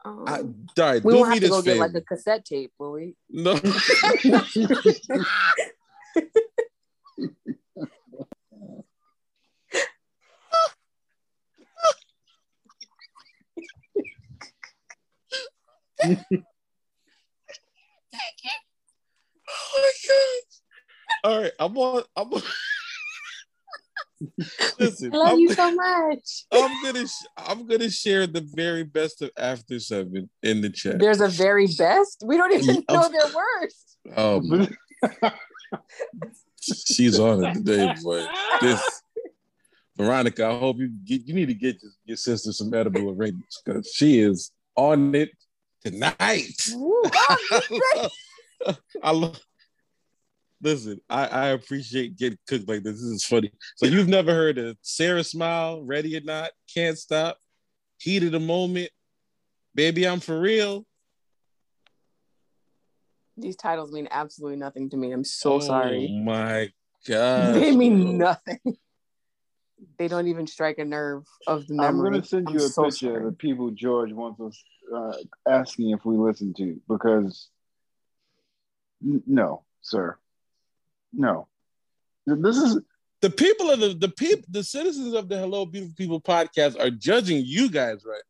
Um, 0.03 0.68
I, 0.77 0.99
we 0.99 1.14
won't 1.14 1.30
have 1.30 1.40
to 1.40 1.49
go 1.49 1.61
favor. 1.61 1.76
get 1.76 1.94
like 1.94 1.95
a 1.95 2.06
cassette 2.06 2.45
tape, 2.45 2.72
will 2.77 2.91
we? 2.94 3.15
No. 3.30 3.53
oh 16.03 16.15
my 19.77 19.91
god! 20.07 20.44
All 21.23 21.41
right, 21.41 21.52
I'm 21.60 21.77
on. 21.77 22.03
I'm 22.15 22.34
on. 22.34 22.41
Listen, 24.80 25.14
I 25.14 25.18
love 25.18 25.34
I'm, 25.34 25.40
you 25.40 25.50
so 25.50 25.72
much. 25.74 26.46
I'm 26.52 26.84
gonna 26.84 27.08
sh- 27.08 27.26
I'm 27.38 27.68
gonna 27.68 27.90
share 27.90 28.28
the 28.28 28.42
very 28.42 28.84
best 28.84 29.22
of 29.22 29.32
After 29.38 29.80
Seven 29.80 30.30
in 30.44 30.62
the 30.62 30.70
chat. 30.70 31.00
There's 31.00 31.22
a 31.22 31.28
very 31.28 31.68
best. 31.68 32.24
We 32.26 32.38
don't 32.38 32.54
even 32.54 32.78
mm, 32.78 32.94
know 32.94 33.10
their 33.10 33.34
worst. 33.34 33.98
Oh, 34.16 34.42
my- 34.42 35.32
she's 36.62 37.20
on 37.20 37.44
it 37.46 37.54
today, 37.54 37.94
boy. 38.04 38.26
This 38.62 39.02
Veronica, 39.98 40.48
I 40.48 40.58
hope 40.58 40.78
you 40.80 40.90
get. 41.06 41.28
You 41.28 41.34
need 41.34 41.48
to 41.48 41.54
get 41.54 41.82
your, 41.82 41.92
your 42.06 42.18
sister 42.18 42.52
some 42.52 42.74
edible 42.74 43.10
arrangements 43.12 43.62
because 43.64 43.92
she 43.94 44.20
is 44.20 44.52
on 44.76 45.16
it 45.16 45.32
tonight. 45.84 46.62
Woo, 46.74 47.02
oh, 47.06 47.80
God, 48.66 48.78
I 49.02 49.12
love. 49.12 49.40
Listen, 50.66 51.00
I, 51.08 51.28
I 51.28 51.46
appreciate 51.50 52.18
getting 52.18 52.40
cooked 52.48 52.68
like 52.68 52.82
this. 52.82 52.96
This 52.96 53.04
is 53.04 53.24
funny. 53.24 53.52
So 53.76 53.86
you've 53.86 54.08
never 54.08 54.34
heard 54.34 54.58
of 54.58 54.76
Sara 54.82 55.24
Smile, 55.24 55.84
Ready 55.84 56.18
or 56.18 56.22
Not, 56.22 56.50
Can't 56.74 56.98
Stop, 56.98 57.38
Heat 58.00 58.24
of 58.24 58.32
the 58.32 58.40
Moment, 58.40 58.90
Baby 59.76 60.08
I'm 60.08 60.20
for 60.20 60.40
real. 60.40 60.88
These 63.38 63.58
titles 63.58 63.92
mean 63.92 64.08
absolutely 64.10 64.58
nothing 64.58 64.90
to 64.90 64.98
me. 64.98 65.12
I'm 65.12 65.24
so 65.24 65.58
Oh 65.58 65.60
sorry. 65.60 66.08
my 66.26 66.72
god. 67.08 67.54
They 67.62 67.72
mean 67.76 68.18
nothing. 68.18 68.58
They 70.00 70.08
don't 70.08 70.28
even 70.30 70.48
strike 70.48 70.80
a 70.80 70.86
nerve 70.86 71.26
of 71.46 71.68
the 71.68 71.76
memory. 71.76 72.08
I'm 72.08 72.14
gonna 72.14 72.26
send 72.26 72.48
I'm 72.48 72.56
you 72.56 72.66
a 72.66 72.70
so 72.70 72.86
picture 72.86 73.08
sorry. 73.12 73.18
of 73.18 73.24
the 73.26 73.32
people 73.34 73.70
George 73.70 74.14
wants 74.14 74.42
us 74.42 74.64
uh, 74.92 75.14
asking 75.48 75.92
if 75.92 76.04
we 76.06 76.18
listen 76.18 76.56
to 76.56 76.82
because 76.90 77.50
n- 79.06 79.22
no, 79.28 79.64
sir, 79.82 80.18
no. 81.16 81.48
This 82.28 82.58
is 82.58 82.80
the 83.22 83.30
people 83.30 83.70
of 83.72 83.80
the 83.80 83.90
the 83.94 84.10
people 84.10 84.46
the 84.50 84.64
citizens 84.64 85.14
of 85.14 85.30
the 85.30 85.38
Hello 85.38 85.66
Beautiful 85.66 85.96
People 85.96 86.22
podcast 86.22 86.80
are 86.80 86.90
judging 86.90 87.42
you 87.46 87.70
guys 87.70 88.04
right 88.06 88.22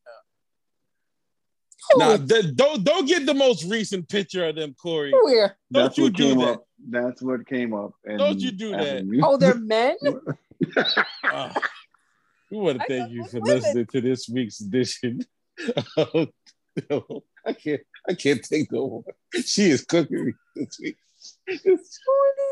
Who? 1.92 1.98
now. 1.98 2.16
Now, 2.16 2.16
th- 2.26 2.54
don't 2.54 2.84
don't 2.84 3.06
get 3.06 3.26
the 3.26 3.34
most 3.34 3.64
recent 3.64 4.08
picture 4.08 4.44
of 4.46 4.56
them, 4.56 4.74
Corey. 4.80 5.12
Who 5.12 5.28
here? 5.28 5.56
Don't 5.72 5.84
that's 5.84 5.98
you 5.98 6.04
what 6.04 6.12
do 6.14 6.28
came 6.28 6.38
that. 6.38 6.48
up. 6.48 6.66
That's 6.90 7.22
what 7.22 7.46
came 7.46 7.72
up. 7.74 7.92
and 8.04 8.18
Don't 8.18 8.38
you 8.40 8.50
do 8.52 8.70
that. 8.72 9.20
Oh, 9.22 9.36
they're 9.36 9.54
men? 9.76 9.96
Ah, 11.24 11.52
we 12.50 12.58
want 12.58 12.78
to 12.78 12.84
I 12.84 12.86
thank 12.86 13.12
you 13.12 13.24
for 13.24 13.40
women. 13.40 13.56
listening 13.62 13.86
to 13.86 14.00
this 14.00 14.28
week's 14.28 14.60
edition. 14.60 15.20
of- 15.96 16.28
no, 16.90 17.24
I 17.46 17.52
can't. 17.54 17.80
I 18.08 18.12
can't 18.14 18.42
take 18.44 18.70
no 18.70 18.88
more. 18.88 19.04
She 19.44 19.70
is 19.70 19.84
cooking 19.84 20.26
me 20.26 20.32
this 20.54 20.78
week. 20.80 20.96
Who 21.46 21.72
are 21.72 21.78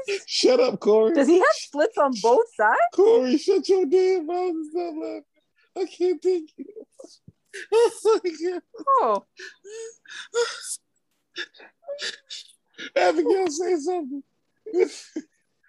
these? 0.07 0.23
Shut 0.27 0.61
up, 0.61 0.81
Corey. 0.81 1.15
Does 1.15 1.29
he 1.29 1.39
have 1.39 1.47
splits 1.53 1.97
on 1.99 2.13
both 2.23 2.47
sides? 2.57 2.79
Corey, 2.95 3.39
shut 3.39 3.69
your 3.69 3.87
damn 3.87 4.27
mouth 4.27 4.51
and 4.51 4.67
stop 4.71 4.95
laughing. 4.97 5.23
I 5.77 5.85
can't 5.87 6.23
take 6.23 6.51
you. 6.57 6.65
Oh 7.73 8.21
my 8.25 8.31
God. 8.51 8.63
Oh, 9.01 9.25
Abigail, 12.97 13.49
say 13.49 13.77
something. 13.77 14.23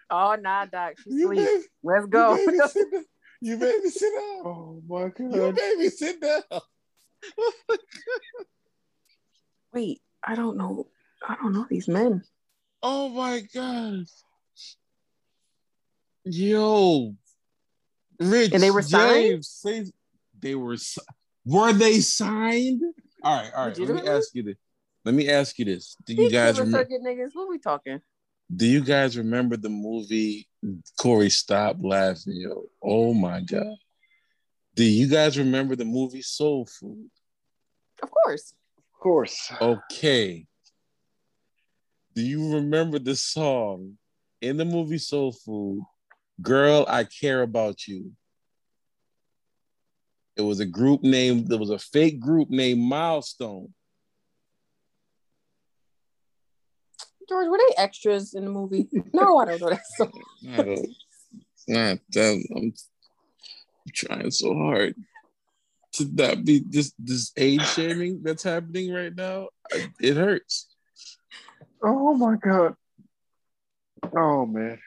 oh, 0.10 0.36
nah, 0.41 0.65
Doc. 0.65 0.94
She 1.03 1.11
You 1.11 1.27
sleep. 1.27 1.44
made, 1.44 1.61
Let's 1.84 2.06
go. 2.07 2.36
You 2.36 2.48
made, 2.48 2.53
me 2.57 2.60
sit 2.68 2.91
down. 2.91 3.06
you 3.41 3.57
made 3.57 3.84
me 3.84 3.90
sit 3.90 4.14
down. 4.14 4.45
oh 4.45 4.82
my 4.88 5.11
You 5.19 5.30
god! 5.30 5.56
made 5.56 5.76
me 5.77 5.90
sit 5.90 6.22
down. 6.22 6.41
Wait, 9.73 10.02
I 10.23 10.36
don't 10.36 10.57
know. 10.57 10.88
I 11.27 11.36
don't 11.36 11.53
know 11.53 11.65
these 11.69 11.88
men. 11.88 12.23
Oh 12.88 13.10
my 13.10 13.40
gosh. 13.52 14.06
Yo. 16.24 17.16
Rich 18.20 18.53
And 18.53 18.62
they 18.62 18.70
were 18.70 18.84
signed? 18.84 19.26
James, 19.26 19.49
say- 19.49 19.91
they 20.40 20.53
were 20.53 20.78
si- 20.78 21.02
were 21.45 21.74
they 21.74 21.99
signed? 21.99 22.84
All 23.24 23.41
right, 23.41 23.52
all 23.56 23.68
right. 23.70 23.80
Let 23.80 24.03
me 24.03 24.07
ask 24.07 24.36
you 24.36 24.44
this. 24.44 24.57
Let 25.03 25.16
me 25.16 25.30
ask 25.30 25.57
you 25.57 25.66
this. 25.66 25.98
Do 26.06 26.14
you 26.14 26.30
guys 26.30 26.60
remember 26.60 26.86
niggas. 26.86 27.32
What 27.34 27.49
we 27.49 27.57
talking? 27.57 28.02
do 28.56 28.68
you 28.68 28.82
guys 28.84 29.18
remember 29.18 29.57
the 29.57 29.70
movie 29.70 30.48
Corey 30.99 31.32
Stop 31.32 31.78
Laughing? 31.80 32.36
Yo. 32.36 32.66
Oh 32.84 33.16
my 33.16 33.41
god. 33.41 33.78
Do 34.76 34.84
you 34.84 35.07
guys 35.07 35.40
remember 35.40 35.76
the 35.76 35.86
movie 35.86 36.22
Soul 36.22 36.68
Food? 36.68 37.10
Of 38.03 38.12
course. 38.12 38.53
Of 38.78 38.99
course. 38.99 39.52
Okay. 39.60 40.45
Do 42.16 42.22
you 42.22 42.54
remember 42.56 42.98
the 42.98 43.16
song 43.16 43.98
in 44.42 44.58
the 44.58 44.66
movie 44.66 44.98
Soul 44.98 45.34
Food? 45.34 45.84
Girl, 46.42 46.86
I 46.88 47.04
care 47.04 47.42
about 47.42 47.88
you. 47.88 48.12
It 50.38 50.42
was 50.42 50.60
a 50.60 50.66
group 50.66 51.02
named, 51.04 51.48
there 51.48 51.58
was 51.60 51.70
a 51.70 51.80
fake 51.80 52.20
group 52.20 52.50
named 52.50 52.82
Milestone. 52.82 53.74
George, 57.28 57.48
were 57.48 57.58
they 57.58 57.82
extras 57.82 58.34
in 58.34 58.46
the 58.46 58.52
movie? 58.52 58.88
No, 59.14 59.38
I 59.38 59.46
don't 59.46 59.62
know 59.62 59.70
that 59.70 59.86
song. 59.96 60.12
I 60.54 60.58
don't, 60.64 60.88
not 61.68 62.00
that, 62.12 62.48
I'm 62.56 62.74
trying 63.94 64.32
so 64.32 64.54
hard 64.54 64.96
to 65.94 66.06
not 66.14 66.44
be 66.44 66.62
this 66.68 66.94
this 67.00 67.32
age 67.38 67.66
shaming 67.66 68.22
that's 68.22 68.44
happening 68.44 68.94
right 68.94 69.16
now. 69.16 69.48
I- 69.72 69.92
It 70.00 70.16
hurts. 70.18 70.74
Oh 71.84 72.14
my 72.15 72.35
god! 72.38 72.76
Oh 74.15 74.45
man. 74.45 74.80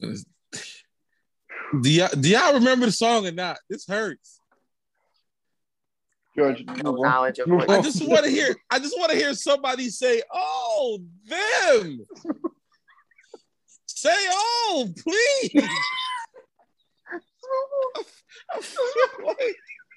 Do 0.00 1.90
y'all, 1.90 2.08
do 2.08 2.28
y'all 2.28 2.54
remember 2.54 2.86
the 2.86 2.92
song 2.92 3.26
or 3.26 3.32
not? 3.32 3.58
This 3.68 3.86
hurts. 3.86 4.40
George, 6.36 6.64
no 6.82 6.92
knowledge 6.96 7.38
of 7.38 7.50
I 7.68 7.80
just 7.80 8.06
want 8.06 8.24
to 8.24 8.30
hear. 8.30 8.56
I 8.70 8.78
just 8.78 8.98
want 8.98 9.12
to 9.12 9.16
hear 9.16 9.34
somebody 9.34 9.88
say, 9.88 10.22
"Oh, 10.32 11.00
them." 11.26 12.00
say, 13.86 14.14
"Oh, 14.30 14.92
please." 14.96 15.68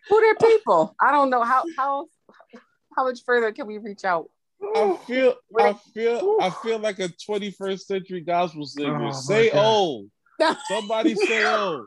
Who 0.09 0.15
are 0.15 0.35
people? 0.35 0.95
I 1.01 1.11
don't 1.11 1.29
know 1.29 1.43
how 1.43 1.63
how 1.75 2.07
how 2.95 3.03
much 3.05 3.19
further 3.25 3.51
can 3.51 3.67
we 3.67 3.77
reach 3.79 4.05
out? 4.05 4.29
I 4.61 4.97
feel 5.05 5.35
I 5.59 5.73
feel 5.93 6.37
I 6.41 6.49
feel 6.49 6.79
like 6.79 6.99
a 6.99 7.09
21st 7.09 7.79
century 7.81 8.21
gospel 8.21 8.65
singer. 8.65 9.07
Oh, 9.07 9.11
say 9.11 9.49
God. 9.51 9.59
oh. 9.59 10.07
Somebody 10.67 11.15
say 11.15 11.45
oh. 11.45 11.85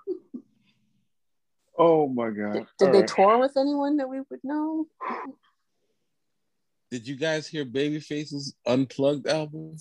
Oh 1.78 2.08
my 2.08 2.30
god. 2.30 2.52
Did, 2.52 2.66
did 2.78 2.92
they 2.92 2.98
right. 3.00 3.08
tour 3.08 3.38
with 3.38 3.56
anyone 3.56 3.96
that 3.96 4.08
we 4.08 4.18
would 4.18 4.40
know? 4.42 4.86
Did 6.90 7.06
you 7.06 7.16
guys 7.16 7.46
hear 7.46 7.64
Babyface's 7.64 8.54
unplugged 8.66 9.26
album? 9.26 9.76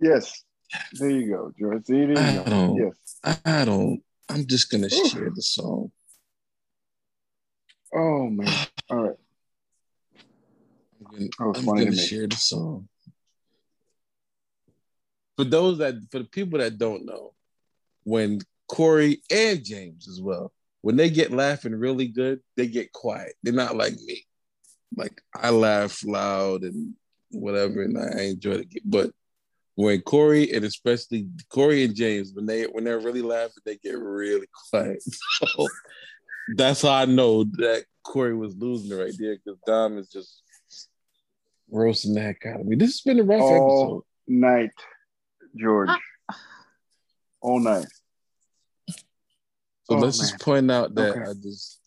Yes. 0.00 0.44
There 0.92 1.10
you 1.10 1.28
go, 1.30 1.52
George. 1.58 1.84
There 1.86 2.10
you 2.10 2.16
I 2.16 2.36
go. 2.36 2.44
don't- 2.44 2.76
Yes. 2.76 3.40
I 3.44 3.64
don't. 3.64 4.02
I'm 4.28 4.46
just 4.46 4.70
gonna 4.70 4.90
share 4.90 5.30
the 5.34 5.42
song. 5.42 5.92
Oh 7.94 8.28
man. 8.28 8.66
All 8.90 8.96
right. 8.96 9.16
I'm 11.10 11.28
gonna, 11.28 11.58
I'm 11.58 11.76
to 11.76 11.84
gonna 11.84 11.96
share 11.96 12.26
the 12.26 12.36
song. 12.36 12.88
For 15.36 15.44
those 15.44 15.78
that, 15.78 15.94
for 16.10 16.20
the 16.20 16.24
people 16.24 16.58
that 16.58 16.78
don't 16.78 17.04
know, 17.04 17.34
when 18.04 18.40
Corey 18.68 19.22
and 19.30 19.64
James 19.64 20.08
as 20.08 20.20
well, 20.20 20.52
when 20.80 20.96
they 20.96 21.10
get 21.10 21.32
laughing 21.32 21.74
really 21.74 22.08
good, 22.08 22.40
they 22.56 22.66
get 22.66 22.92
quiet. 22.92 23.34
They're 23.42 23.52
not 23.52 23.76
like 23.76 23.94
me. 23.94 24.24
Like 24.96 25.20
I 25.34 25.50
laugh 25.50 26.04
loud 26.04 26.62
and 26.62 26.94
whatever, 27.30 27.82
and 27.82 27.98
I 27.98 28.22
enjoy 28.22 28.52
it. 28.52 28.68
But 28.84 29.10
when 29.74 30.00
Corey 30.00 30.52
and 30.52 30.64
especially 30.64 31.28
Corey 31.50 31.84
and 31.84 31.94
James, 31.94 32.32
when 32.32 32.46
they 32.46 32.64
when 32.64 32.84
they're 32.84 33.00
really 33.00 33.22
laughing, 33.22 33.62
they 33.64 33.76
get 33.76 33.98
really 33.98 34.48
quiet. 34.70 35.02
So 35.56 35.66
that's 36.54 36.82
how 36.82 36.92
I 36.92 37.04
know 37.04 37.44
that 37.44 37.84
Corey 38.04 38.34
was 38.34 38.54
losing 38.56 38.96
right 38.96 39.12
there 39.18 39.36
because 39.36 39.58
Dom 39.66 39.98
is 39.98 40.08
just 40.08 40.42
roasting 41.70 42.14
the 42.14 42.20
heck 42.20 42.44
out 42.46 42.60
of 42.60 42.66
me. 42.66 42.76
This 42.76 42.90
has 42.92 43.00
been 43.02 43.20
a 43.20 43.22
rough 43.22 43.40
All 43.40 43.54
episode. 43.86 44.02
night, 44.28 44.70
George. 45.56 45.88
Ah. 45.90 46.40
All 47.40 47.60
night. 47.60 47.86
So 48.88 49.94
Oh, 49.94 49.98
let's 49.98 50.18
man. 50.20 50.28
just 50.30 50.40
point 50.40 50.70
out 50.70 50.94
that 50.96 51.10
Okay. 51.16 51.30
I 51.30 51.34
just 51.34 51.80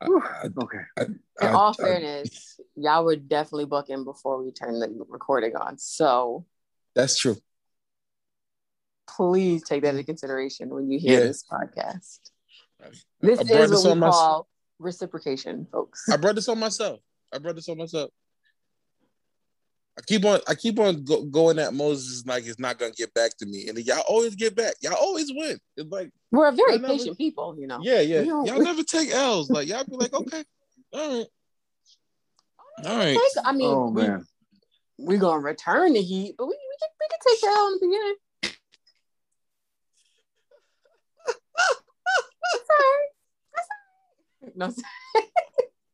I, 0.00 0.06
Whew. 0.06 0.22
I, 0.22 0.46
Okay. 0.62 0.78
I, 0.98 1.02
In 1.02 1.54
all 1.54 1.74
I- 1.78 1.82
fairness, 1.82 2.58
y'all 2.76 3.04
were 3.04 3.16
definitely 3.16 3.66
booking 3.66 4.04
before 4.04 4.42
we 4.42 4.50
turned 4.50 4.80
the 4.82 4.88
recording 5.08 5.54
on. 5.56 5.78
So 5.78 6.46
that's 6.94 7.16
true. 7.18 7.36
please 9.08 9.62
take 9.62 9.82
that 9.82 9.90
into 9.90 10.04
consideration 10.04 10.70
when 10.70 10.90
you 10.90 10.98
hear 10.98 11.20
Yeah. 11.20 11.26
this 11.26 11.44
podcast. 11.44 12.18
This 13.20 13.40
is 13.40 13.50
what 13.84 13.86
on 13.90 13.96
we 13.98 14.00
my- 14.00 14.10
call 14.10 14.48
reciprocation, 14.78 15.66
folks. 15.70 16.08
I 16.08 16.16
brought 16.16 16.34
this 16.34 16.48
on 16.48 16.58
myself. 16.58 17.00
I 17.32 17.38
brought 17.38 17.56
this 17.56 17.68
on 17.68 17.76
myself. 17.78 18.10
I 19.98 20.00
keep 20.06 20.24
on 20.24 20.40
I 20.48 20.54
keep 20.54 20.78
on 20.80 21.04
go, 21.04 21.22
going 21.24 21.58
at 21.58 21.74
Moses 21.74 22.24
like 22.26 22.46
it's 22.46 22.58
not 22.58 22.78
gonna 22.78 22.92
get 22.92 23.12
back 23.12 23.36
to 23.38 23.46
me, 23.46 23.68
and 23.68 23.76
y'all 23.78 24.02
always 24.08 24.34
get 24.34 24.56
back. 24.56 24.74
Y'all 24.80 24.94
always 24.94 25.30
win. 25.30 25.58
It's 25.76 25.90
like 25.90 26.10
We're 26.30 26.48
a 26.48 26.52
very 26.52 26.74
I 26.74 26.76
never- 26.78 26.94
patient 26.94 27.18
people, 27.18 27.56
you 27.58 27.66
know. 27.66 27.78
yeah, 27.82 28.00
yeah. 28.00 28.22
Y'all 28.22 28.44
never 28.62 28.82
take 28.82 29.10
L's. 29.10 29.50
Like 29.50 29.68
y'all 29.68 29.84
be 29.84 29.96
like, 29.96 30.14
okay, 30.14 30.44
all 30.94 31.18
right, 31.18 31.26
all 32.86 32.96
right. 32.96 33.18
Take- 33.34 33.44
I 33.44 33.52
mean, 33.52 33.68
Oh 33.68 33.90
we, 33.90 34.02
man. 34.02 34.24
we're 34.98 35.18
gonna 35.18 35.40
return 35.40 35.92
the 35.92 36.00
heat, 36.02 36.36
but 36.38 36.46
we, 36.46 36.52
we 36.54 36.76
can 36.80 36.88
we 36.98 37.06
can 37.10 37.18
take 37.28 37.40
the 37.42 37.46
L 37.48 37.66
in 37.66 37.72
the 37.74 37.80
beginning. 37.86 38.16
That's 42.52 42.70
all 42.70 42.76
right. 42.78 43.08
That's 43.54 43.68
all 43.70 44.46
right. 44.48 44.56
No, 44.56 44.70
sorry. 44.70 45.28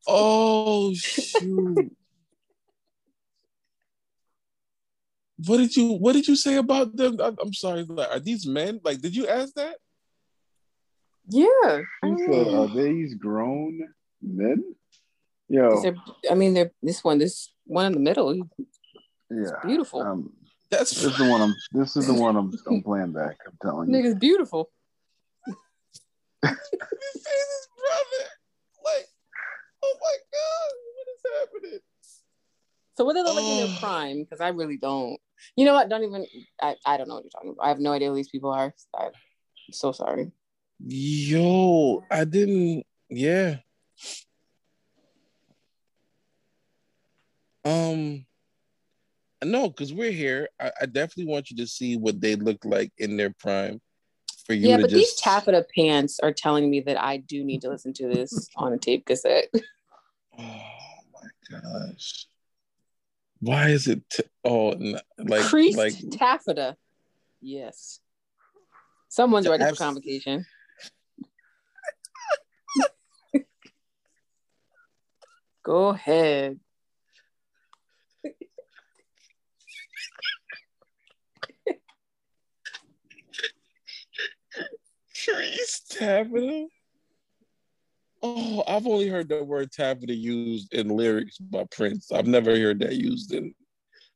Oh 0.07 0.95
shoot. 0.95 1.97
What 5.47 5.59
did 5.59 5.77
you 5.77 5.93
What 5.93 6.15
did 6.15 6.27
you 6.27 6.37
say 6.37 6.57
about 6.57 6.97
them? 6.97 7.19
I'm, 7.21 7.37
I'm 7.41 7.53
sorry. 7.55 7.85
Like, 7.85 8.11
are 8.11 8.21
these 8.21 8.47
men? 8.47 8.81
Like, 8.85 9.01
did 9.01 9.15
you 9.15 9.27
ask 9.29 9.55
that? 9.55 9.77
yeah. 11.29 11.81
I 12.03 12.07
mean, 12.07 12.33
said, 12.33 12.55
"Are 12.55 12.69
these 12.69 13.15
grown 13.15 13.81
men?" 14.23 14.65
Yeah. 15.49 15.71
I 16.31 16.35
mean, 16.35 16.55
they're 16.55 16.73
this 16.83 17.05
one, 17.05 17.19
this 17.19 17.53
one 17.65 17.87
in 17.87 17.93
the 17.93 18.01
middle, 18.01 18.33
he's 18.33 18.43
yeah. 19.31 19.53
beautiful. 19.65 20.01
Um, 20.03 20.33
That's 20.71 20.91
this 20.91 21.05
is 21.05 21.17
the 21.19 21.29
one 21.29 21.41
I'm. 21.43 21.55
This 21.73 21.97
is 21.97 22.07
the 22.07 22.15
one 22.15 22.37
I'm. 22.37 22.53
I'm 22.69 22.83
playing 22.83 23.13
back. 23.13 23.37
I'm 23.47 23.57
telling 23.63 23.91
you. 23.91 23.97
Nigga's 23.97 24.15
beautiful. 24.17 24.71
This 26.43 27.15
is 27.17 27.25
his 27.25 27.69
brother. 27.79 28.25
Like, 28.85 29.07
oh 29.83 29.95
my 30.01 30.17
god, 30.33 30.73
what 30.97 31.07
is 31.15 31.23
happening? 31.63 31.81
So 32.97 33.05
what 33.05 33.15
do 33.15 33.23
they 33.23 33.29
look 33.29 33.37
like 33.37 33.45
in 33.45 33.65
Oh. 33.65 33.67
their 33.67 33.77
prime? 33.79 34.19
Because 34.25 34.41
I 34.41 34.49
really 34.49 34.77
don't. 34.77 35.19
You 35.57 35.65
know 35.65 35.75
what? 35.75 35.89
Don't 35.89 36.05
even. 36.05 36.27
I, 36.61 36.77
I 36.85 36.97
don't 36.97 37.09
know 37.09 37.15
what 37.15 37.25
you're 37.25 37.31
talking 37.31 37.51
about. 37.51 37.65
I 37.65 37.69
have 37.69 37.81
no 37.81 37.93
idea 37.93 38.09
who 38.09 38.17
these 38.17 38.29
people 38.29 38.51
are. 38.51 38.75
I'm 38.99 39.11
so 39.73 39.93
sorry. 39.93 40.33
Yo, 40.85 42.05
I 42.11 42.25
didn't. 42.25 42.85
Yeah. 43.09 43.57
Um. 47.65 48.25
No, 49.45 49.69
because 49.69 49.93
we're 49.93 50.11
here. 50.11 50.49
I, 50.61 50.73
I 50.83 50.87
definitely 50.87 51.33
want 51.33 51.51
you 51.51 51.57
to 51.59 51.67
see 51.67 51.97
what 51.97 52.21
they 52.21 52.35
look 52.35 52.65
like 52.65 52.93
in 52.99 53.17
their 53.17 53.31
prime. 53.39 53.81
For 54.47 54.55
you 54.55 54.71
yeah, 54.71 54.77
to 54.77 54.83
but 54.83 54.91
these 54.91 55.11
just 55.11 55.23
taffeta 55.23 55.67
pants 55.77 56.19
are 56.21 56.33
telling 56.33 56.71
me 56.71 56.81
that 56.81 57.01
I 57.01 57.19
do 57.19 57.45
need 57.45 57.61
to 57.63 57.69
listen 57.69 57.93
to 57.95 58.09
this 58.09 58.49
on 58.57 58.73
a 58.73 58.79
tape 58.79 59.07
cassette. 59.07 59.53
Oh 60.41 61.21
my 61.51 61.61
gosh. 61.61 62.28
Why 63.41 63.69
is 63.69 63.87
it 63.87 64.09
t- 64.11 64.25
oh 64.45 64.73
n- 64.73 65.01
like 65.19 65.43
Creased 65.43 65.79
like 65.79 65.95
taffeta. 66.11 66.77
Yes. 67.41 68.01
Someone's 69.09 69.49
ready 69.49 69.63
for 69.65 69.69
Abs- 69.71 69.79
convocation. 69.79 70.45
Go 75.63 75.89
ahead. 75.89 76.59
Taffeta? 85.91 86.69
Oh, 88.23 88.65
I've 88.67 88.87
only 88.87 89.09
heard 89.09 89.29
the 89.29 89.45
word 89.45 89.71
taffeta 89.71 90.15
used 90.15 90.75
in 90.75 90.89
lyrics 90.89 91.39
by 91.39 91.65
Prince. 91.71 92.11
I've 92.11 92.27
never 92.27 92.51
heard 92.51 92.81
that 92.81 92.97
used 92.97 93.33
in 93.33 93.55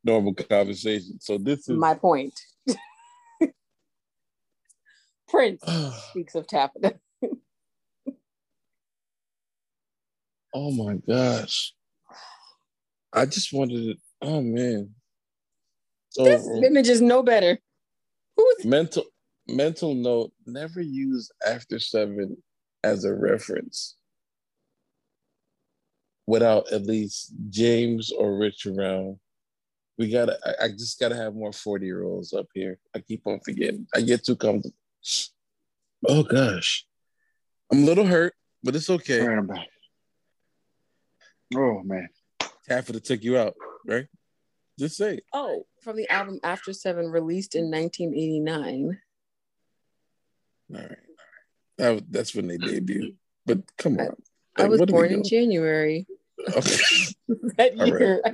normal 0.03 0.35
conversation. 0.35 1.21
So 1.21 1.39
this 1.39 1.69
is 1.69 1.79
My 1.79 1.95
point. 1.95 2.39
Prince 5.29 5.63
speaks 6.11 6.35
of 6.35 6.47
taffeta. 6.49 6.99
oh 10.53 10.73
my 10.73 10.95
gosh. 10.95 11.73
I 13.13 13.27
just 13.27 13.53
wanted 13.53 13.85
to, 13.85 13.95
oh 14.23 14.41
man. 14.41 14.91
So 16.11 16.25
This 16.25 16.47
image 16.65 16.89
is 16.89 17.01
no 17.01 17.23
better. 17.23 17.59
Who's 18.37 18.65
mental 18.65 19.05
mental 19.47 19.95
note, 19.95 20.33
never 20.47 20.81
use 20.81 21.31
after 21.47 21.79
seven 21.79 22.37
as 22.85 23.05
a 23.05 23.15
reference 23.15 23.97
without 26.27 26.71
at 26.73 26.87
least 26.87 27.33
James 27.51 28.13
or 28.13 28.37
Rich 28.39 28.67
around. 28.67 29.19
We 29.99 30.11
gotta 30.11 30.39
I, 30.45 30.65
I 30.65 30.69
just 30.69 30.99
gotta 30.99 31.17
have 31.17 31.35
more 31.35 31.53
40 31.53 31.85
year 31.85 32.05
olds 32.05 32.33
up 32.33 32.47
here. 32.55 32.79
I 32.95 33.01
keep 33.01 33.27
on 33.27 33.41
forgetting. 33.45 33.87
I 33.95 34.01
get 34.01 34.25
too 34.25 34.37
comfortable. 34.37 34.75
Oh 36.09 36.23
gosh. 36.23 36.87
I'm 37.71 37.83
a 37.83 37.87
little 37.87 38.07
hurt, 38.07 38.35
but 38.63 38.75
it's 38.77 38.91
okay. 38.91 39.21
All 39.21 39.29
right, 39.29 39.39
I'm 39.39 39.47
back. 39.47 39.69
Oh 41.55 41.83
man. 41.83 42.09
Taffeta 42.69 43.01
took 43.01 43.23
you 43.23 43.37
out, 43.37 43.55
right? 43.87 44.07
Just 44.79 44.97
say 44.97 45.17
it. 45.17 45.25
oh 45.33 45.67
from 45.83 45.97
the 45.97 46.09
album 46.09 46.41
After 46.43 46.73
Seven 46.73 47.07
released 47.07 47.55
in 47.55 47.71
1989. 47.71 48.99
All 50.75 50.81
right. 50.81 50.97
That, 51.79 52.05
that's 52.11 52.35
when 52.35 52.49
they 52.49 52.59
debuted. 52.59 53.15
But 53.47 53.61
come 53.77 53.99
on. 53.99 54.17
I 54.57 54.63
Like, 54.63 54.71
was 54.71 54.81
what 54.81 54.91
are 54.91 54.93
we 54.93 54.99
born 54.99 55.13
in? 55.13 55.25
January 55.25 56.07
Okay. 56.57 56.77
that 57.57 57.73
All 57.79 57.91
right. 57.91 58.01
year. 58.01 58.23
I 58.25 58.33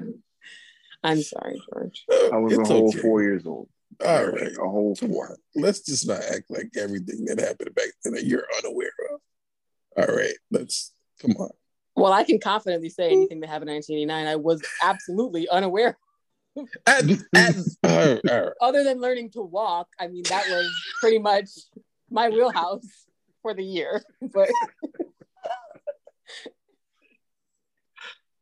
I'm 1.05 1.23
sorry, 1.23 1.60
George. 1.73 2.05
Oh, 2.10 2.31
I 2.32 2.36
was 2.39 2.52
it's 2.55 2.69
a 2.69 2.73
whole 2.74 2.89
okay. 2.89 2.98
four 2.98 3.23
years 3.23 3.47
old. 3.47 3.69
All 4.05 4.27
right, 4.27 4.52
a 4.52 4.69
whole 4.69 4.94
four. 4.97 5.36
Let's 5.55 5.81
just 5.81 6.06
not 6.06 6.23
act 6.23 6.51
like 6.51 6.70
everything 6.77 7.24
that 7.27 7.40
happened 7.40 7.74
back 7.74 7.89
then 8.02 8.15
that 8.15 8.24
you're 8.24 8.44
unaware 8.59 8.90
of. 9.12 9.20
All 9.97 10.16
right, 10.16 10.35
let's 10.51 10.93
come 11.20 11.32
on. 11.39 11.51
Well, 11.97 12.12
I 12.12 12.24
can 12.24 12.39
confidently 12.39 12.90
say 12.90 13.10
anything 13.10 13.40
that 13.40 13.48
happened 13.48 13.70
in 13.70 13.77
1989, 13.77 14.27
I 14.27 14.36
was 14.36 14.62
absolutely 14.82 15.48
unaware. 15.48 15.98
At, 16.86 17.10
at, 17.35 17.56
all 17.85 17.97
right, 17.97 18.20
all 18.28 18.43
right. 18.43 18.52
Other 18.60 18.85
than 18.85 19.01
learning 19.01 19.31
to 19.31 19.43
walk, 19.43 19.89
I 19.98 20.09
mean, 20.09 20.24
that 20.28 20.44
was 20.48 20.70
pretty 21.01 21.19
much 21.19 21.48
my 22.10 22.28
wheelhouse 22.28 22.86
for 23.43 23.55
the 23.55 23.65
year. 23.65 24.02
But 24.32 24.51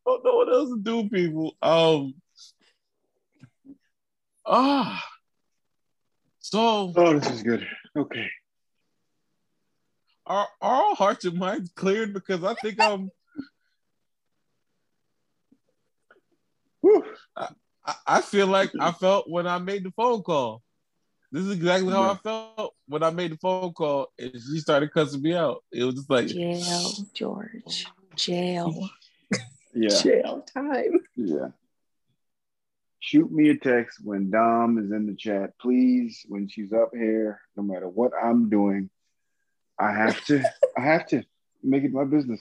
don't 0.07 0.25
know 0.25 0.37
what 0.37 0.53
else 0.53 0.71
to 0.71 0.79
do, 0.79 1.09
people. 1.09 1.57
Um. 1.61 2.15
Ah. 4.47 5.05
So. 6.39 6.93
Oh, 6.95 7.19
this 7.19 7.31
is 7.31 7.43
good. 7.43 7.67
Okay. 7.97 8.29
Are, 10.27 10.49
are 10.61 10.75
all 10.83 10.95
hearts 10.95 11.25
and 11.25 11.39
minds 11.39 11.71
cleared? 11.75 12.13
Because 12.15 12.43
I 12.45 12.55
think 12.55 12.81
I'm. 12.81 13.11
I, 17.37 17.49
I 18.07 18.21
feel 18.21 18.47
like 18.47 18.71
I 18.81 18.93
felt 18.93 19.29
when 19.29 19.47
I 19.47 19.59
made 19.59 19.85
the 19.85 19.91
phone 19.91 20.23
call. 20.23 20.63
This 21.37 21.45
is 21.45 21.53
exactly 21.53 21.93
how 21.93 22.13
I 22.13 22.15
felt 22.15 22.75
when 22.89 23.03
I 23.03 23.11
made 23.11 23.33
the 23.33 23.37
phone 23.37 23.75
call 23.75 24.09
and 24.19 24.33
she 24.33 24.59
started 24.59 24.91
cussing 24.91 25.21
me 25.21 25.35
out. 25.35 25.63
It 25.71 25.85
was 25.85 25.97
just 25.97 26.09
like 26.09 26.29
jail, 26.29 26.93
George, 27.13 27.85
jail 28.15 28.89
yeah. 29.75 30.01
jail 30.03 30.47
time. 30.55 30.99
Yeah. 31.15 31.49
Shoot 33.01 33.31
me 33.31 33.51
a 33.51 33.57
text 33.59 33.99
when 34.03 34.31
Dom 34.31 34.79
is 34.79 34.91
in 34.91 35.07
the 35.07 35.15
chat, 35.15 35.59
please. 35.61 36.25
When 36.27 36.49
she's 36.49 36.73
up 36.73 36.93
here, 36.95 37.43
no 37.55 37.63
matter 37.63 37.87
what 37.87 38.13
I'm 38.19 38.49
doing, 38.49 38.89
I 39.79 39.93
have 39.93 40.25
to, 40.29 40.43
I 40.79 40.81
have 40.81 41.07
to 41.09 41.23
make 41.63 41.85
it 41.85 41.93
my 41.93 42.05
business 42.05 42.41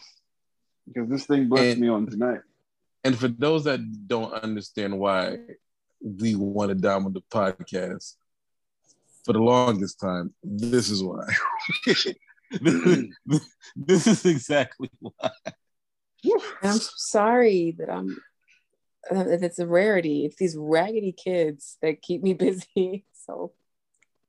because 0.87 1.09
this 1.09 1.25
thing 1.25 1.49
blessed 1.49 1.73
and, 1.73 1.81
me 1.81 1.89
on 1.89 2.07
tonight. 2.07 2.43
And 3.03 3.19
for 3.19 3.27
those 3.27 3.65
that 3.65 4.07
don't 4.07 4.33
understand 4.35 4.97
why 4.97 5.39
we 5.99 6.35
wanted 6.35 6.79
Dom 6.79 7.07
on 7.07 7.11
the 7.11 7.23
podcast, 7.29 8.13
for 9.25 9.33
the 9.33 9.39
longest 9.39 9.99
time, 9.99 10.33
this 10.43 10.89
is 10.89 11.03
why. 11.03 11.25
this 13.75 14.07
is 14.07 14.25
exactly 14.25 14.89
why. 14.99 15.29
I'm 16.63 16.79
sorry 16.79 17.75
that 17.77 17.89
I'm 17.89 18.17
that 19.11 19.43
it's 19.43 19.59
a 19.59 19.67
rarity. 19.67 20.25
It's 20.25 20.37
these 20.37 20.55
raggedy 20.57 21.11
kids 21.11 21.77
that 21.81 22.01
keep 22.01 22.23
me 22.23 22.33
busy. 22.45 23.05
So 23.13 23.51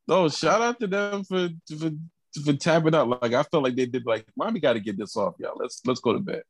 no, 0.08 0.28
shout 0.28 0.62
out 0.62 0.80
to 0.80 0.86
them 0.86 1.24
for 1.24 1.48
for 1.78 1.90
for 2.44 2.52
tapping 2.54 2.94
out. 2.94 3.08
Like 3.22 3.34
I 3.34 3.42
felt 3.44 3.64
like 3.64 3.76
they 3.76 3.86
did 3.86 4.06
like, 4.06 4.26
mommy 4.36 4.60
gotta 4.60 4.80
get 4.80 4.98
this 4.98 5.16
off, 5.16 5.34
y'all. 5.38 5.56
Let's 5.56 5.82
let's 5.84 6.00
go 6.00 6.12
to 6.12 6.20
bed. 6.20 6.42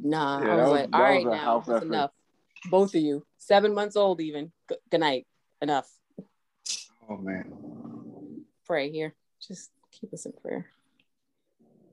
Nah, 0.00 0.42
yeah, 0.42 0.52
I 0.52 0.56
was, 0.56 0.62
was 0.62 0.80
like, 0.80 0.88
all 0.92 1.00
right 1.00 1.26
now, 1.26 1.60
that's 1.66 1.84
enough. 1.84 2.10
Both 2.70 2.94
of 2.94 3.00
you. 3.00 3.24
Seven 3.38 3.74
months 3.74 3.96
old 3.96 4.20
even. 4.20 4.52
G- 4.68 4.76
good 4.90 5.00
night. 5.00 5.26
Enough. 5.60 5.88
Oh 7.12 7.18
man. 7.18 7.44
Pray 8.64 8.90
here. 8.90 9.14
Just 9.46 9.70
keep 9.90 10.14
us 10.14 10.24
in 10.24 10.32
prayer. 10.32 10.66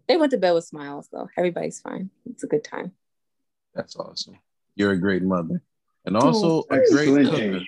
They 0.07 0.15
went 0.15 0.31
to 0.31 0.37
bed 0.37 0.53
with 0.53 0.63
smiles 0.63 1.09
though. 1.11 1.29
Everybody's 1.35 1.81
fine. 1.81 2.09
It's 2.29 2.43
a 2.43 2.47
good 2.47 2.63
time. 2.63 2.93
That's 3.75 3.97
awesome. 3.97 4.39
You're 4.75 4.91
a 4.91 4.99
great 4.99 5.23
mother. 5.23 5.61
And 6.05 6.15
also 6.15 6.63
oh, 6.63 6.65
a 6.71 6.79
great 6.89 7.27
cooker. 7.27 7.59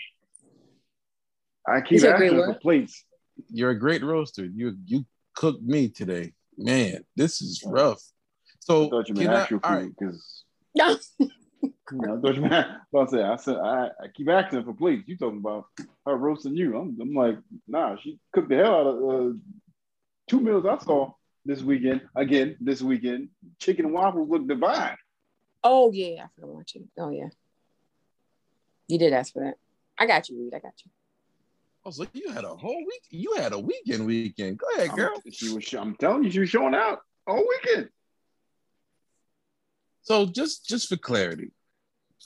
I 1.67 1.81
keep 1.81 2.03
asking 2.03 2.29
for 2.29 2.53
plates. 2.53 3.03
You're 3.49 3.71
a 3.71 3.79
great 3.79 4.03
roaster. 4.03 4.45
You 4.45 4.77
you 4.85 5.05
cooked 5.35 5.61
me 5.61 5.89
today. 5.89 6.33
Man, 6.57 7.03
this 7.17 7.41
is 7.41 7.63
rough. 7.65 8.01
So 8.59 8.85
I 8.85 8.89
thought 8.89 9.09
you 9.09 9.15
meant 9.15 9.29
actual 9.29 9.59
food 9.59 9.93
because 9.99 10.43
no. 11.91 12.17
I 12.17 12.21
thought 12.21 12.35
you 12.35 12.41
meant 12.41 12.67
I 12.95 13.05
say 13.09 13.21
I 13.23 13.35
said 13.35 13.57
I, 13.57 13.85
I 13.87 14.07
keep 14.13 14.29
asking 14.29 14.63
for 14.63 14.73
plates. 14.73 15.03
You 15.07 15.17
talking 15.17 15.39
about 15.39 15.65
her 16.05 16.15
roasting 16.15 16.55
you. 16.55 16.77
I'm, 16.77 16.97
I'm 17.01 17.13
like, 17.13 17.37
nah, 17.67 17.95
she 18.01 18.19
cooked 18.33 18.49
the 18.49 18.57
hell 18.57 18.75
out 18.75 18.87
of 18.87 18.95
uh, 18.95 19.33
two 20.27 20.39
meals 20.39 20.65
I 20.65 20.77
saw 20.83 21.11
this 21.45 21.61
weekend. 21.61 22.01
Again, 22.15 22.57
this 22.59 22.81
weekend, 22.81 23.29
chicken 23.59 23.85
and 23.85 23.93
waffles 23.93 24.29
look 24.29 24.47
divine. 24.47 24.97
Oh 25.63 25.91
yeah, 25.91 26.23
I 26.23 26.27
forgot 26.35 26.53
about 26.53 26.67
chicken. 26.67 26.89
Oh 26.97 27.09
yeah, 27.09 27.29
you 28.87 28.97
did 28.97 29.13
ask 29.13 29.33
for 29.33 29.43
that. 29.43 29.55
I 29.97 30.05
got 30.07 30.29
you, 30.29 30.41
Reed. 30.41 30.53
I 30.55 30.59
got 30.59 30.73
you. 30.83 30.91
Oh, 31.83 31.91
so 31.91 32.05
you 32.13 32.31
had 32.31 32.43
a 32.43 32.55
whole 32.55 32.77
week. 32.77 33.03
You 33.09 33.35
had 33.37 33.53
a 33.53 33.59
weekend. 33.59 34.05
Weekend. 34.05 34.57
Go 34.59 34.67
ahead, 34.75 34.91
girl. 34.91 35.13
I'm, 35.25 35.31
she 35.31 35.49
was. 35.49 35.73
I'm 35.73 35.95
telling 35.95 36.23
you, 36.23 36.31
she 36.31 36.39
was 36.39 36.49
showing 36.49 36.75
out 36.75 36.99
all 37.27 37.43
weekend. 37.47 37.89
So 40.03 40.25
just 40.25 40.67
just 40.67 40.89
for 40.89 40.97
clarity, 40.97 41.51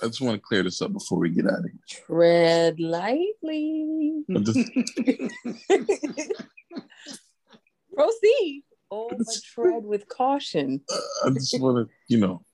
I 0.01 0.07
just 0.07 0.21
want 0.21 0.35
to 0.35 0.41
clear 0.41 0.63
this 0.63 0.81
up 0.81 0.93
before 0.93 1.19
we 1.19 1.29
get 1.29 1.45
out 1.45 1.59
of 1.59 1.65
here. 1.65 1.73
Tread 1.89 2.79
lightly. 2.79 4.23
Proceed. 7.93 8.63
Oh, 8.91 9.09
but 9.09 9.25
tread 9.43 9.83
with 9.83 10.07
caution. 10.07 10.81
I 11.25 11.29
just 11.31 11.59
want 11.59 11.87
to, 11.87 11.93
you 12.07 12.19
know, 12.19 12.45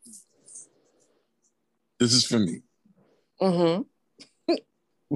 this 1.99 2.13
is 2.13 2.25
for 2.25 2.39
me. 2.39 2.61
Mm-hmm. 3.41 4.55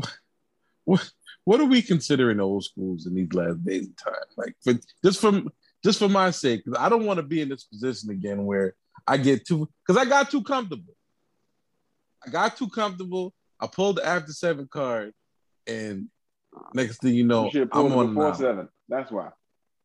what, 0.83 1.11
what 1.45 1.61
are 1.61 1.65
we 1.65 1.81
considering 1.81 2.39
old 2.39 2.63
schools 2.63 3.05
in 3.05 3.15
these 3.15 3.33
last 3.33 3.63
days 3.63 3.87
of 3.87 3.95
time? 3.95 4.13
Like, 4.35 4.55
for 4.63 4.73
just 5.03 5.21
from 5.21 5.49
just 5.83 5.99
for 5.99 6.09
my 6.09 6.31
sake, 6.31 6.63
because 6.65 6.79
I 6.79 6.89
don't 6.89 7.05
want 7.05 7.17
to 7.17 7.23
be 7.23 7.41
in 7.41 7.49
this 7.49 7.63
position 7.63 8.09
again 8.09 8.45
where 8.45 8.75
I 9.07 9.17
get 9.17 9.45
too 9.45 9.69
because 9.85 10.01
I 10.01 10.09
got 10.09 10.31
too 10.31 10.43
comfortable. 10.43 10.93
I 12.25 12.29
got 12.29 12.57
too 12.57 12.69
comfortable. 12.69 13.33
I 13.59 13.67
pulled 13.67 13.97
the 13.97 14.05
after 14.05 14.33
seven 14.33 14.67
card, 14.67 15.13
and 15.67 16.07
next 16.73 17.01
thing 17.01 17.13
you 17.13 17.23
know, 17.23 17.49
you 17.51 17.69
I'm 17.71 17.91
on 17.93 18.13
before 18.13 18.35
seven. 18.35 18.69
That's 18.89 19.11
why. 19.11 19.29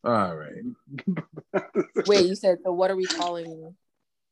All 0.03 0.37
right. 0.37 1.65
Wait, 2.07 2.27
you 2.27 2.35
said 2.35 2.59
so? 2.65 2.73
What 2.73 2.91
are 2.91 2.97
we 2.97 3.05
calling? 3.05 3.75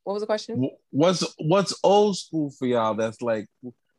What 0.05 0.15
was 0.15 0.23
the 0.23 0.27
question? 0.27 0.71
What's 0.91 1.25
what's 1.39 1.79
old 1.85 2.17
school 2.17 2.51
for 2.51 2.67
y'all? 2.67 2.95
That's 2.95 3.21
like 3.21 3.47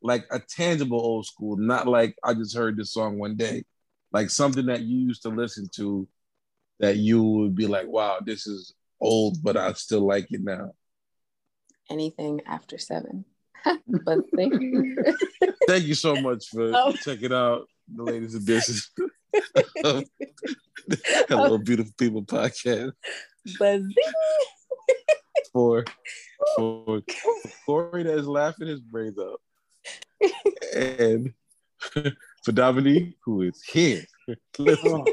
like 0.02 0.26
a 0.32 0.40
tangible 0.40 1.00
old 1.00 1.26
school, 1.26 1.58
not 1.58 1.88
like 1.88 2.16
I 2.24 2.34
just 2.34 2.56
heard 2.56 2.78
this 2.78 2.94
song 2.94 3.20
one 3.20 3.36
day, 3.36 3.64
like 4.12 4.30
something 4.30 4.66
that 4.68 4.82
you 4.82 4.98
used 4.98 5.22
to 5.24 5.30
listen 5.30 5.70
to, 5.76 6.08
that 6.80 6.98
you 6.98 7.22
would 7.22 7.56
be 7.56 7.68
like, 7.68 7.88
wow, 7.88 8.20
this 8.26 8.48
is 8.48 8.74
old, 9.00 9.44
but 9.44 9.58
I 9.58 9.74
still 9.74 10.06
like 10.06 10.28
it 10.32 10.42
now. 10.42 10.74
Anything 11.90 12.42
after 12.46 12.78
seven. 12.78 13.26
but 13.88 14.20
thank 14.36 14.62
you. 14.62 15.04
thank 15.68 15.86
you 15.86 15.96
so 15.96 16.16
much 16.16 16.48
for 16.48 16.72
oh. 16.74 16.94
checking 16.94 17.34
out 17.34 17.68
the 17.94 18.04
ladies 18.04 18.36
latest 18.36 18.92
edition. 19.84 20.06
Hello, 21.28 21.54
oh. 21.54 21.58
beautiful 21.58 21.94
people 21.98 22.24
podcast. 22.24 22.92
for 25.52 25.86
for 26.56 27.02
Corey 27.66 28.04
that 28.04 28.18
is 28.18 28.28
laughing 28.28 28.68
his 28.68 28.82
brains 28.82 29.18
up, 29.18 29.40
and 30.76 31.34
for 32.44 32.52
Dominique 32.52 33.18
who 33.24 33.42
is 33.44 33.62
here. 33.64 34.04
Listen, 34.58 35.06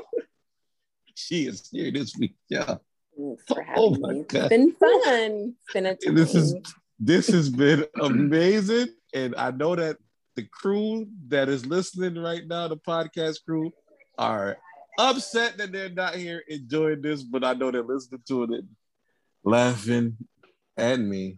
she 1.15 1.47
is 1.47 1.69
here 1.71 1.91
this 1.91 2.15
week, 2.17 2.37
yeah. 2.49 2.77
Oh 3.19 3.97
my 3.99 4.13
me. 4.13 4.25
god, 4.29 4.41
it's 4.41 4.49
been 4.49 4.73
fun. 4.73 5.55
It's 5.65 5.73
been 5.73 5.87
a 5.87 5.97
time. 5.97 6.15
This 6.15 6.35
is 6.35 6.55
this 6.99 7.29
has 7.29 7.49
been 7.49 7.85
amazing, 8.01 8.89
and 9.15 9.35
I 9.37 9.51
know 9.51 9.77
that 9.77 9.97
the 10.35 10.45
crew 10.45 11.07
that 11.29 11.49
is 11.49 11.67
listening 11.67 12.23
right 12.23 12.43
now, 12.47 12.69
the 12.69 12.77
podcast 12.77 13.45
crew, 13.45 13.73
are 14.19 14.57
upset 14.99 15.59
that 15.59 15.73
they're 15.73 15.91
not 15.91 16.15
here 16.15 16.43
enjoying 16.49 17.03
this, 17.03 17.23
but 17.23 17.45
I 17.45 17.55
know 17.55 17.71
they're 17.71 17.83
listening 17.83 18.23
to 18.29 18.45
it 18.45 18.51
and 18.51 18.69
laughing 19.45 20.17
at 20.77 21.01
me 21.01 21.37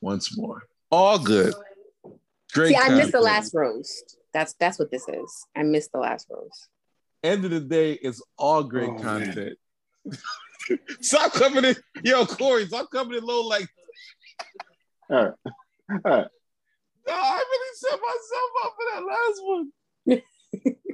once 0.00 0.36
more. 0.36 0.62
All 0.90 1.18
good. 1.18 1.54
Great. 2.52 2.70
See, 2.70 2.76
I 2.76 2.90
missed 2.90 3.12
the 3.12 3.20
last 3.20 3.54
roast. 3.54 4.16
That's 4.32 4.54
that's 4.54 4.78
what 4.78 4.90
this 4.90 5.08
is. 5.08 5.46
I 5.56 5.62
missed 5.62 5.92
the 5.92 5.98
last 5.98 6.26
roast. 6.30 6.68
End 7.22 7.44
of 7.44 7.50
the 7.50 7.60
day, 7.60 7.92
it's 7.94 8.22
all 8.36 8.62
great 8.62 8.90
oh, 8.90 8.98
content. 8.98 9.58
stop 11.00 11.32
coming 11.32 11.64
in, 11.64 11.76
yo, 12.02 12.26
Corey. 12.26 12.66
Stop 12.66 12.90
coming 12.90 13.18
in 13.18 13.24
low 13.24 13.46
like. 13.46 13.68
all 15.10 15.16
right. 15.16 15.32
All 15.90 16.00
right. 16.04 16.26
No, 17.06 17.14
I 17.14 17.36
really 17.36 17.74
set 17.74 17.98
myself 18.00 18.50
up 18.64 18.74
for 18.76 18.84
that 18.94 19.02
last 19.06 19.40
one. 19.44 19.72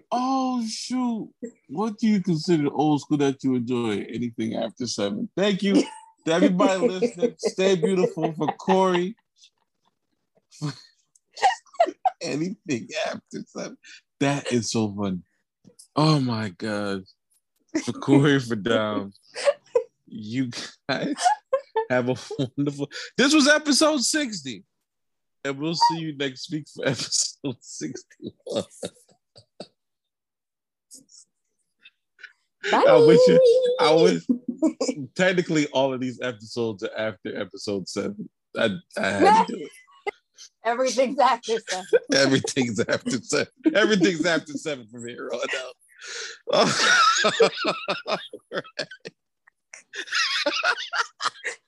oh 0.12 0.64
shoot! 0.68 1.30
What 1.68 1.98
do 1.98 2.06
you 2.06 2.22
consider 2.22 2.68
old 2.72 3.00
school 3.00 3.18
that 3.18 3.42
you 3.42 3.56
enjoy? 3.56 4.06
Anything 4.08 4.54
after 4.54 4.86
seven? 4.86 5.28
Thank 5.36 5.62
you 5.62 5.74
to 6.24 6.32
everybody 6.32 6.86
listening. 6.86 7.34
Stay 7.38 7.74
beautiful 7.76 8.32
for 8.34 8.46
Corey. 8.58 9.16
anything 12.20 12.88
after 13.06 13.44
seven. 13.46 13.76
That 14.20 14.52
is 14.52 14.70
so 14.70 14.94
funny. 14.94 15.20
Oh 15.96 16.20
my 16.20 16.50
god. 16.50 17.02
For 17.82 17.92
Corey 17.92 18.38
for 18.40 18.56
Dom. 18.56 19.12
You 20.06 20.50
guys 20.88 21.14
have 21.90 22.08
a 22.08 22.16
wonderful. 22.56 22.90
This 23.16 23.34
was 23.34 23.48
episode 23.48 24.02
60. 24.02 24.64
And 25.44 25.58
we'll 25.58 25.74
see 25.74 25.98
you 25.98 26.16
next 26.16 26.50
week 26.50 26.66
for 26.74 26.84
episode 26.86 27.56
61. 27.60 28.64
Bye. 32.70 32.84
I 32.88 32.96
wish 32.96 33.20
you, 33.28 33.74
I 33.80 33.92
wish 33.92 34.22
technically 35.14 35.66
all 35.66 35.92
of 35.92 36.00
these 36.00 36.18
episodes 36.22 36.82
are 36.82 36.96
after 36.96 37.38
episode 37.38 37.88
seven. 37.88 38.28
I, 38.56 38.70
I 38.96 39.06
had 39.06 39.46
to 39.46 39.52
do 39.52 39.62
it. 39.64 39.70
Everything's 40.64 41.18
after 41.18 41.58
seven. 41.68 41.86
Everything's 42.14 42.80
after 42.80 43.18
seven. 43.22 43.52
Everything's 43.74 44.24
after 44.24 44.54
seven 44.54 44.86
from 44.90 45.06
here 45.06 45.28
on 45.30 45.40
out. 45.40 45.74
Oh. 46.52 47.48